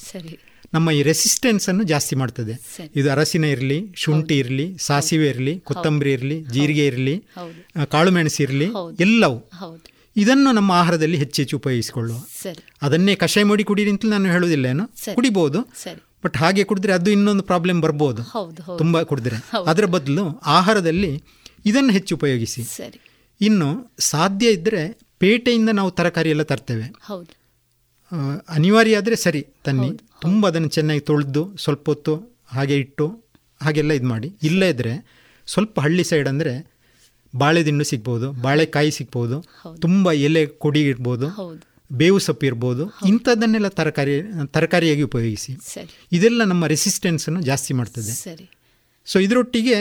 ನಮ್ಮ 0.72 0.90
ಈ 0.90 1.02
ರೆಸಿಸ್ಟೆನ್ಸನ್ನು 1.02 1.82
ಜಾಸ್ತಿ 1.82 2.16
ಮಾಡ್ತದೆ. 2.16 2.54
ಇದು 2.96 3.12
ಅರಸಿನ 3.12 3.44
ಇರಲಿ 3.44 3.86
ಶುಂಠಿ 3.96 4.38
ಇರಲಿ 4.38 4.76
ಸಾಸಿವೆ 4.78 5.28
ಇರಲಿ 5.28 5.60
ಕೊತ್ತಂಬರಿ 5.60 6.12
ಇರಲಿ 6.12 6.44
ಜೀರಿಗೆ 6.44 6.86
ಇರಲಿ 6.86 7.24
ಕಾಳು 7.90 8.10
ಮೆಣಸು 8.10 8.42
ಇರಲಿ 8.42 8.68
ಎಲ್ಲವೂ. 9.00 9.52
ಇದನ್ನು 10.16 10.52
ನಮ್ಮ 10.52 10.72
ಆಹಾರದಲ್ಲಿ 10.72 11.16
ಹೆಚ್ಚು 11.16 11.42
ಹೆಚ್ಚು 11.42 11.56
ಉಪಯೋಗಿಸಿಕೊಳ್ಳುವ. 11.56 12.16
ಅದನ್ನೇ 12.82 13.14
ಕಷಾಯ 13.14 13.44
ಮಾಡಿ 13.44 13.64
ಕುಡೀರಿ 13.64 13.90
ಅಂತ 13.90 14.04
ನಾನು 14.06 14.32
ಹೇಳೋದಿಲ್ಲ 14.32 14.66
ಏನು? 14.66 15.14
ಕುಡಿಬಹುದು 15.14 15.60
ಬಟ್ 16.24 16.36
ಹಾಗೆ 16.36 16.64
ಕುಡಿದ್ರೆ 16.64 16.92
ಅದು 16.92 17.10
ಇನ್ನೊಂದು 17.10 17.42
ಪ್ರಾಬ್ಲಮ್ 17.42 17.80
ಬರ್ಬೋದು. 17.80 18.22
ತುಂಬ 18.78 19.02
ಕುಡಿದ್ರೆ. 19.02 19.36
ಅದರ 19.66 19.84
ಬದಲು 19.84 20.40
ಆಹಾರದಲ್ಲಿ 20.46 21.22
ಇದನ್ನು 21.66 21.92
ಹೆಚ್ಚು 21.92 22.14
ಉಪಯೋಗಿಸಿ. 22.14 22.62
ಇನ್ನು 23.40 23.94
ಸಾಧ್ಯ 23.98 24.50
ಇದ್ದರೆ 24.50 25.03
ಪೇಟೆಯಿಂದ 25.20 25.70
ನಾವು 25.78 25.90
ತರಕಾರಿ 25.98 26.30
ಎಲ್ಲ 26.34 26.44
ತರ್ತೇವೆ. 26.52 26.86
ಅನಿವಾರ್ಯ 28.56 28.98
ಆದರೆ 29.00 29.16
ಸರಿ 29.24 29.42
ತನ್ನಿ. 29.66 29.90
ತುಂಬ 30.24 30.40
ಅದನ್ನು 30.50 30.70
ಚೆನ್ನಾಗಿ 30.76 31.02
ತೊಳೆದು 31.10 31.42
ಸ್ವಲ್ಪ 31.64 31.86
ಹೊತ್ತು 31.92 32.14
ಹಾಗೆ 32.56 32.76
ಇಟ್ಟು 32.84 33.06
ಹಾಗೆಲ್ಲ 33.64 33.92
ಇದು 33.98 34.08
ಮಾಡಿ. 34.14 34.28
ಇಲ್ಲ 34.48 34.64
ಇದ್ದರೆ 34.72 34.92
ಸ್ವಲ್ಪ 35.46 35.74
ಹಳ್ಳಿ 35.84 36.04
ಸೈಡ್ 36.10 36.28
ಅಂದರೆ 36.32 36.52
ಬಾಳೆದಿಣ್ಣು 37.34 37.84
ಸಿಗ್ಬೋದು 37.90 38.26
ಬಾಳೆಕಾಯಿ 38.46 38.90
ಸಿಗ್ಬೋದು 38.98 39.36
ತುಂಬ 39.84 40.12
ಎಲೆ 40.26 40.42
ಕೊಡಿ 40.64 40.82
ಇರ್ಬೋದು 40.90 41.28
ಬೇವು 42.00 42.18
ಸೊಪ್ಪು 42.26 42.44
ಇರ್ಬೋದು 42.50 42.84
ಇಂಥದ್ದನ್ನೆಲ್ಲ 43.10 43.68
ತರಕಾರಿ 43.78 44.14
ತರಕಾರಿಯಾಗಿ 44.56 45.02
ಉಪಯೋಗಿಸಿ. 45.10 45.52
ಇದೆಲ್ಲ 46.16 46.42
ನಮ್ಮ 46.52 46.66
ರೆಸಿಸ್ಟೆನ್ಸನ್ನು 46.74 47.40
ಜಾಸ್ತಿ 47.50 47.72
ಮಾಡ್ತದೆ. 47.80 48.12
ಸೊ 49.06 49.18
ಇದರೊಟ್ಟಿಗೆ 49.18 49.76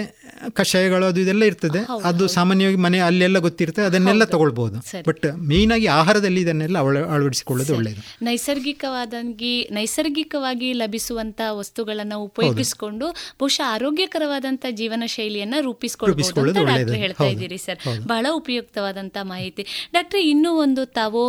ಕಷಾಯಗಳು 0.53 1.05
ಅದು 1.05 1.19
ಇದೆಲ್ಲ 1.19 1.43
ಇರ್ತದೆ. 1.43 1.79
ಅದು 2.03 2.27
ಸಾಮಾನ್ಯವಾಗಿ 2.27 2.77
ಮನೆ 2.77 2.99
ಅಲ್ಲೆಲ್ಲ 2.99 3.37
ಗೊತ್ತಿರ್ತದೆ 3.37 3.85
ಅದನ್ನೆಲ್ಲ 3.85 4.23
ತಗೊಳ್ಬೋದು. 4.23 4.77
ಬಟ್ 5.07 5.25
ಆಗಿ 5.71 5.85
ಆಹಾರದಲ್ಲಿ 5.85 6.41
ಇದನ್ನೆಲ್ಲ 6.41 6.77
ಅಳ 6.77 6.97
ಅಳವಡಿಸಿಕೊಳ್ಳೋದು 7.13 7.75
ಒಳ್ಳೆಯದು 7.75 8.01
ನೈಸರ್ಗಿಕವಾದಂಗಿ 8.21 9.67
ನೈಸರ್ಗಿಕವಾಗಿ 9.71 10.73
ಲಭಿಸುವಂತ 10.73 11.41
ವಸ್ತುಗಳನ್ನು 11.51 12.19
ಉಪಯೋಗಿಸಿಕೊಂಡು 12.19 13.07
ಬಹುಶಃ 13.11 13.65
ಆರೋಗ್ಯಕರವಾದಂತ 13.67 14.65
ಜೀವನ 14.71 15.03
ಶೈಲಿಯನ್ನ 15.05 15.55
ರೂಪಿಸಿಕೊಳ್ಳಬಹುದು. 15.61 16.65
ಡಾಕ್ಟರ್ 16.65 16.95
ಹೇಳ್ತಾ. 16.95 17.23
ಇದ್ದೀರಿ 17.23 17.57
ಸರ್. 17.57 17.79
ಬಹಳ 18.07 18.25
ಉಪಯುಕ್ತವಾದಂತ 18.31 19.17
ಮಾಹಿತಿ. 19.21 19.65
ಡಾಕ್ಟರ್ 19.93 20.19
ಇನ್ನೂ 20.19 20.51
ಒಂದು 20.53 20.85
ತಾವು 20.85 21.23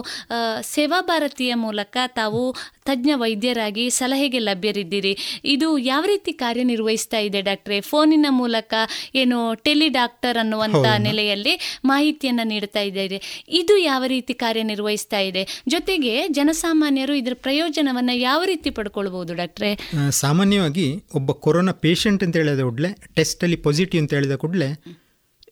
ಸೇವಾ 0.63 1.01
ಭಾರತೀಯ 1.01 1.55
ಮೂಲಕ 1.55 1.97
ತಾವು 2.07 2.43
ತಜ್ಞ 2.89 3.11
ವೈದ್ಯರಾಗಿ 3.15 3.91
ಸಲಹೆಗೆ 3.91 4.39
ಲಭ್ಯರಿದ್ದೀರಿ. 4.39 5.13
ಇದು 5.45 5.79
ಯಾವ 5.79 6.05
ರೀತಿ 6.05 6.33
ಕಾರ್ಯನಿರ್ವಹಿಸ್ತಾ 6.33 7.19
ಇದೆ 7.19 7.41
ಡಾಕ್ಟ್ರೆ? 7.43 7.81
ಫೋನಿನ 7.81 8.27
ಮೂಲಕ 8.31 8.75
ಏನು 9.15 9.39
ಟೆಲಿ 9.55 9.89
ಡಾಕ್ಟರ್ 9.89 10.37
ಅನ್ನುವಂತ 10.37 10.87
ನೆಲೆಯಲ್ಲಿ 10.99 11.55
ಮಾಹಿತಿಯನ್ನು 11.85 12.45
ನೀಡ್ತಾ 12.47 12.81
ಇದ್ದಾರೆ. 12.81 13.21
ಇದು 13.49 13.77
ಯಾವ 13.77 14.05
ರೀತಿ 14.07 14.35
ಕಾರ್ಯನಿರ್ವಹಿಸ್ತಾ 14.35 15.19
ಇದೆ? 15.19 15.45
ಜೊತೆಗೆ 15.69 16.29
ಜನಸಾಮಾನ್ಯರು 16.29 17.15
ಇದರ 17.15 17.33
ಪ್ರಯೋಜನವನ್ನ 17.35 18.11
ಯಾವ 18.15 18.43
ರೀತಿ 18.45 18.71
ಪಡ್ಕೊಳ್ಬಹುದು 18.71 19.35
ಡಾಕ್ಟ್ರೆ? 19.35 19.71
ಸಾಮಾನ್ಯವಾಗಿ 20.11 20.87
ಒಬ್ಬ 21.15 21.33
ಕೊರೋನಾ 21.33 21.73
ಪೇಷಂಟ್ 21.73 22.25
ಅಂತ 22.25 22.37
ಹೇಳಿದ 22.37 22.61
ಕೂಡಲೇ 22.61 22.93
ಟೆಸ್ಟಲ್ಲಿ 23.15 23.57
ಪಾಸಿಟಿವ್ 23.57 24.03
ಅಂತ 24.03 24.15
ಹೇಳಿದ 24.15 24.35
ಕೂಡಲೇ 24.35 24.71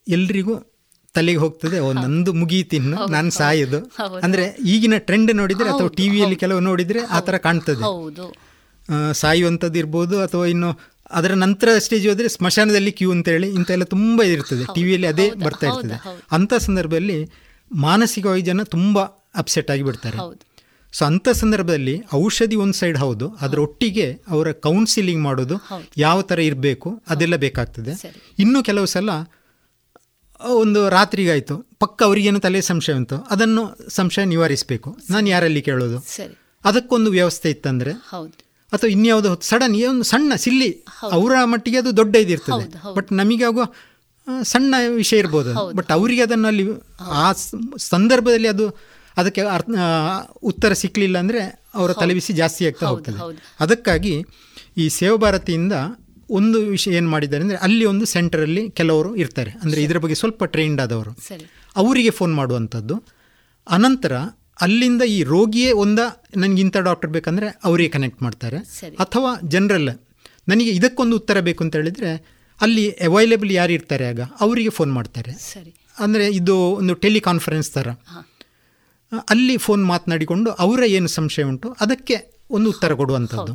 ಎಲ್ರಿಗೂ 0.09 0.55
ತಲೆಗೆ 1.17 1.41
ಹೋಗ್ತದೆ 1.45 1.79
ಓ 1.87 1.89
ನಂದು 2.05 2.31
ಮುಗೀತಿನ್ನು 2.41 2.99
ನಾನು 3.15 3.31
ಸಾಯೋದು. 3.39 3.79
ಅಂದ್ರೆ 4.27 4.45
ಈಗಿನ 4.75 4.97
ಟ್ರೆಂಡ್ 5.09 5.33
ನೋಡಿದ್ರೆ 5.41 5.69
ಅಥವಾ 5.73 5.91
ಟಿ 5.99 6.07
ವಿಯಲ್ಲಿ 6.15 6.37
ಕೆಲವು 6.43 6.61
ನೋಡಿದ್ರೆ 6.69 7.01
ಆ 7.17 7.21
ಥರ 7.27 7.37
ಕಾಣ್ತದೆ. 7.47 7.85
ಸಾಯುವಂಥದ್ದು 9.23 9.79
ಇರ್ಬೋದು 9.83 10.17
ಅಥವಾ 10.27 10.47
ಇನ್ನು 10.55 10.71
ಅದರ 11.19 11.33
ನಂತರ 11.45 11.69
ಸ್ಟೇಜ್ 11.87 12.07
ಹೋದರೆ 12.09 12.29
ಸ್ಮಶಾನದಲ್ಲಿ 12.29 12.93
ಕ್ಯೂ 12.99 13.11
ಅಂತೇಳಿ 13.17 13.49
ಇಂಥೆಲ್ಲ 13.59 13.85
ತುಂಬ 13.95 14.23
ಇರ್ತದೆ. 14.35 14.65
ಟಿ 14.75 14.83
ವಿಯಲ್ಲಿ 14.83 15.09
ಅದೇ 15.13 15.27
ಬರ್ತಾ 15.45 15.67
ಇರ್ತದೆ. 15.71 15.97
ಅಂಥ 16.37 16.53
ಸಂದರ್ಭದಲ್ಲಿ 16.67 17.19
ಮಾನಸಿಕವಾಗಿ 17.71 18.45
ಜನ 18.51 18.63
ತುಂಬ 18.77 18.97
ಅಪ್ಸೆಟ್ 19.43 19.71
ಆಗಿ 19.75 19.85
ಬಿಡ್ತಾರೆ. 19.89 20.19
ಹೌದು. 20.23 20.41
ಸೊ 20.93 21.03
ಅಂಥ 21.11 21.29
ಸಂದರ್ಭದಲ್ಲಿ 21.43 21.95
ಔಷಧಿ 22.15 22.57
ಒಂದು 22.63 22.77
ಸೈಡ್ 22.81 22.99
ಹೌದು 23.03 23.27
ಅದರ 23.45 23.59
ಒಟ್ಟಿಗೆ 23.67 24.07
ಅವರ 24.29 24.49
ಕೌನ್ಸಿಲಿಂಗ್ 24.67 25.23
ಮಾಡೋದು 25.29 25.57
ಯಾವ 26.07 26.19
ಥರ 26.31 26.39
ಇರಬೇಕು 26.49 26.89
ಅದೆಲ್ಲ 27.09 27.37
ಬೇಕಾಗ್ತದೆ. 27.47 27.93
ಇನ್ನು 28.39 28.61
ಕೆಲವು 28.69 28.87
ಸಲ 28.87 29.11
ಒಂದು 30.47 30.89
ರಾತ್ರಿಗಾಯಿತು. 30.89 31.59
ಪಕ್ಕ 31.79 32.03
ಅವರಿಗೇನು 32.03 32.41
ತಲೆ 32.41 32.61
ಸಂಶಯ 32.61 32.93
ಉಂಟು? 32.93 33.17
ಅದನ್ನು 33.31 33.91
ಸಂಶಯ 33.91 34.25
ನಿವಾರಿಸಬೇಕು. 34.25 34.99
ನಾನು 35.11 35.29
ಯಾರಲ್ಲಿ 35.29 35.63
ಕೇಳೋದು? 35.63 36.01
ಸರಿ. 36.01 36.39
ಅದಕ್ಕೊಂದು 36.65 37.11
ವ್ಯವಸ್ಥೆ 37.11 37.51
ಇತ್ತಂದರೆ? 37.51 37.93
ಅಥವಾ 38.73 38.91
ಇನ್ಯಾವುದೋ 38.91 39.39
ಸಡನ್ 39.41 39.85
ಒಂದು 39.85 40.03
ಸಣ್ಣ 40.03 40.35
ಸಿಲ್ಲಿ 40.37 40.85
ಅವರ 41.13 41.33
ಮಟ್ಟಿಗೆ 41.45 41.77
ಅದು 41.77 41.97
ದೊಡ್ಡ 41.97 42.17
ಇದಿರ್ತದೆ. 42.17 42.95
ಬಟ್ 42.95 43.13
ನಮಗಾಗುವ 43.13 43.67
ಆ, 44.29 44.43
ಸಣ್ಣ 44.43 44.75
ವಿಷಯ 44.89 45.19
ಇರ್ಬೋದು. 45.19 45.73
ಬಟ್ 45.73 45.93
ಅವರಿಗೆ 45.93 46.23
ಅದನ್ನು 46.23 46.49
ಅಲ್ಲಿ 46.49 46.69
ಆ 47.01 47.33
ಸಂದರ್ಭದಲ್ಲಿ 47.79 48.49
ಅದು 48.49 48.69
ಅದಕ್ಕೆ 49.17 49.41
ಅರ್ಥ 49.41 49.69
ಉತ್ತರ 50.43 50.73
ಸಿಕ್ಕಲಿಲ್ಲ 50.73 51.19
ಅಂದರೆ 51.19 51.63
ಅವರ 51.75 51.93
ತಲೆಬಿಸಿ 51.93 52.33
ಜಾಸ್ತಿ 52.33 52.67
ಆಗ್ತಾ 52.67 52.87
ಹೋಗ್ತದೆ. 52.87 53.17
ಅದಕ್ಕಾಗಿ 53.61 54.25
ಈ 54.77 54.89
ಸೇವಾ 54.89 55.17
ಭಾರತಿಯಿಂದ 55.17 55.73
ಒಂದು 56.39 56.59
ವಿಷಯ 56.75 56.99
ಏನು 57.01 57.11
ಮಾಡಿದ್ದಾರೆ 57.15 57.43
ಅಂದರೆ 57.47 57.59
ಅಲ್ಲಿ 57.67 57.85
ಒಂದು 57.93 58.05
ಸೆಂಟರಲ್ಲಿ 58.13 58.63
ಕೆಲವರು 58.79 59.11
ಇರ್ತಾರೆ. 59.23 59.51
ಅಂದರೆ 59.63 59.81
ಇದರ 59.87 59.99
ಬಗ್ಗೆ 60.05 60.17
ಸ್ವಲ್ಪ 60.23 60.45
ಟ್ರೈನ್ಡ್ 60.55 60.81
ಆದವರು. 60.85 61.13
ಅವರಿಗೆ 61.77 62.13
ಫೋನ್ 62.19 62.35
ಮಾಡುವಂಥದ್ದು. 62.41 62.97
ಅನಂತರ 63.67 64.15
ಅಲ್ಲಿಂದ 64.65 65.03
ಈ 65.17 65.19
ರೋಗಿಯೇ 65.35 65.71
ಒಂದ 65.85 66.01
ನನಗೆ 66.43 66.61
ಇಂಥ 66.65 66.77
ಡಾಕ್ಟರ್ 66.89 67.11
ಬೇಕಂದರೆ 67.17 67.49
ಅವರಿಗೆ 67.69 67.91
ಕನೆಕ್ಟ್ 67.97 68.21
ಮಾಡ್ತಾರೆ. 68.27 68.59
ಅಥವಾ 69.05 69.31
ಜನರಲ್ 69.55 69.93
ನನಗೆ 70.51 70.73
ಇದಕ್ಕೊಂದು 70.79 71.15
ಉತ್ತರ 71.21 71.41
ಬೇಕು 71.49 71.61
ಅಂತ 71.65 71.75
ಹೇಳಿದರೆ 71.81 72.11
ಅಲ್ಲಿ 72.61 72.85
ಅವೈಲೇಬಲ್ 73.09 73.53
ಯಾರು 73.61 73.73
ಇರ್ತಾರೆ 73.79 74.05
ಆಗ 74.11 74.21
ಅವರಿಗೆ 74.45 74.71
ಫೋನ್ 74.79 74.93
ಮಾಡ್ತಾರೆ. 74.99 75.33
ಅಂದರೆ 76.05 76.25
ಇದು 76.41 76.55
ಒಂದು 76.81 76.95
ಟೆಲಿಕಾನ್ಫರೆನ್ಸ್ 77.05 77.71
ಥರ 77.77 77.89
ಅಲ್ಲಿ 79.33 79.55
ಫೋನ್ 79.65 79.83
ಮಾತನಾಡಿಕೊಂಡು 79.93 80.51
ಅವರ 80.65 80.83
ಏನು 80.97 81.09
ಸಂಶಯ 81.17 81.45
ಉಂಟು 81.51 81.69
ಅದಕ್ಕೆ 81.85 82.17
ಒಂದು 82.53 82.71
ಉತ್ತರ 82.71 82.95
ಕೊಡುವಂಥದ್ದು. 82.95 83.53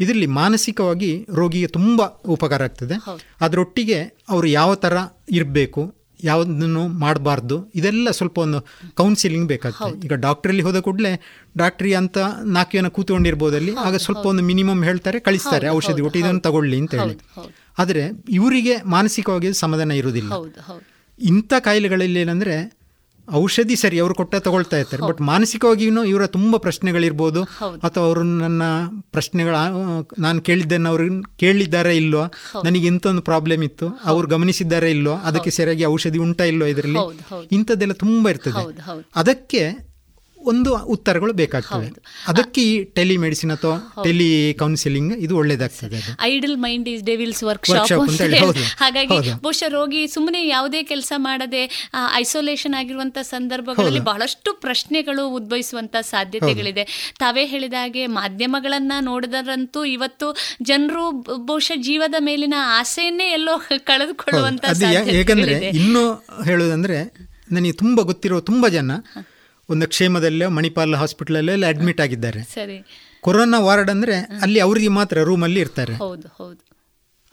ಇದರಲ್ಲಿ 0.00 0.26
ಮಾನಸಿಕವಾಗಿ 0.40 1.12
ರೋಗಿಗೆ 1.34 1.66
ತುಂಬ 1.66 2.02
ಉಪಕಾರ 2.36 2.62
ಆಗ್ತದೆ. 2.62 2.96
ಅದರೊಟ್ಟಿಗೆ 3.40 3.98
ಅವರು 4.28 4.46
ಯಾವ 4.46 4.74
ಥರ 4.74 4.96
ಇರಬೇಕು 5.30 5.82
ಯಾವುದನ್ನು 6.24 6.82
ಮಾಡಬಾರ್ದು 6.88 7.56
ಇದೆಲ್ಲ 7.74 8.10
ಸ್ವಲ್ಪ 8.10 8.38
ಒಂದು 8.38 8.58
ಕೌನ್ಸಿಲಿಂಗ್ 8.94 9.48
ಬೇಕಾಗ್ತದೆ. 9.48 9.96
ಈಗ 10.06 10.12
ಡಾಕ್ಟ್ರಲ್ಲಿ 10.12 10.62
ಹೋದ 10.62 10.80
ಕೂಡಲೇ 10.80 11.12
ಡಾಕ್ಟ್ರಿ 11.56 11.94
ಅಂತ 11.94 12.18
ನಾಲ್ಕು 12.56 12.72
ಜನ 12.76 12.88
ಕೂತ್ಕೊಂಡಿರ್ಬೋದಲ್ಲಿ 12.88 13.74
ಆಗ 13.86 13.96
ಸ್ವಲ್ಪ 13.96 14.24
ಒಂದು 14.26 14.42
ಮಿನಿಮಮ್ 14.42 14.84
ಹೇಳ್ತಾರೆ 14.84 15.20
ಕಳಿಸ್ತಾರೆ 15.20 15.68
ಔಷಧಿ 15.68 16.02
ಕೊಟ್ಟು 16.02 16.18
ಇದನ್ನು 16.18 16.40
ತಗೊಳ್ಳಿ 16.40 16.78
ಅಂತ 16.78 16.94
ಹೇಳಿ. 16.94 17.16
ಆದರೆ 17.78 18.04
ಇವರಿಗೆ 18.30 18.76
ಮಾನಸಿಕವಾಗಿ 18.86 19.52
ಸಮಾಧಾನ 19.52 19.90
ಇರುವುದಿಲ್ಲ. 19.90 20.32
ಇಂಥ 21.18 21.52
ಕಾಯಿಲೆಗಳಲ್ಲಿ 21.58 22.20
ಏನಂದರೆ 22.20 22.56
ಔಷಧಿ 23.32 23.76
ಸರಿ 23.76 24.00
ಅವರು 24.00 24.14
ಕೊಟ್ಟ 24.14 24.34
ತಗೊಳ್ತಾ 24.34 24.76
ಇರ್ತಾರೆ. 24.76 25.02
ಬಟ್ 25.02 25.20
ಮಾನಸಿಕವಾಗಿಯೂ 25.20 26.04
ಇವರ 26.04 26.26
ತುಂಬ 26.26 26.56
ಪ್ರಶ್ನೆಗಳಿರ್ಬೋದು. 26.56 27.42
ಅಥವಾ 27.78 28.04
ಅವರು 28.04 28.22
ನನ್ನ 28.22 28.62
ಪ್ರಶ್ನೆಗಳ 29.00 29.56
ನಾನು 30.18 30.40
ಕೇಳಿದ್ದನ್ನು 30.40 30.88
ಅವ್ರು 30.88 31.22
ಕೇಳಿದ್ದಾರೆ 31.36 31.96
ಇಲ್ವೋ? 31.96 32.24
ನನಗೆ 32.64 32.86
ಇಂಥೊಂದು 32.86 33.22
ಪ್ರಾಬ್ಲಮ್ 33.22 33.64
ಇತ್ತು. 33.64 34.00
ಅವ್ರು 34.04 34.28
ಗಮನಿಸಿದ್ದಾರೆ 34.28 34.90
ಇಲ್ವೋ? 34.90 35.14
ಅದಕ್ಕೆ 35.14 35.50
ಸರಿಯಾಗಿ 35.50 35.84
ಔಷಧಿ 35.84 36.18
ಉಂಟಾ 36.18 36.44
ಇಲ್ವೋ 36.44 36.66
ಇದರಲ್ಲಿ. 36.66 36.98
ಇಂಥದ್ದೆಲ್ಲ 37.52 37.92
ತುಂಬ 37.92 38.28
ಇರ್ತದೆ. 38.28 38.82
ಅದಕ್ಕೆ 39.16 39.93
ಒಂದು 40.44 40.70
ಉತ್ತರಗಳು 40.94 41.32
ಬೇಕಾಗ್ತವೆ. 41.34 41.86
ಅದಕ್ಕೆ 42.28 42.60
ಈ 42.64 42.84
ಟೆಲಿಮೆಡಿಸಿನ್ 42.96 43.52
ಅಥವಾ 43.52 43.76
ಟೆಲಿ 44.04 44.28
ಕೌನ್ಸಿಲಿಂಗ್ 44.54 45.12
ಇದು 45.18 45.34
ಒಳ್ಳೇದಾಗ್ತದೆ 45.36 45.98
idle 46.28 46.56
mind 46.58 46.88
is 46.88 47.02
devil's 47.04 47.42
work 47.42 47.68
ಹಾಗಾಗಿ 48.78 49.16
ಬಹುಶಃ 49.42 49.68
ರೋಗಿ 49.74 50.02
ಸುಮ್ಮನೆ 50.08 50.40
ಯಾವುದೇ 50.48 50.82
ಕೆಲಸ 50.84 51.12
ಮಾಡದೆ 51.20 51.62
ಐಸೋಲೇಷನ್ 52.16 52.74
ಆಗಿರುವಂತ 52.74 53.18
ಸಂದರ್ಭಗಳಲ್ಲಿ 53.30 54.02
ಬಹಳಷ್ಟು 54.04 54.52
ಪ್ರಶ್ನೆಗಳು 54.60 55.24
ಉದ್ಭವಿಸುವಂತ 55.30 55.96
ಸಾಧ್ಯತೆಗಳಿದೆ. 56.06 56.84
ತಾವೇ 57.18 57.44
ಹೇಳಿದ 57.46 57.76
ಹಾಗೆ 57.76 58.04
ಮಾಧ್ಯಮಗಳನ್ನ 58.14 58.92
ನೋಡಿದರಂತೂ 59.02 59.82
ಇವತ್ತು 59.94 60.28
ಜನರು 60.62 61.04
ಬಹುಶಃ 61.44 61.78
ಜೀವದ 61.82 62.16
ಮೇಲಿನ 62.20 62.56
ಆಸೆಯನ್ನೇ 62.74 63.28
ಎಲ್ಲೋ 63.30 63.54
ಕಳೆದುಕೊಳ್ಳುವಂತ 63.88 64.64
ಸಾಧ್ಯತೆ 64.70 64.94
ಯಾ- 64.94 65.04
ಹೇಗಂದ್ರೆ 65.08 65.54
ಸಾಧ್ಯತೆಗಳಿದೆ 65.54 65.68
ಇನ್ನೂ 65.80 66.02
ಹೇಳೋದಂದ್ರೆ 66.44 66.98
ನನಗೆ 67.50 67.74
ತುಂಬ 67.74 68.00
ಗೊತ್ತಿರೋ 68.02 68.36
ತುಂಬಾ 68.42 68.68
ಜನ 68.70 68.92
ಒಂದು 69.70 69.88
ಕ್ಷೇಮದಲ್ಲೇ 69.88 70.46
ಮಣಿಪಾಲ್ 70.46 70.94
ಹಾಸ್ಪಿಟಲಲ್ಲೆಲ್ಲ 70.94 71.66
ಅಡ್ಮಿಟ್ 71.66 72.00
ಆಗಿದ್ದಾರೆ. 72.00 72.42
ಸರಿ. 72.42 72.84
ಕೊರೋನಾ 73.20 73.58
ವಾರ್ಡ್ 73.58 73.90
ಅಂದರೆ 73.90 74.16
ಅಲ್ಲಿ 74.42 74.60
ಅವರಿಗೆ 74.60 74.88
ಮಾತ್ರ 74.88 75.18
ರೂಮಲ್ಲಿ 75.22 75.60
ಇರ್ತಾರೆ. 75.60 75.94
ಹೌದು 75.94 76.28
ಹೌದು. 76.28 76.60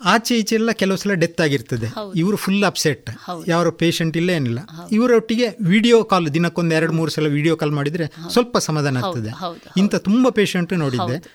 ಆಚೆ 0.03 0.37
ಈಚೆ 0.37 0.55
ಎಲ್ಲ 0.55 0.71
ಕೆಲವು 0.71 0.97
ಸಲ 0.97 1.13
ಡೆತ್ 1.13 1.41
ಆಗಿರ್ತದೆ. 1.41 1.93
ಇವರು 2.15 2.37
ಫುಲ್ 2.37 2.63
ಅಪ್ಸೆಟ್ 2.63 3.09
ಯಾವ 3.47 3.71
ಪೇಷಂಟ್ 3.71 4.17
ಇಲ್ಲ 4.17 4.29
ಏನಿಲ್ಲ. 4.29 4.59
ಇವರೊಟ್ಟಿಗೆ 4.91 5.47
ವಿಡಿಯೋ 5.61 6.03
ಕಾಲ್ 6.03 6.33
ದಿನಕ್ಕೊಂದು 6.33 6.75
ಎರಡು 6.75 6.93
ಮೂರು 6.93 7.11
ಸಲ 7.11 7.27
ವಿಡಿಯೋ 7.27 7.55
ಕಾಲ್ 7.55 7.71
ಮಾಡಿದ್ರೆ 7.71 8.11
ಸ್ವಲ್ಪ 8.29 8.57
ಸಮಾಧಾನ 8.57 9.03
ಆಗ್ತದೆ. 9.03 9.29
ಇಂಥ 9.77 9.95
ತುಂಬಾ 9.95 10.29
ಪೇಷಂಟ್ 10.29 10.73
ನೋಡಿದ್ದೆ. 10.73 11.31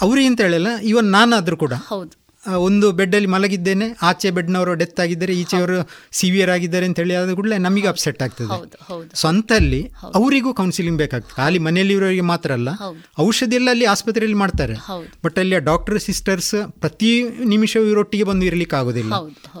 ಅವ್ರಿಗೆ 0.00 0.26
ಅಂತ 0.26 0.40
ಹೇಳಿಲ್ಲ 0.40 0.68
ಇವನ್ 0.82 1.04
ನಾನಾದರೂ 1.04 1.56
ಕೂಡ. 1.56 1.72
ಒಂದು 2.66 2.86
ಬೆಡ್ಡಲ್ಲಿ 2.92 3.28
ಮಲಗಿದ್ದೇನೆ. 3.34 3.86
ಆಚೆ 4.02 4.30
ಬೆಡ್ನವರು 4.36 4.74
ಡೆತ್ 4.80 5.00
ಆಗಿದ್ದಾರೆ. 5.00 5.32
ಈಚೆಯವರು 5.42 5.78
ಸಿವಿಯರ್ 6.20 6.50
ಆಗಿದ್ದಾರೆ 6.50 6.86
ಅಂತ 6.86 6.98
ಹೇಳಿ 7.02 7.14
ಆದ 7.14 7.34
ಕೂಡಲೇ 7.38 7.58
ನಮಗೆ 7.66 7.88
ಅಪ್ಸೆಟ್ 7.92 8.22
ಆಗ್ತದೆ. 8.22 8.56
ಸ್ವಂತಲ್ಲಿ 9.22 9.80
ಅವರಿಗೂ 10.14 10.52
ಕೌನ್ಸಿಲಿಂಗ್ 10.54 10.98
ಬೇಕಾಗ್ತದೆ. 10.98 11.34
ಖಾಲಿ 11.36 11.60
ಮನೆಯಲ್ಲಿ 11.66 11.94
ಇರೋರಿಗೆ 11.94 12.26
ಮಾತ್ರ 12.32 12.52
ಅಲ್ಲ 12.58 12.68
ಔಷಧಿ 13.26 13.56
ಎಲ್ಲ 13.60 13.68
ಅಲ್ಲಿ 13.76 13.86
ಆಸ್ಪತ್ರೆಯಲ್ಲಿ 13.94 14.38
ಮಾಡ್ತಾರೆ. 14.44 14.76
ಬಟ್ 15.24 15.38
ಅಲ್ಲಿ 15.38 15.58
ಡಾಕ್ಟರ್ 15.70 15.98
ಸಿಸ್ಟರ್ಸ್ 16.08 16.54
ಪ್ರತಿ 16.80 17.12
ನಿಮಿಷವೂ 17.54 17.84
ಇವರೊಟ್ಟಿಗೆ 17.84 18.24
ಬಂದು 18.24 18.46
ಇರಲಿಕ್ಕೆ 18.46 18.76
ಆಗೋದಿಲ್ಲ 18.76 19.14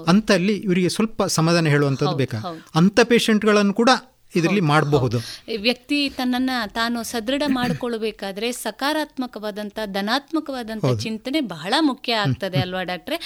ಅಂತಲ್ಲಿ 0.06 0.56
ಇವರಿಗೆ 0.68 0.88
ಸ್ವಲ್ಪ 0.96 1.24
ಸಮಾಧಾನ 1.38 1.66
ಹೇಳುವಂಥದ್ದು 1.66 2.16
ಬೇಕಾಗ 2.16 2.44
ಅಂಥ 2.74 3.00
ಪೇಷಂಟ್ಗಳನ್ನು 3.04 3.74
ಕೂಡ 3.74 3.90
ಇದರಲ್ಲಿ 4.32 4.62
ಮಾಡಬಹುದು. 4.66 5.18
ವ್ಯಕ್ತಿ 5.58 5.98
ತನ್ನನ್ನ 6.16 6.50
ತಾನು 6.74 6.98
ಸದೃಢ 7.02 7.42
ಮಾಡಿಕೊಳ್ಳಬೇಕಾದ್ರೆ 7.58 8.52
ಸಕಾರಾತ್ಮಕವಾದಂತ 8.58 9.78
ಧನಾತ್ಮಕವಾದಂಥ 9.88 10.86
ಚಿಂತನೆ 11.00 11.40
ಬಹಳ 11.52 11.74
ಮುಖ್ಯ 11.80 12.12
ಆಗ್ತದೆ 12.16 12.58
ಅಲ್ವಾ 12.58 12.82
ಡಾಕ್ಟ್ರೆ? 12.82 13.16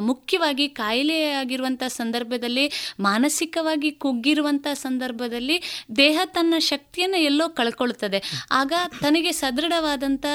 ಮುಖ್ಯವಾಗಿ 0.00 0.66
ಕಾಯಿಲೆ 0.74 1.18
ಆಗಿರುವಂತ 1.32 1.82
ಸಂದರ್ಭದಲ್ಲಿ 1.92 2.66
ಮಾನಸಿಕವಾಗಿ 3.00 3.90
ಕುಗ್ಗಿರುವಂತ 3.98 4.66
ಸಂದರ್ಭದಲ್ಲಿ 4.82 5.56
ದೇಹ 5.96 6.18
ತನ್ನ 6.26 6.54
ಶಕ್ತಿಯನ್ನು 6.68 7.20
ಎಲ್ಲೋ 7.22 7.48
ಕಳ್ಕೊಳ್ತದೆ. 7.52 8.20
ಆಗ 8.52 8.72
ತನಗೆ 9.00 9.32
ಸದೃಢವಾದಂತ 9.32 10.26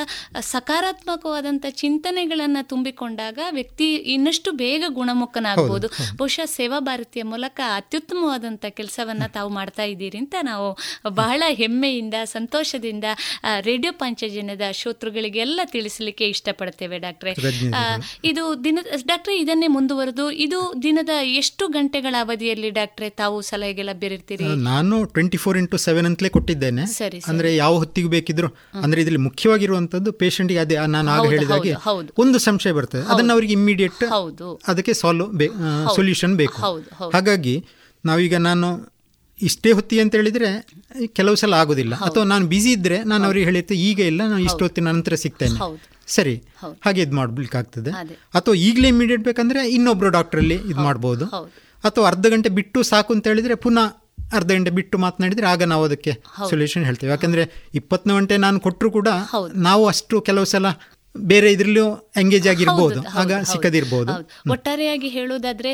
ಸಕಾರಾತ್ಮಕವಾದಂತ 0.52 1.65
ಚಿಂತನೆಗಳನ್ನ 1.76 2.57
ತುಂಬಿಕೊಂಡಾಗ 2.64 3.39
ವ್ಯಕ್ತಿ 3.52 3.89
ಇನ್ನಷ್ಟು 4.15 4.52
ಬೇಗ 4.57 4.84
ಗುಣಮುಖನಾಗಬಹುದು 4.89 5.88
ಬಹುಶಃ 6.18 6.45
ಸೇವಾ 6.52 6.80
ಭಾರತಿಯ 6.81 7.23
ಮೂಲಕ 7.26 7.60
ಅತ್ಯುತ್ತಮವಾದಂತ 7.76 8.65
ಕೆಲಸವನ್ನ 8.77 9.26
ತಾವು 9.34 9.49
ಮಾಡ್ತಾ 9.49 9.84
ಇದ್ದೀರಿ 9.85 10.06
ಅಂತ 10.15 10.35
ನಾವು 10.43 10.67
ಬಹಳ 11.13 11.43
ಹೆಮ್ಮೆಯಿಂದ 11.61 12.13
ಸಂತೋಷದಿಂದ 12.23 13.03
ರೇಡಿಯೋ 13.59 13.91
ಪಂಚಜನ್ಯದ 13.93 14.65
ಶ್ರೋತೃಗಳಿಗೆಲ್ಲ 14.71 15.61
ತಿಳಿಸಲಿಕ್ಕೆ 15.65 16.27
ಇಷ್ಟಪಡ್ತೇವೆ 16.29 16.99
ಡಾಕ್ಟ್ರೆ. 16.99 17.34
ಇದು 18.23 18.43
ದಿನ 18.63 18.79
ಡಾಕ್ಟ್ರೆ 19.11 19.35
ಇದನ್ನೇ 19.39 19.67
ಮುಂದುವರೆದು 19.67 20.25
ಇದು 20.45 20.59
ದಿನದ 20.84 21.15
ಎಷ್ಟು 21.41 21.67
ಗಂಟೆಗಳ 21.67 22.15
ಅವಧಿಯಲ್ಲಿ 22.19 22.69
ಡಾಕ್ಟ್ರೆ 22.69 23.09
ತಾವು 23.21 23.38
ಸಲಹೆಗೆ 23.41 23.84
ಲಭ್ಯರಿರ್ತೀರಿ? 23.84 24.47
ನಾನು 24.71 24.97
ಟ್ವೆಂಟಿ 25.05 25.38
ಫೋರ್ 25.38 25.57
ಇಂಟು 25.57 25.77
ಸೆವೆನ್ 25.77 26.05
ಅಂತಲೇ 26.05 26.29
ಕೊಟ್ಟಿದ್ದೇನೆ. 26.29 26.85
ಸರಿ, 26.85 27.21
ಅಂದ್ರೆ 27.27 27.55
ಯಾವ 27.55 27.73
ಹೊತ್ತಿಗೆ 27.75 28.07
ಬೇಕಿದ್ರು 28.07 28.51
ಅಂದ್ರೆ 28.84 28.99
ಇದರಲ್ಲಿ 29.01 29.23
ಮುಖ್ಯವಾಗಿರುವಂತದ್ದು 29.27 30.11
ಪೇಷಂಟ್ಗೆ 30.11 30.59
ಅದೇ 30.59 30.75
ನಾನು 30.88 31.09
ಆಗ 31.11 31.19
ಹೌದು, 31.19 31.29
ಹೇಳಿದ 31.29 31.51
ಹಾಗೆ 31.51 31.73
ಹೌದು, 31.73 31.84
ಹೌದು. 31.89 32.13
ಒಂದು 32.21 32.39
ಸಂಶಯ 32.39 32.71
ಬರ್ತದೆ. 32.71 33.03
ಅದನ್ನ 33.13 33.31
ಅವರಿಗೆ 33.31 33.53
ಇಮ್ಮಿಡಿಯೇಟ್ 33.53 34.03
ಅದಕ್ಕೆ 34.67 34.93
ಸಾಲ್ವ್. 34.93 35.27
ಸೊಲ್ಯೂಷನ್ 35.95 36.35
ಬೇಕು. 36.35 36.61
ಹಾಗಾಗಿ 37.13 37.55
ನಾವೀಗ 38.05 38.35
ನಾನು 38.35 38.67
ಇಷ್ಟೇ 39.41 39.72
ಹೊತ್ತಿಗೆ 39.72 40.01
ಅಂತ 40.01 40.15
ಹೇಳಿದರೆ 40.15 40.49
ಕೆಲವು 41.18 41.35
ಸಲ 41.35 41.53
ಆಗೋದಿಲ್ಲ. 41.53 41.95
ಅಥವಾ 42.07 42.23
ನಾನು 42.23 42.47
ಬ್ಯುಸಿ 42.47 42.72
ಇದ್ದರೆ 42.72 42.97
ನಾನು 43.03 43.23
ಅವ್ರಿಗೆ 43.26 43.45
ಹೇಳಿದ್ದೆ 43.45 43.76
ಈಗ 43.89 43.99
ಇಲ್ಲ 43.99 44.22
ನಾನು 44.31 44.43
ಇಷ್ಟು 44.47 44.64
ಹೊತ್ತಿನ 44.65 44.88
ನಂತರ 44.88 45.15
ಸಿಗ್ತೇನೆ. 45.15 45.59
ಸರಿ. 46.07 46.35
ಹಾಗೆ 46.85 47.01
ಇದು 47.01 47.15
ಮಾಡ್ಬೇಕಾಗ್ತದೆ 47.15 47.91
ಅಥವಾ 48.34 48.55
ಈಗಲೇ 48.68 48.88
ಇಮಿಡಿಯೇಟ್ 48.88 49.23
ಬೇಕಂದರೆ 49.23 49.61
ಇನ್ನೊಬ್ಬರು 49.69 50.09
ಡಾಕ್ಟ್ರಲ್ಲಿ 50.09 50.55
ಇದು 50.55 50.80
ಮಾಡ್ಬೋದು. 50.89 51.26
ಅಥವಾ 51.84 52.07
ಅರ್ಧ 52.07 52.26
ಗಂಟೆ 52.27 52.49
ಬಿಟ್ಟು 52.59 52.84
ಸಾಕು 52.84 53.14
ಅಂತ 53.14 53.27
ಹೇಳಿದರೆ 53.27 53.55
ಪುನಃ 53.55 53.88
ಅರ್ಧ 54.38 54.49
ಗಂಟೆ 54.51 54.72
ಬಿಟ್ಟು 54.72 54.97
ಮಾತನಾಡಿದರೆ 54.97 55.47
ಆಗ 55.47 55.64
ನಾವು 55.64 55.84
ಅದಕ್ಕೆ 55.84 56.11
ಸೊಲ್ಯೂಷನ್ 56.49 56.85
ಹೇಳ್ತೇವೆ. 56.85 57.11
ಯಾಕಂದರೆ 57.11 57.43
ಇಪ್ಪತ್ತನೇ 57.76 58.14
ಗಂಟೆ 58.14 58.38
ನಾನು 58.38 58.59
ಕೊಟ್ಟರು 58.59 58.91
ಕೂಡ 58.91 59.09
ನಾವು 59.68 59.88
ಅಷ್ಟು 59.88 60.22
ಕೆಲವು 60.22 60.45
ಸಲ 60.45 60.65
ಬೇರೆ 61.15 61.51
ಇದರಲ್ಲೂ 61.51 61.85
ಎಂಗೇಜ್ 62.18 62.47
ಆಗಿರ್ಬೋದು. 62.47 62.99
ಆಗ 63.19 63.31
ಸಿಕ್ಕದಿರ್ಬೋದು. 63.51 64.11
ಒಟ್ಟಾರೆಯಾಗಿ 64.51 65.07
ಹೇಳುವುದಾದ್ರೆ 65.07 65.72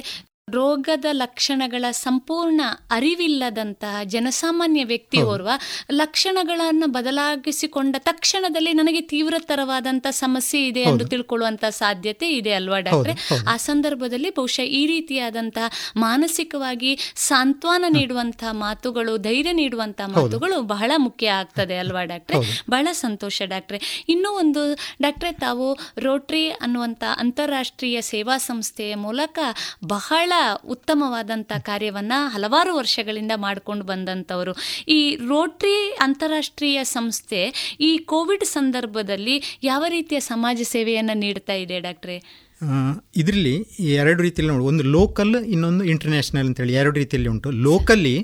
ರೋಗದ 0.50 1.06
ಲಕ್ಷಣಗಳ 1.12 1.86
ಸಂಪೂರ್ಣ 1.92 2.62
ಅರಿವಿಲ್ಲದಂತಹ 2.92 4.04
ಜನಸಾಮಾನ್ಯ 4.04 4.84
ವ್ಯಕ್ತಿ 4.84 5.22
ಓರ್ವ 5.22 5.50
ಲಕ್ಷಣಗಳನ್ನು 5.92 6.88
ಬದಲಾಗಿಸಿಕೊಂಡ 6.88 7.96
ತಕ್ಷಣದಲ್ಲಿ 8.00 8.74
ನನಗೆ 8.74 9.02
ತೀವ್ರತರವಾದಂತಹ 9.02 10.10
ಸಮಸ್ಯೆ 10.10 10.68
ಇದೆ 10.68 10.80
ಎಂದು 10.82 11.08
ತಿಳ್ಕೊಳ್ಳುವಂತ 11.08 11.66
ಸಾಧ್ಯತೆ 11.66 12.30
ಇದೆ 12.30 12.54
ಅಲ್ವಾ 12.54 12.80
ಡಾಕ್ಟ್ರೆ? 12.80 13.14
ಆ 13.48 13.58
ಸಂದರ್ಭದಲ್ಲಿ 13.58 14.30
ಬಹುಶಃ 14.30 14.62
ಈ 14.62 14.88
ರೀತಿಯಾದಂತಹ 14.88 15.70
ಮಾನಸಿಕವಾಗಿ 15.96 17.00
ಸಾಂತ್ವನ 17.16 17.86
ನೀಡುವಂತಹ 17.90 18.52
ಮಾತುಗಳು 18.52 19.18
ಧೈರ್ಯ 19.18 19.52
ನೀಡುವಂತಹ 19.52 20.06
ಮಾತುಗಳು 20.06 20.62
ಬಹಳ 20.62 20.92
ಮುಖ್ಯ 20.98 21.30
ಆಗ್ತದೆ 21.30 21.78
ಅಲ್ವಾ 21.78 22.04
ಡಾಕ್ಟ್ರೆ? 22.04 22.38
ಬಹಳ 22.70 22.88
ಸಂತೋಷ 22.92 23.42
ಡಾಕ್ಟ್ರೆ. 23.46 24.06
ಇನ್ನೂ 24.10 24.32
ಒಂದು 24.32 24.76
ಡಾಕ್ಟ್ರೆ 25.02 25.32
ತಾವು 25.32 25.78
ರೋಟ್ರಿ 25.98 26.50
ಅನ್ನುವಂಥ 26.50 27.04
ಅಂತಾರಾಷ್ಟ್ರೀಯ 27.18 28.02
ಸೇವಾ 28.02 28.38
ಸಂಸ್ಥೆಯ 28.38 28.96
ಮೂಲಕ 28.96 29.40
ಬಹಳ 29.88 30.33
ಉತ್ತಮವಾದಂಥ 30.66 31.52
ಕಾರ್ಯವನ್ನು 31.70 32.20
ಹಲವಾರು 32.28 32.72
ವರ್ಷಗಳಿಂದ 32.76 33.34
ಮಾಡ್ಕೊಂಡು 33.36 33.86
ಬಂದಂಥವರು 33.86 34.54
ಈ 34.88 35.00
ರೋಟ್ರಿ 35.30 35.78
ಅಂತಾರಾಷ್ಟ್ರೀಯ 36.00 36.80
ಸಂಸ್ಥೆ 36.84 37.42
ಈ 37.80 37.92
ಕೋವಿಡ್ 37.98 38.46
ಸಂದರ್ಭದಲ್ಲಿ 38.46 39.36
ಯಾವ 39.64 39.84
ರೀತಿಯ 39.90 40.20
ಸಮಾಜ 40.32 40.60
ಸೇವೆಯನ್ನು 40.76 41.18
ನೀಡ್ತಾ 41.24 41.58
ಇದೆ 41.64 41.80
ಡಾಕ್ಟ್ರೆ? 41.80 42.18
ಇದರಲ್ಲಿ 43.22 43.56
ಎರಡು 43.98 44.20
ರೀತಿಯಲ್ಲಿ 44.22 44.52
ನೋಡಿ 44.54 44.68
ಒಂದು 44.74 44.84
ಲೋಕಲ್ 44.98 45.36
ಇನ್ನೊಂದು 45.46 45.84
ಇಂಟರ್ನ್ಯಾಷನಲ್ 45.84 46.48
ಅಂತೇಳಿ 46.50 46.74
ಎರಡು 46.74 46.96
ರೀತಿಯಲ್ಲಿ 47.02 47.30
ಉಂಟು. 47.30 47.52
ಲೋಕಲ್ಲಿ 47.68 48.16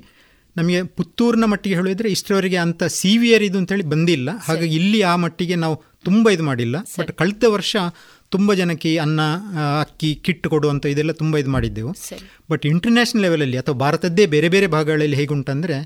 ನಮಗೆ 0.55 0.79
ಪುತ್ತೂರಿನ 0.97 1.45
ಮಟ್ಟಿಗೆ 1.45 1.75
ಹೇಳಿದ್ರೆ 1.75 2.07
ಇಷ್ಟರವರೆಗೆ 2.09 2.57
ಅಂತ 2.65 2.83
ಸಿವಿಯರ್ 2.83 3.43
ಇದು 3.43 3.57
ಅಂತೇಳಿ 3.57 3.85
ಬಂದಿಲ್ಲ. 3.93 4.29
ಹಾಗಾಗಿ 4.47 4.75
ಇಲ್ಲಿ 4.75 4.99
ಆ 5.11 5.13
ಮಟ್ಟಿಗೆ 5.15 5.55
ನಾವು 5.55 5.75
ತುಂಬ 6.07 6.29
ಇದು 6.29 6.43
ಮಾಡಿಲ್ಲ. 6.43 6.77
ಬಟ್ 6.99 7.11
ಕಳೆದ 7.11 7.45
ವರ್ಷ 7.55 7.75
ತುಂಬ 8.35 8.53
ಜನಕ್ಕೆ 8.59 8.91
ಅನ್ನ 9.05 9.21
ಅಕ್ಕಿ 9.83 10.09
ಕಿಟ್ 10.25 10.47
ಕೊಡುವಂಥ 10.53 10.85
ಇದೆಲ್ಲ 10.93 11.13
ತುಂಬ 11.21 11.37
ಇದು 11.43 11.51
ಮಾಡಿದ್ದೆವು. 11.55 11.91
ಬಟ್ 12.51 12.65
ಇಂಟರ್ನ್ಯಾಷನಲ್ 12.73 13.23
ಲೆವೆಲಲ್ಲಿ 13.27 13.57
ಅಥವಾ 13.61 13.77
ಭಾರತದ್ದೇ 13.85 14.25
ಬೇರೆ 14.35 14.49
ಬೇರೆ 14.55 14.67
ಭಾಗಗಳಲ್ಲಿ 14.75 15.17
ಹೇಗುಂಟಂದರೆ 15.21 15.77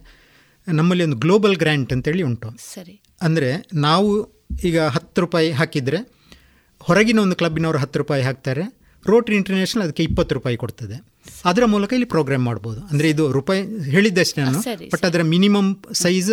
ನಮ್ಮಲ್ಲಿ 0.67 1.03
ಒಂದು 1.07 1.19
ಗ್ಲೋಬಲ್ 1.23 1.55
ಗ್ರ್ಯಾಂಟ್ 1.63 1.91
ಅಂತೇಳಿ 1.95 2.23
ಉಂಟು. 2.29 2.49
ಸರಿ. 2.73 2.95
ಅಂದರೆ 3.27 3.49
ನಾವು 3.87 4.09
ಈಗ 4.69 4.79
ಹತ್ತು 4.95 5.21
ರೂಪಾಯಿ 5.25 5.49
ಹಾಕಿದರೆ 5.59 5.99
ಹೊರಗಿನ 6.81 7.19
ಒಂದು 7.25 7.35
ಕ್ಲಬ್ಬಿನವರು 7.39 7.79
ಹತ್ತು 7.83 7.97
ರೂಪಾಯಿ 8.01 8.23
ಹಾಕ್ತಾರೆ 8.29 8.63
ರೋಟ್ರಿ 9.05 9.35
ಇಂಟರ್ನ್ಯಾಷನಲ್ 9.39 9.83
ಅದಕ್ಕೆ 9.85 10.03
ಇಪ್ಪತ್ತು 10.09 10.33
ರೂಪಾಯಿ 10.37 10.57
ಕೊಡ್ತದೆ. 10.63 10.97
ಅದರ 11.49 11.63
ಮೂಲಕ 11.73 11.91
ಇಲ್ಲಿ 11.97 12.07
ಪ್ರೋಗ್ರಾಮ್ 12.13 12.43
ಮಾಡ್ಬೋದು. 12.49 12.79
ಅಂದರೆ 12.91 13.07
ಇದು 13.13 13.23
ರೂಪಾಯಿ 13.37 13.61
ಹೇಳಿದ್ದಷ್ಟೇ 13.95 14.39
ನಾನು. 14.45 14.59
ಬಟ್ 14.93 15.05
ಅದರ 15.09 15.21
ಮಿನಿಮಮ್ 15.33 15.71
ಸೈಜ್ 16.03 16.31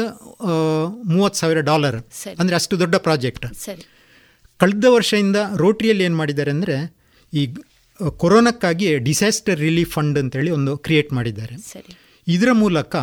ಮೂವತ್ತು 1.14 1.38
ಸಾವಿರ 1.42 1.60
ಡಾಲರ್. 1.70 1.98
ಅಂದರೆ 2.40 2.56
ಅಷ್ಟು 2.60 2.76
ದೊಡ್ಡ 2.82 2.96
ಪ್ರಾಜೆಕ್ಟ್ 3.06 3.46
ಕಳೆದ 4.62 4.86
ವರ್ಷದಿಂದ 4.96 5.38
ರೋಟ್ರಿಯಲ್ಲಿ 5.62 6.04
ಏನು 6.08 6.18
ಮಾಡಿದ್ದಾರೆ 6.20 6.50
ಅಂದರೆ 6.56 6.76
ಈ 7.32 7.42
ಕೊರೋನಕ್ಕಾಗಿ 8.22 8.86
ಡಿಸಾಸ್ಟರ್ 9.08 9.58
ರಿಲೀಫ್ 9.66 9.92
ಫಂಡ್ 9.96 10.18
ಅಂತೇಳಿ 10.20 10.50
ಒಂದು 10.58 10.72
ಕ್ರಿಯೇಟ್ 10.86 11.10
ಮಾಡಿದ್ದಾರೆ. 11.18 11.54
ಇದರ 12.26 12.50
ಮೂಲಕ 12.62 12.96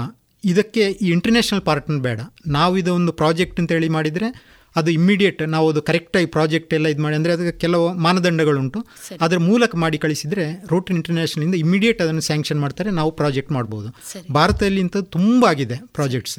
ಇದಕ್ಕೆ 0.43 0.83
ಈ 1.03 1.07
ಇಂಟರ್ನ್ಯಾಷನಲ್ 1.15 1.63
ಪಾರ್ಟ್ನರ್ 1.69 2.01
ಬೇಡ. 2.07 2.19
ನಾವು 2.57 2.73
ಇದು 2.81 2.91
ಒಂದು 2.99 3.11
ಪ್ರಾಜೆಕ್ಟ್ 3.21 3.59
ಅಂತೇಳಿ 3.61 3.89
ಮಾಡಿದರೆ 3.97 4.27
ಅದು 4.75 4.89
ಇಮ್ಮಿಡಿಯೇಟ್ 4.97 5.39
ನಾವು 5.53 5.65
ಅದು 5.71 5.81
ಕರೆಕ್ಟಾಗಿ 5.89 6.27
ಪ್ರಾಜೆಕ್ಟ್ 6.35 6.73
ಎಲ್ಲ 6.77 6.87
ಇದು 6.93 7.01
ಮಾಡಿ 7.05 7.15
ಅಂದರೆ 7.19 7.31
ಅದಕ್ಕೆ 7.35 7.53
ಕೆಲವು 7.63 7.85
ಮಾನದಂಡಗಳುಂಟು. 8.05 8.79
ಅದರ 9.25 9.37
ಮೂಲಕ 9.49 9.75
ಮಾಡಿ 9.83 9.97
ಕಳಿಸಿದರೆ 10.03 10.45
ರೋಟ್ರಿ 10.71 10.93
ಇಂಟರ್ನ್ಯಾಷನಲಿಂದ 10.97 11.55
ಇಮ್ಮಿಡಿಯೇಟ್ 11.63 12.01
ಅದನ್ನು 12.05 12.23
ಸ್ಯಾಂಕ್ಷನ್ 12.27 12.59
ಮಾಡ್ತಾರೆ 12.63 12.91
ನಾವು 12.99 13.11
ಪ್ರಾಜೆಕ್ಟ್ 13.21 13.51
ಮಾಡ್ಬೋದು. 13.57 13.89
ಭಾರತದಲ್ಲಿ 14.37 14.81
ಇಂಥದ್ದು 14.85 15.09
ತುಂಬ 15.17 15.41
ಆಗಿದೆ 15.51 15.77
ಪ್ರಾಜೆಕ್ಟ್ಸ್ 15.97 16.37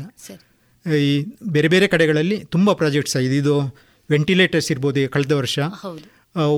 ಈ 1.08 1.12
ಬೇರೆ 1.56 1.70
ಬೇರೆ 1.74 1.88
ಕಡೆಗಳಲ್ಲಿ 1.94 2.38
ತುಂಬ 2.54 2.72
ಪ್ರಾಜೆಕ್ಟ್ಸ್ 2.82 3.16
ಆಗಿದೆ. 3.20 3.36
ಇದು 3.44 3.56
ವೆಂಟಿಲೇಟರ್ಸ್ 4.10 4.70
ಇರ್ಬೋದು 4.72 5.02
ಕಳೆದ 5.14 5.32
ವರ್ಷ. 5.40 5.58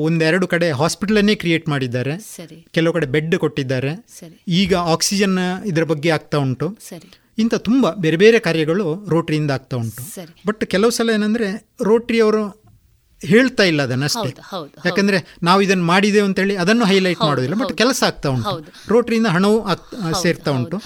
ಒಂದೆರಡು 0.07 0.47
ಕಡೆ 0.53 0.69
ಹಾಸ್ಪಿಟಲನ್ನೇ 0.81 1.35
ಕ್ರಿಯೇಟ್ 1.43 1.67
ಮಾಡಿದ್ದಾರೆ. 1.73 2.15
ಕೆಲವು 2.77 2.93
ಕಡೆ 2.97 3.07
ಬೆಡ್ 3.15 3.37
ಕೊಟ್ಟಿದ್ದಾರೆ. 3.45 3.93
ಈಗ 4.63 4.73
ಆಕ್ಸಿಜನ್ 4.95 5.37
ಇದರ 5.71 5.85
ಬಗ್ಗೆ 5.93 6.11
ಆಗ್ತಾ 6.17 6.39
ಉಂಟು. 6.47 6.69
ಇಂಥ 7.43 7.55
ತುಂಬ 7.69 7.91
ಬೇರೆ 8.05 8.17
ಬೇರೆ 8.23 8.39
ಕಾರ್ಯಗಳು 8.47 8.87
ರೋಟ್ರಿಯಿಂದ 9.13 9.53
ಆಗ್ತಾ 9.59 9.77
ಉಂಟು. 9.83 10.03
ಬಟ್ 10.49 10.65
ಕೆಲವು 10.73 10.93
ಸಲ 10.97 11.11
ಏನಂದರೆ 11.19 11.49
ರೋಟ್ರಿಯವರು 11.89 12.43
ಹೇಳ್ತಾ 13.23 13.65
ಇಲ್ಲ 13.71 13.81
ಅದನ್ನಷ್ಟೇ 13.87 14.31
ಯಾಕಂದ್ರೆ 14.89 15.19
ನಾವು 15.49 15.61
ಇದನ್ನು 15.67 15.87
ಅಂತ 15.93 16.21
ಅಂತೇಳಿ 16.27 16.55
ಅದನ್ನು 16.65 16.85
ಹೈಲೈಟ್ 16.91 17.23
ಮಾಡೋದಿಲ್ಲ 17.29 17.57
ಬಟ್ 17.63 17.73
ಕೆಲಸ 17.83 18.01
ಆಗ್ತಾ 18.07 18.29
ಉಂಟು. 18.37 18.55
ರೋಟ್ರಿಯಿಂದ 18.93 19.31
ಹಣವು 19.37 19.59
ಸೇರ್ತಾ. 20.23 20.51
ಉಂಟು. 20.59 20.79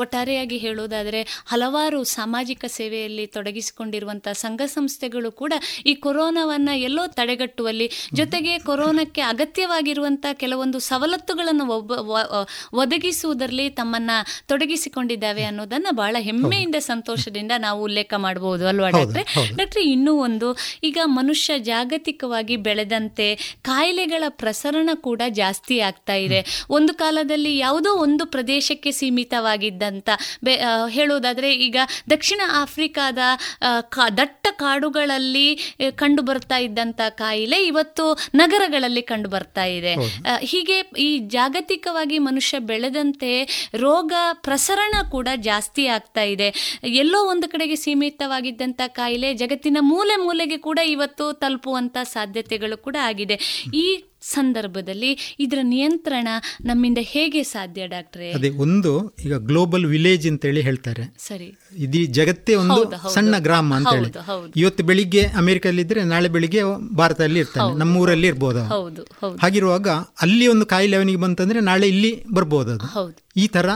ಒಟ್ಟಾರೆಯಾಗಿ 0.00 0.56
ಹೇಳೋದಾದರೆ 0.58 1.44
ಹಲವಾರು 1.46 2.04
ಸಾಮಾಜಿಕ 2.04 2.64
ಸೇವೆಯಲ್ಲಿ 2.64 3.26
ತೊಡಗಿಸಿಕೊಂಡಿರುವಂಥ 3.26 4.28
ಸಂಘ 4.28 4.62
ಸಂಸ್ಥೆಗಳು 4.66 5.32
ಕೂಡ 5.32 5.52
ಈ 5.86 5.94
ಕೊರೋನಾವನ್ನು 5.94 6.78
ಎಲ್ಲೋ 6.78 7.06
ತಡೆಗಟ್ಟುವಲ್ಲಿ 7.06 7.90
ಜೊತೆಗೆ 8.14 8.58
ಕೊರೋನಾಕ್ಕೆ 8.58 9.20
ಅಗತ್ಯವಾಗಿರುವಂಥ 9.20 10.26
ಕೆಲವೊಂದು 10.32 10.78
ಸವಲತ್ತುಗಳನ್ನು 10.78 11.66
ಒಬ್ಬ 11.66 11.92
ಒದಗಿಸುವುದರಲ್ಲಿ 12.72 13.70
ತಮ್ಮನ್ನ 13.70 14.10
ತೊಡಗಿಸಿಕೊಂಡಿದ್ದಾವೆ 14.46 15.42
ಅನ್ನೋದನ್ನು 15.42 15.94
ಬಹಳ 15.96 16.16
ಹೆಮ್ಮೆಯಿಂದ 16.20 16.74
ಸಂತೋಷದಿಂದ 16.78 17.52
ನಾವು 17.58 17.82
ಉಲ್ಲೇಖ 17.82 18.14
ಮಾಡಬಹುದು 18.16 18.66
ಅಲ್ವಾ 18.66 18.90
ಡಾಕ್ಟ್ರೆ. 18.90 19.56
ಡಾಕ್ಟ್ರೆ 19.56 19.82
ಇನ್ನೂ 19.82 20.22
ಒಂದು 20.22 20.56
ಈಗ 20.84 20.98
ಮನುಷ್ಯ 21.04 21.58
ಜಾಗತಿಕವಾಗಿ 21.58 22.56
ಬೆಳೆದಂತೆ 22.56 23.56
ಕಾಯಿಲೆಗಳ 23.62 24.24
ಪ್ರಸರಣ 24.28 24.90
ಕೂಡ 24.94 25.22
ಜಾಸ್ತಿ 25.28 25.80
ಆಗ್ತಾ 25.80 26.14
ಇದೆ. 26.14 26.66
ಒಂದು 26.70 26.94
ಕಾಲದಲ್ಲಿ 26.94 27.58
ಯಾವುದೋ 27.58 27.90
ಒಂದು 27.94 28.26
ಪ್ರದೇಶಕ್ಕೆ 28.26 28.90
ಸೀಮಿತವಾಗಿದ್ದಂಥ 28.90 29.89
ಅಂತ. 29.90 30.10
ಬೆ 30.44 30.54
ಹೇಳುವುದಾದರೆ 30.96 31.50
ಈಗ 31.66 31.78
ದಕ್ಷಿಣ 32.10 32.40
ಆಫ್ರಿಕಾದ 32.62 33.18
ದಟ್ಟ 34.18 34.46
ಕಾಡುಗಳಲ್ಲಿ 34.62 35.48
ಕಂಡು 36.00 36.22
ಬರ್ತಾ 36.28 36.58
ಇದ್ದಂಥ 36.66 37.00
ಕಾಯಿಲೆ 37.20 37.58
ಇವತ್ತು 37.66 38.04
ನಗರಗಳಲ್ಲಿ 38.34 39.02
ಕಂಡು 39.10 39.28
ಬರ್ತಾ 39.34 39.64
ಇದೆ. 39.78 39.92
ಹೀಗೆ 40.52 40.78
ಈ 41.06 41.10
ಜಾಗತಿಕವಾಗಿ 41.36 42.18
ಮನುಷ್ಯ 42.28 42.58
ಬೆಳೆದಂತೆ 42.70 43.32
ರೋಗ 43.84 44.12
ಪ್ರಸರಣ 44.46 44.94
ಕೂಡ 45.10 45.28
ಜಾಸ್ತಿ 45.48 45.84
ಆಗ್ತಾ 45.96 46.24
ಇದೆ. 46.34 46.48
ಎಲ್ಲೋ 47.02 47.20
ಒಂದು 47.32 47.48
ಕಡೆಗೆ 47.48 47.76
ಸೀಮಿತವಾಗಿದ್ದಂಥ 47.84 48.80
ಕಾಯಿಲೆ 48.98 49.30
ಜಗತ್ತಿನ 49.34 49.78
ಮೂಲೆ 49.90 50.16
ಮೂಲೆಗೆ 50.26 50.58
ಕೂಡ 50.68 50.78
ಇವತ್ತು 50.94 51.26
ತಲುಪುವಂಥ 51.42 51.96
ಸಾಧ್ಯತೆಗಳು 52.14 52.78
ಕೂಡ 52.86 52.96
ಆಗಿದೆ. 53.10 53.38
ಈ 53.84 53.86
ಸಂದರ್ಭದಲ್ಲಿ 54.22 55.36
ಇದರ 55.38 55.58
ನಿಯಂತ್ರಣ 55.62 56.28
ನಮ್ಮಿಂದ 56.64 56.98
ಹೇಗೆ 57.00 57.42
ಸಾಧ್ಯ 57.42 57.86
ಡಾಕ್ಟ್ರೆ? 57.86 58.32
ಅದೇ 58.32 58.50
ಒಂದು 58.50 59.14
ಈಗ 59.24 59.34
ಗ್ಲೋಬಲ್ 59.34 59.86
ವಿಲೇಜ್ 59.86 60.28
ಅಂತ 60.28 60.44
ಹೇಳಿ 60.44 60.60
ಹೇಳ್ತಾರೆ. 60.60 61.14
ಸರಿ. 61.18 61.58
ಇದು 61.76 62.06
ಜಗತ್ತೇ 62.06 62.54
ಒಂದು. 62.54 63.12
ಸಣ್ಣ 63.14 63.38
ಗ್ರಾಮ 63.38 63.74
ಅಂತ 63.74 63.88
ಹೇಳಿ. 63.88 64.12
ಇವತ್ತು 64.56 64.84
ಬೆಳಿಗ್ಗೆ 64.84 65.26
ಅಮೆರಿಕದಲ್ಲಿ 65.26 65.82
ಇದ್ರೆ 65.82 66.04
ನಾಳೆ 66.04 66.28
ಬೆಳಿಗ್ಗೆ 66.28 66.60
ಭಾರತದಲ್ಲಿ 66.96 67.40
ಇರ್ತಾನೆ. 67.40 67.78
ನಮ್ಮೂರಲ್ಲಿ 67.78 68.26
ಇರ್ಬೋದು 68.26 68.60
ಅವ. 68.60 68.66
ಹೌದು 68.66 69.02
ಹೌದು. 69.02 69.36
ಹಾಗಿರುವಾಗ 69.36 69.88
ಅಲ್ಲಿ 70.20 70.46
ಒಂದು 70.46 70.66
ಕಾಯಿಲೆ 70.66 70.96
ಅವನಿಗೆ 70.96 71.18
ಬಂತಂದ್ರೆ 71.18 71.60
ನಾಳೆ 71.60 71.88
ಇಲ್ಲಿ 71.88 72.24
ಬರ್ಬೋದು 72.34 72.70
ಅದು. 72.72 73.14
ಈ 73.36 73.48
ತರ 73.48 73.68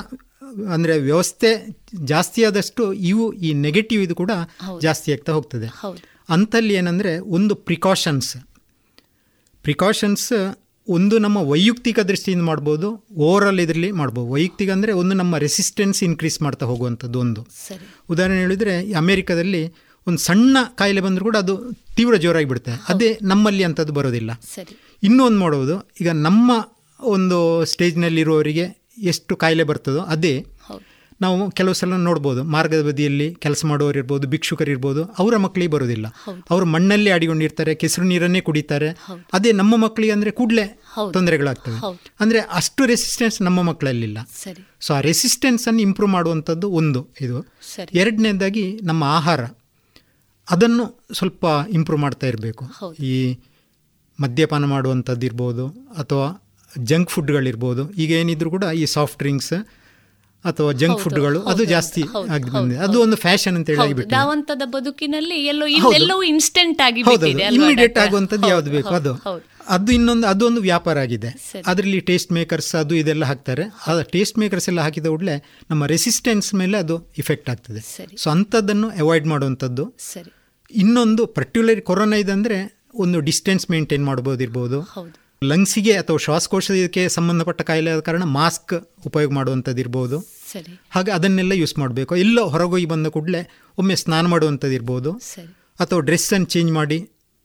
ಅಂದ್ರೆ 0.73 0.99
ವ್ಯವಸ್ಥೆ 0.99 1.67
ಜಾಸ್ತಿ 2.05 2.45
ಆದಷ್ಟು 2.45 2.93
ಇವು 2.93 3.33
ಈ 3.33 3.53
ನೆಗೆಟಿವ್ 3.53 4.03
ಇದು 4.03 4.15
ಕೂಡ 4.15 4.31
ಜಾಸ್ತಿ 4.81 5.13
ಆಗ್ತಾ 5.13 5.33
ಹೋಗ್ತದೆ. 5.33 5.67
ಅಂತಲ್ಲಿ 6.29 6.75
ಏನಂದರೆ 6.75 7.19
ಒಂದು 7.19 7.55
ಪ್ರಿಕಾಷನ್ಸ್ 7.55 8.37
ಪ್ರಿಕಾಷನ್ಸ್ 9.65 10.29
ಒಂದು 10.89 11.17
ನಮ್ಮ 11.25 11.39
ವೈಯಕ್ತಿಕ 11.51 11.99
ದೃಷ್ಟಿಯಿಂದ 12.11 12.45
ಮಾಡ್ಬೋದು 12.51 12.89
ಓವರಾಲ್ 13.29 13.61
ಇದರಲ್ಲಿ 13.65 13.91
ಮಾಡ್ಬೋದು. 14.01 14.27
ವೈಯಕ್ತಿಕ 14.33 14.71
ಅಂದರೆ 14.71 14.93
ಒಂದು 15.01 15.15
ನಮ್ಮ 15.21 15.39
ರೆಸಿಸ್ಟೆನ್ಸ್ 15.47 16.01
ಇನ್ಕ್ರೀಸ್ 16.03 16.39
ಮಾಡ್ತಾ 16.43 16.65
ಹೋಗುವಂಥದ್ದು 16.71 17.19
ಒಂದು. 17.25 17.43
ಉದಾಹರಣೆ 18.11 18.41
ಹೇಳಿದರೆ 18.41 18.75
ಅಮೇರಿಕಾದಲ್ಲಿ 19.03 19.63
ಒಂದು 20.07 20.21
ಸಣ್ಣ 20.29 20.57
ಕಾಯಿಲೆ 20.81 21.01
ಬಂದರೂ 21.01 21.25
ಕೂಡ 21.25 21.39
ಅದು 21.45 21.55
ತೀವ್ರ 21.97 22.15
ಜೋರಾಗಿ 22.25 22.49
ಬಿಡುತ್ತೆ. 22.51 22.73
ಅದೇ 22.93 23.09
ನಮ್ಮಲ್ಲಿ 23.23 23.65
ಅಂಥದ್ದು 23.65 23.93
ಬರೋದಿಲ್ಲ. 23.93 24.31
ಇನ್ನೂ 24.57 24.73
ಇನ್ನೊಂದು 25.03 25.41
ಮಾಡೋದು 25.45 25.77
ಈಗ 26.01 26.11
ನಮ್ಮ 26.27 26.51
ಒಂದು 27.01 27.39
ಸ್ಟೇಜ್ನಲ್ಲಿರುವವರಿಗೆ 27.73 28.67
ಎಷ್ಟು 29.13 29.37
ಕಾಯಿಲೆ 29.37 29.65
ಬರ್ತದೋ 29.71 30.01
ಅದೇ 30.15 30.35
ನಾವು 31.25 31.51
ಕೆಲವು 31.51 31.75
ಸಲ 31.75 31.97
ನೋಡ್ಬೋದು 32.09 32.41
ಮಾರ್ಗದ 32.55 32.83
ಬದಿಯಲ್ಲಿ 32.89 33.29
ಕೆಲಸ 33.35 33.63
ಮಾಡುವವರು 33.65 34.27
ಭಿಕ್ಷುಕರಿರ್ಬೋದು 34.27 35.03
ಅವರ 35.19 35.37
ಮಕ್ಕಳಿಗೆ 35.45 35.73
ಬರೋದಿಲ್ಲ 35.73 36.07
ಅವರು 36.51 36.67
ಮಣ್ಣಲ್ಲಿ 36.75 37.11
ಆಡಿಕೊಂಡಿರ್ತಾರೆ 37.11 37.73
ಕೆಸರು 37.83 38.05
ನೀರನ್ನೇ 38.05 38.41
ಕುಡಿತಾರೆ. 38.41 38.89
ಅದೇ 39.33 39.53
ನಮ್ಮ 39.53 39.75
ಮಕ್ಕಳಿಗೆ 39.77 40.13
ಅಂದರೆ 40.13 40.31
ಕೂಡಲೇ 40.41 40.65
ತೊಂದರೆಗಳಾಗ್ತವೆ. 41.13 41.79
ಅಂದರೆ 42.21 42.41
ಅಷ್ಟು 42.61 42.85
ರೆಸಿಸ್ಟೆನ್ಸ್ 42.93 43.37
ನಮ್ಮ 43.43 43.63
ಮಕ್ಕಳಲ್ಲಿಲ್ಲ. 43.71 44.19
ಸೊ 44.81 44.91
ಆ 44.95 45.01
ರೆಸಿಸ್ಟೆನ್ಸನ್ನು 45.01 45.81
ಇಂಪ್ರೂವ್ 45.81 46.13
ಮಾಡುವಂಥದ್ದು 46.13 46.69
ಒಂದು 46.81 47.03
ಇದು. 47.21 47.39
ಎರಡನೇದಾಗಿ 47.95 48.67
ನಮ್ಮ 48.83 49.05
ಆಹಾರ. 49.19 49.41
ಅದನ್ನು 50.49 50.85
ಸ್ವಲ್ಪ 51.13 51.45
ಇಂಪ್ರೂವ್ 51.71 52.01
ಮಾಡ್ತಾ 52.01 52.27
ಇರಬೇಕು. 52.27 52.65
ಈ 53.13 53.17
ಮದ್ಯಪಾನ 54.19 54.65
ಮಾಡುವಂಥದ್ದು 54.65 55.25
ಇರ್ಬೋದು 55.27 55.65
ಅಥವಾ 55.99 56.27
ಜಂಕ್ 56.79 57.11
ಫುಡ್ಗಳಿರ್ಬೋದು 57.11 57.83
ಈಗ 58.03 58.11
ಏನಿದ್ರು 58.21 58.51
ಕೂಡ 58.51 58.65
ಈ 58.83 58.85
ಸಾಫ್ಟ್ 58.97 59.19
ಡ್ರಿಂಕ್ಸ್ 59.19 59.55
ಅಥವಾ 60.45 60.73
ಜಂಕ್ 60.73 61.01
ಫುಡ್ಗಳು 61.01 61.43
ಅದು 61.43 61.65
ಜಾಸ್ತಿ 61.65 62.03
ಆಗಿ 62.31 62.51
ಬಂದಿದೆ 62.51 62.81
ಅದು 62.81 63.01
ಒಂದು 63.01 63.17
ಫ್ಯಾಷನ್ 63.17 63.57
ಅಂತ 63.57 63.71
ಹೇಳಿ 63.71 64.07
ಧಾವಂತದ 64.09 64.63
ಬದುಕಿನಲ್ಲಿ 64.65 65.47
ಎಲ್ಲೋ 65.47 65.67
ಎಲ್ಲವೂ 65.67 66.23
ಇನ್ಸ್ಟೆಂಟ್ 66.23 66.83
ಆಗಿ 66.83 67.01
ಇಮಿಡಿಯೇಟ್ 67.01 67.99
ಆಗುವಂತದ್ದು 67.99 68.01
ಆಗುವಂಥದ್ದು 68.01 68.49
ಯಾವ್ದು 68.49 68.71
ಬೇಕು? 68.71 68.89
ಅದು. 68.89 69.43
ಅದು 69.69 69.93
ಇನ್ನೊಂದು 69.93 70.27
ಅದು 70.27 70.47
ಒಂದು 70.47 70.61
ವ್ಯಾಪಾರ 70.61 70.99
ಆಗಿದೆ. 70.99 71.51
ಅದರಲ್ಲಿ 71.67 72.01
ಟೇಸ್ಟ್ 72.01 72.33
ಮೇಕರ್ಸ್ 72.33 72.75
ಅದು 72.75 72.95
ಇದೆಲ್ಲ 72.95 73.25
ಹಾಕ್ತಾರೆ. 73.25 73.63
ಆ 73.87 74.03
ಟೇಸ್ಟ್ 74.03 74.39
ಮೇಕರ್ಸ್ 74.39 74.69
ಎಲ್ಲ 74.69 74.81
ಹಾಕಿದ 74.81 75.07
ಕೂಡಲೇ 75.07 75.45
ನಮ್ಮ 75.71 75.87
ರೆಸಿಸ್ಟೆನ್ಸ್ 75.87 76.55
ಮೇಲೆ 76.55 76.79
ಅದು 76.79 77.13
ಇಫೆಕ್ಟ್ 77.19 77.51
ಆಗ್ತದೆ. 77.51 77.81
ಸೊ 78.17 78.31
ಅಂಥದ್ದನ್ನು 78.31 78.91
ಅವಾಯ್ಡ್ 78.91 79.27
ಮಾಡುವಂಥದ್ದು. 79.27 79.95
ಇನ್ನೊಂದು 80.71 81.27
ಪರ್ಟ್ಯುಲರ್ 81.27 81.81
ಕೊರೋನಾ 81.81 82.17
ಇದಂದರೆ 82.17 82.85
ಒಂದು 82.95 83.21
ಡಿಸ್ಟೆನ್ಸ್ 83.21 83.71
ಮೇಂಟೈನ್ 83.71 84.05
ಮಾಡ್ಬೋದಿರ್ಬೋದು. 84.05 84.81
ಹೌದು. 84.81 85.24
ಲಂಗ್ಸಿಗೆ 85.51 85.93
ಅಥವಾ 85.93 86.17
ಶ್ವಾಸಕೋಶಕ್ಕೆ 86.17 87.09
ಸಂಬಂಧಪಟ್ಟ 87.09 87.63
ಕಾಯಿಲೆ 87.63 87.91
ಆದ 87.91 88.01
ಕಾರಣ 88.01 88.25
ಮಾಸ್ಕ್ 88.25 88.75
ಉಪಯೋಗ 89.07 89.33
ಮಾಡುವಂಥದ್ದು 89.33 89.81
ಇರ್ಬೋದು 89.81 90.21
ಸರಿ. 90.53 90.81
ಹಾಗೆ 90.91 91.11
ಅದನ್ನೆಲ್ಲ 91.11 91.53
ಯೂಸ್ 91.53 91.79
ಮಾಡಬೇಕು. 91.79 92.17
ಇಲ್ಲ 92.17 92.41
ಹೊರಗೋಗಿ 92.41 92.87
ಬಂದ 92.87 93.07
ಕೂಡಲೇ 93.07 93.43
ಒಮ್ಮೆ 93.79 93.97
ಸ್ನಾನ 93.97 94.27
ಮಾಡುವಂಥದ್ದು 94.27 94.75
ಇರ್ಬೋದು 94.75 95.13
ಅಥವಾ 95.81 96.01
ಡ್ರೆಸ್ಸನ್ನು 96.01 96.47
ಚೇಂಜ್ 96.47 96.73
ಮಾಡಿ 96.73 96.99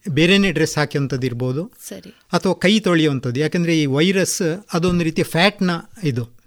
ಬೇರೆಯೇ 0.10 0.52
ಡ್ರೆಸ್ 0.52 0.78
ಹಾಕುವಂಥದ್ದು 0.78 1.26
ಇರ್ಬೋದು 1.26 1.62
ಸರಿ. 1.88 2.10
ಅಥವಾ 2.10 2.54
ಕೈ 2.54 2.80
ತೊಳೆಯುವಂಥದ್ದು. 2.80 3.40
ಯಾಕೆಂದರೆ 3.40 3.82
ಈ 3.82 3.86
ವೈರಸ್ 3.86 4.42
ಅದೊಂದು 4.74 5.04
ರೀತಿಯ 5.04 5.24
ಫ್ಯಾಟ್ನ 5.24 5.72
ಇದು. 6.04 6.39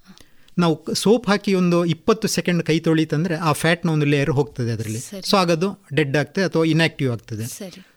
ನಾವು 0.58 0.94
ಸೋಪ್ 0.94 1.28
ಹಾಕಿ 1.28 1.54
ಒಂದು 1.54 1.84
ಇಪ್ಪತ್ತು 1.84 2.28
ಸೆಕೆಂಡ್ 2.28 2.62
ಕೈ 2.62 2.80
ತೊಳಿತಂದರೆ 2.80 3.34
ಆ 3.34 3.52
ಫ್ಯಾಟ್ನ 3.52 3.88
ಒಂದು 3.90 4.06
ಲೇಯರ್ 4.06 4.30
ಹೋಗ್ತದೆ 4.30 4.72
ಅದರಲ್ಲಿ. 4.72 4.98
ಸೊ 5.30 5.36
ಆಗದು 5.36 5.82
ಡೆಡ್ 5.94 6.16
ಆಗ್ತದೆ 6.16 6.44
ಅಥವಾ 6.44 6.64
ಇನ್ಆಕ್ಟಿವ್ 6.64 7.12
ಆಗ್ತದೆ. 7.12 7.46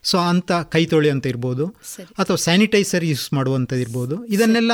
ಸೊ 0.04 0.18
ಅಂಥ 0.18 0.52
ಕೈ 0.52 0.86
ತೊಳೆಯುವಂಥ 0.86 1.26
ಇರ್ಬೋದು. 1.26 1.76
ಸರಿ. 1.96 2.06
ಅಥವಾ 2.06 2.36
ಸ್ಯಾನಿಟೈಸರ್ 2.36 3.06
ಯೂಸ್ 3.06 3.34
ಮಾಡುವಂಥದ್ದು 3.34 3.82
ಇರ್ಬೋದು. 3.82 4.26
ಇದನ್ನೆಲ್ಲ 4.26 4.72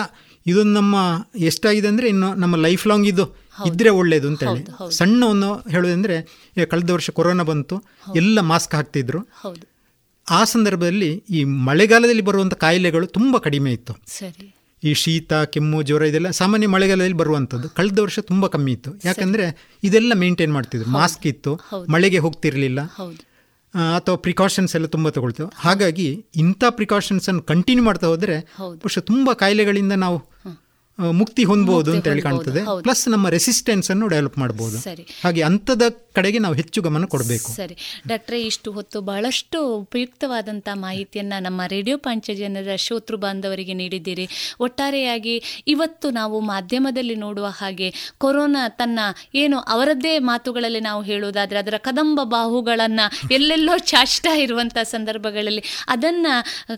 ಇದೊಂದು 0.48 0.74
ನಮ್ಮ 0.74 0.96
ಎಷ್ಟಾಗಿದೆ 1.38 1.88
ಅಂದರೆ 1.88 2.08
ಇನ್ನು 2.08 2.34
ನಮ್ಮ 2.34 2.56
ಲೈಫ್ 2.56 2.88
ಲಾಂಗ್ 2.88 3.08
ಇದು. 3.08 3.26
ಇದ್ರೆ 3.66 3.90
ಒಳ್ಳೆಯದು 3.90 4.28
ಅಂತ 4.28 4.44
ಹೇಳಿ. 4.44 4.94
ಸಣ್ಣ 4.96 5.24
ಒಂದು 5.24 5.70
ಹೇಳೋದಂದರೆ 5.70 6.22
ಕಳೆದ 6.66 6.90
ವರ್ಷ 6.90 7.10
ಕೊರೋನಾ 7.10 7.44
ಬಂತು 7.44 7.84
ಎಲ್ಲ 8.16 8.40
ಮಾಸ್ಕ್ 8.40 8.76
ಹಾಕ್ತಿದ್ರು. 8.76 9.20
ಆ 10.30 10.44
ಸಂದರ್ಭದಲ್ಲಿ 10.44 11.24
ಈ 11.30 11.44
ಮಳೆಗಾಲದಲ್ಲಿ 11.44 12.22
ಬರುವಂಥ 12.22 12.54
ಕಾಯಿಲೆಗಳು 12.54 13.08
ತುಂಬ 13.08 13.38
ಕಡಿಮೆ 13.38 13.72
ಇತ್ತು. 13.72 13.94
ಈ 14.84 14.94
ಶೀತ 14.94 15.34
ಕೆಮ್ಮು 15.34 15.82
ಜ್ವರ 15.84 16.02
ಇದೆಲ್ಲ 16.02 16.30
ಸಾಮಾನ್ಯ 16.30 16.68
ಮಳೆಗಾಲದಲ್ಲಿ 16.68 17.18
ಬರುವಂಥದ್ದು. 17.18 17.70
ಕಳೆದ 17.70 18.00
ವರ್ಷ 18.00 18.20
ತುಂಬ 18.20 18.48
ಕಮ್ಮಿ 18.48 18.72
ಇತ್ತು. 18.72 18.92
ಯಾಕಂದರೆ 19.06 19.46
ಇದೆಲ್ಲ 19.84 20.14
ಮೇಂಟೈನ್ 20.14 20.54
ಮಾಡ್ತಿದ್ರು. 20.54 20.90
ಮಾಸ್ಕ್ 20.90 21.28
ಇತ್ತು. 21.28 21.60
ಮಳೆಗೆ 21.90 22.18
ಹೋಗ್ತಿರಲಿಲ್ಲ. 22.18 22.82
ಅಥವಾ 23.96 24.16
ಪ್ರಿಕಾಷನ್ಸ್ 24.16 24.76
ಎಲ್ಲ 24.76 24.88
ತುಂಬ 24.88 25.10
ತಗೊಳ್ತೇವೆ 25.10 25.50
ಹಾಗಾಗಿ 25.56 26.26
ಇಂಥ 26.36 26.64
ಪ್ರಿಕಾಷನ್ಸನ್ನು 26.70 27.42
ಕಂಟಿನ್ಯೂ 27.42 27.86
ಮಾಡ್ತಾ 27.86 28.08
ಹೋದರೆ 28.08 28.40
ಹೌದು. 28.40 28.78
ಬಹುಶಃ 28.78 29.00
ತುಂಬ 29.00 29.34
ಕಾಯಿಲೆಗಳಿಂದ 29.34 29.92
ನಾವು 29.92 30.31
ಮುಕ್ತಿ 31.00 31.44
ಹೊಂದಬಹುದು 31.44 31.92
ಅಂತ 31.92 32.08
ಹೇಳಿ 32.08 32.22
ಕಾಣ್ತದೆ. 32.22 32.84
ಪ್ಲಸ್ 32.84 33.10
ನಮ್ಮ 33.10 33.30
ರೆಸಿಸ್ಟೆನ್ಸ್ 33.30 33.92
ಅನ್ನು 33.92 34.08
ಡೆವಲಪ್ 34.08 34.38
ಮಾಡಬಹುದು 34.38 34.78
ಸರಿ. 34.78 35.08
ಹಾಗೆ 35.24 35.42
ಅಂತದ 35.42 35.82
ಕಡೆಗೆ 36.14 36.40
ನಾವು 36.40 36.54
ಹೆಚ್ಚು 36.54 36.82
ಗಮನ 36.82 37.06
ಕೊಡಬೇಕು. 37.06 37.52
ಸರಿ. 37.52 37.78
ಡಾಕ್ಟ್ರೆ 38.08 38.42
ಇಷ್ಟು 38.42 38.72
ಹೊತ್ತು 38.72 39.02
ಬಹಳಷ್ಟು 39.02 39.76
ಉಪಯುಕ್ತವಾದಂತಹ 39.76 40.76
ಮಾಹಿತಿಯನ್ನು 40.76 41.44
ನಮ್ಮ 41.44 41.62
ರೇಡಿಯೋ 41.68 41.98
ಪಾಂಚಜನ್ಯದ 41.98 42.76
ಶೋತೃ 42.76 43.16
ಬಾಂಧವರಿಗೆ 43.16 43.74
ನೀಡಿದ್ದೀರಿ. 43.74 44.30
ಒಟ್ಟಾರೆಯಾಗಿ 44.60 45.64
ಇವತ್ತು 45.68 46.10
ನಾವು 46.10 46.40
ಮಾಧ್ಯಮದಲ್ಲಿ 46.40 47.16
ನೋಡುವ 47.16 47.46
ಹಾಗೆ 47.46 47.94
ಕೊರೋನಾ 48.18 48.70
ತನ್ನ 48.70 49.00
ಏನು 49.36 49.60
ಅವರದ್ದೇ 49.60 50.20
ಮಾತುಗಳಲ್ಲಿ 50.20 50.80
ನಾವು 50.80 51.04
ಹೇಳುವುದಾದರೆ 51.04 51.60
ಅದರ 51.60 51.74
ಕದಂಬ 51.78 52.20
ಬಾಹುಗಳನ್ನು 52.24 53.34
ಎಲ್ಲೆಲ್ಲೋ 53.34 53.78
ಚಾಚ್ತಾ 53.78 54.34
ಇರುವಂಥ 54.36 54.78
ಸಂದರ್ಭಗಳಲ್ಲಿ 54.84 55.64
ಅದನ್ನು 55.88 56.34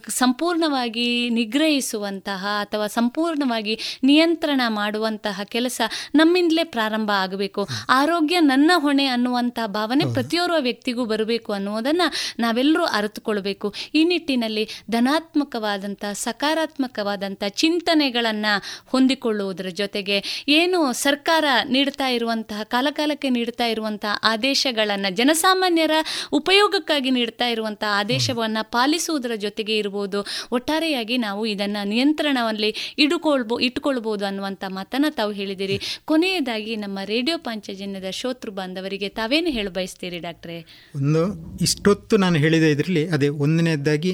ಸಂಪೂರ್ಣವಾಗಿ 0.10 1.30
ನಿಗ್ರಹಿಸುವಂತಹ 1.30 2.46
ಅಥವಾ 2.62 2.88
ಸಂಪೂರ್ಣವಾಗಿ 2.88 3.80
ನಿಯಂತ್ರಣ 4.04 4.62
ಮಾಡುವಂತಹ 4.68 5.42
ಕೆಲಸ 5.44 5.82
ನಮ್ಮಿಂದಲೇ 6.16 6.64
ಪ್ರಾರಂಭ 6.64 7.12
ಆಗಬೇಕು. 7.16 7.68
ಆರೋಗ್ಯ 7.90 8.40
ನನ್ನ 8.40 8.72
ಹೊಣೆ 8.76 9.06
ಅನ್ನುವಂಥ 9.06 9.60
ಭಾವನೆ 9.66 10.14
ಪ್ರತಿಯೋರ್ವ 10.14 10.56
ವ್ಯಕ್ತಿಗೂ 10.60 11.06
ಬರಬೇಕು 11.06 11.54
ಅನ್ನುವುದನ್ನು 11.54 12.14
ನಾವೆಲ್ಲರೂ 12.40 12.84
ಅರಿತುಕೊಳ್ಬೇಕು. 12.84 13.74
ಈ 13.96 14.04
ನಿಟ್ಟಿನಲ್ಲಿ 14.04 14.70
ಧನಾತ್ಮಕವಾದಂಥ 14.92 16.06
ಸಕಾರಾತ್ಮಕವಾದಂಥ 16.14 17.44
ಚಿಂತನೆಗಳನ್ನು 17.50 18.62
ಹೊಂದಿಕೊಳ್ಳುವುದರ 18.86 19.68
ಜೊತೆಗೆ 19.68 20.46
ಏನು 20.48 20.94
ಸರ್ಕಾರ 20.94 21.46
ನೀಡ್ತಾ 21.70 22.08
ಇರುವಂತಹ 22.08 22.64
ಕಾಲಕಾಲಕ್ಕೆ 22.64 23.30
ನೀಡ್ತಾ 23.30 23.66
ಇರುವಂತಹ 23.66 24.20
ಆದೇಶಗಳನ್ನು 24.24 25.16
ಜನಸಾಮಾನ್ಯರ 25.16 25.92
ಉಪಯೋಗಕ್ಕಾಗಿ 26.32 27.12
ನೀಡ್ತಾ 27.12 27.48
ಇರುವಂತಹ 27.48 27.88
ಆದೇಶವನ್ನು 27.92 28.72
ಪಾಲಿಸುವುದರ 28.72 29.36
ಜೊತೆಗೆ 29.36 29.78
ಇರ್ಬೋದು. 29.78 30.26
ಒಟ್ಟಾರೆಯಾಗಿ 30.52 31.18
ನಾವು 31.18 31.46
ಇದನ್ನು 31.46 31.88
ನಿಯಂತ್ರಣದಲ್ಲಿ 31.88 32.96
ಇಡುಕೊಳ್ಬೋ 32.98 33.60
ಇಟ್ಕೊಳ್ಬೋದು 33.94 34.26
ಅನ್ನುವಂಥ 34.26 34.64
ಮಾತನ್ನು 34.70 35.10
ತಾವು 35.16 35.32
ಹೇಳಿದಿರಿ. 35.32 35.78
ಕೊನೆಯದಾಗಿ 36.06 36.74
ನಮ್ಮ 36.76 37.00
ರೇಡಿಯೋ 37.06 37.38
ಪಂಚಜನ್ಯದ 37.38 38.10
ಶೋತೃ 38.12 38.52
ಬಾಂಧವರಿಗೆ 38.52 39.10
ತಾವೇನು 39.10 39.50
ಹೇಳ 39.52 39.68
ಬಯಸ್ತೀರಿ 39.70 40.20
ಡಾಕ್ಟ್ರೇ? 40.20 40.58
ಒಂದು 40.96 41.22
ಇಷ್ಟೊತ್ತು 41.62 42.18
ನಾನು 42.18 42.38
ಹೇಳಿದ 42.38 42.66
ಇದರಲ್ಲಿ 42.74 43.04
ಅದೇ 43.08 43.30
ಒಂದನೇದಾಗಿ 43.46 44.14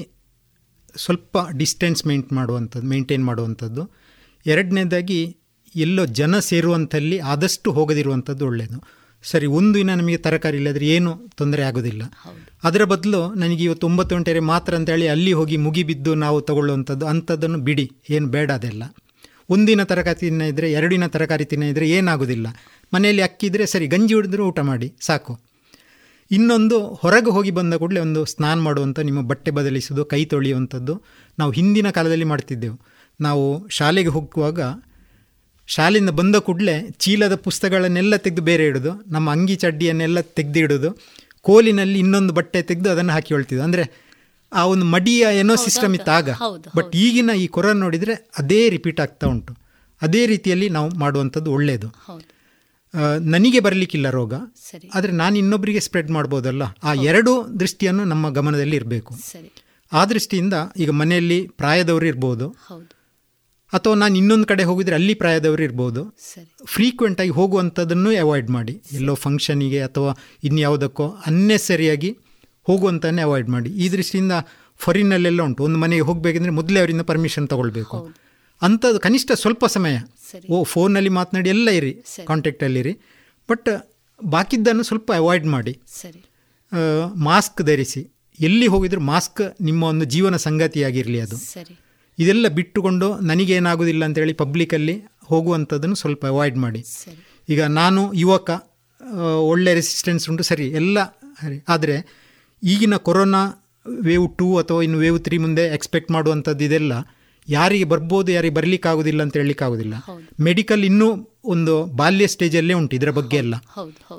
ಸ್ವಲ್ಪ 0.96 1.38
ಡಿಸ್ಟೆನ್ಸ್ 1.58 2.06
ಮೇಂಟ್ 2.06 2.32
ಮಾಡುವಂಥದ್ದು 2.32 2.86
ಮೇಂಟೈನ್ 2.86 3.24
ಮಾಡುವಂಥದ್ದು. 3.24 3.82
ಎರಡನೇದಾಗಿ 4.46 5.20
ಎಲ್ಲೋ 5.76 6.06
ಜನ 6.20 6.38
ಸೇರುವಂಥಲ್ಲಿ 6.38 7.18
ಆದಷ್ಟು 7.32 7.68
ಹೋಗದಿರುವಂಥದ್ದು 7.72 8.44
ಒಳ್ಳೆಯದು 8.46 8.78
ಸರಿ 9.22 9.46
ಒಂದು 9.46 9.74
ದಿನ 9.74 9.94
ನಮಗೆ 9.94 10.16
ತರಕಾರಿ 10.16 10.56
ಇಲ್ಲದ್ರೆ 10.56 10.86
ಏನು 10.88 11.10
ತೊಂದರೆ 11.36 11.62
ಆಗೋದಿಲ್ಲ. 11.62 12.02
ಅದರ 12.64 12.84
ಬದಲು 12.84 13.20
ನನಗೆ 13.34 13.62
ಇವತ್ತು 13.64 13.86
ಒಂಬತ್ತು 13.86 14.16
ಗಂಟೆಗೆ 14.16 14.42
ಮಾತ್ರ 14.52 14.72
ಅಂತೇಳಿ 14.74 15.08
ಅಲ್ಲಿ 15.08 15.32
ಹೋಗಿ 15.32 15.56
ಮುಗಿಬಿದ್ದು 15.56 16.14
ನಾವು 16.14 16.38
ತಗೊಳ್ಳುವಂಥದ್ದು 16.40 17.06
ಅಂಥದ್ದನ್ನು 17.06 17.58
ಬಿಡಿ 17.58 17.86
ಏನು 18.10 18.26
ಬೇಡ 18.26 18.50
ಅದೆಲ್ಲ. 18.50 18.84
ಒಂದಿನ 19.50 19.82
ತರಕಾರಿ 19.82 20.20
ತಿನ್ನ 20.20 20.42
ಇದ್ದರೆ 20.42 20.72
ಎರಡಿನ 20.72 21.06
ತರಕಾರಿ 21.06 21.44
ತಿನ್ನ 21.44 21.64
ಇದ್ದರೆ 21.64 21.86
ಏನಾಗೋದಿಲ್ಲ. 21.90 22.46
ಮನೆಯಲ್ಲಿ 22.92 23.22
ಅಕ್ಕಿದ್ರೆ 23.22 23.64
ಸರಿ, 23.66 23.86
ಗಂಜಿ 23.86 24.14
ಹಿಡಿದ್ರೂ 24.14 24.42
ಊಟ 24.46 24.60
ಮಾಡಿ, 24.60 24.88
ಸಾಕು. 25.00 25.32
ಇನ್ನೊಂದು, 26.30 26.78
ಹೊರಗೆ 26.94 27.30
ಹೋಗಿ 27.30 27.50
ಬಂದ 27.50 27.74
ಕೂಡಲೇ 27.74 28.00
ಒಂದು 28.00 28.20
ಸ್ನಾನ 28.24 28.58
ಮಾಡುವಂಥ 28.60 28.98
ನಿಮ್ಮ 28.98 29.20
ಬಟ್ಟೆ 29.22 29.50
ಬದಲಿಸೋದು 29.50 30.02
ಕೈ 30.04 30.24
ತೊಳೆಯುವಂಥದ್ದು 30.24 30.94
ನಾವು 31.38 31.52
ಹಿಂದಿನ 31.52 31.90
ಕಾಲದಲ್ಲಿ 31.90 32.24
ಮಾಡ್ತಿದ್ದೆವು. 32.24 32.76
ನಾವು 33.20 33.44
ಶಾಲೆಗೆ 33.68 34.08
ಹೋಗುವಾಗ 34.08 34.60
ಶಾಲೆಯಿಂದ 35.68 36.10
ಬಂದ 36.10 36.36
ಕೂಡಲೇ 36.36 36.76
ಚೀಲದ 36.98 37.34
ಪುಸ್ತಕಗಳನ್ನೆಲ್ಲ 37.34 38.16
ತೆಗೆದು 38.16 38.42
ಬೇರೆ 38.42 38.64
ಇಡೋದು, 38.66 38.92
ನಮ್ಮ 39.08 39.26
ಅಂಗಿ 39.30 39.56
ಚಡ್ಡಿಯನ್ನೆಲ್ಲ 39.56 40.20
ತೆಗೆದು 40.20 40.58
ಇಡೋದು, 40.58 40.90
ಕೋಲಿನಲ್ಲಿ 41.40 41.98
ಇನ್ನೊಂದು 41.98 42.32
ಬಟ್ಟೆ 42.32 42.62
ತೆಗೆದು 42.62 42.88
ಅದನ್ನು 42.90 43.12
ಹಾಕಿ 43.12 43.34
ಹೇಳ್ತಿದ್ದು 43.34 43.64
ಅಂದರೆ 43.64 43.84
ಆ 44.52 44.62
ಒಂದು 44.66 44.84
ಮಡಿಯ 44.84 45.26
ಏನೋ 45.32 45.54
ಸಿಸ್ಟಮ್ 45.54 45.94
ಇತ್ತು 45.94 46.10
ಆಗ 46.10 46.30
ಬಟ್ 46.76 46.96
ಈಗಿನ 46.96 47.30
ಈ 47.36 47.46
ಕೊರೋನಾ 47.46 47.80
ನೋಡಿದರೆ 47.80 48.14
ಅದೇ 48.38 48.60
ರಿಪೀಟ್ 48.68 49.00
ಆಗ್ತಾ 49.00 49.26
ಉಂಟು. 49.26 49.52
ಅದೇ 50.02 50.26
ರೀತಿಯಲ್ಲಿ 50.26 50.68
ನಾವು 50.68 50.88
ಮಾಡುವಂಥದ್ದು 50.94 51.52
ಒಳ್ಳೆಯದು 51.52 51.88
ನನಗೆ 53.20 53.60
ಬರಲಿಕ್ಕಿಲ್ಲ 53.60 54.10
ರೋಗ. 54.10 54.34
ಆದರೆ 54.94 55.12
ನಾನು 55.12 55.34
ಇನ್ನೊಬ್ಬರಿಗೆ 55.38 55.80
ಸ್ಪ್ರೆಡ್ 55.80 56.10
ಮಾಡ್ಬೋದಲ್ಲ? 56.10 56.62
ಆ 56.82 56.92
ಎರಡು 56.92 57.32
ದೃಷ್ಟಿಯನ್ನು 57.60 58.04
ನಮ್ಮ 58.04 58.30
ಗಮನದಲ್ಲಿ 58.30 58.76
ಇರಬೇಕು. 58.76 59.14
ಆ 59.92 60.04
ದೃಷ್ಟಿಯಿಂದ 60.04 60.54
ಈಗ 60.76 60.90
ಮನೆಯಲ್ಲಿ 60.90 61.38
ಪ್ರಾಯದವರು 61.46 62.06
ಇರ್ಬೋದು. 62.06 62.48
ಅಥವಾ 63.72 63.94
ನಾನು 63.94 64.14
ಇನ್ನೊಂದು 64.18 64.46
ಕಡೆ 64.46 64.64
ಹೋಗಿದ್ರೆ 64.64 64.94
ಅಲ್ಲಿ 64.94 65.14
ಪ್ರಾಯದವರು 65.14 65.62
ಇರ್ಬೋದು. 65.62 66.02
ಫ್ರೀಕ್ವೆಂಟಾಗಿ 66.64 67.30
ಹೋಗುವಂಥದ್ದನ್ನು 67.30 68.10
ಅವಾಯ್ಡ್ 68.20 68.50
ಮಾಡಿ. 68.50 68.82
ಎಲ್ಲೋ 68.92 69.14
ಫಂಕ್ಷನಿಗೆ 69.14 69.82
ಅಥವಾ 69.82 70.12
ಇನ್ಯಾವುದಕ್ಕೋ 70.44 71.08
ಅನ್ನೆಸರಿಯಾಗಿ 71.26 72.10
ಹೋಗುವಂತನ್ನೇ 72.68 73.22
ಅವಾಯ್ಡ್ 73.22 73.48
ಮಾಡಿ. 73.48 73.70
ಈ 73.82 73.86
ದೃಷ್ಟಿಯಿಂದ 73.88 74.34
ಫಾರಿನಲ್ಲೆಲ್ಲ 74.84 75.40
ಉಂಟು. 75.42 75.60
ಒಂದು 75.68 75.78
ಮನೆಗೆ 75.78 76.04
ಹೋಗಬೇಕಂದ್ರೆ 76.08 76.52
ಮೊದಲೇ 76.58 76.78
ಅವರಿಂದ 76.80 77.02
ಪರ್ಮಿಷನ್ 77.10 77.46
ತಗೊಳ್ಬೇಕು. 77.48 77.98
ಅಂಥದ್ದು 78.62 78.98
ಕನಿಷ್ಠ 79.00 79.32
ಸ್ವಲ್ಪ 79.42 79.64
ಸಮಯ. 79.74 79.96
ಓ 80.50 80.56
ಫೋನಲ್ಲಿ 80.64 81.12
ಮಾತನಾಡಿ 81.18 81.48
ಎಲ್ಲ 81.48 81.68
ಇರಿ 81.78 81.92
ಕಾಂಟ್ಯಾಕ್ಟಲ್ಲಿರಿ 82.26 82.94
ಬಟ್ 83.48 83.68
ಬಾಕಿದ್ದನ್ನು 84.20 84.82
ಸ್ವಲ್ಪ 84.82 85.10
ಅವಾಯ್ಡ್ 85.12 85.46
ಮಾಡಿ. 85.46 85.74
ಮಾಸ್ಕ್ 87.28 87.60
ಧರಿಸಿ. 87.62 88.02
ಎಲ್ಲಿ 88.40 88.66
ಹೋಗಿದ್ರು 88.66 89.00
ಮಾಸ್ಕ್ 89.00 89.42
ನಿಮ್ಮ 89.60 89.82
ಒಂದು 89.92 90.04
ಜೀವನ 90.04 90.36
ಸಂಗತಿಯಾಗಿರಲಿ 90.46 91.20
ಅದು. 91.20 91.36
ಇದೆಲ್ಲ 92.18 92.46
ಬಿಟ್ಟುಕೊಂಡು 92.48 93.06
ನನಗೇನಾಗೋದಿಲ್ಲ 93.20 94.02
ಅಂತೇಳಿ 94.04 94.34
ಪಬ್ಲಿಕಲ್ಲಿ 94.42 94.94
ಹೋಗುವಂಥದ್ದನ್ನು 95.30 95.96
ಸ್ವಲ್ಪ 95.96 96.22
ಅವಾಯ್ಡ್ 96.26 96.58
ಮಾಡಿ. 96.58 96.80
ಈಗ 97.48 97.60
ನಾನು 97.80 98.00
ಯುವಕ 98.14 98.50
ಒಳ್ಳೆ 99.50 99.70
ರೆಸಿಸ್ಟೆನ್ಸ್ 99.74 100.24
ಉಂಟು 100.30 100.42
ಸರಿ 100.42 100.66
ಎಲ್ಲ 100.70 100.98
ಆದರೆ 101.68 101.96
ಈಗಿನ 102.62 102.96
ಕೊರೋನಾ 102.96 103.42
ವೇವ್ 104.00 104.36
ಟೂ 104.38 104.58
ಅಥವಾ 104.58 104.82
ಇನ್ನು 104.82 104.98
ವೇವ್ 104.98 105.20
ತ್ರೀ 105.20 105.38
ಮುಂದೆ 105.38 105.62
ಎಕ್ಸ್ಪೆಕ್ಟ್ 105.62 106.10
ಮಾಡುವಂಥದ್ದು 106.10 106.64
ಇದೆಲ್ಲ 106.64 106.92
ಯಾರಿಗೆ 107.48 107.84
ಬರ್ಬೋದು 107.84 108.32
ಯಾರಿಗೆ 108.32 108.54
ಬರಲಿಕ್ಕಾಗೋದಿಲ್ಲ 108.54 109.22
ಅಂತ 109.22 109.36
ಹೇಳಲಿಕ್ಕಾಗೋದಿಲ್ಲ. 109.36 109.94
ಮೆಡಿಕಲ್ 110.40 110.84
ಇನ್ನೂ 110.84 111.28
ಒಂದು 111.44 111.84
ಬಾಲ್ಯ 111.86 112.26
ಸ್ಟೇಜಲ್ಲೇ 112.26 112.74
ಉಂಟು 112.74 112.96
ಇದರ 112.96 113.10
ಬಗ್ಗೆ 113.10 113.36
ಎಲ್ಲ. 113.36 113.54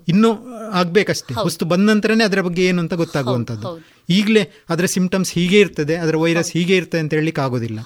ಇನ್ನೂ 0.07 0.31
ಆಗಬೇಕಷ್ಟೇ. 0.71 1.33
ವಸ್ತು 1.45 1.65
ಬಂದ 1.65 1.89
ನಂತರನೇ 1.89 2.23
ಅದರ 2.23 2.41
ಬಗ್ಗೆ 2.41 2.65
ಏನು 2.65 2.81
ಅಂತ 2.81 2.93
ಗೊತ್ತಾಗುವಂಥದ್ದು. 2.93 3.67
ಈಗಲೇ 4.09 4.51
ಅದರ 4.69 4.85
ಸಿಂಪ್ಟಮ್ಸ್ 4.85 5.33
ಹೀಗೆ 5.33 5.59
ಇರ್ತದೆ 5.59 5.95
ಅದರ 5.95 6.15
ವೈರಸ್ 6.15 6.51
ಹೀಗೆ 6.51 6.75
ಇರ್ತದೆ 6.75 7.01
ಅಂತ 7.01 7.13
ಹೇಳಲಿಕ್ಕೆ 7.13 7.41
ಆಗೋದಿಲ್ಲ 7.41 7.79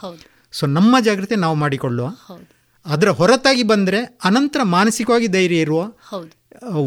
ಸೊ 0.52 0.66
ನಮ್ಮ 0.66 0.96
ಜಾಗ್ರತೆ 1.00 1.36
ನಾವು 1.36 1.56
ಮಾಡಿಕೊಳ್ಳುವ. 1.56 2.08
ಅದರ 2.86 3.10
ಹೊರತಾಗಿ 3.10 3.64
ಬಂದರೆ 3.64 4.18
ಅನಂತರ 4.24 4.60
ಮಾನಸಿಕವಾಗಿ 4.64 5.28
ಧೈರ್ಯ 5.28 5.60
ಇರುವ 5.60 5.92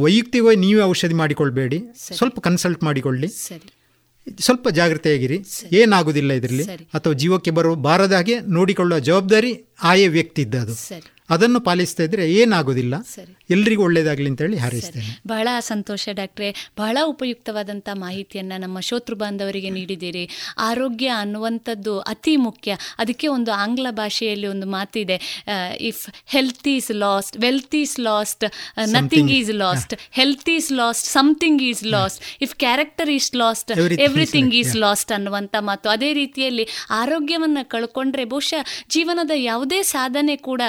ವೈಯಕ್ತಿಕವಾಗಿ 0.03 0.57
ನೀವೇ 0.57 0.83
ಔಷಧಿ 0.83 1.15
ಮಾಡಿಕೊಳ್ಬೇಡಿ. 1.15 1.83
ಸ್ವಲ್ಪ 2.17 2.41
ಕನ್ಸಲ್ಟ್ 2.41 2.85
ಮಾಡಿಕೊಳ್ಳಿ. 2.85 3.29
ಸ್ವಲ್ಪ 4.41 4.69
ಜಾಗ್ರತೆಯಾಗಿರಿ. 4.69 5.45
ಏನಾಗುವುದಿಲ್ಲ 5.73 6.33
ಇದರಲ್ಲಿ. 6.33 6.65
ಅಥವಾ 6.95 7.13
ಜೀವಕ್ಕೆ 7.13 7.51
ಬರುವ 7.51 7.75
ಬಾರದ 7.75 8.13
ಹಾಗೆ 8.13 8.41
ನೋಡಿಕೊಳ್ಳುವ 8.41 8.99
ಜವಾಬ್ದಾರಿ 8.99 9.65
ಆಯೇ 9.83 10.09
ವ್ಯಕ್ತಿ 10.09 10.43
ಇದ್ದದು 10.43 10.75
ಅದನ್ನು 11.35 11.61
ಪಾಲಿಸ್ತಾ 11.61 12.03
ಇದ್ರೆ 12.03 12.25
ಏನಾಗೋದಿಲ್ಲ. 12.41 12.95
ಎಲ್ರಿಗೂ 13.55 13.83
ಒಳ್ಳೇದಾಗಲಿ 13.87 14.29
ಅಂತ 14.31 14.41
ಹೇಳಿ 14.45 14.59
ಹಾರೈಸ್ತೇನೆ. 14.65 15.11
ಬಹಳ 15.27 15.49
ಸಂತೋಷ 15.71 16.09
ಡಾಕ್ಟ್ರೆ. 16.21 16.49
ಬಹಳ 16.79 16.99
ಉಪಯುಕ್ತವಾದಂಥ 17.13 17.89
ಮಾಹಿತಿಯನ್ನ 18.05 18.53
ನಮ್ಮ 18.65 18.81
ಶೋತೃ 18.81 19.15
ಬಾಂಧವರಿಗೆ 19.15 19.71
ನೀಡಿದ್ದೀರಿ. 19.71 20.25
ಆರೋಗ್ಯ 20.69 21.09
ಅನ್ನುವಂಥದ್ದು 21.23 21.95
ಅತಿ 22.15 22.35
ಮುಖ್ಯ. 22.47 22.77
ಅದಕ್ಕೆ 22.99 23.29
ಒಂದು 23.29 23.53
ಆಂಗ್ಲ 23.65 23.87
ಭಾಷೆಯಲ್ಲಿ 23.91 24.47
ಒಂದು 24.47 24.67
ಮಾತಿದೆ 24.67 25.17
if 25.91 26.03
health 26.35 26.69
is 26.69 26.91
lost 27.05 27.37
wealth 27.47 27.77
is 27.83 27.97
lost 28.01 28.45
nothing 28.97 29.33
is 29.39 29.53
lost 29.65 29.95
health 30.21 30.51
is 30.57 30.71
lost 30.81 31.07
something 31.07 31.63
is 31.71 31.85
lost 31.97 32.23
if 32.47 32.55
character 32.65 33.11
is 33.11 33.31
lost 33.43 33.71
everything 34.09 34.55
is 34.61 34.75
lost 34.77 35.13
ಅನ್ನುವಂಥ 35.19 35.55
ಮಾತು. 35.71 35.87
ಅದೇ 35.89 36.11
ರೀತಿಯಲ್ಲಿ 36.13 36.67
ಆರೋಗ್ಯವನ್ನು 37.03 37.65
ಕಳ್ಕೊಂಡ್ರೆ 37.69 38.25
ಬಹುಶಃ 38.35 38.63
ಜೀವನದ 38.97 39.33
ಯಾವುದೇ 39.51 39.81
ಸಾಧನೆ 39.95 40.37
ಕೂಡ 40.49 40.63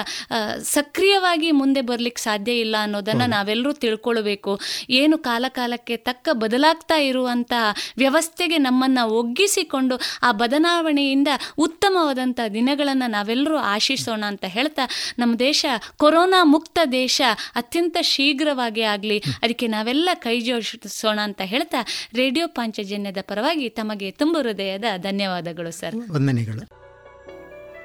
ಸಕ್ರಿಯವಾಗಿ 0.58 1.50
ಮುಂದೆ 1.50 1.80
ಬರ್ಲಿಕ್ಕೆ 1.80 2.22
ಸಾಧ್ಯ 2.22 2.52
ಇಲ್ಲ 2.52 2.76
ಅನ್ನೋದನ್ನು 2.80 3.26
ನಾವೆಲ್ಲರೂ 3.26 3.72
ತಿಳ್ಕೊಳ್ಬೇಕು. 3.72 4.60
ಏನು 4.90 5.18
ಕಾಲಕಾಲಕ್ಕೆ 5.18 5.96
ತಕ್ಕ 5.96 6.28
ಬದಲಾಗ್ತಾ 6.32 6.96
ಇರುವಂಥ 6.96 7.52
ವ್ಯವಸ್ಥೆಗೆ 7.96 8.58
ನಮ್ಮನ್ನು 8.58 9.08
ಒಗ್ಗಿಸಿಕೊಂಡು 9.08 10.00
ಆ 10.22 10.32
ಬದಲಾವಣೆಯಿಂದ 10.32 11.28
ಉತ್ತಮವಾದಂಥ 11.58 12.40
ದಿನಗಳನ್ನು 12.54 13.10
ನಾವೆಲ್ಲರೂ 13.10 13.56
ಆಶಿಸೋಣ 13.56 14.24
ಅಂತ 14.26 14.44
ಹೇಳ್ತಾ 14.44 14.88
ನಮ್ಮ 15.18 15.38
ದೇಶ 15.38 15.66
ಕೊರೋನಾ 15.96 16.44
ಮುಕ್ತ 16.44 16.78
ದೇಶ 16.92 17.22
ಅತ್ಯಂತ 17.56 17.96
ಶೀಘ್ರವಾಗಿ 18.00 18.82
ಆಗಲಿ. 18.82 19.18
ಅದಕ್ಕೆ 19.18 19.66
ನಾವೆಲ್ಲ 19.66 20.08
ಕೈ 20.14 20.40
ಜೋಡಿಸೋಣ 20.40 21.20
ಅಂತ 21.20 21.40
ಹೇಳ್ತಾ 21.44 21.86
ರೇಡಿಯೋ 22.14 22.46
ಪಾಂಚಜನ್ಯದ 22.48 23.16
ಪರವಾಗಿ 23.20 23.68
ತಮಗೆ 23.68 24.10
ತುಂಬ 24.10 24.38
ಹೃದಯದ 24.38 24.84
ಧನ್ಯವಾದಗಳು 24.96 25.70
ಸರ್. 25.70 26.10
ವಂದನೆಗಳು. 26.10 26.80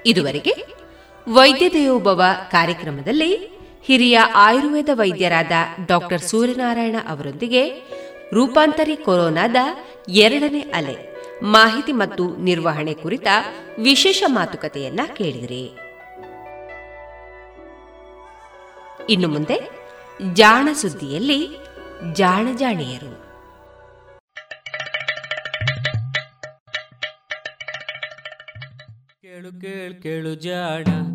ಇದುವರೆಗೆ 0.06 0.85
ವೈದ್ಯ 1.30 1.70
ದೇವೋಭವ 1.70 2.22
ಕಾರ್ಯಕ್ರಮದಲ್ಲಿ 2.52 3.50
ಹಿರಿಯ 3.84 4.20
ಆಯುರ್ವೇದ 4.20 4.90
ವೈದ್ಯರಾದ 4.94 5.52
ಡಾಕ್ಟರ್ 5.88 6.22
ಸೂರ್ಯನಾರಾಯಣ 6.22 6.96
ಅವರೊಂದಿಗೆ 7.08 7.70
ರೂಪಾಂತರಿ 8.34 8.96
ಕೊರೋನಾದ 8.96 9.56
ಎರಡನೇ 10.10 10.60
ಅಲೆ 10.60 11.16
ಮಾಹಿತಿ 11.44 11.92
ಮತ್ತು 11.92 12.36
ನಿರ್ವಹಣೆ 12.36 12.94
ಕುರಿತ 12.94 13.28
ವಿಶೇಷ 13.80 14.24
ಮಾತುಕತೆಯನ್ನ 14.28 15.00
ಕೇಳಿದಿರಿ. 15.16 15.66
ಇನ್ನು 19.10 19.28
ಮುಂದೆ 19.28 19.60
ಜಾಣ 20.34 20.70
ಸುದ್ದಿಯಲ್ಲಿ 20.74 21.48
ಜಾಣ 22.14 22.48
ಜಾಣಿಯರು. 22.58 23.26
ಕೇಳು 29.22 29.62
ಕೇಳು 29.62 30.04
ಕೇಳು 30.04 30.36
ಜಾಣ. 30.36 31.15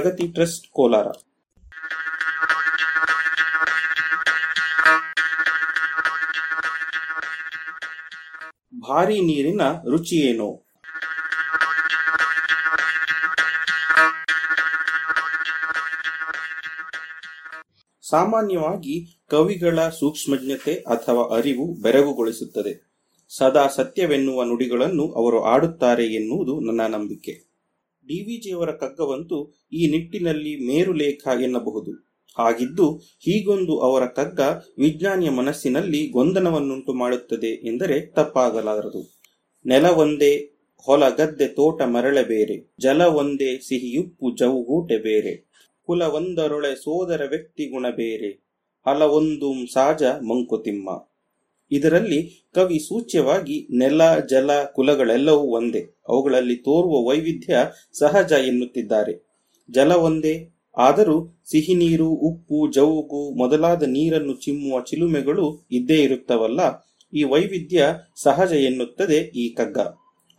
ಪ್ರಗತಿ 0.00 0.32
ಟ್ರಸ್ಟ್ 0.32 0.72
ಕೋಲಾರ. 0.72 1.04
ಭಾರಿ 8.80 9.20
ನೀರಿನ 9.20 9.60
ರುಚಿಯೇನು 9.90 10.66
ಸಾಮಾನ್ಯವಾಗಿ 18.10 19.22
ಕವಿಗಳ 19.30 19.88
ಸೂಕ್ಷ್ಮಜ್ಞತೆ 19.88 20.74
ಅಥವಾ 20.74 21.36
ಅರಿವು 21.36 21.82
ಬೆರಗುಗೊಳಿಸುತ್ತದೆ. 21.82 22.86
ಸದಾ 23.38 23.66
ಸತ್ಯವೆನ್ನುವ 23.66 24.42
ನುಡಿಗಳನ್ನು 24.42 25.12
ಅವರು 25.12 25.44
ಆಡುತ್ತಾರೆ 25.44 26.06
ಎನ್ನುವುದು 26.06 26.60
ನನ್ನ 26.60 26.94
ನಂಬಿಕೆ. 26.94 27.45
ಡಿವಿಜಿಯವರ 28.08 28.72
ಕಗ್ಗವಂತೂ 28.72 29.52
ಈ 29.72 29.86
ನಿಟ್ಟಿನಲ್ಲಿ 29.90 30.66
ಮೇರುಲೇಖ 30.66 31.28
ಎನ್ನಬಹುದು. 31.42 32.06
ಹಾಗಿದ್ದು, 32.38 32.96
ಹೀಗೊಂದು 32.96 33.78
ಅವರ 33.78 34.06
ಕಗ್ಗ 34.06 34.40
ವಿಜ್ಞಾನಿಯ 34.78 35.30
ಮನಸ್ಸಿನಲ್ಲಿ 35.30 36.10
ಗೊಂದನವನ್ನುಂಟು 36.10 36.94
ಮಾಡುತ್ತದೆ 36.94 37.68
ಎಂದರೆ 37.68 38.06
ತಪ್ಪಾಗಲಾರದು. 38.06 39.20
ನೆಲ 39.66 39.86
ಒಂದೇ, 39.86 40.32
ಹೊಲ 40.84 41.08
ಗದ್ದೆ 41.08 41.46
ತೋಟ 41.48 41.82
ಮರಳೆ 41.82 42.22
ಬೇರೆ, 42.22 42.74
ಜಲ 42.80 43.02
ಒಂದೇ, 43.02 43.58
ಸಿಹಿಯುಪ್ಪು 43.58 44.36
ಜವುಗೂಟೆ 44.36 44.96
ಬೇರೆ, 44.98 45.46
ಕುಲ 45.82 46.02
ಒಂದರೊಳೆ 46.02 46.74
ಸೋದರ 46.74 47.22
ವ್ಯಕ್ತಿ 47.30 47.70
ಗುಣ 47.72 47.86
ಬೇರೆ 47.90 48.46
ಹಲವೊಂದು 48.86 49.72
ಸಾಜ 49.72 50.02
ಮಂಕುತಿಮ್ಮ. 50.02 51.15
ಇದರಲ್ಲಿ 51.70 52.50
ಕವಿ 52.54 52.78
ಸೂಚ್ಯವಾಗಿ 52.78 53.68
ನೆಲ, 53.78 54.18
ಜಲ, 54.30 54.50
ಕುಲಗಳೆಲ್ಲವೂ 54.64 55.42
ಒಂದೇ. 55.42 56.00
ಅವುಗಳಲ್ಲಿ 56.08 56.56
ತೋರುವ 56.56 57.08
ವೈವಿಧ್ಯ 57.08 57.58
ಸಹಜ 57.98 58.32
ಎನ್ನುತ್ತಿದ್ದಾರೆ. 58.32 59.26
ಜಲ 59.70 59.92
ಒಂದೇ. 59.92 60.52
ಆದರೂ 60.78 61.42
ಸಿಹಿ 61.50 61.74
ನೀರು, 61.74 62.08
ಉಪ್ಪು, 62.08 62.72
ಜವುಗು 62.72 63.34
ಮೊದಲಾದ 63.34 63.82
ನೀರನ್ನು 63.82 64.34
ಚಿಮ್ಮುವ 64.34 64.80
ಚಿಲುಮೆಗಳು 64.80 65.66
ಇದ್ದೇ 65.70 66.02
ಇರುತ್ತವಲ್ಲ. 66.02 66.60
ಈ 67.14 67.22
ವೈವಿಧ್ಯ 67.22 67.94
ಸಹಜ 68.22 68.52
ಎನ್ನುತ್ತದೆ 68.52 69.16
ಈ 69.16 69.54
ಕಗ್ಗ. 69.54 69.78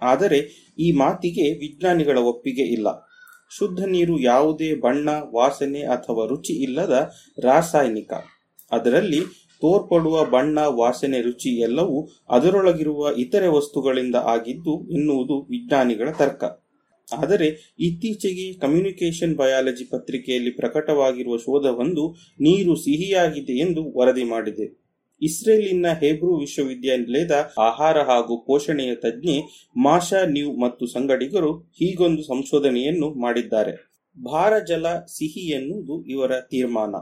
ಆದರೆ 0.02 0.40
ಈ 0.80 0.92
ಮಾತಿಗೆ 0.92 1.58
ವಿಜ್ಞಾನಿಗಳ 1.58 2.18
ಒಪ್ಪಿಗೆ 2.18 2.62
ಇಲ್ಲ. 2.62 2.88
ಶುದ್ಧ 3.58 3.86
ನೀರು 3.86 4.20
ಯಾವುದೇ 4.20 4.76
ಬಣ್ಣ, 4.76 5.10
ವಾಸನೆ 5.34 5.82
ಅಥವಾ 5.82 6.28
ರುಚಿ 6.28 6.54
ಇಲ್ಲದ 6.54 7.12
ರಾಸಾಯನಿಕ. 7.40 8.14
ಅದರಲ್ಲಿ 8.72 9.47
ತೋರ್ಪಡುವ 9.62 10.26
ಬಣ್ಣ, 10.26 10.60
ವಾಸನೆ, 10.60 11.22
ರುಚಿ 11.22 11.50
ಎಲ್ಲವೂ 11.50 12.08
ಅದರೊಳಗಿರುವ 12.30 13.12
ಇತರೆ 13.18 13.48
ವಸ್ತುಗಳಿಂದ 13.48 14.16
ಆಗಿದ್ದು 14.16 14.90
ಎನ್ನುವುದು 14.92 15.48
ವಿಜ್ಞಾನಿಗಳ 15.50 16.10
ತರ್ಕ. 16.12 16.44
ಆದರೆ 17.18 17.76
ಇತ್ತೀಚೆಗೆ 17.80 18.54
ಕಮ್ಯುನಿಕೇಶನ್ 18.54 19.36
ಬಯಾಲಜಿ 19.36 19.86
ಪತ್ರಿಕೆಯಲ್ಲಿ 19.86 20.52
ಪ್ರಕಟವಾಗಿರುವ 20.52 21.38
ಶೋಧವೊಂದು 21.38 22.16
ನೀರು 22.42 22.76
ಸಿಹಿಯಾಗಿದೆ 22.76 23.54
ಎಂದು 23.54 23.98
ವರದಿ 23.98 24.24
ಮಾಡಿದೆ. 24.24 24.88
ಇಸ್ರೇಲಿನ 25.22 25.86
ಹೇಬ್ರೂ 26.00 26.38
ವಿಶ್ವವಿದ್ಯಾನಿಲಯದ 26.38 27.52
ಆಹಾರ 27.60 27.98
ಹಾಗೂ 28.02 28.38
ಪೋಷಣೆಯ 28.38 28.96
ತಜ್ಞೆ 28.96 29.38
ಮಾಷಾ 29.78 30.26
ನ್ಯೂ 30.26 30.52
ಮತ್ತು 30.52 30.88
ಸಂಗಡಿಗರು 30.88 31.54
ಹೀಗೊಂದು 31.54 32.24
ಸಂಶೋಧನೆಯನ್ನು 32.24 33.10
ಮಾಡಿದ್ದಾರೆ. 33.22 33.74
ಭಾರ, 34.24 34.60
ಜಲ, 34.60 34.86
ಸಿಹಿ 35.18 35.50
ಎನ್ನುವುದು 35.50 36.06
ಇವರ 36.06 36.32
ತೀರ್ಮಾನ. 36.52 36.96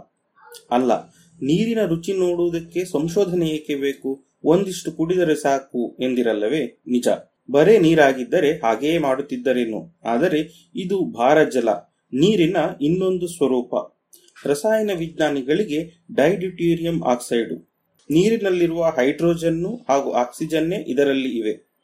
ಅಲ್ಲ 0.71 0.91
ನೀರಿನ 1.41 1.85
ರುಚಿ 1.85 2.13
ನೋಡುವುದಕ್ಕೆ 2.13 2.85
ಸಂಶೋಧನೆ 2.85 3.49
ಏಕೆ 3.49 3.75
ಬೇಕು? 3.75 4.25
ಒಂದಿಷ್ಟು 4.43 4.91
ಕುಡಿದರೆ 4.91 5.35
ಸಾಕು 5.35 5.97
ಎಂದಿರಲ್ಲವೇ? 5.99 6.65
ನಿಜ. 6.87 7.07
ಬರೇ 7.51 7.79
ನೀರಾಗಿದ್ದರೆ 7.79 8.51
ಹಾಗೆಯೇ 8.51 8.97
ಮಾಡುತ್ತಿದ್ದರೇನು. 8.97 9.99
ಆದರೆ 10.03 10.71
ಇದು 10.75 11.05
ಭಾರ 11.05 11.43
ಜಲ. 11.43 11.69
ನೀರಿನ 12.13 12.57
ಇನ್ನೊಂದು 12.81 13.27
ಸ್ವರೂಪ. 13.27 13.97
ರಸಾಯನ 14.45 14.91
ವಿಜ್ಞಾನಿಗಳಿಗೆ 14.97 16.05
ಡೈಡ್ಯೂಟೀರಿಯಂ 16.15 17.03
ಆಕ್ಸೈಡು. 17.03 17.75
ನೀರಿನಲ್ಲಿರುವ 18.11 18.83
ಹೈಡ್ರೋಜನ್ನು 18.85 19.85
ಹಾಗೂ 19.89 20.11
ಆಕ್ಸಿಜನ್ನೇ 20.11 20.85
ಇದರಲ್ಲಿ 20.87 21.29
ಇವೆ. 21.37 21.75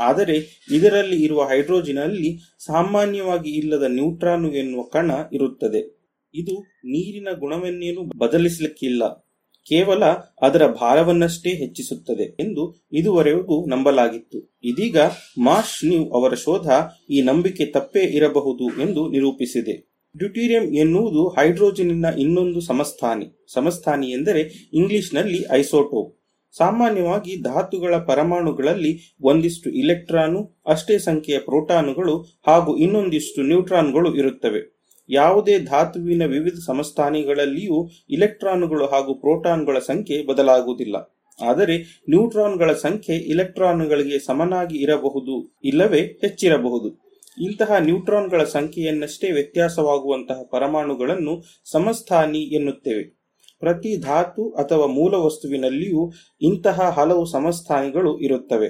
ಆದರೆ 0.00 0.64
ಇದರಲ್ಲಿ 0.70 1.24
ಇರುವ 1.24 1.44
ಹೈಡ್ರೋಜಿನಲ್ಲಿ 1.44 2.38
ಸಾಮಾನ್ಯವಾಗಿ 2.58 3.50
ಇಲ್ಲದ 3.50 3.82
ನ್ಯೂಟ್ರಾನು 3.82 4.52
ಎನ್ನುವ 4.52 4.82
ಕಣ 4.82 5.10
ಇರುತ್ತದೆ. 5.32 5.95
ಇದು 6.36 6.60
ನೀರಿನ 6.78 7.28
ಗುಣವನ್ನೇನು 7.38 8.18
ಬದಲಿಸಲಿಕ್ಕಿಲ್ಲ. 8.18 9.26
ಕೇವಲ 9.68 10.04
ಅದರ 10.42 10.66
ಭಾರವನ್ನಷ್ಟೇ 10.66 11.50
ಹೆಚ್ಚಿಸುತ್ತದೆ 11.50 12.22
ಎಂದು 12.22 12.88
ಇದುವರೆಗೂ 12.92 13.66
ನಂಬಲಾಗಿತ್ತು. 13.66 14.58
ಇದೀಗ 14.64 14.96
ಮಾರ್ಷ್ 15.38 15.84
ನ್ಯೂ 15.84 16.10
ಅವರ 16.10 16.34
ಶೋಧ 16.34 16.66
ಈ 17.10 17.22
ನಂಬಿಕೆ 17.22 17.66
ತಪ್ಪೇ 17.66 18.00
ಇರಬಹುದು 18.00 18.82
ಎಂದು 18.82 19.08
ನಿರೂಪಿಸಿದೆ. 19.08 19.96
ಡ್ಯೂಟೀರಿಯಂ 20.16 20.62
ಎನ್ನುವುದು 20.62 21.28
ಹೈಡ್ರೋಜನ್ನ 21.28 22.06
ಇನ್ನೊಂದು 22.18 22.60
ಸಮಸ್ಥಾನಿ. 22.60 23.46
ಸಮಸ್ಥಾನಿ 23.52 24.06
ಎಂದರೆ 24.06 24.70
ಇಂಗ್ಲಿಷ್ನಲ್ಲಿ 24.72 25.44
ಐಸೋಟೋಪ್. 25.52 26.20
ಸಾಮಾನ್ಯವಾಗಿ 26.56 27.42
ಧಾತುಗಳ 27.42 27.96
ಪರಮಾಣುಗಳಲ್ಲಿ 27.96 29.16
ಒಂದಿಷ್ಟು 29.20 29.70
ಇಲೆಕ್ಟ್ರಾನು, 29.70 30.62
ಅಷ್ಟೇ 30.66 30.98
ಸಂಖ್ಯೆಯ 30.98 31.38
ಪ್ರೋಟಾನುಗಳು 31.38 32.40
ಹಾಗೂ 32.46 32.76
ಇನ್ನೊಂದಿಷ್ಟು 32.76 33.42
ನ್ಯೂಟ್ರಾನ್ಗಳು 33.42 34.16
ಇರುತ್ತವೆ. 34.16 34.75
ಯಾವುದೇ 35.08 35.58
ಧಾತುವಿನ 35.58 36.24
ವಿವಿಧ 36.24 36.54
ಸಮಸ್ಥಾನಿಗಳಲ್ಲಿಯೂ 36.66 37.88
ಇಲೆಕ್ಟ್ರಾನುಗಳು 38.10 38.86
ಹಾಗೂ 38.86 39.14
ಪ್ರೋಟಾನ್ಗಳ 39.14 39.78
ಸಂಖ್ಯೆ 39.78 40.26
ಬದಲಾಗುವುದಿಲ್ಲ. 40.26 40.96
ಆದರೆ 41.42 41.76
ನ್ಯೂಟ್ರಾನ್ಗಳ 42.08 42.72
ಸಂಖ್ಯೆ 42.72 43.16
ಇಲೆಕ್ಟ್ರಾನ್ಗಳಿಗೆ 43.16 44.18
ಸಮನಾಗಿ 44.18 44.76
ಇರಬಹುದು, 44.78 45.56
ಇಲ್ಲವೇ 45.64 46.00
ಹೆಚ್ಚಿರಬಹುದು. 46.00 47.06
ಇಂತಹ 47.42 47.76
ನ್ಯೂಟ್ರಾನ್ಗಳ 47.78 48.44
ಸಂಖ್ಯೆಯನ್ನಷ್ಟೇ 48.44 49.30
ವ್ಯತ್ಯಾಸವಾಗುವಂತಹ 49.30 50.42
ಪರಮಾಣುಗಳನ್ನು 50.50 51.44
ಸಮಸ್ಥಾನಿ 51.64 52.38
ಎನ್ನುತ್ತೇವೆ. 52.38 53.16
ಪ್ರತಿ 53.60 53.96
ಧಾತು 53.96 54.50
ಅಥವಾ 54.50 54.86
ಮೂಲ 54.86 55.14
ವಸ್ತುವಿನಲ್ಲಿಯೂ 55.14 56.12
ಇಂತಹ 56.40 56.80
ಹಲವು 56.80 57.26
ಸಮಸ್ಥಾನಿಗಳು 57.26 58.18
ಇರುತ್ತವೆ. 58.18 58.68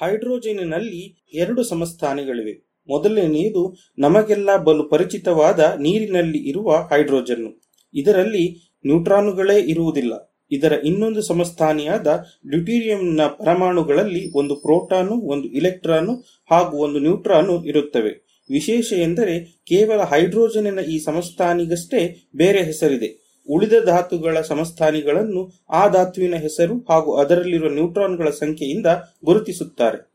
ಹೈಡ್ರೋಜನಿನಲ್ಲಿ 0.00 1.26
ಎರಡು 1.34 1.62
ಸಮಸ್ಥಾನಿಗಳಿವೆ. 1.62 2.71
ಮೊದಲನೆಯದು 2.88 3.76
ನಮಗೆಲ್ಲ 3.98 4.56
ಬಲು 4.56 4.84
ಪರಿಚಿತವಾದ 4.84 5.60
ನೀರಿನಲ್ಲಿ 5.80 6.38
ಇರುವ 6.38 6.72
ಹೈಡ್ರೋಜನ್ 6.72 7.62
ಇದರಲ್ಲಿ 7.94 8.72
ನ್ಯೂಟ್ರಾನುಗಳೇ 8.86 9.60
ಇರುವುದಿಲ್ಲ. 9.60 10.32
ಇದರ 10.50 10.72
ಇನ್ನೊಂದು 10.84 11.22
ಸಮಸ್ಥಾನಿಯಾದ 11.22 12.24
ಡ್ಯೂಟೀರಿಯಂನ 12.50 13.20
ಪರಮಾಣುಗಳಲ್ಲಿ 13.26 14.32
ಒಂದು 14.34 14.54
ಪ್ರೋಟಾನು, 14.54 15.20
ಒಂದು 15.20 15.48
ಇಲೆಕ್ಟ್ರಾನು 15.48 16.14
ಹಾಗೂ 16.50 16.76
ಒಂದು 16.76 16.98
ನ್ಯೂಟ್ರಾನು 16.98 17.64
ಇರುತ್ತವೆ. 17.64 18.32
ವಿಶೇಷ 18.50 18.92
ಎಂದರೆ 18.92 19.62
ಕೇವಲ 19.66 20.00
ಹೈಡ್ರೋಜನಿನ 20.00 20.78
ಈ 20.78 20.98
ಸಮಸ್ಥಾನಿಗಷ್ಟೇ 20.98 22.30
ಬೇರೆ 22.36 22.62
ಹೆಸರಿದೆ. 22.62 23.22
ಉಳಿದ 23.48 23.72
ಧಾತುಗಳ 23.84 24.40
ಸಮಸ್ಥಾನಿಗಳನ್ನು 24.40 25.66
ಆ 25.70 25.88
ಧಾತುವಿನ 25.88 26.34
ಹೆಸರು 26.34 26.86
ಹಾಗೂ 26.88 27.16
ಅದರಲ್ಲಿರುವ 27.16 27.68
ನ್ಯೂಟ್ರಾನ್ಗಳ 27.68 28.30
ಸಂಖ್ಯೆಯಿಂದ 28.30 28.86
ಗುರುತಿಸುತ್ತಾರೆ. 29.24 30.11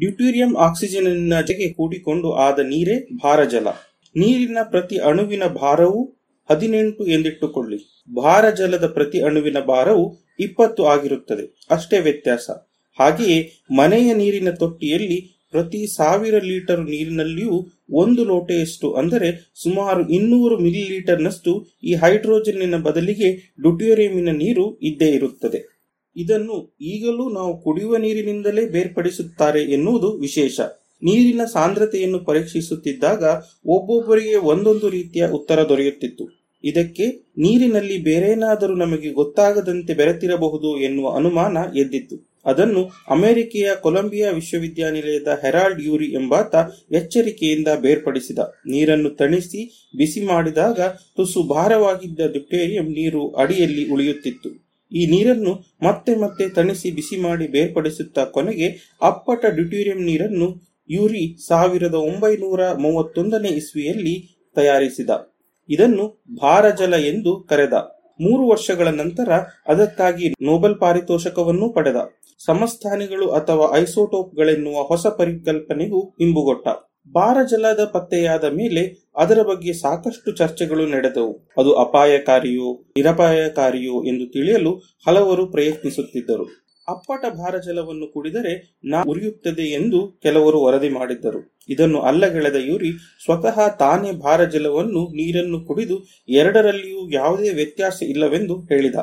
ಡ್ಯೂಟೀರಿಯಂ 0.00 0.52
ಆಕ್ಸಿಜನ್ 0.66 1.08
ಜೊತೆಗೆ 1.32 1.66
ಕೂಡಿಕೊಂಡು 1.78 2.28
ಆದ 2.46 2.58
ನೀರೇ 2.72 2.96
ಭಾರಜಲ. 3.24 3.68
ನೀರಿನ 4.16 4.60
ಪ್ರತಿ 4.72 4.96
ಅಣುವಿನ 5.10 5.44
ಭಾರವು 5.62 6.00
ಹದಿನೆಂಟು 6.48 7.02
ಎಂದಿಟ್ಟುಕೊಳ್ಳಿ. 7.14 7.78
ಭಾರ 8.10 8.44
ಜಲದ 8.58 8.86
ಪ್ರತಿ 8.96 9.18
ಅಣುವಿನ 9.28 9.58
ಭಾರವು 9.72 10.04
ಇಪ್ಪತ್ತು 10.46 10.82
ಆಗಿರುತ್ತದೆ. 10.92 11.44
ಅಷ್ಟೇ 11.74 11.98
ವ್ಯತ್ಯಾಸ. 12.06 12.46
ಹಾಗೆಯೇ 12.98 13.36
ಮನೆಯ 13.80 14.08
ನೀರಿನ 14.20 14.50
ತೊಟ್ಟಿಯಲ್ಲಿ 14.62 15.18
ಪ್ರತಿ 15.54 15.80
ಸಾವಿರ 15.96 16.36
ಲೀಟರ್ 16.48 16.82
ನೀರಿನಲ್ಲಿಯೂ 16.90 17.56
ಒಂದು 18.02 18.22
ಲೋಟೆಯಷ್ಟು, 18.30 18.88
ಅಂದರೆ 19.00 19.28
ಸುಮಾರು 19.62 20.02
ಇನ್ನೂರು 20.16 20.56
ಮಿಲಿ 20.64 20.82
ಲೀಟರ್ನಷ್ಟು 20.92 21.52
ಈ 21.88 21.94
ಹೈಡ್ರೋಜನ್ನಿನ 22.02 22.78
ಬದಲಿಗೆ 22.88 23.30
ಡ್ಯೂಟೋರಿಯಮಿನ 23.62 24.32
ನೀರು 24.42 24.66
ಇದ್ದೇ 24.90 25.08
ಇರುತ್ತದೆ. 25.18 25.60
ಇದನ್ನು 26.16 26.76
ಈಗಲೂ 26.80 27.30
ನಾವು 27.30 27.62
ಕುಡಿಯುವ 27.62 27.96
ನೀರಿನಿಂದಲೇ 27.96 28.66
ಬೇರ್ಪಡಿಸುತ್ತಾರೆ 28.66 29.62
ಎನ್ನುವುದು 29.62 30.18
ವಿಶೇಷ. 30.18 30.60
ನೀರಿನ 31.02 31.40
ಸಾಂದ್ರತೆಯನ್ನು 31.44 32.18
ಪರೀಕ್ಷಿಸುತ್ತಿದ್ದಾಗ 32.18 33.24
ಒಬ್ಬೊಬ್ಬರಿಗೆ 33.66 34.34
ಒಂದೊಂದು 34.34 34.88
ರೀತಿಯ 34.88 35.26
ಉತ್ತರ 35.28 35.68
ದೊರೆಯುತ್ತಿತ್ತು. 35.68 36.40
ಇದಕ್ಕೆ 36.64 37.32
ನೀರಿನಲ್ಲಿ 37.38 37.98
ಬೇರೇನಾದರೂ 37.98 38.74
ನಮಗೆ 38.74 39.10
ಗೊತ್ತಾಗದಂತೆ 39.10 39.94
ಬೆರೆತಿರಬಹುದು 39.94 40.80
ಎನ್ನುವ 40.80 41.16
ಅನುಮಾನ 41.16 41.58
ಎದ್ದಿತ್ತು. 41.76 42.30
ಅದನ್ನು 42.46 42.90
ಅಮೆರಿಕೆಯ 43.08 43.70
ಕೊಲಂಬಿಯಾ 43.80 44.30
ವಿಶ್ವವಿದ್ಯಾನಿಲಯದ 44.30 45.28
ಹೆರಾಲ್ಡ್ 45.42 45.82
ಯೂರಿ 45.82 46.06
ಎಂಬಾತ 46.06 46.54
ಎಚ್ಚರಿಕೆಯಿಂದ 46.92 47.68
ಬೇರ್ಪಡಿಸಿದ. 47.80 48.38
ನೀರನ್ನು 48.66 49.10
ತಣಿಸಿ 49.10 49.90
ಬಿಸಿ 49.96 50.26
ಮಾಡಿದಾಗ 50.26 50.80
ತುಸು 51.16 51.42
ಭಾರವಾಗಿದ್ದ 51.42 52.20
ಡ್ಯುಟೇರಿಯಂ 52.20 52.84
ನೀರು 52.84 53.30
ಅಡಿಯಲ್ಲಿ 53.30 53.90
ಉಳಿಯುತ್ತಿತ್ತು. 53.90 54.69
ಈ 54.92 55.06
ನೀರನ್ನು 55.06 55.52
ಮತ್ತೆ 55.82 56.14
ಮತ್ತೆ 56.16 56.48
ತಣಿಸಿ 56.48 56.90
ಬಿಸಿ 56.90 57.16
ಮಾಡಿ 57.20 57.46
ಬೇರ್ಪಡಿಸುತ್ತಾ 57.46 58.24
ಕೊನೆಗೆ 58.24 58.68
ಅಪ್ಪಟ 59.02 59.46
ಡ್ಯೂಟೀರಿಯಂ 59.46 60.02
ನೀರನ್ನು 60.02 60.48
ಯೂರಿ 60.90 61.24
ಸಾವಿರದ 61.48 61.94
ಒಂಬೈನೂರ 61.94 62.72
ಮೂವತ್ತೊಂದನೇ 62.74 63.48
ಇಸ್ವಿಯಲ್ಲಿ 63.48 64.14
ತಯಾರಿಸಿದ. 64.56 65.10
ಇದನ್ನು 65.68 66.04
ಭಾರಜಲ 66.42 66.94
ಎಂದು 66.94 67.32
ಕರೆದ. 67.42 67.72
ಮೂರು 68.20 68.48
ವರ್ಷಗಳ 68.48 68.88
ನಂತರ 68.88 69.30
ಅದಕ್ಕಾಗಿ 69.68 70.28
ನೊಬೆಲ್ 70.42 70.80
ಪಾರಿತೋಷಕವನ್ನು 70.80 71.72
ಪಡೆದ. 71.72 71.96
ಸಮಸ್ಥಾನಿಗಳು 72.46 73.26
ಅಥವಾ 73.30 73.76
ಐಸೋಟೋಪ್ಗಳೆನ್ನುವ 73.78 74.82
ಹೊಸ 74.82 75.06
ಪರಿಕಲ್ಪನೆಗೂ 75.18 76.00
ಇಂಬುಗೊಟ್ಟ 76.20 76.68
ಭಾರಜಲದ 77.08 77.84
ಪತ್ತೆಯಾದ 77.84 78.44
ಮೇಲೆ 78.44 79.10
ಅದರ 79.16 79.42
ಬಗ್ಗೆ 79.42 79.72
ಸಾಕಷ್ಟು 79.72 80.32
ಚರ್ಚೆಗಳು 80.32 80.86
ನಡೆದವು. 80.86 81.48
ಅದು 81.58 81.72
ಅಪಾಯಕಾರಿಯೋ, 81.72 82.84
ನಿರಪಾಯಕಾರಿಯೋ 82.96 84.04
ಎಂದು 84.04 84.32
ತಿಳಿಯಲು 84.32 84.82
ಹಲವರು 85.06 85.46
ಪ್ರಯತ್ನಿಸುತ್ತಿದ್ದರು. 85.46 86.60
ಅಪ್ಪಟ 86.88 87.24
ಭಾರಜಲವನ್ನು 87.34 88.12
ಕುಡಿದರೆ 88.12 88.78
ನಾ 88.84 89.02
ಉರಿಯುತ್ತದೆ 89.02 89.62
ಎಂದು 89.62 90.20
ಕೆಲವರು 90.22 90.62
ವರದಿ 90.62 90.88
ಮಾಡಿದ್ದರು. 90.88 91.56
ಇದನ್ನು 91.68 92.00
ಅಲ್ಲಗೆಳೆದ 92.00 92.56
ಯೂರಿ 92.56 92.92
ಸ್ವತಃ 93.24 93.68
ತಾನೇ 93.68 94.12
ಭಾರಜಲವನ್ನು 94.12 95.08
ನೀರನ್ನು 95.08 95.60
ಕುಡಿದು 95.60 96.06
ಎರಡರಲ್ಲಿಯೂ 96.28 97.10
ಯಾವುದೇ 97.10 97.50
ವ್ಯತ್ಯಾಸ 97.50 98.02
ಇಲ್ಲವೆಂದು 98.02 98.60
ಹೇಳಿದ. 98.60 98.94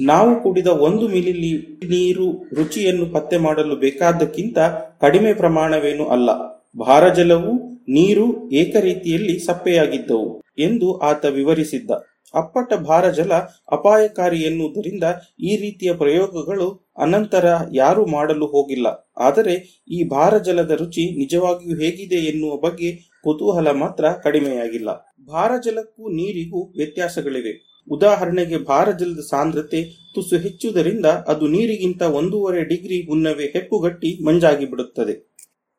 ನಾವು 0.00 0.42
ಕುಡಿದ 0.42 0.66
ಒಂದು 0.66 1.08
ಮಿಲಿ 1.08 1.56
ನೀರು 1.84 2.48
ರುಚಿಯನ್ನು 2.54 3.06
ಪತ್ತೆ 3.06 3.36
ಮಾಡಲು 3.36 3.76
ಬೇಕಾದಕ್ಕಿಂತ 3.76 4.58
ಕಡಿಮೆ 5.00 5.34
ಪ್ರಮಾಣವೇನೂ 5.34 6.04
ಅಲ್ಲ. 6.04 6.55
ಭಾರಜಲವು 6.76 7.52
ನೀರು 7.88 8.26
ಏಕರೀತಿಯಲ್ಲಿ 8.52 9.38
ಸಪ್ಪೆಯಾಗಿದ್ದವು 9.38 10.42
ಎಂದು 10.58 10.98
ಆತ 10.98 11.24
ವಿವರಿಸಿದ್ದ. 11.24 11.90
ಅಪ್ಪಟ 12.34 12.74
ಭಾರಜಲ 12.74 13.32
ಅಪಾಯಕಾರಿ 13.72 14.38
ಎನ್ನುವುದರಿಂದ 14.42 15.04
ಈ 15.40 15.56
ರೀತಿಯ 15.56 15.92
ಪ್ರಯೋಗಗಳು 15.92 16.66
ಅನಂತರ 16.98 17.46
ಯಾರು 17.72 18.06
ಮಾಡಲು 18.06 18.46
ಹೋಗಿಲ್ಲ. 18.46 18.86
ಆದರೆ 19.16 19.84
ಈ 19.88 20.08
ಭಾರಜಲದ 20.08 20.70
ರುಚಿ 20.70 21.04
ನಿಜವಾಗಿಯೂ 21.18 21.76
ಹೇಗಿದೆ 21.76 22.16
ಎನ್ನುವ 22.16 22.56
ಬಗ್ಗೆ 22.56 22.90
ಕುತೂಹಲ 23.22 23.70
ಮಾತ್ರ 23.70 24.04
ಕಡಿಮೆಯಾಗಿಲ್ಲ. 24.10 24.90
ಭಾರಜಲಕ್ಕೂ 25.28 26.08
ನೀರಿಗೂ 26.08 26.60
ವ್ಯತ್ಯಾಸಗಳಿವೆ. 26.76 27.54
ಉದಾಹರಣೆಗೆ 27.88 28.58
ಭಾರಜಲದ 28.58 29.22
ಸಾಂದ್ರತೆ 29.30 29.80
ತುಸು 30.14 30.36
ಹೆಚ್ಚುವುದರಿಂದ 30.36 31.06
ಅದು 31.06 31.46
ನೀರಿಗಿಂತ 31.46 32.02
ಒಂದೂವರೆ 32.02 32.64
ಡಿಗ್ರಿ 32.64 33.06
ಮುನ್ನವೇ 33.08 33.44
ಹೆಪ್ಪುಗಟ್ಟಿ 33.44 34.24
ಮಂಜಾಗಿ 34.26 34.66
ಬಿಡುತ್ತದೆ 34.66 35.35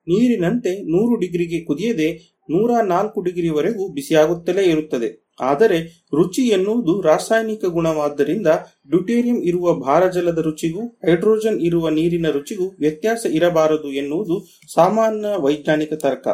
ನೀರಿನಂತೆ 0.08 0.82
ನೂರು 0.84 1.16
ಡಿಗ್ರಿಗೆ 1.16 1.66
ಕುದಿಯದೆ 1.66 2.38
ನೂರ 2.50 2.82
ನಾಲ್ಕು 2.82 3.22
ಡಿಗ್ರಿವರೆಗೂ 3.22 3.94
ಬಿಸಿಯಾಗುತ್ತಲೇ 3.94 4.64
ಇರುತ್ತದೆ. 4.64 5.28
ಆದರೆ 5.42 6.08
ರುಚಿ 6.16 6.42
ಎನ್ನುವುದು 6.42 7.02
ರಾಸಾಯನಿಕ 7.02 7.66
ಗುಣವಾದ್ದರಿಂದ 7.66 8.48
ಡ್ಯೂಟೇರಿಯಂ 8.90 9.38
ಇರುವ 9.44 9.74
ಭಾರಜಲದ 9.74 10.38
ರುಚಿಗೂ 10.38 10.88
ಹೈಡ್ರೋಜನ್ 10.88 11.60
ಇರುವ 11.62 11.90
ನೀರಿನ 11.90 12.30
ರುಚಿಗೂ 12.30 12.68
ವ್ಯತ್ಯಾಸ 12.80 13.26
ಇರಬಾರದು 13.26 13.92
ಎನ್ನುವುದು 13.92 14.48
ಸಾಮಾನ್ಯ 14.74 15.28
ವೈಜ್ಞಾನಿಕ 15.38 15.94
ತರ್ಕ. 15.94 16.28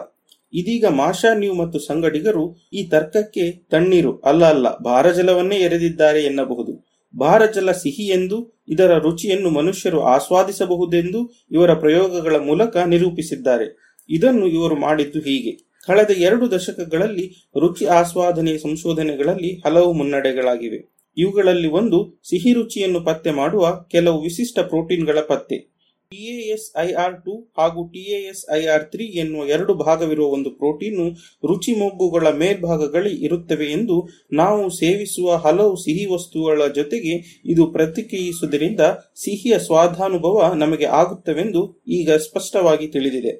ಇದೀಗ 0.53 0.85
ಮಾಷಾ 0.85 1.33
ನ್ಯೂ 1.33 1.53
ಮತ್ತು 1.53 1.79
ಸಂಗಡಿಗರು 1.79 2.69
ಈ 2.73 2.83
ತರ್ಕಕ್ಕೆ 2.87 3.51
ತಣ್ಣೀರು 3.51 4.19
ಅಲ್ಲ 4.19 4.45
ಅಲ್ಲ 4.45 4.77
ಭಾರಜಲವನ್ನೇ 4.77 5.55
ಎರೆದಿದ್ದಾರೆ 5.55 6.23
ಎನ್ನಬಹುದು. 6.23 6.82
ಭಾರಜಲ 7.19 7.71
ಸಿಹಿ 7.71 8.07
ಎಂದು 8.07 8.63
ಇದರ 8.67 8.97
ರುಚಿಯನ್ನು 8.97 9.49
ಮನುಷ್ಯರು 9.49 10.01
ಆಸ್ವಾದಿಸಬಹುದೆಂದು 10.01 11.47
ಇವರ 11.51 11.73
ಪ್ರಯೋಗಗಳ 11.73 12.35
ಮೂಲಕ 12.35 12.77
ನಿರೂಪಿಸಿದ್ದಾರೆ. 12.77 13.97
ಇದನ್ನು 14.09 14.47
ಇವರು 14.47 14.75
ಮಾಡಿದ್ದು 14.75 15.19
ಹೀಗೆ. 15.19 15.73
ಕಳೆದ 15.87 16.11
ಎರಡು 16.17 16.51
ದಶಕಗಳಲ್ಲಿ 16.51 17.49
ರುಚಿ 17.59 17.85
ಆಸ್ವಾದನೆಯ 17.85 18.57
ಸಂಶೋಧನೆಗಳಲ್ಲಿ 18.57 19.61
ಹಲವು 19.65 19.93
ಮುನ್ನಡೆಗಳಾಗಿವೆ. 19.93 20.93
ಇವುಗಳಲ್ಲಿ 21.17 21.67
ಒಂದು, 21.67 22.21
ಸಿಹಿ 22.29 22.53
ರುಚಿಯನ್ನು 22.53 23.01
ಪತ್ತೆ 23.01 23.31
ಮಾಡುವ 23.31 23.85
ಕೆಲವು 23.91 24.21
ವಿಶಿಷ್ಟ 24.21 24.59
ಪ್ರೋಟೀನ್ಗಳ 24.59 25.17
ಪತ್ತೆ. 25.27 25.72
ಟಿಎಎಸ್ಐಆರ್ 26.13 27.25
ಟು 27.25 27.53
ಹಾಗೂ 27.57 27.87
ಟಿಎಎಸ್ಐಆರ್ 27.87 28.91
ತ್ರೀ 28.91 29.05
ಎನ್ನುವ 29.05 29.45
ಎರಡು 29.45 29.73
ಭಾಗವಿರುವ 29.73 30.27
ಒಂದು 30.27 30.49
ಪ್ರೋಟೀನು 30.49 31.09
ರುಚಿ 31.47 31.79
ಮೊಗ್ಗುಗಳ 31.79 32.27
ಮೇಲ್ಭಾಗಗಳಲ್ಲಿ 32.27 33.23
ಇರುತ್ತವೆ 33.23 33.65
ಎಂದು 33.65 34.07
ನಾವು 34.33 34.69
ಸೇವಿಸುವ 34.69 35.35
ಹಲವು 35.35 35.75
ಸಿಹಿ 35.75 36.05
ವಸ್ತುಗಳ 36.05 36.67
ಜೊತೆಗೆ 36.75 37.41
ಇದು 37.45 37.65
ಪ್ರತಿಕ್ರಿಯಿಸುವುದರಿಂದ 37.71 38.79
ಸಿಹಿಯ 39.15 39.59
ಸ್ವಾದಾನುಭವ 39.59 40.53
ನಮಗೆ 40.55 40.85
ಆಗುತ್ತವೆಂದು 40.85 41.83
ಈಗ 41.87 42.11
ಸ್ಪಷ್ಟವಾಗಿ 42.11 42.87
ತಿಳಿದಿದೆ. 42.87 43.33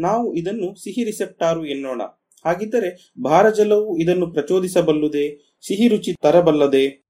ನಾವು 0.00 0.34
ಇದನ್ನು 0.34 0.82
ಸಿಹಿ 0.82 1.04
ರಿಸೆಪ್ಟಾರು 1.04 1.66
ಎನ್ನೋಣ. 1.66 2.02
ಹಾಗಿದ್ದರೆ 2.44 3.12
ಭಾರಜಲವು 3.24 3.98
ಇದನ್ನು 3.98 4.26
ಪ್ರಚೋದಿಸಬಲ್ಲುದೇ? 4.30 5.26
ಸಿಹಿ 5.66 5.88
ರುಚಿ 5.88 6.12
ತರಬಲ್ಲದೆ? 6.22 7.03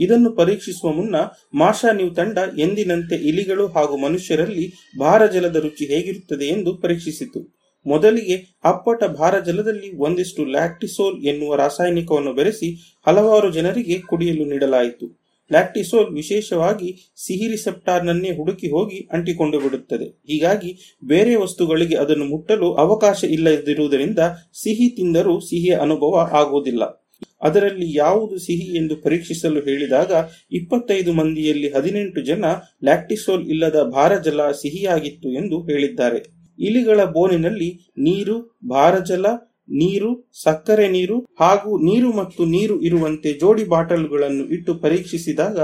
ಇದನ್ನು 0.00 0.32
ಪರೀಕ್ಷಿಸುವ 0.32 0.92
ಮುನ್ನ 0.92 1.16
ಮಾಷಾ 1.54 1.92
ನ್ಯೂ 1.92 2.10
ತಂಡ 2.10 2.38
ಎಂದಿನಂತೆ 2.58 3.14
ಇಲಿಗಳು 3.14 3.66
ಹಾಗೂ 3.66 3.96
ಮನುಷ್ಯರಲ್ಲಿ 3.96 4.72
ಭಾರಜಲದ 4.98 5.56
ರುಚಿ 5.56 5.84
ಹೇಗಿರುತ್ತದೆ 5.84 6.44
ಎಂದು 6.44 6.76
ಪರೀಕ್ಷಿಸಿತು. 6.76 7.60
ಮೊದಲಿಗೆ 7.86 8.60
ಅಪ್ಪಟ 8.64 9.04
ಭಾರಜಲದಲ್ಲಿ 9.04 9.96
ಒಂದಿಷ್ಟು 9.96 10.44
ಲ್ಯಾಕ್ಟಿಸೋಲ್ 10.44 11.24
ಎನ್ನುವ 11.24 11.54
ರಾಸಾಯನಿಕವನ್ನು 11.54 12.32
ಬೆರೆಸಿ 12.32 12.98
ಹಲವಾರು 13.06 13.52
ಜನರಿಗೆ 13.52 13.98
ಕುಡಿಯಲು 14.00 14.44
ನೀಡಲಾಯಿತು. 14.44 15.20
ಲ್ಯಾಕ್ಟಿಸೋಲ್ 15.52 16.14
ವಿಶೇಷವಾಗಿ 16.14 17.12
ಸಿಹಿ 17.26 17.48
ರಿಸೆಪ್ಟಾರ್ನನ್ನೇ 17.48 18.36
ಹುಡುಕಿ 18.36 18.70
ಹೋಗಿ 18.70 19.08
ಅಂಟಿಕೊಂಡು 19.12 19.60
ಬಿಡುತ್ತದೆ. 19.60 20.04
ಹೀಗಾಗಿ 20.04 20.98
ಬೇರೆ 21.04 21.34
ವಸ್ತುಗಳಿಗೆ 21.34 21.96
ಅದನ್ನು 21.96 22.24
ಮುಟ್ಟಲು 22.24 22.74
ಅವಕಾಶ 22.74 23.24
ಇಲ್ಲದಿರುವುದರಿಂದ 23.24 24.18
ಸಿಹಿ 24.62 24.88
ತಿಂದರೂ 24.96 25.40
ಸಿಹಿಯ 25.40 25.76
ಅನುಭವ 25.76 26.30
ಆಗುವುದಿಲ್ಲ. 26.32 26.99
ಅದರಲ್ಲಿ 27.42 27.94
ಯಾವುದು 27.94 28.38
ಸಿಹಿ 28.38 28.76
ಎಂದು 28.76 28.96
ಪರೀಕ್ಷಿಸಲು 28.96 29.60
ಹೇಳಿದಾಗ 29.60 30.12
ಇಪ್ಪತ್ತೈದು 30.52 31.12
ಮಂದಿಯಲ್ಲಿ 31.12 31.68
ಹದಿನೆಂಟು 31.68 32.20
ಜನ 32.20 32.44
ಲ್ಯಾಕ್ಟಿಸೋಲ್ 32.84 33.46
ಇಲ್ಲದ 33.46 33.82
ಭಾರಜಲ 33.82 34.50
ಸಿಹಿಯಾಗಿತ್ತು 34.50 35.28
ಎಂದು 35.30 35.62
ಹೇಳಿದ್ದಾರೆ. 35.62 36.20
ಇಲಿಗಳ 36.58 37.04
ಬೋನಿನಲ್ಲಿ 37.04 37.68
ನೀರು, 37.98 38.58
ಭಾರಜಲ, 38.68 39.26
ನೀರು, 39.68 40.30
ಸಕ್ಕರೆ 40.42 40.88
ನೀರು 40.88 41.16
ಹಾಗೂ 41.40 41.70
ನೀರು 41.78 42.12
ಮತ್ತು 42.12 42.44
ನೀರು 42.44 42.80
ಇರುವಂತೆ 42.82 43.32
ಜೋಡಿ 43.32 43.64
ಬಾಟಲ್ಗಳನ್ನು 43.64 44.44
ಇಟ್ಟು 44.48 44.74
ಪರೀಕ್ಷಿಸಿದಾಗ 44.74 45.58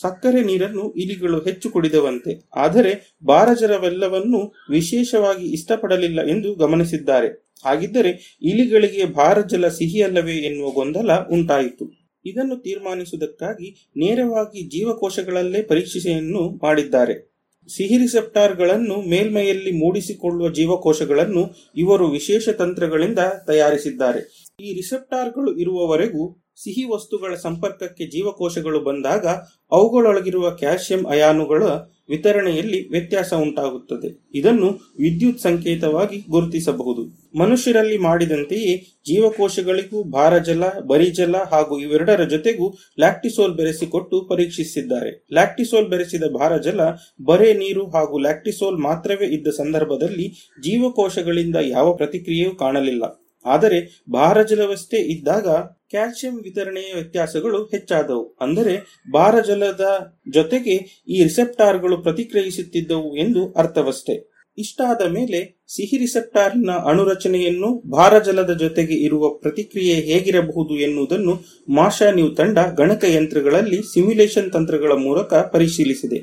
ಸಕ್ಕರೆ 0.00 0.40
ನೀರನ್ನು 0.40 0.92
ಇಲಿಗಳು 0.96 1.38
ಹೆಚ್ಚು 1.40 1.70
ಕುಡಿದವಂತೆ. 1.70 2.48
ಆದರೆ 2.56 2.92
ಬಾರಜರವೆಲ್ಲವನ್ನೂ 3.24 4.40
ವಿಶೇಷವಾಗಿ 4.70 5.46
ಇಷ್ಟಪಡಲಿಲ್ಲ 5.46 6.20
ಎಂದು 6.26 6.54
ಗಮನಿಸಿದ್ದಾರೆ. 6.54 7.45
ಹಾಗಿದ್ದರೆ 7.64 8.38
ಇಲಿಗಳಿಗೆ 8.42 9.04
ಭಾರಜಲ 9.04 9.68
ಸಿಹಿಯಲ್ಲವೇ 9.68 10.32
ಎನ್ನುವ 10.32 10.70
ಗೊಂದಲ 10.70 11.10
ಉಂಟಾಯಿತು. 11.32 12.06
ಇದನ್ನು 12.24 12.56
ತೀರ್ಮಾನಿಸುವುದಕ್ಕಾಗಿ 12.56 13.90
ನೇರವಾಗಿ 13.96 14.78
ಜೀವಕೋಶಗಳಲ್ಲೇ 14.78 15.62
ಪರೀಕ್ಷೆಯನ್ನು 15.62 16.48
ಮಾಡಿದ್ದಾರೆ. 16.62 17.36
ಸಿಹಿ 17.68 17.98
ರಿಸೆಪ್ಟಾರ್ಗಳನ್ನು 17.98 18.96
ಮೇಲ್ಮೈಯಲ್ಲಿ 19.02 19.70
ಮೂಡಿಸಿಕೊಳ್ಳುವ 19.70 20.50
ಜೀವಕೋಶಗಳನ್ನು 20.50 21.72
ಇವರು 21.76 22.06
ವಿಶೇಷ 22.08 22.48
ತಂತ್ರಗಳಿಂದ 22.48 23.18
ತಯಾರಿಸಿದ್ದಾರೆ. 23.46 24.20
ಈ 24.60 24.74
ರಿಸೆಪ್ಟಾರ್ಗಳು 24.74 25.56
ಇರುವವರೆಗೂ 25.58 26.42
ಸಿಹಿ 26.62 26.84
ವಸ್ತುಗಳ 26.84 27.34
ಸಂಪರ್ಕಕ್ಕೆ 27.34 28.06
ಜೀವಕೋಶಗಳು 28.06 28.80
ಬಂದಾಗ 28.80 29.26
ಅವುಗಳೊಳಗಿರುವ 29.72 30.50
ಕ್ಯಾಲ್ಸಿಯಂ 30.50 31.06
ಅಯಾನುಗಳ 31.06 31.62
ವಿತರಣೆಯಲ್ಲಿ 32.08 32.88
ವ್ಯತ್ಯಾಸ 32.88 33.34
ಉಂಟಾಗುತ್ತದೆ. 33.34 34.28
ಇದನ್ನು 34.34 34.66
ವಿದ್ಯುತ್ 34.98 35.38
ಸಂಕೇತವಾಗಿ 35.38 36.24
ಗುರುತಿಸಬಹುದು. 36.30 37.26
ಮನುಷ್ಯರಲ್ಲಿ 37.38 37.98
ಮಾಡಿದಂತೆಯೇ 37.98 38.76
ಜೀವಕೋಶಗಳಿಗೂ 39.06 40.04
ಭಾರಜಲ, 40.04 40.64
ಬರಿಜಲ 40.86 41.36
ಹಾಗೂ 41.36 41.78
ಇವೆರಡರ 41.78 42.24
ಜೊತೆಗೂ 42.24 42.78
ಲ್ಯಾಕ್ಟಿಸೋಲ್ 42.98 43.54
ಬೆರೆಸಿಕೊಟ್ಟು 43.54 44.20
ಪರೀಕ್ಷಿಸಿದ್ದಾರೆ. 44.20 45.26
ಲ್ಯಾಕ್ಟಿಸೋಲ್ 45.32 45.88
ಬೆರೆಸಿದ 45.88 46.24
ಭಾರಜಲ, 46.24 46.80
ಬರೇ 47.24 47.52
ನೀರು 47.54 47.86
ಹಾಗೂ 47.86 48.18
ಲ್ಯಾಕ್ಟಿಸೋಲ್ 48.18 48.78
ಮಾತ್ರವೇ 48.78 49.26
ಇದ್ದ 49.26 49.48
ಸಂದರ್ಭದಲ್ಲಿ 49.48 50.28
ಜೀವಕೋಶಗಳಿಂದ 50.62 51.56
ಯಾವ 51.68 51.94
ಪ್ರತಿಕ್ರಿಯೆಯೂ 51.94 52.50
ಕಾಣಲಿಲ್ಲ. 52.50 53.25
ಆದರೆ 53.46 54.04
ಭಾರಜಲವಷ್ಟೇ 54.12 54.96
ಇದ್ದಾಗ 54.96 55.48
ಕ್ಯಾಲ್ಸಿಯಂ 55.90 56.36
ವಿತರಣೆಯ 56.42 56.94
ವ್ಯತ್ಯಾಸಗಳು 56.94 57.64
ಹೆಚ್ಚಾದವು. 57.64 58.36
ಅಂದರೆ 58.40 59.04
ಭಾರಜಲದ 59.12 60.14
ಜೊತೆಗೆ 60.28 61.04
ಈ 61.08 61.22
ರಿಸೆಪ್ಟಾರ್ಗಳು 61.22 61.98
ಪ್ರತಿಕ್ರಿಯಿಸುತ್ತಿದ್ದವು 61.98 63.16
ಎಂದು 63.16 63.52
ಅರ್ಥವಷ್ಟೇ. 63.52 64.36
ಇಷ್ಟಾದ 64.58 65.02
ಮೇಲೆ 65.08 65.64
ಸಿಹಿ 65.74 65.96
ರಿಸೆಪ್ಟಾರ್ನ 65.96 66.70
ಅಣುರಚನೆಯನ್ನು 66.70 67.90
ಭಾರಜಲದ 67.90 68.52
ಜೊತೆಗೆ 68.56 68.94
ಇರುವ 68.94 69.28
ಪ್ರತಿಕ್ರಿಯೆ 69.28 69.94
ಹೇಗಿರಬಹುದು 69.94 70.74
ಎನ್ನುವುದನ್ನು 70.76 71.34
ಮಾಷಾ 71.68 72.10
ನ್ಯೂ 72.10 72.28
ತಂಡ 72.28 72.58
ಗಣಕಯಂತ್ರಗಳಲ್ಲಿ 72.58 73.82
ಸಿಮ್ಯುಲೇಷನ್ 73.92 74.52
ತಂತ್ರಗಳ 74.52 74.92
ಮೂಲಕ 74.92 75.34
ಪರಿಶೀಲಿಸಿದೆ. 75.34 76.18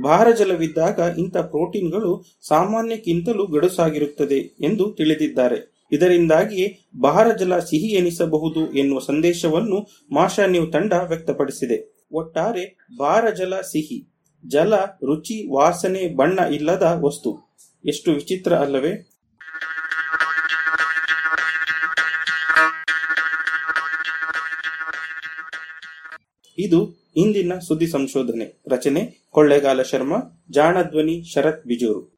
ಭಾರಜಲವಿದ್ದಾಗ 0.00 0.98
ಇಂಥ 1.18 1.36
ಪ್ರೋಟೀನ್ಗಳು 1.36 2.24
ಸಾಮಾನ್ಯಕ್ಕಿಂತಲೂ 2.48 3.46
ಗಡುಸಾಗಿರುತ್ತದೆ 3.46 4.38
ಎಂದು 4.38 4.92
ತಿಳಿದಿದ್ದಾರೆ. 4.92 5.77
ಇದರಿಂದಾಗಿಯೇ 5.92 6.78
ಭಾರಜಲ 7.00 7.58
ಸಿಹಿ 7.58 7.86
ಎನಿಸಬಹುದು 7.86 8.72
ಎನ್ನುವ 8.74 8.98
ಸಂದೇಶವನ್ನು 8.98 9.86
ಮಾಷಾ 10.12 10.46
ನ್ಯೂ 10.46 10.66
ತಂಡ 10.66 10.92
ವ್ಯಕ್ತಪಡಿಸಿದೆ. 10.92 12.06
ಒಟ್ಟಾರೆ 12.12 12.86
ಭಾರಜಲ 12.98 13.60
ಸಿಹಿ, 13.60 14.08
ಜಲ, 14.46 14.74
ರುಚಿ, 14.76 15.54
ವಾಸನೆ, 15.54 16.16
ಬಣ್ಣ 16.16 16.38
ಇಲ್ಲದ 16.38 16.98
ವಸ್ತು. 17.00 17.56
ಎಷ್ಟು 17.84 18.12
ವಿಚಿತ್ರ 18.12 18.52
ಅಲ್ಲವೇ? 18.52 19.10
ಇದು 26.58 27.12
ಇಂದಿನ 27.16 27.58
ಸುದ್ದಿ 27.58 27.86
ಸಂಶೋಧನೆ. 27.86 28.62
ರಚನೆ 28.68 29.28
ಕೊಳ್ಳೇಗಾಲ 29.30 29.82
ಶರ್ಮಾ, 29.82 30.44
ಜಾಣಧ್ವನಿ 30.50 31.32
ಶರತ್ 31.34 31.66
ಬಿಜೂರು. 31.66 32.17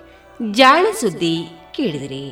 ಜಾಣ 0.49 0.85
ಸುದ್ದಿ 0.99 1.47
ಕೇಳಿದಿರಿ. 1.71 2.29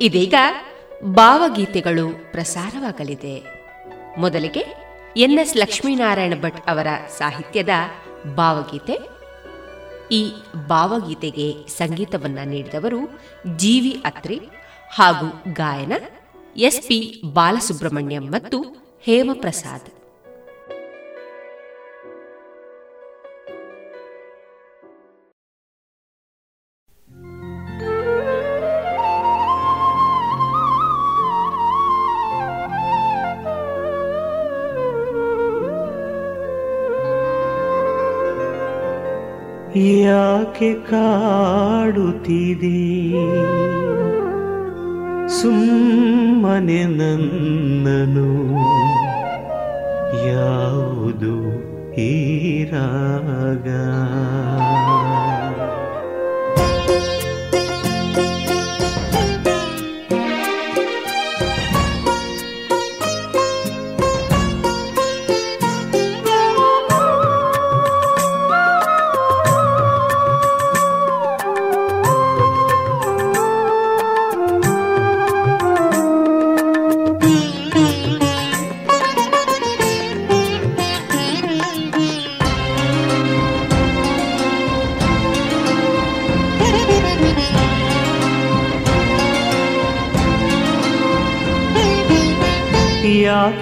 ಇದೀಗ 0.00 0.34
ಭಾವಗೀತೆಗಳು 1.04 2.32
ಪ್ರಸಾರವಾಗಲಿದೆ. 2.32 3.42
ಮೊದಲಿಗೆ 4.18 4.64
ಎನ್ಎಸ್ 5.16 5.56
ಲಕ್ಷ್ಮೀನಾರಾಯಣ 5.56 6.34
ಭಟ್ 6.40 6.68
ಅವರ 6.68 6.86
ಸಾಹಿತ್ಯದ 7.18 7.68
ಭಾವಗೀತೆ. 8.34 8.98
ಈ 10.14 10.32
ಭಾವಗೀತೆಗೆ 10.68 11.68
ಸಂಗೀತವನ್ನ 11.68 12.38
ನೀಡಿದವರು 12.44 13.20
ಜಿವಿ 13.56 13.90
ಅತ್ರಿ 13.90 14.40
ಹಾಗೂ 14.90 15.52
ಗಾಯನ 15.52 15.92
ಎಸ್ಪಿ 16.56 17.22
ಬಾಲಸುಬ್ರಹ್ಮಣ್ಯಂ 17.32 18.32
ಮತ್ತು 18.32 18.83
ಹೇಮಪ್ರಸಾದ್. 19.06 19.90
ಯಾಕೆ 39.76 40.74
ಕಾಡುತ್ತಿದೆ? 40.74 42.80
ಸುಮ್ಮನೆ 45.28 46.84
ನನ್ನನು 46.84 48.44
ಯಾವುದು 50.22 51.34
ಈ 52.00 52.10
ರಾಗ? 52.64 53.68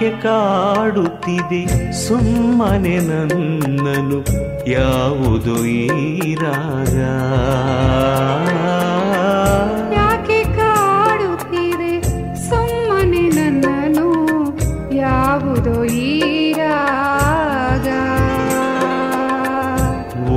ಯಾಕೆ 0.03 0.21
ಕಾಡುತ್ತಿದೆ. 0.21 1.59
ಸುಮ್ಮನೆ 2.07 2.95
ನನ್ನನು 2.99 4.17
ಯಾವುದು 4.69 5.65
ಈ 5.65 6.35
ರಾಗ? 6.35 6.97
ಯಾಕೆ 9.95 10.39
ಕಾಡುತ್ತಿದೆ? 10.57 11.93
ಸುಮ್ಮನೆ 12.49 13.23
ನನ್ನನು 13.29 14.09
ಯಾವುದೋ 14.95 15.83
ಈ 15.83 16.53
ರಾಗ? 16.53 17.87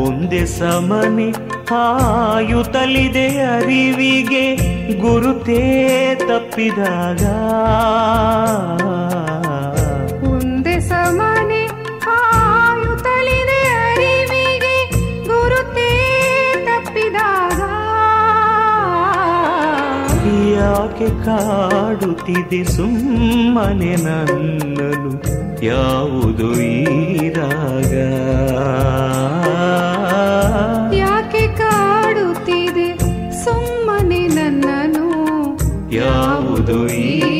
ಒಂದೇ 0.04 0.46
ಸಮನೆ 0.46 1.28
ಹಾಯುತ್ತಲಿದೆ 1.70 3.26
ಅರಿವಿಗೆ 3.38 4.44
ಗುರುತೇ 4.98 5.62
ತಪ್ಪಿದಾಗ. 6.28 7.22
ಒಂದೇ 10.28 10.80
ಸಮನೆ 10.80 11.62
ಹಾಯುತ್ತಲಿದೆ 12.04 13.60
ಅರಿವಿಗೆ 13.86 14.76
ಗುರುತೇ 15.26 15.90
ತಪ್ಪಿದಾಗ. 16.66 17.60
ಯಾಕೆ 20.54 21.08
ಕಾಡುತ್ತಿದೆ 21.24 22.64
ಸುಮ್ಮನೆ 22.64 23.96
ನನ್ನನು 23.96 25.12
ಯಾವುದು 25.64 26.60
ಈ 26.60 27.28
ರಾಗ? 27.28 27.92
ಯಾವುದು 35.92 36.76
ಈ 36.98 37.35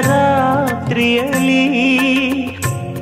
ರಾತ್ರಿಯಲ್ಲಿ 0.00 1.66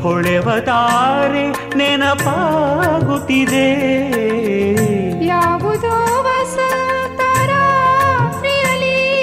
ಹೊಳೆವ 0.02 0.60
ತಾರೆ 0.60 1.76
ನೆನಪಾಗುತ್ತಿದೆ. 1.76 3.68
ಯಾವುದೋ 5.26 6.22
ರಾತ್ರಿಯಲ್ಲಿ 7.46 9.22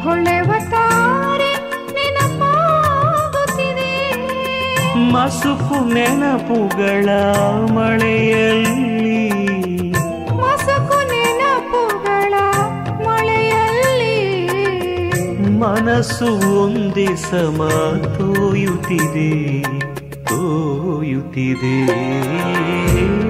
ಹೊಳೆವ 0.00 0.52
ತಾರೆ 0.70 1.52
ನೆನಪಾಗುತ್ತಿದೆ. 1.92 3.92
ಮಸುಕು 5.12 5.94
ನೆನಪುಗಳ 5.94 7.08
ಮಳೆಯಲ್ಲಿ 7.72 8.91
ಮನಸ್ಸು 15.82 16.26
ಒಂದೇ 16.62 17.16
ಸಮ 17.16 17.68
ತೋಯುತ್ತಿದೆ. 18.18 19.62
ತೋಯುತ್ತಿದೆ 20.24 21.78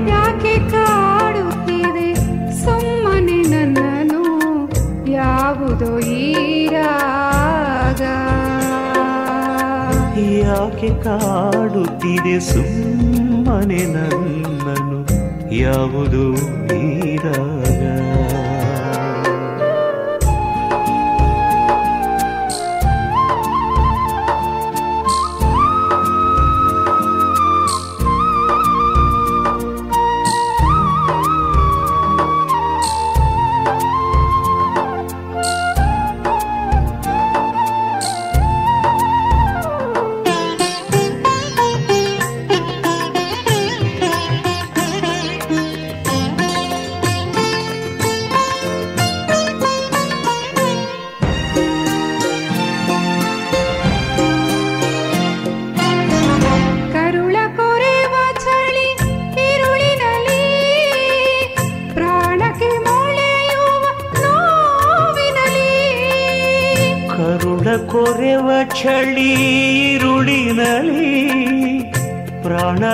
ಯಾಕೆ 0.09 0.71
ಕಾಡುತ್ತಿದೆ? 0.71 2.15
ಸುಮ್ಮನೆ 2.65 3.43
ನನ್ನನು 3.43 4.23
ಯಾವುದೋ 5.11 5.99
ಈರಾಗ 5.99 8.03
ರಾಗ. 8.03 8.03
ಯಾಕೆ 10.21 11.05
ಕಾಡುತ್ತಿದೆ? 11.05 12.41
ಸುಮ್ಮನೆ 12.41 13.87
ನನ್ನನು 13.87 15.07
ಯಾವುದು 15.55 16.35
ಈ 16.75 17.19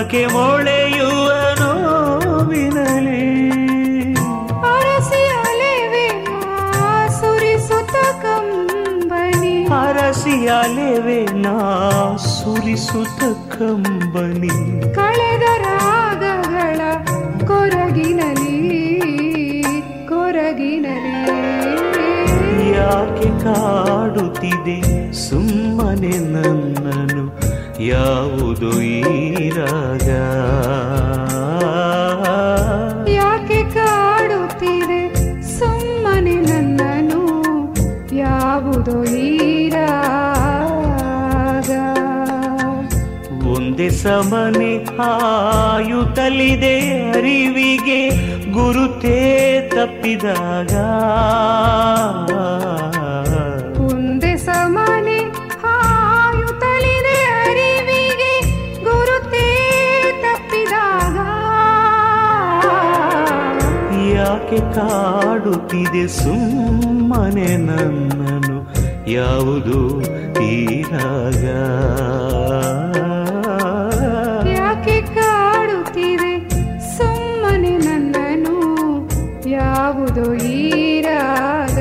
ಪ್ರಾಣಕ್ಕೆ 0.08 0.20
ಮೊಳೆಯುವನು 0.34 1.70
ವಿನಲಿ 2.48 3.24
ಅರಸಿ 4.68 5.22
ಅಲೆವೆ 5.40 6.06
ಸುರಿಸುತ್ತ 7.18 7.96
ಕಂಬನಿ. 8.22 9.54
ಅರಸಿ 9.80 10.36
ಅಲೆವೆ 10.60 11.20
ನಾ 11.44 11.56
ಸುರಿಸುತ್ತ 12.28 13.20
ಕಂಬನಿ. 13.56 14.54
ಕಳೆದ 14.94 15.46
ರಾಗಗಳ 15.66 16.80
ಕೊರಗಿನಲಿ 17.46 18.56
ಕೊರಗಿನಲಿ. 20.08 21.16
ಯಾಕೆ 22.72 23.30
ಕಾಡುತ್ತಿದೆ 23.44 24.78
ಸುಮ್ಮನೆ 25.28 26.14
ನನ್ನನು 26.34 27.24
ಯಾವುದು 27.86 28.70
ಈ 28.82 29.27
ರಾಗ 29.58 30.08
ಯಾಕೆ 33.12 33.60
ಕಾಡುತ್ತೀರೆ 33.74 35.02
ಸುಮ್ಮನೆ 35.58 36.42
ನನ್ನನು 36.42 37.22
ಯಾವುದೋ 38.16 39.04
ಈ 39.22 39.24
ರಾಗ? 39.68 41.70
ಒಂದೇ 43.52 43.88
ಸಮನೆ 44.02 44.72
ಆಯುತ್ತಲಿದೆ 45.08 46.76
ಅರಿವಿಗೆ 47.10 48.00
ಗುರುತೇ 48.52 49.18
ತಪ್ಪಿದಾಗ. 49.74 50.74
ಯಾಕೆ 64.48 64.60
ಕಾಡುತ್ತಿದೆ 64.74 66.02
ಸುಮ್ಮನೆ 66.14 67.48
ನನ್ನನು 67.64 68.56
ಯಾವುದು 69.10 69.80
ತೀರಾಗ 70.36 71.44
ರಾಗ 72.78 72.94
ಯಾಕೆ 74.54 74.96
ಕಾಡುತ್ತಿದೆ 75.10 76.32
ಸುಮ್ಮನೆ 76.94 77.74
ನನ್ನನು 77.78 78.56
ಯಾವುದು 79.56 80.24
ಈರಾಗ 80.54 81.80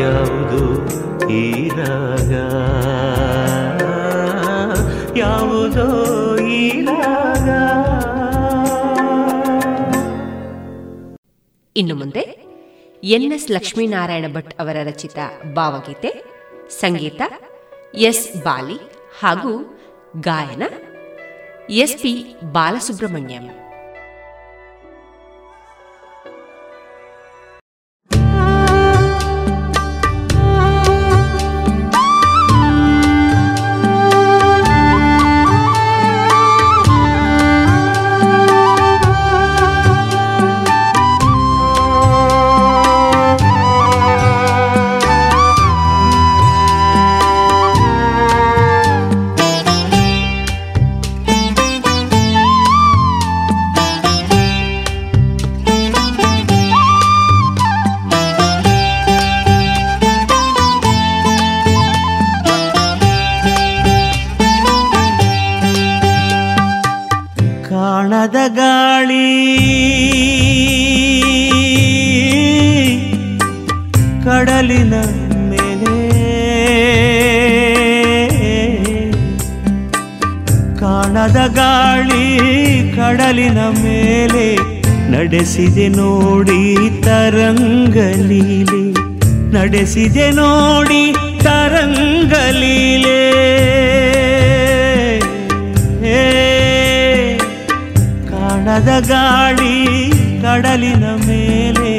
ಯಾವುದು 0.00 0.62
ಈ 1.34 1.44
ಇನ್ನು 11.76 11.94
ಮುಂದೆ 11.94 12.22
ಎನ್ 13.02 13.32
ಎಸ್ 13.32 13.50
ಲಕ್ಷ್ಮೀನಾರಾಯಣ 13.50 14.24
ಭಟ್ 14.32 14.60
ಅವರ 14.60 14.76
ರಚಿತ 14.82 15.18
ಭಾವಗೀತೆ, 15.54 16.10
ಸಂಗೀತ, 16.80 17.22
ಎಸ್ 17.94 18.44
ಬಾಲಿ 18.44 18.76
ಹಾಗೂ 19.20 19.52
ಗಾಯನ 20.20 20.62
ಎಸ್ 21.70 21.96
ಪಿ 22.02 22.12
ಬಾಲಸುಬ್ರಹ್ಮಣ್ಯಂ. 22.52 23.46
ನಡೆಸಿದೆ 85.42 85.86
ನೋಡಿ 85.88 86.58
ತರಂಗಲೀಲೆ 87.02 88.82
ನಡೆಸಿದೆ 89.52 90.26
ನೋಡಿ 90.30 91.00
ತರಂಗಲೀಲೆ 91.38 93.16
ಕಾಣದ 98.30 98.92
ಗಾಳಿ 99.08 99.74
ಕಡಲಿನ 100.42 101.04
ಮೇಲೆ. 101.26 101.92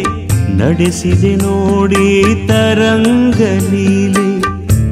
ನಡೆಸಿದೆ 0.58 1.36
ನೋಡಿ 1.36 2.08
ತರಂಗಲೀಲೆ 2.48 4.28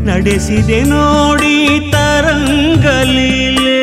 ನಡೆಸಿದೆ 0.06 0.82
ನೋಡಿ 0.84 1.56
ತರಂಗಲೀಲೆ 1.92 3.81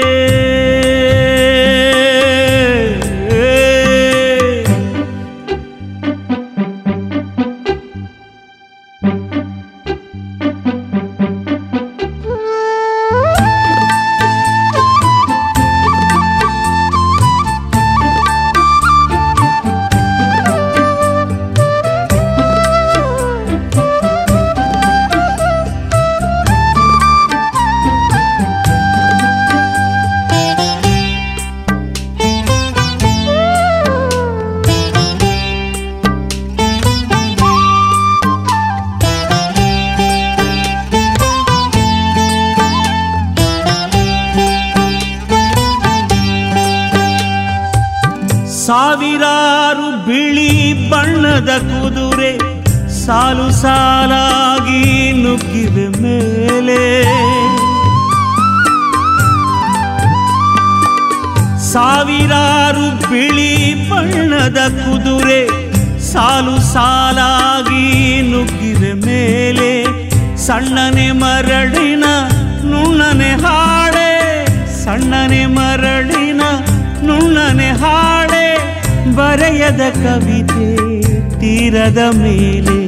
ತೀರದ 81.89 82.03
ಮೇಲೆ, 82.17 82.79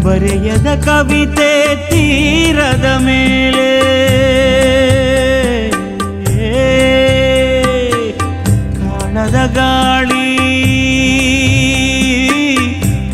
ಬರೆಯದ 0.00 0.68
ಕವಿತೆ 0.84 1.48
ತೀರದ 1.88 2.86
ಮೇಲೆ. 2.98 3.66
ಕಾಣದ 8.78 9.38
ಗಾಳಿ, 9.56 10.24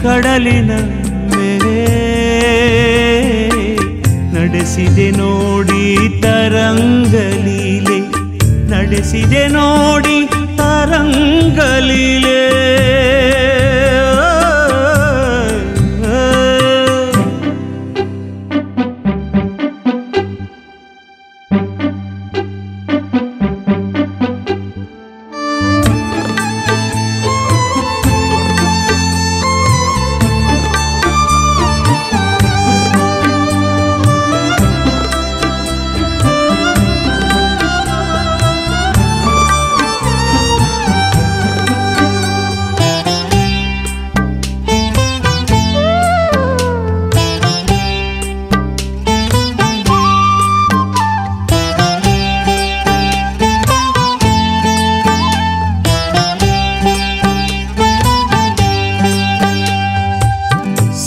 ಕಡಲಿನ 0.02 0.72
ಮೇಲೆ. 1.34 1.76
ನಡೆಸಿದೆ 4.34 5.10
ನೋಡಿ 5.10 5.84
ತರಂಗಲೀಲೆ 6.22 7.98
ನಡೆಸಿದೆ 8.70 9.44
ನೋಡಿ 9.48 9.95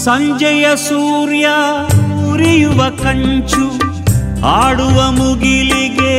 ಸಂಜೆಯ 0.10 0.68
ಸೂರ್ಯ 0.76 1.48
ಉರಿಯುವ 2.28 2.80
ಕಂಚು, 3.02 3.66
ಆಡುವ 4.52 5.00
ಮುಗಿಲಿಗೆ 5.18 6.14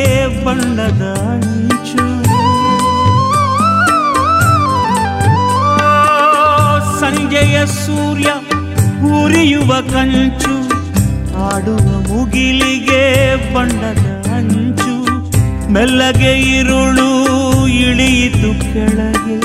ಬಣ್ಣದ 0.44 1.02
ಅಂಚು. 1.30 2.04
ಸಂಜೆಯ 7.00 7.56
ಸೂರ್ಯ 7.66 8.28
ಉರಿಯುವ 9.20 9.72
ಕಂಚು, 9.92 10.54
ಆಡುವ 11.48 11.88
ಮುಗಿಲಿಗೆ 12.10 13.02
ಬಣ್ಣದ 13.54 14.06
ಅಂಚು. 14.36 14.94
ಮೆಲ್ಲಗೆ 15.76 16.34
ಇರುಳು 16.58 17.10
ಇಳಿಯಿತು 17.88 18.52
ಕೆಳಗೆ, 18.72 19.38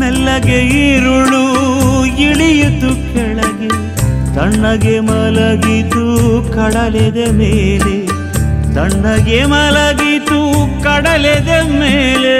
ಮೆಲ್ಲಗೆ 0.00 0.60
ಇರುಳು 0.86 1.44
ಇಳಿಯಿತು 2.28 2.92
ತಣ್ಣಗೆ 4.34 5.00
ಮಲಗಿತು 5.00 6.04
ಕಡಲೆದೆ 6.54 7.26
ಮೇಲೆ. 7.30 7.96
ತಣ್ಣಗೆ 8.74 9.44
ಮಲಗಿತು 9.44 10.38
ಕಡಲೆದೆ 10.82 11.58
ಮೇಲೆ. 11.72 12.36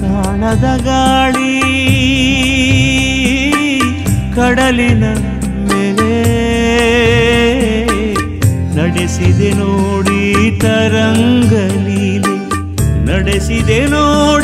ಕಾಣದ 0.00 0.66
ಗಾಳಿ 0.84 1.54
ಕಡಲಿನ 4.36 5.04
ಮೇಲೆ. 5.70 6.12
ನಡೆಸಿದೆ 8.76 9.50
ನೋಡಿ 9.52 10.22
ತರಂಗಲೀಲೆ 10.60 12.34
ನಡೆಸಿದೆ 13.04 13.86
ನೋಡಿ 13.86 14.43